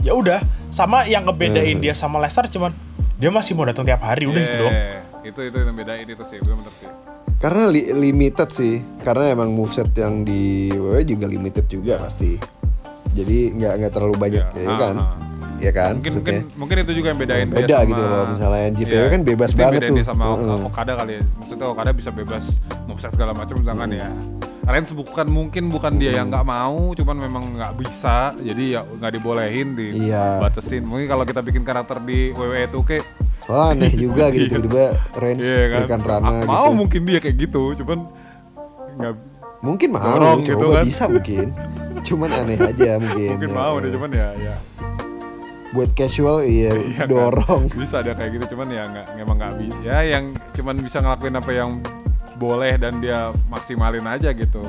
Ya 0.04 0.14
udah, 0.14 0.44
sama 0.70 1.08
yang 1.08 1.24
ngebedain 1.24 1.80
dia 1.80 1.96
sama 1.96 2.20
Lesnar 2.20 2.46
cuman 2.46 2.76
dia 3.16 3.32
masih 3.32 3.56
mau 3.56 3.64
datang 3.64 3.88
tiap 3.88 4.04
hari. 4.04 4.28
Udah 4.28 4.42
itu 4.42 4.52
Iya, 4.52 4.60
doang. 4.60 4.78
Itu 5.24 5.40
itu 5.42 5.56
yang 5.56 5.74
bedain 5.74 6.04
itu 6.06 6.24
sih 6.24 6.38
bener 6.40 6.74
sih 6.74 6.90
Karena 7.36 7.68
li- 7.68 7.92
limited 7.92 8.50
sih, 8.50 8.76
karena 9.00 9.28
emang 9.30 9.52
moveset 9.52 9.92
yang 9.94 10.24
di 10.24 10.72
WWE 10.72 11.04
juga 11.04 11.28
limited 11.28 11.68
juga 11.68 12.00
pasti. 12.00 12.40
Jadi 13.10 13.52
nggak 13.52 13.74
nggak 13.78 13.92
terlalu 13.92 14.16
banyak 14.16 14.46
Iya, 14.50 14.64
ya 14.64 14.76
kan? 14.78 14.96
ah. 14.96 15.16
Ya 15.60 15.72
kan? 15.72 15.94
mungkin 15.94 16.12
mungkin 16.18 16.36
maksudnya. 16.40 16.58
mungkin 16.58 16.78
itu 16.82 16.92
juga 16.94 17.08
yang 17.10 17.20
bedain 17.20 17.46
dia 17.46 17.56
Beda 17.58 17.78
sama, 17.78 17.90
gitu 17.90 18.02
loh, 18.02 18.24
misalnya 18.28 18.66
JPW 18.74 18.96
Iya, 18.96 19.08
kan 19.10 19.22
bebas 19.24 19.50
itu 19.50 19.60
banget 19.62 19.82
tuh. 19.82 19.96
dia 19.96 20.06
sama 20.06 20.24
Heeh. 20.30 20.60
Okada 20.66 20.94
kali 20.94 21.12
ya 21.14 21.24
maksudnya 21.34 21.66
Okada 21.68 21.92
bisa 21.92 22.10
bebas 22.12 22.44
moveset 22.82 23.12
segala 23.12 23.32
macam 23.32 23.56
sedangkan 23.58 23.90
ya 23.92 24.08
Reigns 24.64 24.92
bukan 24.92 25.28
mungkin 25.28 25.64
bukan 25.68 25.94
dia 25.98 26.12
yang 26.14 26.28
nggak 26.30 26.44
mau 26.44 26.92
cuman 26.94 27.16
memang 27.18 27.44
nggak 27.54 27.74
bisa 27.78 28.32
jadi 28.38 28.64
ya 28.70 28.82
nggak 28.84 29.12
dibolehin 29.14 29.68
Iya. 29.76 30.40
dibatasin 30.40 30.84
mungkin 30.84 31.08
kalau 31.08 31.24
kita 31.24 31.40
bikin 31.42 31.64
karakter 31.64 32.00
di 32.02 32.32
WWE 32.32 32.64
itu 32.66 32.80
kayak 32.82 33.04
Oh, 33.46 33.60
aneh 33.68 33.92
juga 33.92 34.30
gitu 34.30 34.56
tiba-tiba 34.56 34.96
iya 35.38 35.64
kan 35.68 35.80
berikan 35.84 36.02
Rana 36.02 36.32
gitu. 36.40 36.48
mau 36.48 36.70
mungkin 36.72 37.02
dia 37.04 37.20
kayak 37.20 37.38
gitu 37.40 37.64
cuman 37.76 38.00
nggak 38.96 39.16
Mungkin 39.64 39.96
mau, 39.96 40.04
Dorong 40.04 40.44
coba 40.44 40.60
gitu 40.60 40.66
kan. 40.70 40.84
bisa 40.84 41.04
mungkin. 41.08 41.48
Cuman 42.08 42.30
aneh 42.34 42.60
aja 42.60 43.00
mungkin. 43.00 43.30
mungkin 43.32 43.48
ya. 43.48 43.56
mau 43.56 43.74
deh 43.80 43.90
cuman 43.90 44.12
ya 44.12 44.28
ya 44.36 44.56
Buat 45.72 45.90
casual 45.94 46.44
iya, 46.44 46.76
Iya 46.84 47.00
kan? 47.00 47.08
dorong. 47.08 47.64
bisa 47.72 48.04
ada 48.04 48.12
kayak 48.12 48.32
gitu 48.36 48.54
cuman 48.54 48.68
ya 48.70 48.84
nggak 48.86 49.08
emang 49.18 49.38
nggak 49.40 49.54
bisa 49.56 49.80
ya 49.82 49.98
yang 50.06 50.36
cuman 50.52 50.76
bisa 50.78 51.00
ngelakuin 51.00 51.34
apa 51.34 51.52
yang 51.52 51.80
boleh 52.36 52.76
dan 52.76 53.00
dia 53.00 53.32
maksimalin 53.48 54.04
aja 54.04 54.30
gitu 54.30 54.68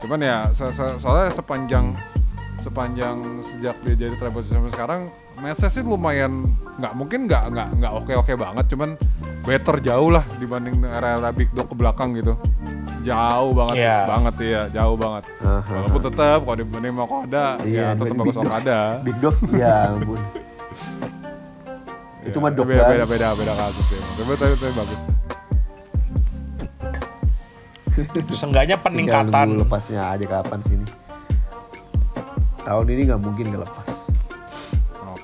cuman 0.00 0.18
ya 0.18 0.36
so- 0.50 0.74
so- 0.74 0.98
soalnya 0.98 1.30
sepanjang 1.30 1.94
sepanjang 2.58 3.16
sejak 3.40 3.78
dia 3.80 3.94
jadi 3.96 4.14
chief 4.18 4.50
sampai 4.50 4.68
sekarang 4.68 5.00
matchnya 5.44 5.68
sih 5.68 5.84
lumayan 5.84 6.56
nggak 6.80 6.92
mungkin 6.96 7.28
nggak 7.28 7.52
nggak 7.52 7.68
nggak 7.76 7.92
oke 7.92 8.12
oke 8.16 8.32
banget 8.32 8.64
cuman 8.72 8.96
better 9.44 9.76
jauh 9.84 10.08
lah 10.08 10.24
dibanding 10.40 10.80
era-era 10.80 11.28
big 11.30 11.52
dog 11.52 11.68
ke 11.68 11.76
belakang 11.76 12.16
gitu 12.16 12.32
jauh 13.04 13.52
banget 13.52 13.84
Iya. 13.84 13.98
banget 14.08 14.34
ya 14.40 14.62
jauh 14.72 14.96
banget 14.96 15.28
Aha. 15.44 15.60
walaupun 15.68 16.00
tetap 16.00 16.38
kalau 16.40 16.56
dibanding 16.56 16.92
sama 16.96 17.04
Okada 17.04 17.46
ya 17.68 17.92
tetap 17.92 18.14
bagus. 18.16 18.36
Okada 18.40 18.80
Big 19.04 19.16
Dog 19.20 19.36
ya 19.52 19.92
ampun. 19.92 20.20
Itu 22.24 22.40
mah 22.40 22.48
dog 22.48 22.64
beda, 22.64 22.88
beda 22.88 23.04
beda 23.04 23.28
beda 23.36 23.52
kasus 23.52 23.86
ya. 23.92 24.00
Tapi 24.16 24.32
tapi, 24.40 24.54
tapi 24.56 24.72
bagus. 24.72 25.00
Seenggaknya 28.32 28.80
peningkatan. 28.80 29.60
lepasnya 29.60 30.16
aja 30.16 30.24
kapan 30.24 30.60
sini. 30.64 30.86
Tahun 32.64 32.86
ini 32.88 33.00
nggak 33.04 33.20
mungkin 33.20 33.44
nggak 33.52 33.62
lepas. 33.68 33.86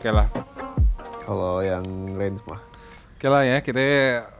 Oke 0.00 0.08
lah. 0.08 0.32
Kalau 1.28 1.60
yang 1.60 1.84
Reigns 2.16 2.40
mah. 2.48 2.56
Oke 3.20 3.28
lah 3.28 3.44
ya, 3.44 3.60
kita 3.60 3.84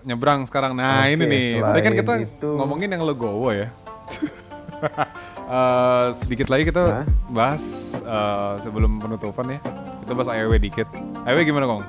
nyebrang 0.09 0.49
sekarang. 0.49 0.73
Nah 0.73 1.05
Oke, 1.05 1.21
ini 1.21 1.25
nih, 1.29 1.47
tadi 1.61 1.81
kan 1.85 1.93
kita 1.93 2.13
itu- 2.17 2.57
ngomongin 2.57 2.89
yang 2.89 3.05
legowo 3.05 3.53
ya. 3.53 3.69
Eh, 5.51 6.07
sedikit 6.15 6.47
lagi 6.47 6.63
kita 6.63 7.03
Hah? 7.03 7.07
bahas 7.27 7.91
eh, 7.99 8.53
sebelum 8.63 9.03
penutupan 9.03 9.51
ya. 9.51 9.59
Kita 10.01 10.15
bahas 10.15 10.31
AEW 10.31 10.63
dikit. 10.63 10.87
AEW 11.27 11.43
gimana 11.43 11.67
kong? 11.67 11.83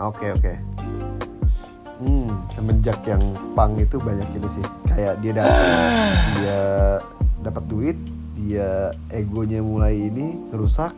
Oke 0.00 0.32
oke. 0.32 0.52
Hmm, 2.00 2.32
semenjak 2.48 2.96
yang 3.04 3.20
pang 3.52 3.76
itu 3.76 4.00
banyak 4.00 4.24
ini 4.32 4.48
sih. 4.48 4.64
Kayak 4.88 5.20
dia 5.20 5.32
datang, 5.36 5.60
dia 6.40 6.60
dapat 7.44 7.64
duit, 7.68 7.98
dia 8.34 8.88
egonya 9.12 9.60
mulai 9.60 10.08
ini 10.08 10.40
rusak, 10.48 10.96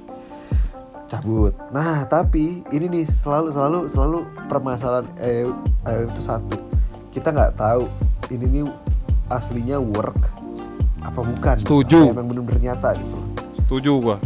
cabut. 1.20 1.52
Nah 1.70 2.06
tapi 2.08 2.64
ini 2.74 2.86
nih 2.90 3.04
selalu 3.06 3.48
selalu 3.54 3.78
selalu 3.90 4.18
permasalahan 4.50 5.06
eh, 5.20 5.46
eh, 5.86 6.02
itu 6.06 6.20
satu. 6.22 6.56
Kita 7.14 7.30
nggak 7.30 7.54
tahu 7.58 7.86
ini 8.32 8.44
nih 8.60 8.64
aslinya 9.30 9.78
work 9.78 10.18
apa 11.04 11.20
bukan. 11.20 11.56
Setuju. 11.60 12.10
Apa 12.10 12.20
emang 12.20 12.26
bener-bener 12.32 12.72
nyata 12.72 12.96
gitu. 12.96 13.18
Setuju 13.64 13.90
gua. 14.00 14.16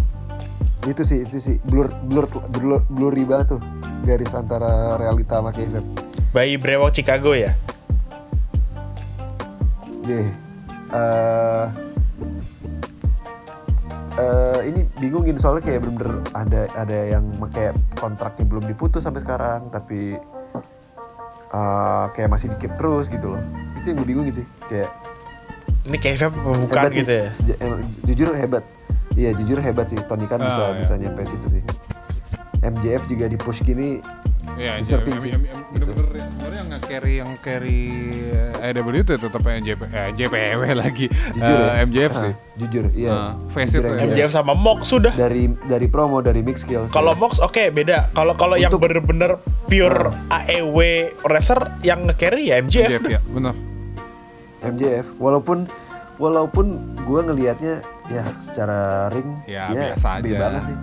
Itu 0.87 1.03
sih 1.03 1.27
itu 1.27 1.37
sih 1.43 1.57
blur 1.67 1.91
blur 2.07 2.31
blur 2.49 2.81
blurry 2.87 3.27
banget 3.27 3.59
tuh 3.59 3.61
garis 4.07 4.33
antara 4.33 4.97
realita 4.97 5.43
sama 5.43 5.51
konsep. 5.51 5.85
Bayi 6.31 6.57
Brewok 6.57 6.95
Chicago 6.95 7.35
ya. 7.35 7.53
Deh. 10.09 10.29
eh 10.89 11.65
eh, 14.19 14.61
ini 14.67 14.81
bingungin 14.99 15.39
soalnya 15.39 15.63
kayak 15.65 15.81
bener-bener 15.81 16.13
ada 16.35 16.61
ada 16.75 16.99
yang 17.09 17.25
kayak 17.49 17.73
kontraknya 17.95 18.45
belum 18.45 18.65
diputus 18.67 19.01
sampai 19.01 19.23
sekarang 19.23 19.71
tapi 19.71 20.19
eh, 21.49 22.05
kayak 22.13 22.29
masih 22.29 22.51
dikit 22.53 22.77
terus 22.77 23.07
gitu 23.07 23.33
loh. 23.33 23.43
Itu 23.77 23.87
yang 23.89 23.97
gue 23.97 24.09
bingungin 24.09 24.35
sih. 24.35 24.47
Kayak 24.67 24.91
Ini 25.89 25.97
hebat 25.97 26.93
sih. 26.93 27.01
gitu 27.01 27.13
ya. 27.15 27.29
Jujur 28.05 28.29
hebat. 28.35 28.65
Iya 29.15 29.31
jujur 29.35 29.59
hebat 29.59 29.87
sih. 29.89 29.99
Tony 30.05 30.27
Khan 30.27 30.39
bisa 30.39 30.61
Ah, 30.61 30.69
iya. 30.69 30.79
bisa 30.79 30.93
nyampe 30.95 31.23
situ 31.25 31.47
sih. 31.49 31.63
MJF 32.59 33.07
juga 33.07 33.25
di 33.25 33.39
push 33.39 33.63
gini 33.63 34.03
Iya, 34.57 34.73
em- 34.75 34.85
sih. 35.21 35.31
em- 35.31 35.45
em- 35.45 35.67
bener-bener 35.69 36.07
ya. 36.11 36.25
Sebenarnya 36.29 36.57
yang 36.57 36.69
nge-carry 36.71 37.13
yang 37.17 37.31
carry 37.39 37.83
AEW 38.59 38.89
itu 38.97 39.13
tetap 39.15 39.39
JP, 39.39 39.81
eh, 39.87 40.11
JPW 40.15 40.63
lagi. 40.83 41.07
jujur 41.31 41.59
Eh, 41.59 41.69
ya. 41.69 41.85
MJF 41.85 42.11
Ah, 42.11 42.21
sih. 42.21 42.33
Jujur 42.57 42.85
iya. 42.91 43.11
Ah, 43.11 43.31
face 43.49 43.73
Jujur 43.73 43.85
it, 43.85 43.93
MJF. 43.93 44.09
MJF 44.11 44.31
sama 44.33 44.53
Mox 44.53 44.79
sudah. 44.85 45.13
dari 45.13 45.47
dari 45.63 45.87
promo 45.87 46.19
dari 46.19 46.41
mix 46.41 46.63
skill. 46.63 46.89
Kalau 46.89 47.13
Mox 47.15 47.39
oke 47.39 47.71
beda. 47.71 48.11
Kalau 48.11 48.33
kalau 48.33 48.57
yang 48.57 48.73
bener-bener 48.73 49.37
pure 49.67 50.11
AEW 50.29 50.79
wrestler 51.23 51.75
yang 51.81 52.03
nge-carry 52.05 52.49
ya 52.49 52.59
MJF. 52.59 52.99
MJF 52.99 53.05
ya, 53.09 53.21
bener. 53.25 53.55
MJF 54.61 55.15
walaupun 55.17 55.71
walaupun 56.19 56.67
gue 56.99 57.21
ngelihatnya 57.23 57.75
ya 58.09 58.27
secara 58.39 59.07
ring 59.09 59.39
Ya, 59.45 59.71
dia 59.71 59.95
biasa 59.95 60.19
aja. 60.19 60.35
banget 60.35 60.63
sih 60.65 60.77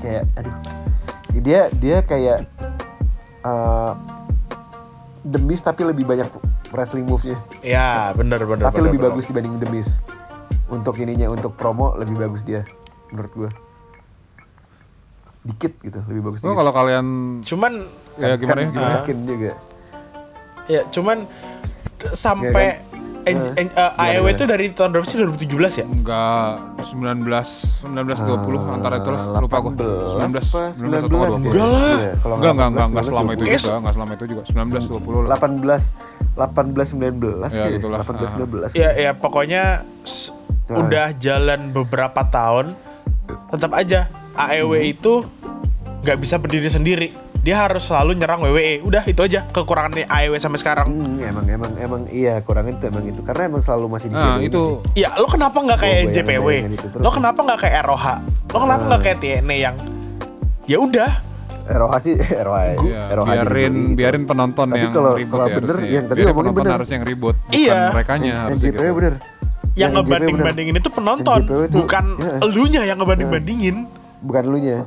kayak 0.00 0.22
aduh 0.32 0.54
dia 1.34 1.60
dia 1.74 1.98
kayak 2.00 2.38
uh, 3.42 3.92
demis 5.22 5.60
tapi 5.60 5.82
lebih 5.82 6.02
banyak 6.02 6.26
wrestling 6.70 7.04
move-nya 7.04 7.38
Ya, 7.60 8.10
bener 8.12 8.42
bener. 8.42 8.64
tapi 8.64 8.78
bener, 8.78 8.86
lebih 8.88 9.00
bener. 9.00 9.10
bagus 9.12 9.24
dibanding 9.24 9.54
demis 9.56 9.88
untuk 10.66 10.96
ininya 10.96 11.28
untuk 11.28 11.52
promo 11.52 11.94
lebih 11.94 12.16
bagus 12.18 12.40
dia 12.40 12.64
menurut 13.08 13.32
gue 13.32 13.50
dikit 15.42 15.72
gitu 15.80 15.98
lebih 16.06 16.22
bagus 16.24 16.38
Oh, 16.40 16.48
dikit. 16.48 16.56
kalau 16.56 16.72
kalian 16.72 17.06
Cuman 17.42 17.72
ya 18.14 18.34
gimana 18.34 18.58
ya? 18.58 18.64
kan 18.64 18.68
Gimana? 18.68 18.88
dicocokin 18.88 19.18
juga 19.22 19.52
ya 20.64 20.80
cuman 20.88 21.18
d- 21.98 22.14
sampai 22.14 22.66
Iya 22.70 22.78
N- 22.78 22.91
uh, 23.24 23.54
Gimana, 23.54 24.02
AEW 24.02 24.26
itu 24.28 24.44
dari 24.44 24.66
tahun 24.68 24.90
berapa 24.90 25.04
sih 25.04 25.16
2017 25.16 25.80
ya? 25.80 25.86
Enggak 25.86 26.52
19 26.82 27.22
19 27.22 27.94
20 27.94 28.58
Ah, 28.58 28.74
antara 28.74 28.94
itu 28.98 29.10
lah 29.10 29.22
lupa 29.38 29.56
gua. 29.58 29.72
19 29.72 30.82
19 30.82 30.98
atau 30.98 31.08
20. 31.08 31.46
Enggak 31.46 31.68
lah. 31.68 31.92
Iya, 31.92 32.12
Enggak, 32.18 32.52
enggak, 32.52 32.68
enggak, 32.68 32.86
enggak 32.88 33.04
19, 33.04 33.08
selama 33.08 33.30
itu 33.30 33.42
20. 33.42 33.48
Guys. 33.48 33.62
juga, 33.62 33.76
enggak 33.76 33.94
selama 33.94 34.12
itu 34.12 34.24
juga. 34.26 34.42
19 34.44 34.84
20 34.84 35.20
lah. 35.22 35.36
18 35.38 35.82
18 36.32 36.88
19 36.92 37.50
Ya, 37.52 37.62
kayaknya. 37.62 37.76
gitulah. 37.76 37.98
18 38.00 38.18
Ah. 38.22 38.30
19 38.34 38.70
Ya 38.72 38.88
ya 38.92 39.10
pokoknya 39.12 39.64
Nah. 40.64 40.78
udah 40.78 41.06
jalan 41.14 41.60
beberapa 41.68 42.22
tahun 42.24 42.72
tetap 43.50 43.72
aja 43.72 44.06
AEW 44.34 44.72
itu 44.80 45.26
nggak 46.00 46.18
bisa 46.18 46.36
berdiri 46.36 46.66
sendiri. 46.66 47.08
Dia 47.42 47.58
harus 47.58 47.82
selalu 47.82 48.14
nyerang 48.14 48.38
WWE. 48.40 48.82
Udah 48.82 49.02
itu 49.02 49.18
aja 49.18 49.42
kekurangannya 49.44 50.06
AEW 50.06 50.38
sampai 50.38 50.56
sekarang. 50.56 50.86
Hmm, 50.86 51.18
emang 51.18 51.44
emang 51.44 51.72
emang 51.76 52.02
iya 52.08 52.38
kurangin 52.38 52.78
itu 52.78 52.86
emang 52.86 53.02
itu 53.04 53.20
karena 53.20 53.42
emang 53.48 53.60
selalu 53.60 53.86
masih 53.90 54.08
di 54.08 54.14
Nah, 54.14 54.38
itu 54.38 54.78
Ya 54.94 55.10
lo 55.14 55.26
kenapa 55.26 55.58
nggak 55.58 55.74
kayak 55.76 55.90
Oh, 55.92 55.98
bayangin- 56.04 56.22
NJPW? 56.22 56.46
bayangin 56.48 56.72
itu 56.72 56.86
terus. 56.88 57.02
Lo 57.02 57.10
kenapa 57.10 57.38
nggak 57.42 57.58
kayak 57.60 57.76
ROH? 57.82 58.06
Lo 58.46 58.58
kenapa 58.60 58.82
nggak 58.86 59.02
kayak 59.02 59.18
TNA 59.18 59.56
yang 59.60 59.76
ya 60.62 60.78
udah 60.78 61.10
ROH 61.64 61.94
sih 62.00 62.14
ROH 62.46 62.62
ya. 62.80 63.02
ROH 63.12 63.26
biarin 63.28 63.74
gitu. 63.74 63.96
biarin 63.96 64.22
penonton 64.24 64.66
Tapi 64.68 64.78
yang 64.80 64.92
kalau- 64.92 65.14
ribut 65.16 65.32
kalau 65.32 65.44
ya 65.44 65.54
bener, 65.56 65.74
harusnya. 65.76 65.90
yang 65.92 66.04
tadi 66.04 66.14
Biarin 66.16 66.26
ngomongin 66.28 66.46
penonton 66.48 66.62
bener. 66.64 66.76
harus 66.78 66.88
yang 66.90 67.02
ribut, 67.02 67.36
bukan 67.40 67.58
Iya. 67.58 67.78
merekanya 67.88 68.32
NJPW 68.48 68.70
gitu. 68.82 68.94
bener 68.94 69.14
yang 69.72 69.90
NJPW 69.90 69.96
ngebanding-bandingin 69.96 70.74
itu 70.76 70.90
penonton, 70.92 71.40
itu- 71.42 71.70
bukan 71.72 72.04
iya. 72.14 72.34
elunya 72.44 72.82
yang 72.84 72.98
ngebanding-bandingin. 72.98 73.76
bukan 74.20 74.42
lu 74.44 74.58
nya 74.58 74.86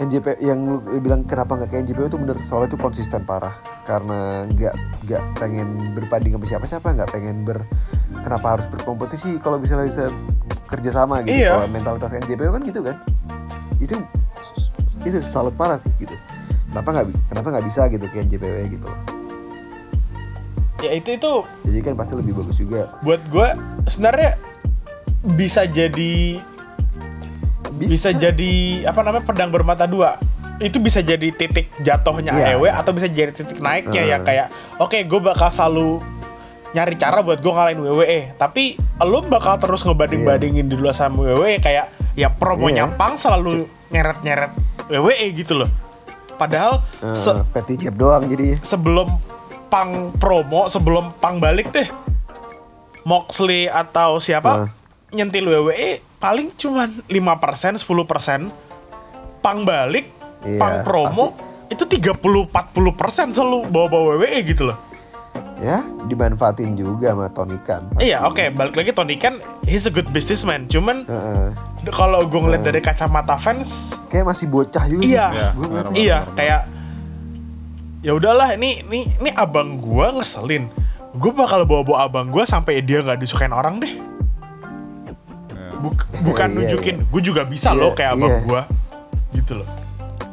NJP 0.00 0.40
yang 0.40 0.64
lu 0.64 0.80
bilang 0.96 1.28
kenapa 1.28 1.60
nggak 1.60 1.76
kayak 1.76 1.82
NJPW 1.84 2.08
itu 2.08 2.16
bener 2.16 2.36
soalnya 2.48 2.72
itu 2.72 2.78
konsisten 2.80 3.20
parah. 3.28 3.52
Karena 3.84 4.48
nggak 4.48 4.74
nggak 5.04 5.22
pengen 5.36 5.92
berbanding 5.92 6.32
sama 6.40 6.46
siapa 6.48 6.64
siapa 6.64 6.88
nggak 6.96 7.12
pengen 7.12 7.44
ber 7.44 7.68
kenapa 8.24 8.56
harus 8.56 8.66
berkompetisi 8.72 9.36
kalau 9.44 9.60
bisa 9.60 9.76
bisa 9.84 10.08
kerjasama 10.72 11.20
gitu. 11.28 11.44
Iya. 11.44 11.52
kalau 11.52 11.68
mentalitas 11.68 12.16
NJPW 12.16 12.48
kan 12.48 12.62
gitu 12.64 12.80
kan. 12.80 12.96
Itu 13.76 13.94
itu 15.04 15.18
salut 15.20 15.52
parah 15.52 15.76
sih 15.76 15.92
gitu. 16.00 16.16
Kenapa 16.72 16.88
nggak 16.96 17.06
kenapa 17.28 17.46
nggak 17.60 17.66
bisa 17.68 17.82
gitu 17.92 18.04
kayak 18.08 18.24
NJPW 18.32 18.56
gitu. 18.72 18.86
Loh. 18.88 19.00
Ya 20.80 20.96
itu 20.96 21.12
itu 21.12 21.32
jadi 21.68 21.92
kan 21.92 21.94
pasti 22.00 22.16
lebih 22.16 22.40
bagus 22.40 22.56
juga. 22.56 22.88
Buat 23.04 23.20
gue 23.28 23.48
sebenarnya 23.84 24.40
bisa 25.36 25.68
jadi 25.68 26.40
bisa, 27.82 28.08
jadi 28.10 28.52
apa 28.84 29.00
namanya 29.00 29.24
pedang 29.24 29.48
bermata 29.48 29.84
dua 29.84 30.20
itu 30.58 30.76
bisa 30.76 31.00
jadi 31.00 31.24
titik 31.30 31.72
jatuhnya 31.78 32.30
Iya. 32.30 32.46
AEW 32.54 32.68
atau 32.68 32.92
bisa 32.92 33.06
jadi 33.06 33.32
titik 33.32 33.56
naiknya 33.58 33.96
Hmm. 33.98 34.10
yang 34.10 34.22
kayak 34.22 34.46
oke 34.76 34.98
gue 34.98 35.20
bakal 35.22 35.48
selalu 35.48 36.04
nyari 36.70 36.94
cara 36.94 37.18
buat 37.18 37.40
gue 37.40 37.48
ngalahin 37.48 37.80
WWE 37.80 38.36
tapi 38.36 38.76
lo 39.00 39.24
bakal 39.24 39.56
terus 39.56 39.80
ngebanding-bandingin 39.80 40.68
di 40.68 40.76
luar 40.76 40.92
sama 40.92 41.24
WWE 41.24 41.58
kayak 41.58 41.88
ya 42.12 42.28
promonya 42.28 42.86
Iya. 42.86 42.94
Pang 42.94 43.16
selalu 43.16 43.64
nyeret-nyeret 43.88 44.52
WWE 44.86 45.26
gitu 45.32 45.56
loh 45.56 45.70
padahal 46.36 46.84
se- 47.12 47.40
jab 47.78 47.96
doang 47.96 48.28
jadinya 48.28 48.60
sebelum 48.60 49.16
Pang 49.66 50.12
promo 50.14 50.68
sebelum 50.68 51.16
Pang 51.16 51.40
balik 51.40 51.70
deh 51.70 51.88
Moxley 53.02 53.64
atau 53.64 54.20
siapa 54.20 54.52
Nah. 54.58 54.70
nyentil 55.10 55.48
WWE 55.48 56.04
paling 56.20 56.52
cuman 56.54 57.00
5% 57.08 57.80
10% 57.80 59.40
Pang 59.40 59.64
balik 59.64 60.12
Iya, 60.40 60.56
Pang 60.56 60.76
promo 60.84 61.36
itu 61.68 61.84
30-40% 61.84 62.48
selalu 63.36 63.68
bawa-bawa 63.68 64.16
WWE 64.16 64.40
gitu 64.42 64.72
loh. 64.72 64.78
Ya 65.60 65.84
dimanfaatin 66.08 66.72
juga 66.72 67.12
sama 67.12 67.28
Tony 67.28 67.60
Khan. 67.60 67.84
Iya 68.00 68.24
oke 68.24 68.48
balik 68.56 68.80
lagi 68.80 68.96
Tony 68.96 69.20
kan 69.20 69.36
he's 69.68 69.84
a 69.84 69.92
good 69.92 70.08
businessman. 70.08 70.64
Cuman 70.66 71.04
Heeh. 71.04 71.52
kalau 71.92 72.24
gue 72.24 72.40
ngeliat 72.40 72.64
dari 72.64 72.80
kacamata 72.80 73.36
fans 73.36 73.92
kayak 74.08 74.32
masih 74.32 74.48
bocah 74.48 74.88
juga. 74.88 75.04
Iya. 75.04 75.26
Iya, 75.28 75.48
Gua 75.52 75.66
benar, 75.68 75.84
iya 75.92 76.18
benar. 76.24 76.36
kayak 76.40 76.60
ya 78.00 78.12
udahlah 78.16 78.48
ini 78.56 78.80
ini 78.80 79.00
ini 79.20 79.30
abang 79.36 79.76
gua 79.76 80.16
ngeselin. 80.16 80.72
Gue 81.12 81.32
bakal 81.36 81.68
bawa-bawa 81.68 82.08
abang 82.08 82.32
gua 82.32 82.48
sampai 82.48 82.80
dia 82.80 83.04
nggak 83.04 83.20
disukain 83.20 83.52
orang 83.52 83.76
deh. 83.84 83.92
Ya. 83.92 84.00
Buk- 85.80 86.08
bukan 86.20 86.46
Iya, 86.46 86.56
nunjukin 86.56 86.96
iya. 86.96 87.06
gue 87.06 87.22
juga 87.22 87.42
bisa 87.44 87.70
Iya, 87.70 87.80
loh 87.80 87.90
kayak 87.92 88.10
abang 88.12 88.30
iya. 88.30 88.40
gua 88.42 88.62
gitu 89.30 89.52
loh 89.56 89.68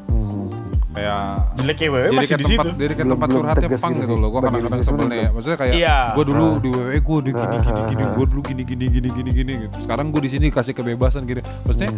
Hmm. 0.08 0.48
kayak 0.94 1.22
jeleknya 1.56 1.88
WWE 1.88 2.02
jadi 2.02 2.16
masih 2.16 2.28
di 2.28 2.44
tempat 2.44 2.50
situ 2.50 2.70
jadi 2.76 2.94
kayak 2.94 3.10
tempat 3.10 3.28
curhatnya 3.30 3.68
pang 3.72 3.92
gitu 3.92 4.02
gitu 4.02 4.14
loh 4.16 4.28
gue 4.28 4.42
kadang-kadang 4.42 4.82
sebelnya 4.82 5.18
ya 5.18 5.30
maksudnya 5.30 5.58
kayak 5.58 5.74
Iya. 5.74 5.98
gue 6.12 6.24
dulu 6.26 6.46
di 6.58 6.70
WWE 6.70 6.98
gue 6.98 7.16
udah 7.18 7.32
gini 7.32 7.46
Ah, 7.48 7.62
gini 7.62 7.70
ah, 7.78 7.88
gini 7.88 8.04
ah. 8.04 8.12
gue 8.12 8.26
dulu 8.26 8.42
gini 8.44 8.64
gini 8.64 8.86
gini 8.88 9.10
gini 9.10 9.30
gini 9.32 9.52
gitu 9.64 9.76
sekarang 9.80 10.06
gue 10.10 10.22
di 10.22 10.30
sini 10.30 10.46
kasih 10.50 10.74
kebebasan 10.74 11.24
gini 11.24 11.42
maksudnya 11.62 11.92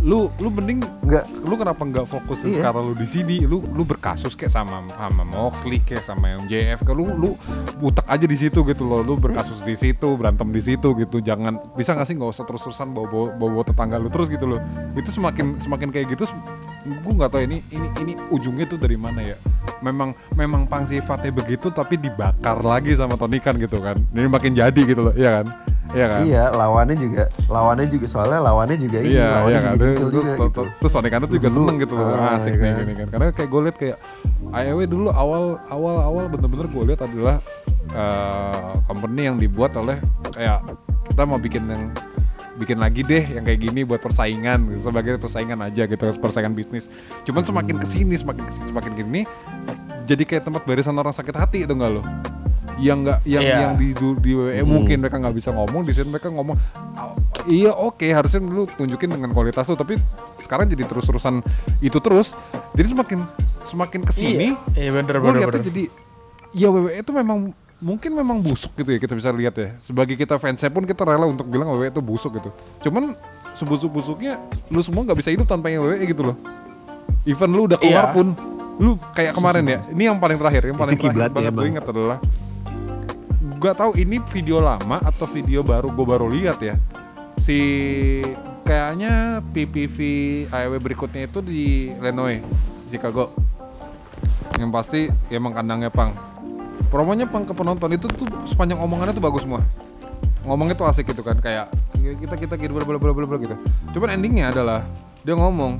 lu 0.00 0.32
lu 0.40 0.48
mending 0.48 0.80
Enggak. 1.04 1.28
lu 1.44 1.54
kenapa 1.60 1.82
nggak 1.84 2.06
fokus 2.08 2.40
Iya. 2.40 2.64
sekarang 2.64 2.92
lu 2.92 2.94
di 2.96 3.04
sini? 3.04 3.36
Lu 3.44 3.60
lu 3.60 3.82
berkasus 3.84 4.32
kayak 4.32 4.52
sama 4.52 4.86
sama 4.88 5.22
Moxley 5.24 5.80
kayak 5.84 6.08
sama 6.08 6.32
MJF 6.40 6.80
ke 6.82 6.92
lu 6.96 7.12
lu 7.12 7.36
butek 7.76 8.06
aja 8.08 8.24
di 8.24 8.36
situ 8.36 8.64
gitu 8.64 8.82
loh. 8.88 9.04
Lu 9.04 9.20
berkasus 9.20 9.60
di 9.60 9.76
situ 9.76 10.08
berantem 10.16 10.48
di 10.48 10.62
situ 10.64 10.96
gitu. 10.96 11.20
Jangan 11.20 11.76
bisa 11.76 11.92
nggak 11.92 12.06
sih 12.08 12.14
nggak 12.16 12.30
usah 12.32 12.44
terus 12.48 12.62
terusan 12.64 12.92
bawa 12.92 13.06
bawa, 13.08 13.26
bawa, 13.36 13.50
bawa 13.60 13.64
tetangga 13.64 13.96
lu 14.00 14.08
terus 14.08 14.32
gitu 14.32 14.48
loh. 14.48 14.60
Itu 14.96 15.12
semakin 15.12 15.60
semakin 15.60 15.88
kayak 15.92 16.16
gitu 16.16 16.24
gue 16.80 17.12
nggak 17.12 17.28
tahu 17.28 17.44
ini 17.44 17.60
ini 17.68 17.88
ini 18.00 18.12
ujungnya 18.32 18.64
tuh 18.64 18.80
dari 18.80 18.96
mana 18.96 19.20
ya. 19.20 19.36
Memang 19.84 20.16
memang 20.32 20.64
pang 20.64 20.88
sifatnya 20.88 21.28
begitu 21.28 21.68
tapi 21.68 22.00
dibakar 22.00 22.56
lagi 22.64 22.96
sama 22.96 23.20
Tony 23.20 23.36
Khan 23.36 23.60
gitu 23.60 23.84
kan. 23.84 24.00
Ini 24.16 24.32
makin 24.32 24.56
jadi 24.56 24.80
gitu 24.80 25.04
loh 25.04 25.12
iya 25.12 25.44
kan 25.44 25.69
iya 25.90 26.06
kan 26.06 26.18
Iya, 26.22 26.44
lawannya 26.50 26.96
juga, 26.96 27.22
lawannya 27.46 27.86
juga 27.86 28.06
soalnya 28.06 28.40
lawannya 28.40 28.76
juga 28.76 28.98
ini, 29.02 29.14
Iya, 29.14 29.26
lawannya 29.26 29.50
iya 29.50 29.60
juga 29.60 29.70
kan. 29.70 29.74
juga 30.10 30.30
terus, 30.30 30.50
gitu. 30.50 30.62
terus 30.78 30.92
Sonic 30.92 31.10
Kano 31.10 31.26
juga 31.26 31.48
Dulu, 31.48 31.56
seneng 31.56 31.76
gitu 31.78 31.94
loh, 31.98 32.06
ah, 32.06 32.36
asik 32.38 32.52
iya 32.52 32.60
nih 32.60 32.70
kan. 32.70 32.80
gini 32.80 32.92
kan. 32.94 33.06
Karena 33.10 33.26
kayak 33.32 33.48
gue 33.48 33.60
liat 33.60 33.76
kayak 33.76 33.96
AEW 34.50 34.80
dulu 34.86 35.08
awal 35.10 35.44
awal 35.66 35.96
awal 35.98 36.24
bener-bener 36.26 36.66
gue 36.66 36.82
liat 36.90 37.00
adalah 37.00 37.36
eh, 37.90 38.70
company 38.86 39.22
yang 39.26 39.36
dibuat 39.36 39.72
oleh 39.74 39.98
kayak 40.30 40.58
kita 41.08 41.22
mau 41.24 41.38
bikin 41.38 41.66
yang 41.66 41.84
bikin 42.54 42.76
lagi 42.76 43.00
deh 43.00 43.24
yang 43.24 43.40
kayak 43.40 43.56
gini 43.58 43.88
buat 43.88 43.98
persaingan 43.98 44.68
gitu, 44.68 44.92
sebagai 44.92 45.16
persaingan 45.16 45.64
aja 45.64 45.88
gitu 45.88 46.02
persaingan 46.20 46.52
bisnis 46.52 46.92
cuman 47.24 47.40
semakin 47.40 47.80
ke 47.80 47.86
sini 47.88 48.14
semakin 48.14 48.44
ke 48.44 48.52
sini 48.52 48.66
semakin 48.68 48.92
gini 48.94 49.20
jadi 50.04 50.22
kayak 50.28 50.44
tempat 50.44 50.62
barisan 50.68 50.92
orang 50.92 51.14
sakit 51.14 51.32
hati 51.32 51.58
itu 51.64 51.72
enggak 51.72 51.98
lo 51.98 52.02
yang 52.76 53.00
enggak 53.00 53.18
yang 53.24 53.42
Iya. 53.42 53.56
yang 53.58 53.72
di 53.74 53.88
di, 53.90 54.30
WWE 54.30 54.62
mungkin 54.62 54.96
mereka 54.98 55.16
nggak 55.16 55.34
bisa 55.34 55.50
ngomong 55.50 55.82
di 55.82 55.90
sini 55.90 56.08
mereka 56.08 56.28
ngomong 56.28 56.54
"Ah, 56.92 57.12
iya 57.44 57.70
oke 57.70 58.04
harusnya 58.04 58.38
lu 58.38 58.68
tunjukin 58.68 59.10
dengan 59.10 59.30
kualitas 59.30 59.64
lu 59.64 59.74
tapi 59.74 59.98
sekarang 60.38 60.64
jadi 60.66 60.84
terus-terusan 60.84 61.42
itu 61.78 61.98
terus 61.98 62.32
jadi 62.70 62.88
semakin 62.88 63.18
semakin 63.62 64.00
ke 64.02 64.12
sini 64.12 64.54
iya 64.54 64.78
iya 64.78 64.90
bener 64.90 65.14
gue 65.14 65.26
bener 65.26 65.48
bener 65.48 65.62
jadi 65.62 65.82
ya 66.52 66.68
WWE 66.68 66.94
itu 66.96 67.10
memang 67.10 67.38
mungkin 67.78 68.12
memang 68.12 68.38
busuk 68.38 68.70
gitu 68.74 68.90
ya 68.90 68.98
kita 68.98 69.14
bisa 69.14 69.28
lihat 69.30 69.54
ya 69.54 69.68
sebagai 69.80 70.12
kita 70.12 70.36
fansnya 70.36 70.68
pun 70.68 70.84
kita 70.84 71.00
rela 71.02 71.24
untuk 71.24 71.44
bilang 71.44 71.68
WWE 71.70 71.88
itu 71.88 72.00
busuk 72.00 72.32
gitu 72.34 72.52
cuman 72.82 73.16
sebusuk-busuknya 73.52 74.38
lu 74.68 74.80
semua 74.80 75.02
nggak 75.02 75.18
bisa 75.18 75.28
hidup 75.28 75.44
tanpa 75.44 75.68
yang 75.68 75.82
WWE 75.82 76.04
gitu 76.06 76.22
loh 76.22 76.36
even 77.22 77.50
lu 77.50 77.66
udah 77.66 77.76
keluar 77.76 78.06
Iya. 78.06 78.14
pun 78.14 78.26
lu 78.76 78.96
kayak 79.10 79.32
kemarin 79.32 79.64
ya 79.66 79.78
ini 79.88 80.02
yang 80.06 80.16
paling 80.16 80.36
terakhir 80.36 80.62
yang 80.64 80.74
paling 80.74 80.94
Itu 80.94 81.04
terakhir 81.06 81.28
banget 81.30 81.52
gue 81.52 81.52
emang. 81.52 81.70
ingat 81.70 81.84
adalah 81.86 82.18
gak 83.60 83.76
tahu 83.76 83.92
ini 84.00 84.16
video 84.32 84.64
lama 84.64 85.04
atau 85.04 85.28
video 85.28 85.60
baru? 85.60 85.92
Gue 85.92 86.06
baru 86.08 86.26
lihat 86.32 86.64
ya. 86.64 86.80
Si 87.36 87.60
kayaknya 88.64 89.44
PPV 89.52 89.96
AEW 90.48 90.80
berikutnya 90.80 91.28
itu 91.28 91.44
di 91.44 91.92
Illinois 91.92 92.40
Chicago. 92.88 93.36
Yang 94.56 94.70
pasti 94.72 95.00
ya 95.28 95.36
emang 95.36 95.52
kandangnya 95.52 95.92
pang 95.92 96.16
promonya 96.88 97.28
pang 97.28 97.46
ke 97.46 97.54
penonton 97.54 97.92
itu 97.94 98.08
tuh 98.10 98.26
sepanjang 98.48 98.80
omongannya 98.80 99.12
tuh 99.12 99.24
bagus 99.24 99.44
semua. 99.44 99.60
Ngomongnya 100.48 100.74
tuh 100.74 100.88
asik 100.88 101.12
gitu 101.12 101.20
kan 101.20 101.36
kayak 101.36 101.68
"Ya, 102.00 102.16
kita 102.16 102.34
kita 102.40 102.54
gitu 102.56 102.72
bla 102.72 102.82
bla 102.82 102.96
bla 102.96 103.12
bla 103.12 103.38
gitu. 103.38 103.56
Cuman 103.92 104.16
endingnya 104.16 104.56
adalah 104.56 104.88
dia 105.20 105.36
ngomong 105.36 105.76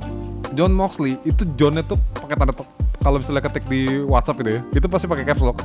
John 0.53 0.69
Moxley 0.69 1.17
itu 1.25 1.49
Johnnya 1.57 1.81
tuh 1.81 1.97
pakai 2.13 2.37
tanda 2.37 2.53
kalau 3.01 3.17
misalnya 3.17 3.41
ketik 3.41 3.65
di 3.65 4.05
WhatsApp 4.05 4.37
gitu 4.45 4.49
ya 4.53 4.61
itu 4.69 4.85
pasti 4.85 5.09
pakai 5.09 5.25
caps 5.25 5.41
lock 5.41 5.57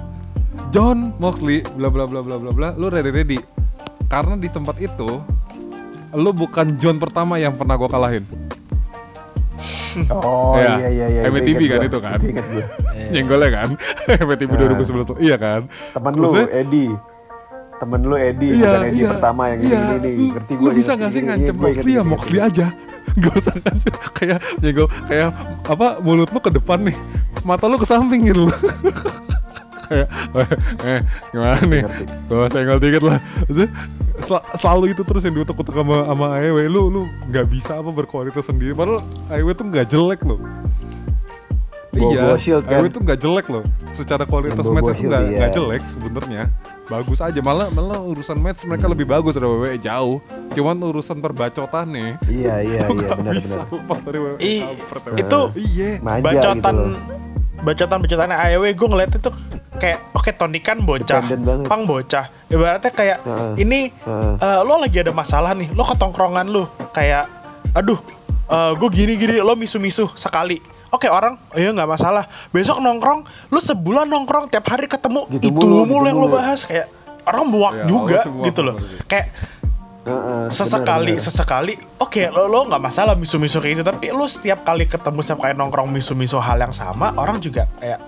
John 0.68 1.14
Moxley 1.16 1.64
bla 1.74 1.88
bla 1.88 2.04
bla 2.04 2.20
bla 2.20 2.36
bla 2.36 2.50
bla 2.50 2.68
lu 2.74 2.86
ready 2.86 3.10
ready 3.10 3.38
karena 4.06 4.36
di 4.36 4.46
tempat 4.46 4.76
itu 4.78 5.22
lu 6.12 6.30
bukan 6.32 6.76
John 6.76 6.96
pertama 6.96 7.36
yang 7.36 7.54
pernah 7.54 7.74
gue 7.74 7.88
kalahin 7.88 8.24
Oh 10.12 10.52
Iya. 10.54 10.76
iya 10.76 10.88
iya 10.90 11.06
iya. 11.08 11.20
MTV 11.26 11.56
ingat 11.56 11.72
kan 11.72 11.78
gua, 11.78 11.88
itu 11.88 11.98
kan? 11.98 12.18
ingat 12.20 12.46
gue. 12.46 12.64
nyenggolnya 13.08 13.50
kan 13.50 13.68
MTV 14.20 14.50
2011 14.76 15.08
tuh 15.08 15.16
iya 15.16 15.36
kan 15.36 15.64
Temen 15.90 16.12
lu 16.12 16.28
Maksudnya, 16.28 16.48
Edi. 16.54 16.86
Temen 17.76 18.00
lu 18.02 18.14
Edi 18.14 18.48
Iya, 18.52 18.60
bukan 18.62 18.82
Edi 18.84 18.98
iya, 18.98 19.08
pertama 19.08 19.42
yang 19.48 19.60
iya. 19.62 19.72
ini 19.72 19.94
ini 19.96 20.10
Lu- 20.12 20.32
ngerti 20.36 20.52
Lu 20.52 20.60
gue. 20.62 20.72
bisa 20.76 20.90
gak 20.94 21.10
sih 21.10 21.22
ngancem 21.24 21.56
Moxley 21.56 21.92
ya 21.92 22.02
Moxley 22.04 22.38
aja 22.38 22.66
Gak 23.24 23.34
usah 23.34 23.54
ngancem 23.56 23.92
Kayak 24.12 24.38
nyenggol 24.60 24.88
Kayak 25.08 25.30
apa 25.64 25.86
Mulut 25.98 26.28
lu 26.28 26.40
ke 26.40 26.50
depan 26.52 26.78
nih 26.82 26.96
Mata 27.40 27.64
lu 27.64 27.76
ke 27.76 27.88
samping 27.88 28.20
gitu 28.26 28.44
Kayak 29.86 30.08
eh, 30.82 31.00
gimana 31.30 31.60
nih. 31.62 31.82
Gue 32.26 32.46
senggol 32.48 32.78
dikit 32.78 33.02
lah 33.02 33.18
sel- 34.18 34.46
Selalu 34.54 34.84
itu 34.90 35.02
terus 35.02 35.22
yang 35.22 35.34
diutuk-utuk 35.34 35.70
sama, 35.72 35.96
sama 36.04 36.26
AEW 36.36 36.58
Lu 36.66 36.82
lu 36.88 37.02
gak 37.26 37.46
bisa 37.46 37.76
apa 37.76 37.88
berkualitas 37.88 38.42
sendiri 38.42 38.72
Padahal 38.72 38.98
AEW 39.28 39.48
tuh 39.52 39.66
gak 39.66 39.86
jelek 39.86 40.20
loh 40.22 40.40
Bawa-bawa 41.88 42.36
shield, 42.36 42.64
kan? 42.64 42.76
AEW 42.76 42.88
tuh 42.90 43.00
gak 43.02 43.18
jelek 43.18 43.46
loh 43.46 43.64
Secara 43.90 44.24
kualitas 44.24 44.60
match 44.66 44.84
tuh 44.84 44.96
shield, 44.96 45.12
gak, 45.12 45.22
iya. 45.26 45.48
jelek 45.48 45.82
sebenarnya 45.86 46.44
bagus 46.86 47.18
aja 47.18 47.42
malah 47.42 47.66
malah 47.68 47.98
urusan 47.98 48.38
match 48.38 48.62
mereka 48.62 48.86
lebih 48.86 49.02
bagus 49.04 49.34
dari 49.34 49.42
WWE 49.42 49.74
jauh 49.76 50.22
cuman 50.54 50.78
urusan 50.78 51.18
perbacotan 51.18 51.90
nih 51.90 52.10
Iya 52.30 52.54
iya 52.62 52.78
iya 52.78 52.86
nggak 52.94 53.10
benar 53.18 53.34
bisa 53.34 53.58
benar. 53.60 53.74
lepas 53.74 53.98
dari 54.00 54.18
WWE 54.20 54.38
I- 54.38 54.62
kampret, 54.62 55.02
WWE. 55.02 55.18
itu 55.18 55.40
iya 55.66 55.90
Manja 55.98 56.22
bacotan 56.22 56.54
gitu 56.54 56.86
loh. 56.86 57.25
Bacotan-bacotannya 57.66 58.36
AEW 58.38 58.64
gue 58.70 58.88
ngeliat 58.88 59.10
itu 59.12 59.30
kayak 59.76 60.14
oke 60.14 60.30
Tony 60.32 60.58
kan 60.58 60.78
bocah. 60.78 61.22
Pang 61.66 61.82
bocah. 61.82 62.30
Ibaratnya 62.46 62.90
kayak 62.90 63.18
Heeh. 63.20 63.52
ini 63.58 63.80
Heeh. 63.90 64.34
eh, 64.38 64.60
lo 64.62 64.78
lagi 64.78 64.96
ada 64.96 65.10
masalah 65.10 65.50
nih, 65.52 65.74
lo 65.74 65.82
ke 65.82 65.94
tongkrongan 65.94 66.46
lo 66.46 66.64
kayak 66.90 67.26
aduh 67.72 67.98
gue 68.72 68.88
gini-gini 68.88 69.36
lo 69.36 69.52
misu-misu 69.52 70.06
sekali. 70.14 70.62
Oke 70.86 71.10
orang, 71.10 71.34
oh 71.50 71.58
iya 71.58 71.74
nggak 71.74 71.90
masalah. 71.90 72.24
Besok 72.48 72.78
nongkrong, 72.78 73.26
lo 73.50 73.58
sebulan 73.58 74.06
nongkrong 74.06 74.46
tiap 74.46 74.70
hari 74.70 74.86
ketemu 74.86 75.26
Gitu 75.28 75.50
itu 75.50 75.66
mulu, 75.66 75.82
mulu 75.82 75.98
gitu 75.98 76.06
yang 76.06 76.16
lo 76.16 76.28
mulu. 76.30 76.36
bahas 76.38 76.62
kayak 76.62 76.86
orang 77.26 77.46
muak 77.50 77.72
Iya, 77.74 77.84
juga 77.84 78.20
lo 78.22 78.46
gitu 78.46 78.60
loh. 78.62 78.74
bener 78.78 79.26
Kayak 80.06 80.22
Heeh, 80.22 80.44
sesekali 80.48 80.86
benar, 81.10 81.18
benar. 81.18 81.26
sesekali 81.26 81.72
oke 81.98 82.22
lo 82.30 82.46
lo 82.46 82.60
nggak 82.64 82.78
masalah 82.80 83.14
misu-misu 83.14 83.58
kayak 83.58 83.74
gitu 83.74 83.84
tapi 83.84 84.06
lo 84.08 84.22
setiap 84.24 84.62
kali 84.62 84.86
ketemu 84.86 85.18
sama 85.20 85.40
kayak 85.42 85.56
nongkrong 85.56 85.90
misu-misu 85.90 86.38
hal 86.38 86.56
yang 86.56 86.70
sama 86.70 87.10
orang 87.12 87.36
juga 87.38 87.66
kayak 87.76 87.98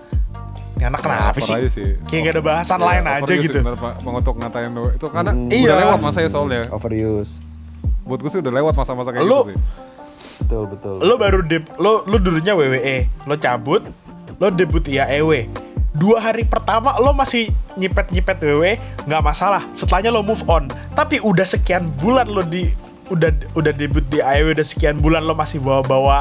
ini 0.73 0.87
anak 0.87 1.03
kenapa 1.03 1.35
Over 1.35 1.43
sih? 1.43 1.55
aja 1.57 1.69
sih. 1.69 1.89
kayak 2.07 2.21
gak 2.23 2.33
ada 2.33 2.43
bahasan 2.45 2.79
Iya, 2.79 2.87
lain 2.87 3.05
aja 3.05 3.33
gitu 3.35 3.59
bener, 3.59 3.75
untuk 4.15 4.35
ngatain 4.39 4.71
lo. 4.71 4.87
Itu 4.89 5.07
karena 5.11 5.35
Mm. 5.35 5.51
udah 5.51 5.59
Iya. 5.59 5.75
lewat 5.77 5.99
masa 5.99 6.19
ya 6.21 6.31
soalnya. 6.31 6.71
overuse 6.71 7.43
Buat 8.07 8.19
gue 8.23 8.31
sih 8.31 8.41
udah 8.41 8.53
lewat 8.55 8.73
masa-masa 8.73 9.11
kayak 9.11 9.27
Lo- 9.27 9.43
gitu 9.43 9.53
sih. 9.53 9.59
betul 10.39 10.63
betul 10.71 10.95
lo 11.03 11.15
baru 11.15 11.43
deb 11.43 11.67
lo 11.77 12.07
lo 12.07 12.17
dulunya 12.17 12.55
WWE 12.55 12.97
lo 13.27 13.35
cabut 13.37 13.83
lo 14.33 14.47
debut 14.49 14.81
di 14.81 14.97
AEW 14.97 15.51
dua 15.91 16.23
hari 16.23 16.47
pertama 16.47 16.95
lo 16.95 17.11
masih 17.11 17.51
nyipet 17.79 18.11
nyipet 18.11 18.37
WWE 18.43 18.75
nggak 19.07 19.23
masalah 19.23 19.63
setelahnya 19.73 20.11
lo 20.11 20.27
move 20.27 20.43
on 20.51 20.67
tapi 20.99 21.23
udah 21.23 21.47
sekian 21.47 21.89
bulan 22.03 22.27
lo 22.27 22.43
di 22.43 22.75
udah 23.09 23.31
udah 23.57 23.73
debut 23.73 24.05
di 24.11 24.21
AEW 24.21 24.53
udah 24.53 24.67
sekian 24.67 24.99
bulan 25.01 25.25
lo 25.25 25.33
masih 25.33 25.63
bawa 25.63 25.81
bawa 25.87 26.19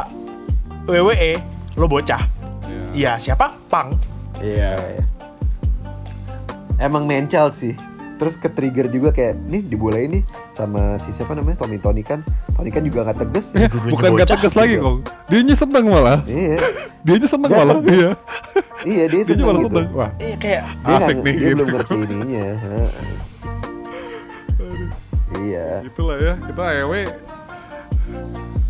WWE 0.87 1.41
lo 1.75 1.89
bocah 1.89 2.23
Iya. 2.67 2.83
Iya 2.93 3.11
siapa 3.19 3.55
Pang 3.67 3.95
Iya. 4.37 5.01
Emang 6.77 7.09
mencal 7.09 7.49
sih. 7.49 7.73
Terus 8.17 8.33
ke 8.33 8.49
trigger 8.49 8.89
juga 8.89 9.09
kayak 9.11 9.37
nih 9.39 9.61
dibolehin 9.63 10.09
nih 10.11 10.23
sama 10.49 10.97
si 10.97 11.09
siapa 11.09 11.31
namanya 11.31 11.61
Tommy 11.61 11.77
Tony 11.77 12.01
kan. 12.01 12.25
Tony 12.51 12.69
kan 12.69 12.81
juga 12.81 13.05
nggak 13.05 13.17
tegas. 13.23 13.53
Eh, 13.53 13.69
bukan 13.69 14.09
gak 14.15 14.29
tegas 14.31 14.53
lagi 14.53 14.75
kok. 14.75 15.05
Dia 15.27 15.39
nya 15.39 15.53
seneng 15.53 15.85
malah. 15.85 16.19
iya. 16.25 16.57
Dia 17.01 17.15
nya 17.15 17.27
seneng 17.27 17.51
malah. 17.51 17.77
Iya. 17.79 18.11
Iya 18.83 19.03
dia 19.05 19.19
Dia 19.19 19.25
seneng 19.27 19.45
malah 19.45 19.61
gitu. 19.61 19.69
seneng. 19.71 19.87
Wah, 19.91 20.11
Iya 20.17 20.35
kayak 20.37 20.61
Dia, 20.79 20.95
Asik 20.95 21.13
nggak- 21.13 21.23
nih, 21.23 21.33
dia 21.33 21.45
gitu. 21.45 21.55
belum 21.55 21.69
ngerti 21.71 21.95
ininya. 21.99 22.45
Iya. 25.37 25.67
itulah 25.85 26.17
ya. 26.17 26.33
Kita 26.39 26.63
EW 26.75 26.93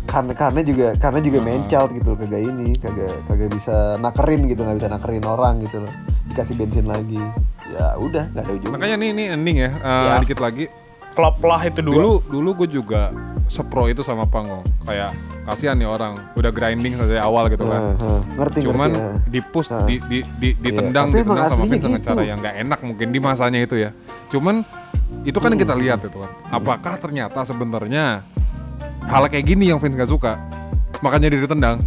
Karena 0.04 0.32
karena 0.32 0.60
juga 0.62 0.86
karena 0.96 1.20
juga 1.20 1.38
mencal 1.38 1.84
gitu 1.90 2.08
loh, 2.08 2.18
kagak 2.18 2.40
ini, 2.40 2.72
kagak 2.74 3.12
kagak 3.28 3.50
bisa 3.52 3.76
nakerin 3.96 4.48
gitu, 4.48 4.64
nggak 4.64 4.80
bisa 4.80 4.88
nakerin 4.88 5.20
orang 5.22 5.60
gitu 5.60 5.84
loh. 5.84 5.92
Dikasih 6.26 6.54
bensin 6.56 6.88
lagi. 6.88 7.20
Ya 7.68 7.86
udah, 7.94 8.24
nggak 8.28 8.42
ada 8.42 8.52
ujungnya. 8.52 8.74
Makanya 8.74 8.96
nih 8.96 9.08
ini 9.10 9.24
ending 9.30 9.56
ya. 9.58 9.70
Eh, 9.72 10.04
Ya. 10.06 10.16
Dikit 10.18 10.38
lagi. 10.38 10.66
klop 11.10 11.42
lah 11.42 11.58
itu 11.60 11.82
dua 11.82 11.92
Dulu 11.92 12.12
dulu 12.24 12.50
gue 12.62 12.68
juga 12.72 13.10
sepro 13.44 13.86
itu 13.86 14.00
sama 14.00 14.22
Pangong. 14.24 14.62
Kayak 14.84 15.10
kasihan 15.42 15.74
nih 15.74 15.84
orang 15.84 16.14
udah 16.32 16.48
grinding 16.48 16.94
dari 16.94 17.18
awal 17.18 17.50
gitu 17.50 17.66
kan. 17.66 17.80
Heeh, 17.92 18.20
ngerti 18.36 18.58
Cuman 18.62 18.88
ngerti. 18.88 19.02
ya. 19.02 19.10
di 19.26 19.40
push 19.42 19.68
Nah. 19.68 19.82
di 19.82 19.98
di 20.00 20.18
di 20.38 20.48
ditendang 20.54 21.10
Tapi 21.10 21.18
emang 21.18 21.34
ditendang 21.34 21.48
sama 21.48 21.54
aslinya 21.58 21.72
Vince 21.72 21.82
dengan 21.82 21.98
gitu. 21.98 22.08
cara 22.08 22.22
yang 22.22 22.38
nggak 22.38 22.56
enak 22.60 22.78
mungkin 22.84 23.08
di 23.10 23.18
masanya 23.18 23.58
itu 23.58 23.74
ya. 23.76 23.90
Cuman 24.30 24.62
itu 25.24 25.34
kan 25.34 25.48
yang 25.50 25.58
kita 25.58 25.74
lihat 25.74 25.98
itu 26.00 26.14
kan. 26.14 26.30
Apakah 26.48 26.94
ternyata 26.96 27.40
sebenarnya 27.42 28.22
hal 29.02 29.22
kayak 29.26 29.42
gini 29.44 29.64
yang 29.66 29.82
Vince 29.82 29.98
nggak 29.98 30.08
suka, 30.08 30.38
makanya 31.00 31.26
dia 31.28 31.42
ditendang. 31.42 31.82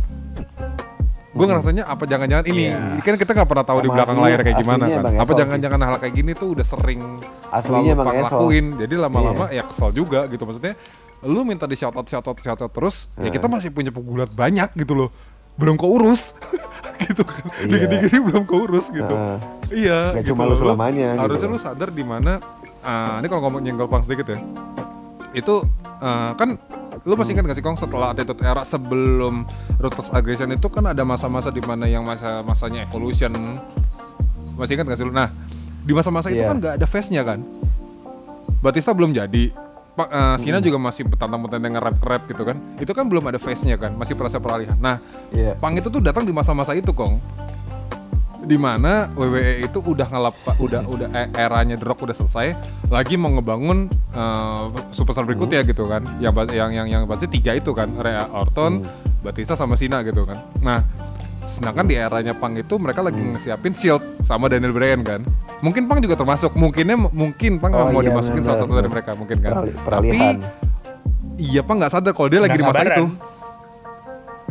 Gue 1.32 1.45
ngerasanya 1.45 1.84
apa 1.86 2.03
jangan-jangan 2.03 2.44
ini, 2.45 2.68
Iya. 2.68 2.78
ini 2.91 3.02
kan 3.02 3.16
kita 3.16 3.32
nggak 3.32 3.48
pernah 3.48 3.64
tahu 3.64 3.78
di 3.78 3.88
Emang 3.88 3.95
belakang 3.95 4.16
aslinya- 4.16 4.28
layar 4.28 4.41
kayak 4.41 4.58
gimana 4.60 4.84
kan. 4.84 4.99
emang 4.99 5.14
Apa 5.16 5.32
jangan-jangan 5.34 5.80
hal 5.82 5.95
kayak 5.98 6.14
gini 6.14 6.32
tuh 6.34 6.48
udah 6.52 6.66
sering 6.66 7.02
Aslinya 7.48 7.94
selalu. 7.94 8.12
Iya. 8.12 8.24
lakuin. 8.26 8.66
Jadi 8.78 8.94
lama-lama 8.98 9.45
ya 9.48 9.64
kesel 9.64 9.90
juga 9.91 10.28
gitu 10.28 10.44
maksudnya. 10.44 10.76
Lu 11.22 11.41
minta 11.41 11.64
di 11.64 11.74
shout 11.74 11.94
out 11.94 12.03
shout 12.03 12.26
out 12.26 12.36
shout 12.36 12.60
out 12.60 12.68
terus, 12.70 13.08
ya 13.16 13.30
kita 13.30 13.45
masih 13.45 13.70
punya 13.70 13.90
pegulat 13.90 14.28
banyak 14.28 14.76
gitu 14.76 14.91
loh. 14.94 15.10
Belum 15.53 15.76
keurus 15.76 16.36
gitu 17.03 17.24
kan. 17.24 17.44
Iya. 17.62 17.80
Dikit-dikit 17.80 18.22
belum 18.22 18.44
keurus 18.44 18.86
gitu. 18.90 19.08
Heeh. 19.08 19.38
Iya. 19.72 19.99
Nggak 20.12 20.24
gitu 20.26 20.32
cuma 20.34 20.44
lu 20.45 20.56
selamanya 20.58 21.08
gitu 21.14 21.22
Harusnya 21.22 21.48
loh. 21.48 21.56
lu 21.56 21.60
sadar 21.62 21.90
di 21.90 22.03
mana. 22.03 22.34
ah, 22.82 23.22
ini 23.22 23.30
kalau 23.30 23.45
ngomong 23.45 23.62
nyenggol 23.62 23.86
pang 23.86 24.02
sedikit 24.02 24.26
ya. 24.28 24.38
Itu 25.32 25.64
ah, 26.02 26.34
kan 26.34 26.60
lu 27.02 27.18
masih 27.18 27.34
ingat 27.34 27.49
gak 27.49 27.57
sih 27.57 27.65
Kong 27.65 27.73
setelah 27.73 28.14
Attitude 28.14 28.45
Era 28.45 28.61
sebelum 28.61 29.41
Ruthless 29.82 30.14
Aggression 30.14 30.53
itu 30.53 30.69
kan 30.69 30.86
ada 30.86 31.02
masa-masa 31.02 31.49
di 31.49 31.57
mana 31.57 31.90
yang 31.90 32.06
masa-masanya 32.06 32.86
Evolution? 32.86 33.34
Masih 34.53 34.78
ingat 34.78 34.86
gak 34.94 34.99
sih 35.02 35.06
lu? 35.06 35.14
Nah 35.14 35.34
di 35.82 35.98
masa-masa 35.98 36.30
itu 36.30 36.45
Iya. 36.45 36.53
kan 36.53 36.57
gak 36.61 36.73
ada 36.78 36.86
face-nya 36.86 37.26
kan? 37.26 37.41
Batista 38.61 38.94
belum 38.94 39.18
jadi. 39.18 39.49
Pak 39.91 40.07
eh, 40.07 40.36
Cena 40.40 40.64
juga 40.64 40.80
masih 40.80 41.03
petantang-petantang 41.03 41.73
nge-rap-rap 41.76 42.22
gitu 42.30 42.44
kan? 42.48 42.57
Itu 42.78 42.94
kan 42.94 43.10
belum 43.10 43.28
ada 43.28 43.41
face-nya 43.41 43.76
kan? 43.76 43.98
Masih 43.98 44.14
proses 44.14 44.38
peralihan. 44.38 44.78
Nah 44.78 45.02
Iya. 45.34 45.57
Pang 45.57 45.73
itu 45.73 45.90
tuh 45.90 45.99
datang 45.99 46.23
di 46.23 46.32
masa-masa 46.32 46.78
itu 46.78 46.94
Kong 46.94 47.18
di 48.41 48.55
mana 48.55 49.05
WWE 49.11 49.63
itu 49.63 49.80
udah 49.80 50.07
ngelapa 50.07 50.51
udah 50.57 50.81
udah 50.84 51.07
e- 51.11 51.31
eranya 51.35 51.76
The 51.76 51.85
Rock 51.85 52.01
udah 52.01 52.13
selesai 52.13 52.57
lagi 52.88 53.13
mau 53.13 53.30
ngebangun 53.31 53.85
eh, 54.11 54.63
superstar 54.89 55.23
berikutnya 55.23 55.61
gitu 55.63 55.85
kan. 55.85 56.01
Yang 56.18 56.34
yang 56.51 56.72
yang 56.72 56.88
yang 56.88 57.03
pasti 57.05 57.26
tiga 57.27 57.53
itu 57.53 57.72
kan 57.72 57.93
Ray 57.93 58.18
Orton, 58.27 58.81
Batista 59.19 59.53
sama 59.53 59.73
Cena 59.73 60.01
gitu 60.01 60.23
kan. 60.23 60.41
Nah 60.59 60.81
sedangkan 61.43 61.84
di 61.84 61.95
eranya 61.95 62.31
Pang 62.31 62.53
itu 62.53 62.76
mereka 62.76 63.01
lagi 63.01 63.19
ngesiapin 63.19 63.72
Shield 63.72 64.01
sama 64.22 64.47
Daniel 64.47 64.72
Bryan 64.72 65.01
kan. 65.01 65.22
Mungkin 65.59 65.85
Pang 65.85 65.99
juga 65.99 66.15
termasuk 66.15 66.53
mungkinnya 66.53 66.97
mungkin 66.97 67.57
Pang 67.57 67.72
Oh, 67.72 67.89
mau 67.89 68.01
iya, 68.01 68.09
dimasukin 68.09 68.41
salah 68.41 68.63
satu 68.63 68.73
dari 68.73 68.88
mereka 68.88 69.13
mungkin 69.13 69.38
kan. 69.39 69.51
Perali- 69.53 69.76
peralihan. 69.77 70.15
tapi 70.18 70.30
iya 71.38 71.61
Pang 71.61 71.77
nggak 71.77 71.91
sadar 71.91 72.11
kalau 72.11 72.27
dia 72.27 72.39
lagi 72.39 72.51
Nggak 72.51 72.57
di 72.57 72.65
masa 72.65 72.80
sabaran. 72.80 72.97
itu 72.97 73.05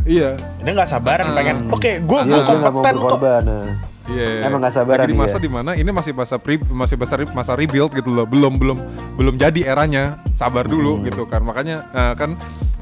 iya 0.04 0.36
Ini 0.58 0.70
nggak 0.70 0.88
sabaran 0.88 1.32
pengen. 1.32 1.56
Oke, 1.68 1.98
gue 1.98 2.18
Iya, 2.20 2.24
gue 2.26 2.36
mau 2.36 2.44
kompeten 2.44 2.94
kok. 2.94 3.02
berkorban. 3.06 3.42
Nah. 3.42 3.66
Iya. 4.06 4.42
Emang 4.42 4.58
nggak 4.58 4.74
sabaran 4.74 5.04
Lagi 5.04 5.12
di 5.12 5.16
masa 5.16 5.36
dia. 5.36 5.44
di 5.44 5.50
mana 5.50 5.70
ini 5.72 5.86
masih 5.88 6.10
masa 6.10 6.34
pre, 6.34 6.58
masih 6.58 6.96
masa 6.96 7.14
re- 7.14 7.30
masa 7.30 7.52
rebuild 7.54 7.92
gitu 7.92 8.10
loh. 8.10 8.24
Belum 8.24 8.50
belum 8.52 8.78
belum 9.14 9.34
jadi 9.36 9.60
eranya. 9.66 10.18
Sabar 10.32 10.64
dulu 10.64 11.04
gitu 11.04 11.24
kan. 11.24 11.40
Makanya 11.40 11.86
eh, 11.86 12.14
kan 12.14 12.34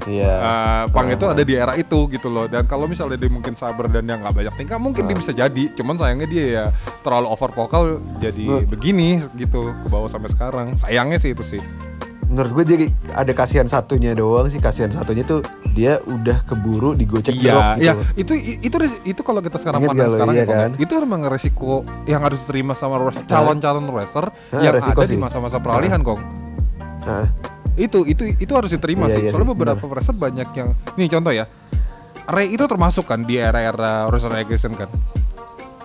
Iya. 0.06 0.24
eh, 0.30 0.84
Pang 0.88 1.04
itu 1.06 1.20
ada 1.22 1.42
di 1.42 1.52
era 1.52 1.74
itu 1.74 2.08
gitu 2.08 2.26
loh. 2.26 2.46
Dan 2.46 2.64
kalau 2.64 2.86
misalnya 2.86 3.14
dia 3.14 3.28
mungkin 3.28 3.52
sabar 3.52 3.86
dan 3.86 4.02
dia 4.02 4.16
nggak 4.16 4.32
banyak 4.32 4.54
tingkah, 4.56 4.78
mungkin 4.78 5.04
dia 5.04 5.14
bisa 5.14 5.32
jadi. 5.32 5.64
Cuman 5.70 5.94
sayangnya 5.94 6.24
dia 6.24 6.44
ya 6.46 6.64
terlalu 6.98 7.28
over 7.28 7.50
vocal 7.50 7.82
jadi 8.16 8.64
begini 8.64 9.20
gitu 9.34 9.74
ke 9.74 9.86
bawah 9.86 10.08
sampai 10.08 10.30
sekarang. 10.30 10.72
Sayangnya 10.74 11.18
sih 11.18 11.30
itu 11.30 11.44
sih. 11.44 11.60
Menurut 12.28 12.50
gue 12.52 12.64
dia 12.68 12.76
ada 13.16 13.32
kasihan 13.32 13.64
satunya 13.64 14.12
doang 14.12 14.46
sih. 14.46 14.60
Kasihan 14.60 14.92
satunya 14.92 15.24
tuh 15.24 15.40
dia 15.72 15.96
udah 16.04 16.44
keburu 16.44 16.92
digocek 16.92 17.32
Iya, 17.32 17.40
gitu 17.40 17.80
iya. 17.80 17.92
loh. 17.96 18.04
Itu 18.14 18.32
itu 18.36 18.76
itu 19.08 19.20
kalau 19.24 19.40
kita 19.40 19.56
sekarang 19.56 19.80
Ingat 19.80 19.90
pandang 19.96 20.12
sekarang 20.12 20.34
Iya 20.36 20.44
ya, 20.44 20.52
kan? 20.52 20.70
itu 20.76 20.92
memang 21.00 21.20
resiko 21.26 21.82
yang 22.04 22.20
harus 22.20 22.44
diterima 22.44 22.76
sama 22.76 23.00
calon-calon 23.24 23.88
wrestler 23.88 24.28
Hah, 24.52 24.60
yang 24.60 24.76
ada 24.76 24.84
sih. 25.08 25.16
di 25.16 25.18
masa-masa 25.18 25.56
peralihan, 25.56 26.04
Kong. 26.04 26.20
Nah, 27.08 27.32
itu 27.78 28.04
itu 28.04 28.22
itu 28.36 28.52
harus 28.52 28.74
diterima 28.74 29.06
Iya, 29.08 29.14
sih 29.16 29.22
iya 29.24 29.30
soalnya 29.32 29.48
sih, 29.48 29.54
beberapa 29.54 29.84
wrestler 29.86 30.18
banyak 30.18 30.48
yang 30.52 30.68
nih 30.98 31.08
contoh 31.08 31.32
ya 31.32 31.46
Ray 32.28 32.52
itu 32.52 32.60
termasuk 32.66 33.06
kan 33.08 33.22
di 33.24 33.38
era-era 33.38 34.10
wrestler 34.10 34.34
aggression 34.36 34.74
kan 34.74 34.90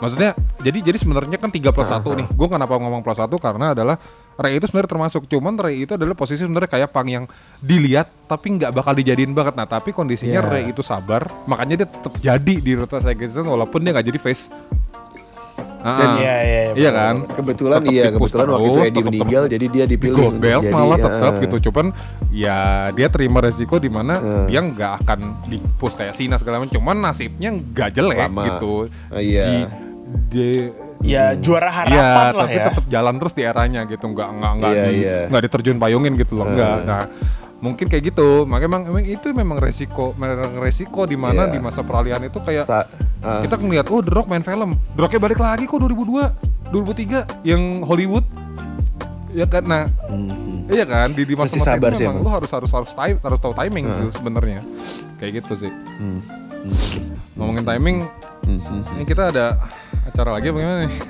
maksudnya 0.02 0.34
jadi 0.60 0.84
jadi 0.84 0.98
sebenarnya 0.99 1.38
kan 1.40 1.53
3 1.53 1.70
plus 1.72 1.88
1 1.88 2.03
nih 2.03 2.28
gue 2.28 2.48
kenapa 2.49 2.76
ngomong 2.82 3.06
plus 3.06 3.22
1 3.22 3.30
karena 3.40 3.72
adalah 3.72 3.95
Ray 4.35 4.55
itu 4.55 4.65
sebenarnya 4.65 4.89
termasuk 4.89 5.22
cuman 5.26 5.53
Ray 5.55 5.81
itu 5.81 5.93
adalah 5.93 6.14
posisi 6.14 6.39
sebenarnya 6.39 6.65
kayak 6.68 6.89
pang 6.89 7.05
yang 7.05 7.26
dilihat 7.60 8.10
tapi 8.26 8.49
nggak 8.51 8.72
bakal 8.72 8.91
dijadiin 8.91 9.31
banget 9.31 9.53
nah 9.53 9.65
tapi 9.65 9.89
kondisinya 9.89 10.39
Iya. 10.39 10.49
Ray 10.49 10.64
itu 10.68 10.81
sabar 10.81 11.30
makanya 11.43 11.76
dia 11.76 11.88
tetap 11.88 12.14
jadi 12.18 12.53
di 12.55 12.72
wrestler 12.73 13.03
aggression 13.03 13.45
walaupun 13.45 13.80
dia 13.80 13.91
nggak 13.91 14.07
jadi 14.07 14.19
face 14.19 14.49
Ah, 15.80 16.15
Iya, 16.15 16.15
iya, 16.15 16.35
iya, 16.39 16.61
iya 16.80 16.91
kan 16.95 17.27
kebetulan 17.27 17.84
Tetep 17.84 17.91
iya, 17.91 18.03
kebetulan 18.07 18.47
waktu 18.47 18.64
itu 18.64 18.72
terus, 18.72 18.88
Eddie 18.88 18.95
tetep- 18.95 19.07
meninggal 19.11 19.43
jadi 19.45 19.65
dia 19.68 19.84
di 19.84 19.91
dipilih 19.91 20.27
belt 20.34 20.64
jadi, 20.64 20.72
malah 20.72 20.95
ya, 20.95 21.03
tetap 21.05 21.34
gitu 21.38 21.55
cuman 21.61 21.85
ya 22.31 22.57
dia 22.89 23.07
terima 23.10 23.38
resiko 23.38 23.76
di 23.77 23.91
mana 23.91 24.14
Eh. 24.15 24.45
dia 24.47 24.60
nggak 24.64 24.91
akan 24.97 25.19
di 25.43 25.60
push 25.76 25.91
kayak 25.93 26.15
Sina 26.15 26.39
segala 26.39 26.64
macam 26.64 26.72
cuman 26.72 27.03
nasibnya 27.03 27.51
nggak 27.51 27.89
jelek 27.91 28.15
Lama. 28.18 28.43
gitu 28.47 28.88
Oh, 28.88 29.19
iya. 29.19 29.43
di, 29.43 29.57
di- 30.31 30.72
Ya 31.03 31.35
juara 31.35 31.67
Iya, 31.67 31.75
harapan 31.84 32.31
lah 32.31 32.31
tapi 32.41 32.55
ya. 32.55 32.65
tetap 32.65 32.85
jalan 32.88 33.13
terus 33.17 33.34
di 33.34 33.43
eranya 33.43 33.81
gitu 33.84 34.05
nggak 34.07 34.30
nggak 34.34 34.51
nggak 34.55 34.71
Iya, 34.71 34.84
di, 34.85 34.95
nggak 35.27 35.41
diterjun 35.43 35.77
payungin 35.77 36.13
gitu 36.15 36.34
loh 36.34 36.47
nggak 36.47 36.73
Eh. 36.73 36.85
nah 36.85 37.03
mungkin 37.59 37.85
kayak 37.85 38.03
gitu 38.05 38.43
makanya 38.43 38.69
emang, 38.69 38.84
emang 38.89 39.03
itu 39.05 39.27
memang 39.30 39.57
resiko 39.57 40.11
memang 40.13 40.35
resiko 40.57 41.03
di 41.03 41.15
mana 41.15 41.45
Iya. 41.45 41.51
di 41.51 41.59
masa 41.59 41.80
peralihan 41.81 42.19
itu 42.19 42.35
kayak 42.38 42.63
Sa- 42.63 42.88
ah. 43.19 43.39
kita 43.39 43.55
ngeliat 43.57 43.88
oh 43.88 43.99
The 43.99 44.11
Rock 44.11 44.27
main 44.27 44.41
film 44.41 44.80
The 44.91 45.01
Rocknya 45.01 45.21
balik 45.21 45.39
lagi 45.39 45.63
kok 45.63 45.75
2002 45.77 46.71
2003 46.71 47.43
yang 47.43 47.61
Hollywood 47.81 48.23
ya 49.30 49.43
kan 49.45 49.63
nah 49.63 49.84
Mhm. 50.07 50.51
Iya 50.65 50.85
kan 50.85 51.11
di 51.11 51.23
di 51.23 51.35
masa-masa 51.35 51.75
itu 51.75 51.84
sih 51.93 52.07
memang 52.07 52.15
emang. 52.15 52.23
lu 52.23 52.31
harus 52.31 52.47
harus 52.49 52.71
harus 52.71 52.91
time, 52.93 53.19
harus 53.19 53.35
tahu 53.38 53.51
timing 53.51 53.84
tuh 53.84 54.11
sebenarnya 54.13 54.63
kayak 55.19 55.43
gitu 55.43 55.67
sih 55.67 55.71
Hmm. 55.99 56.23
ngomongin 57.35 57.63
timing 57.65 57.97
Mhm. 58.41 58.80
Ini 58.93 59.03
kita 59.03 59.27
ada 59.30 59.55
acara 60.05 60.30
lagi 60.31 60.47
apa 60.47 60.57
gimana 60.57 60.80
nih? 60.84 60.93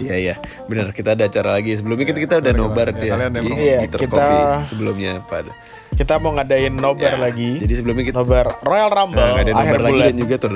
Iya 0.00 0.16
iya, 0.16 0.34
benar 0.66 0.90
kita 0.90 1.12
ada 1.12 1.28
acara 1.28 1.54
lagi. 1.54 1.76
Sebelumnya 1.76 2.08
kita 2.08 2.18
kita 2.18 2.34
udah 2.40 2.48
Gimana, 2.50 2.64
nobar 2.66 2.86
tuh 2.90 3.04
Ya, 3.04 3.12
kalian 3.14 3.30
di 3.30 3.38
yang 3.38 3.54
Iya, 3.54 3.76
kita- 3.84 4.08
Coffee 4.08 4.44
sebelumnya 4.66 5.12
pada. 5.22 5.52
Kita 5.92 6.16
mau 6.16 6.32
ngadain 6.32 6.72
nobar 6.72 7.12
Ya, 7.12 7.20
lagi. 7.20 7.60
Jadi 7.60 7.74
sebelumnya 7.76 8.02
kita 8.02 8.18
Nobar 8.18 8.56
Royal 8.62 8.88
Rumble 8.88 9.20
nah, 9.20 9.36
ada 9.36 9.52
akhir 9.52 9.76
nobar 9.76 9.80
lagi 9.82 9.92
bulan. 9.92 10.08
dan 10.08 10.16
juga 10.16 10.34
tuh 10.34 10.50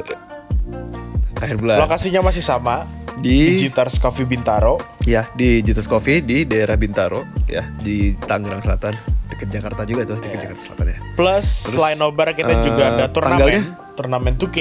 akhir 1.36 1.56
bulan 1.60 1.76
Lokasinya 1.78 2.20
masih 2.24 2.40
sama 2.40 2.88
di 3.14 3.52
di 3.54 3.60
Jitters 3.62 4.00
Coffee 4.00 4.24
Bintaro. 4.24 4.80
ya 5.04 5.28
di 5.30 5.60
Jitus 5.60 5.84
Coffee 5.84 6.18
di 6.18 6.42
daerah 6.42 6.74
Bintaro 6.74 7.22
ya 7.46 7.68
di 7.76 8.16
Tangerang 8.18 8.58
Selatan 8.58 8.96
dekat 9.28 9.48
Jakarta 9.52 9.84
juga 9.84 10.02
tuh 10.06 10.18
dekat 10.18 10.40
Jakarta 10.42 10.62
Selatan 10.64 10.86
ya. 10.88 10.98
Plus 11.14 11.44
Terus, 11.62 11.76
selain 11.76 11.96
nobar 11.96 12.32
kita 12.32 12.50
eh, 12.50 12.64
juga 12.64 12.84
ada 12.90 13.04
turnamen, 13.06 13.36
tanggalnya? 13.36 13.62
Turnamen 13.96 14.36
2K. 14.36 14.58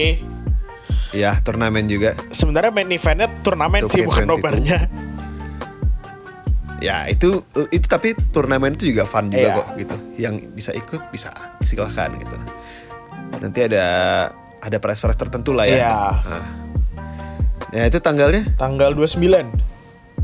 Ya 1.12 1.40
turnamen 1.44 1.86
juga. 1.86 2.16
Sebenarnya 2.32 2.72
main 2.72 2.90
eventnya 2.90 3.28
turnamen 3.44 3.84
2K22. 3.86 3.92
sih 3.92 4.02
bukan 4.04 4.24
nobarnya. 4.26 4.80
Ya 6.84 7.08
itu 7.08 7.40
itu 7.72 7.88
tapi 7.88 8.14
turnamen 8.36 8.76
itu 8.76 8.92
juga 8.92 9.08
fun 9.08 9.32
juga 9.32 9.48
Iya. 9.48 9.56
kok 9.56 9.68
gitu. 9.80 9.96
Yang 10.20 10.36
bisa 10.52 10.72
ikut 10.76 11.02
bisa 11.10 11.32
silahkan 11.64 12.12
gitu. 12.20 12.36
Nanti 13.40 13.60
ada 13.64 13.86
ada 14.60 14.78
prize-prize 14.80 15.18
tertentu 15.18 15.56
lah 15.56 15.66
ya. 15.66 15.76
Iya. 15.80 15.96
Nah. 16.26 16.48
Ya 17.74 17.84
itu 17.92 18.00
tanggalnya 18.00 18.56
Tanggal 18.56 18.96
29 18.96 19.52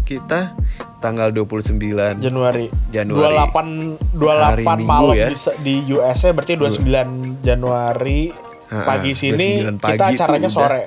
kita 0.04 0.52
tanggal 1.00 1.32
29 1.32 2.20
Januari. 2.20 2.68
Januari. 2.92 3.36
28 3.48 4.20
Hari 4.20 4.64
28 4.68 4.80
Minggu 4.84 4.84
malam 4.92 5.16
ya. 5.16 5.28
di, 5.32 5.36
di 5.64 5.76
USA 5.96 6.36
berarti 6.36 6.60
29 6.60 7.40
Januari 7.40 8.51
Ha-ha, 8.72 8.88
pagi 8.88 9.12
sini 9.12 9.60
29 9.60 9.78
pagi 9.78 9.92
kita 9.94 10.06
acaranya 10.10 10.48
udah. 10.48 10.56
sore. 10.58 10.82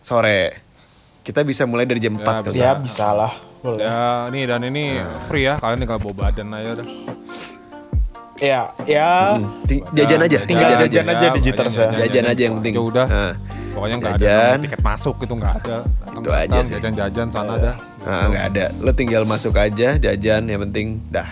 sore. 0.00 0.40
Kita 1.20 1.40
bisa 1.40 1.64
mulai 1.64 1.84
dari 1.84 1.98
jam 1.98 2.14
4 2.14 2.22
Ya, 2.22 2.38
tuh. 2.38 2.52
bisa. 2.52 2.60
Ya 2.60 2.72
bisa 2.76 3.06
lah. 3.10 3.32
Boleh. 3.58 3.80
Ya, 3.80 3.98
nih 4.28 4.44
dan 4.44 4.60
ini 4.62 4.84
free 5.24 5.42
ya. 5.42 5.56
Kalian 5.56 5.80
tinggal 5.80 5.96
bawa 5.96 6.14
badan 6.20 6.52
aja 6.52 6.70
dah. 6.76 6.88
Ya, 8.36 8.60
ya. 8.84 9.38
Hmm, 9.38 9.62
jajan 9.90 10.20
aja, 10.20 10.38
Tinggal 10.42 10.68
jajan, 10.76 10.84
jajan 10.84 11.06
aja 11.08 11.26
di 11.30 11.40
Jitters 11.40 11.74
ya. 11.74 11.88
Jajan 11.96 12.26
aja 12.28 12.42
yang 12.44 12.54
penting. 12.58 12.74
Ya 12.74 12.82
udah. 12.82 13.06
Nah, 13.06 13.32
Pokoknya 13.72 13.96
nggak 13.96 14.12
ada 14.12 14.22
Jajan. 14.22 14.58
tiket 14.60 14.82
masuk 14.84 15.16
itu 15.18 15.34
nggak 15.34 15.54
ada. 15.56 15.76
Datang, 15.82 16.20
Itu 16.20 16.30
aja 16.30 16.58
sih. 16.60 16.72
Jajan-jajan 16.76 17.26
sana 17.30 17.54
dah. 17.56 17.76
Nah, 18.04 18.22
nggak 18.28 18.44
ada. 18.52 18.64
Lo 18.78 18.90
tinggal 18.92 19.22
masuk 19.24 19.54
aja, 19.54 19.96
jajan, 19.96 20.42
yang 20.44 20.60
penting 20.62 21.00
dah. 21.08 21.26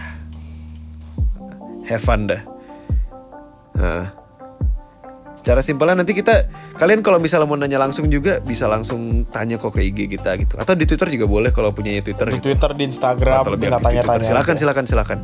Have 1.85 2.01
fun 2.01 2.27
dah. 2.27 2.43
Nah. 3.75 4.22
Secara 5.43 5.59
simpelnya 5.59 5.99
nanti 5.99 6.15
kita 6.15 6.47
kalian 6.79 7.03
kalau 7.03 7.19
misalnya 7.19 7.51
mau 7.51 7.59
nanya 7.59 7.75
langsung 7.75 8.07
juga 8.07 8.39
bisa 8.39 8.71
langsung 8.71 9.27
tanya 9.27 9.59
kok 9.59 9.75
ke 9.75 9.83
IG 9.83 10.07
kita 10.09 10.39
gitu. 10.39 10.55
Atau 10.55 10.79
di 10.79 10.87
Twitter 10.87 11.11
juga 11.11 11.27
boleh 11.27 11.51
kalau 11.51 11.75
punya 11.75 11.99
Twitter 11.99 12.31
Di 12.31 12.39
gitu. 12.39 12.47
Twitter, 12.47 12.71
di 12.73 12.85
Instagram, 12.87 13.43
Atau 13.43 13.53
lebih 13.53 13.67
Twitter. 13.69 13.83
tanya-tanya. 13.83 14.23
Silakan, 14.23 14.55
silakan, 14.55 14.85
silakan. 14.87 15.19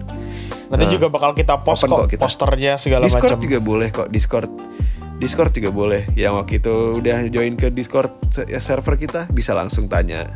Nanti 0.69 0.85
Nah, 0.85 0.93
juga 0.93 1.07
bakal 1.07 1.33
kita 1.33 1.63
post 1.63 1.87
kok, 1.87 2.11
kita. 2.11 2.19
posternya 2.21 2.75
segala 2.77 3.07
Discord 3.07 3.39
macam. 3.39 3.41
juga 3.41 3.59
boleh 3.63 3.89
kok 3.89 4.11
Discord. 4.11 4.51
Discord 5.17 5.55
juga 5.55 5.71
boleh. 5.71 6.03
Yang 6.13 6.33
waktu 6.35 6.55
itu 6.59 6.75
udah 6.99 7.17
join 7.31 7.55
ke 7.55 7.71
Discord 7.71 8.11
ya, 8.43 8.59
server 8.59 8.99
kita 8.99 9.31
bisa 9.31 9.55
langsung 9.55 9.87
tanya. 9.87 10.27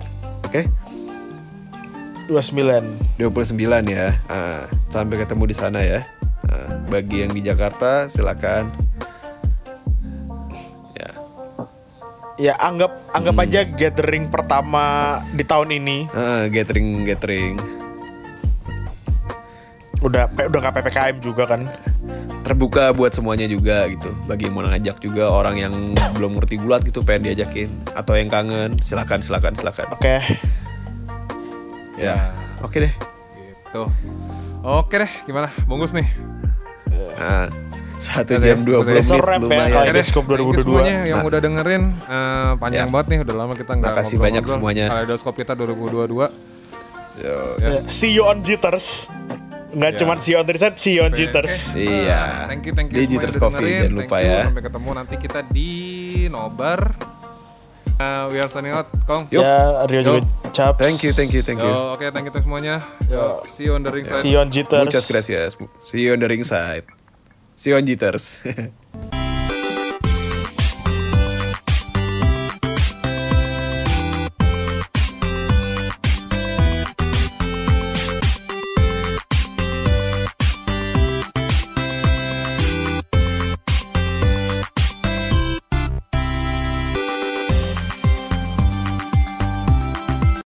Oke? 0.46 0.70
29. 2.30 3.18
29 3.18 3.58
ya. 3.88 4.14
Ah, 4.26 4.70
sampai 4.88 5.18
ketemu 5.18 5.44
di 5.44 5.56
sana 5.58 5.82
ya. 5.82 6.06
Ah, 6.46 6.80
bagi 6.86 7.26
yang 7.26 7.34
di 7.34 7.42
Jakarta 7.42 8.06
silakan. 8.06 8.70
Ya 12.40 12.56
anggap 12.56 13.12
anggap 13.12 13.34
Hmm. 13.36 13.44
aja 13.44 13.60
gathering 13.66 14.24
pertama 14.28 15.18
di 15.32 15.44
tahun 15.44 15.68
ini. 15.76 16.08
Ah, 16.10 16.48
gathering 16.48 17.04
gathering. 17.04 17.60
Udah 20.02 20.26
kayak 20.32 20.48
udah 20.50 20.58
nggak 20.64 20.74
ppkm 20.80 21.16
juga 21.20 21.44
kan? 21.46 21.68
Terbuka 22.42 22.90
buat 22.90 23.14
semuanya 23.14 23.46
juga 23.46 23.86
gitu. 23.86 24.10
Bagi 24.26 24.50
yang 24.50 24.54
mau 24.58 24.66
ngajak 24.66 24.98
juga 24.98 25.30
orang 25.30 25.56
yang 25.60 25.74
belum 26.18 26.40
ngerti 26.40 26.58
gulat 26.58 26.82
gitu 26.82 27.04
pengen 27.04 27.30
diajakin 27.30 27.68
atau 27.94 28.18
yang 28.18 28.26
kangen 28.26 28.74
silakan 28.82 29.22
silakan 29.22 29.54
silakan. 29.54 29.86
Oke. 29.94 30.18
Ya. 31.94 32.32
Oke 32.64 32.82
deh. 32.88 32.92
Gitu. 33.36 33.82
Oke 34.62 34.94
deh, 34.98 35.12
gimana? 35.22 35.52
Bungkus 35.66 35.94
nih. 35.94 36.06
Nah, 37.18 37.46
satu 38.02 38.34
Oke, 38.34 38.42
jam 38.42 38.58
oke. 38.60 38.82
20 38.82 38.88
menit 38.88 39.04
Serem 39.04 39.32
ya, 39.32 39.38
lumayan. 39.40 39.62
deh, 39.62 39.72
Kaleidoskop 39.72 40.22
thank 40.22 40.32
you 40.34 40.46
2022. 40.52 40.62
semuanya 40.62 40.94
yang 41.04 41.18
Nah. 41.18 41.28
udah 41.28 41.40
dengerin 41.40 41.82
Eh, 42.02 42.50
panjang 42.56 42.86
Ya. 42.86 42.92
banget 42.92 43.06
nih 43.08 43.18
udah 43.22 43.34
lama 43.36 43.52
kita 43.54 43.72
nggak 43.72 43.92
Makasih 43.92 44.16
banyak 44.16 44.42
ngobrol-ngobrol. 44.42 44.52
semuanya. 44.52 44.84
Kaleidoskop 44.88 45.34
kita 45.34 45.52
2022 45.54 46.26
Yo. 47.14 47.36
Ya. 47.56 47.68
Ya, 47.68 47.80
See 47.86 48.10
you 48.10 48.24
on 48.24 48.40
Jitters. 48.40 49.06
Nggak 49.70 49.90
Ya. 49.90 49.98
cuma 49.98 50.12
see 50.16 50.32
you 50.32 50.38
on 50.38 50.44
Jitters, 50.44 50.74
see 50.76 50.94
you 50.94 51.02
on 51.02 51.12
Jitters. 51.12 51.72
Iya. 51.72 52.12
Ah, 52.12 52.44
thank 52.46 52.60
you, 52.62 52.72
thank 52.72 52.88
you 52.88 52.98
Di 52.98 53.06
Jitters 53.06 53.36
udah 53.36 53.42
Coffee, 53.42 53.56
dengerin. 53.62 53.80
jangan 53.82 53.92
lupa 53.94 54.04
Thank 54.10 54.24
you, 54.24 54.32
ya. 54.32 54.42
Sampai 54.44 54.62
ketemu 54.62 54.90
nanti 54.92 55.14
kita 55.16 55.40
di 55.46 55.70
Nobar. 56.28 56.80
Uh, 57.94 58.26
we 58.28 58.36
are 58.36 58.48
signing 58.48 58.72
out, 58.72 58.88
Kong. 59.04 59.28
Ya, 59.28 59.84
Rio 59.86 60.00
Yo. 60.00 60.04
juga 60.10 60.20
caps. 60.50 60.76
Thank 60.76 61.00
you, 61.02 61.12
thank 61.12 61.30
you, 61.30 61.40
thank 61.40 61.56
you. 61.56 61.68
Yo, 61.68 61.94
oke, 61.94 62.04
thank 62.06 62.26
you 62.26 62.32
thank 62.32 62.42
you 62.42 62.42
semuanya. 62.42 62.82
Yo, 63.06 63.44
see 63.46 63.64
you 63.64 63.72
on 63.72 63.80
the 63.80 63.88
ring 63.88 64.04
side. 64.04 64.18
See 64.18 64.28
you 64.28 64.38
on 64.38 64.48
Jitters. 64.48 64.88
Muchas 64.88 65.06
gracias. 65.06 65.54
See 65.80 66.02
you 66.02 66.12
on 66.12 66.20
the 66.20 66.26
ringside. 66.26 66.84
See 67.56 67.70
you 67.70 67.76
on 67.76 67.86
jitters. 67.86 68.42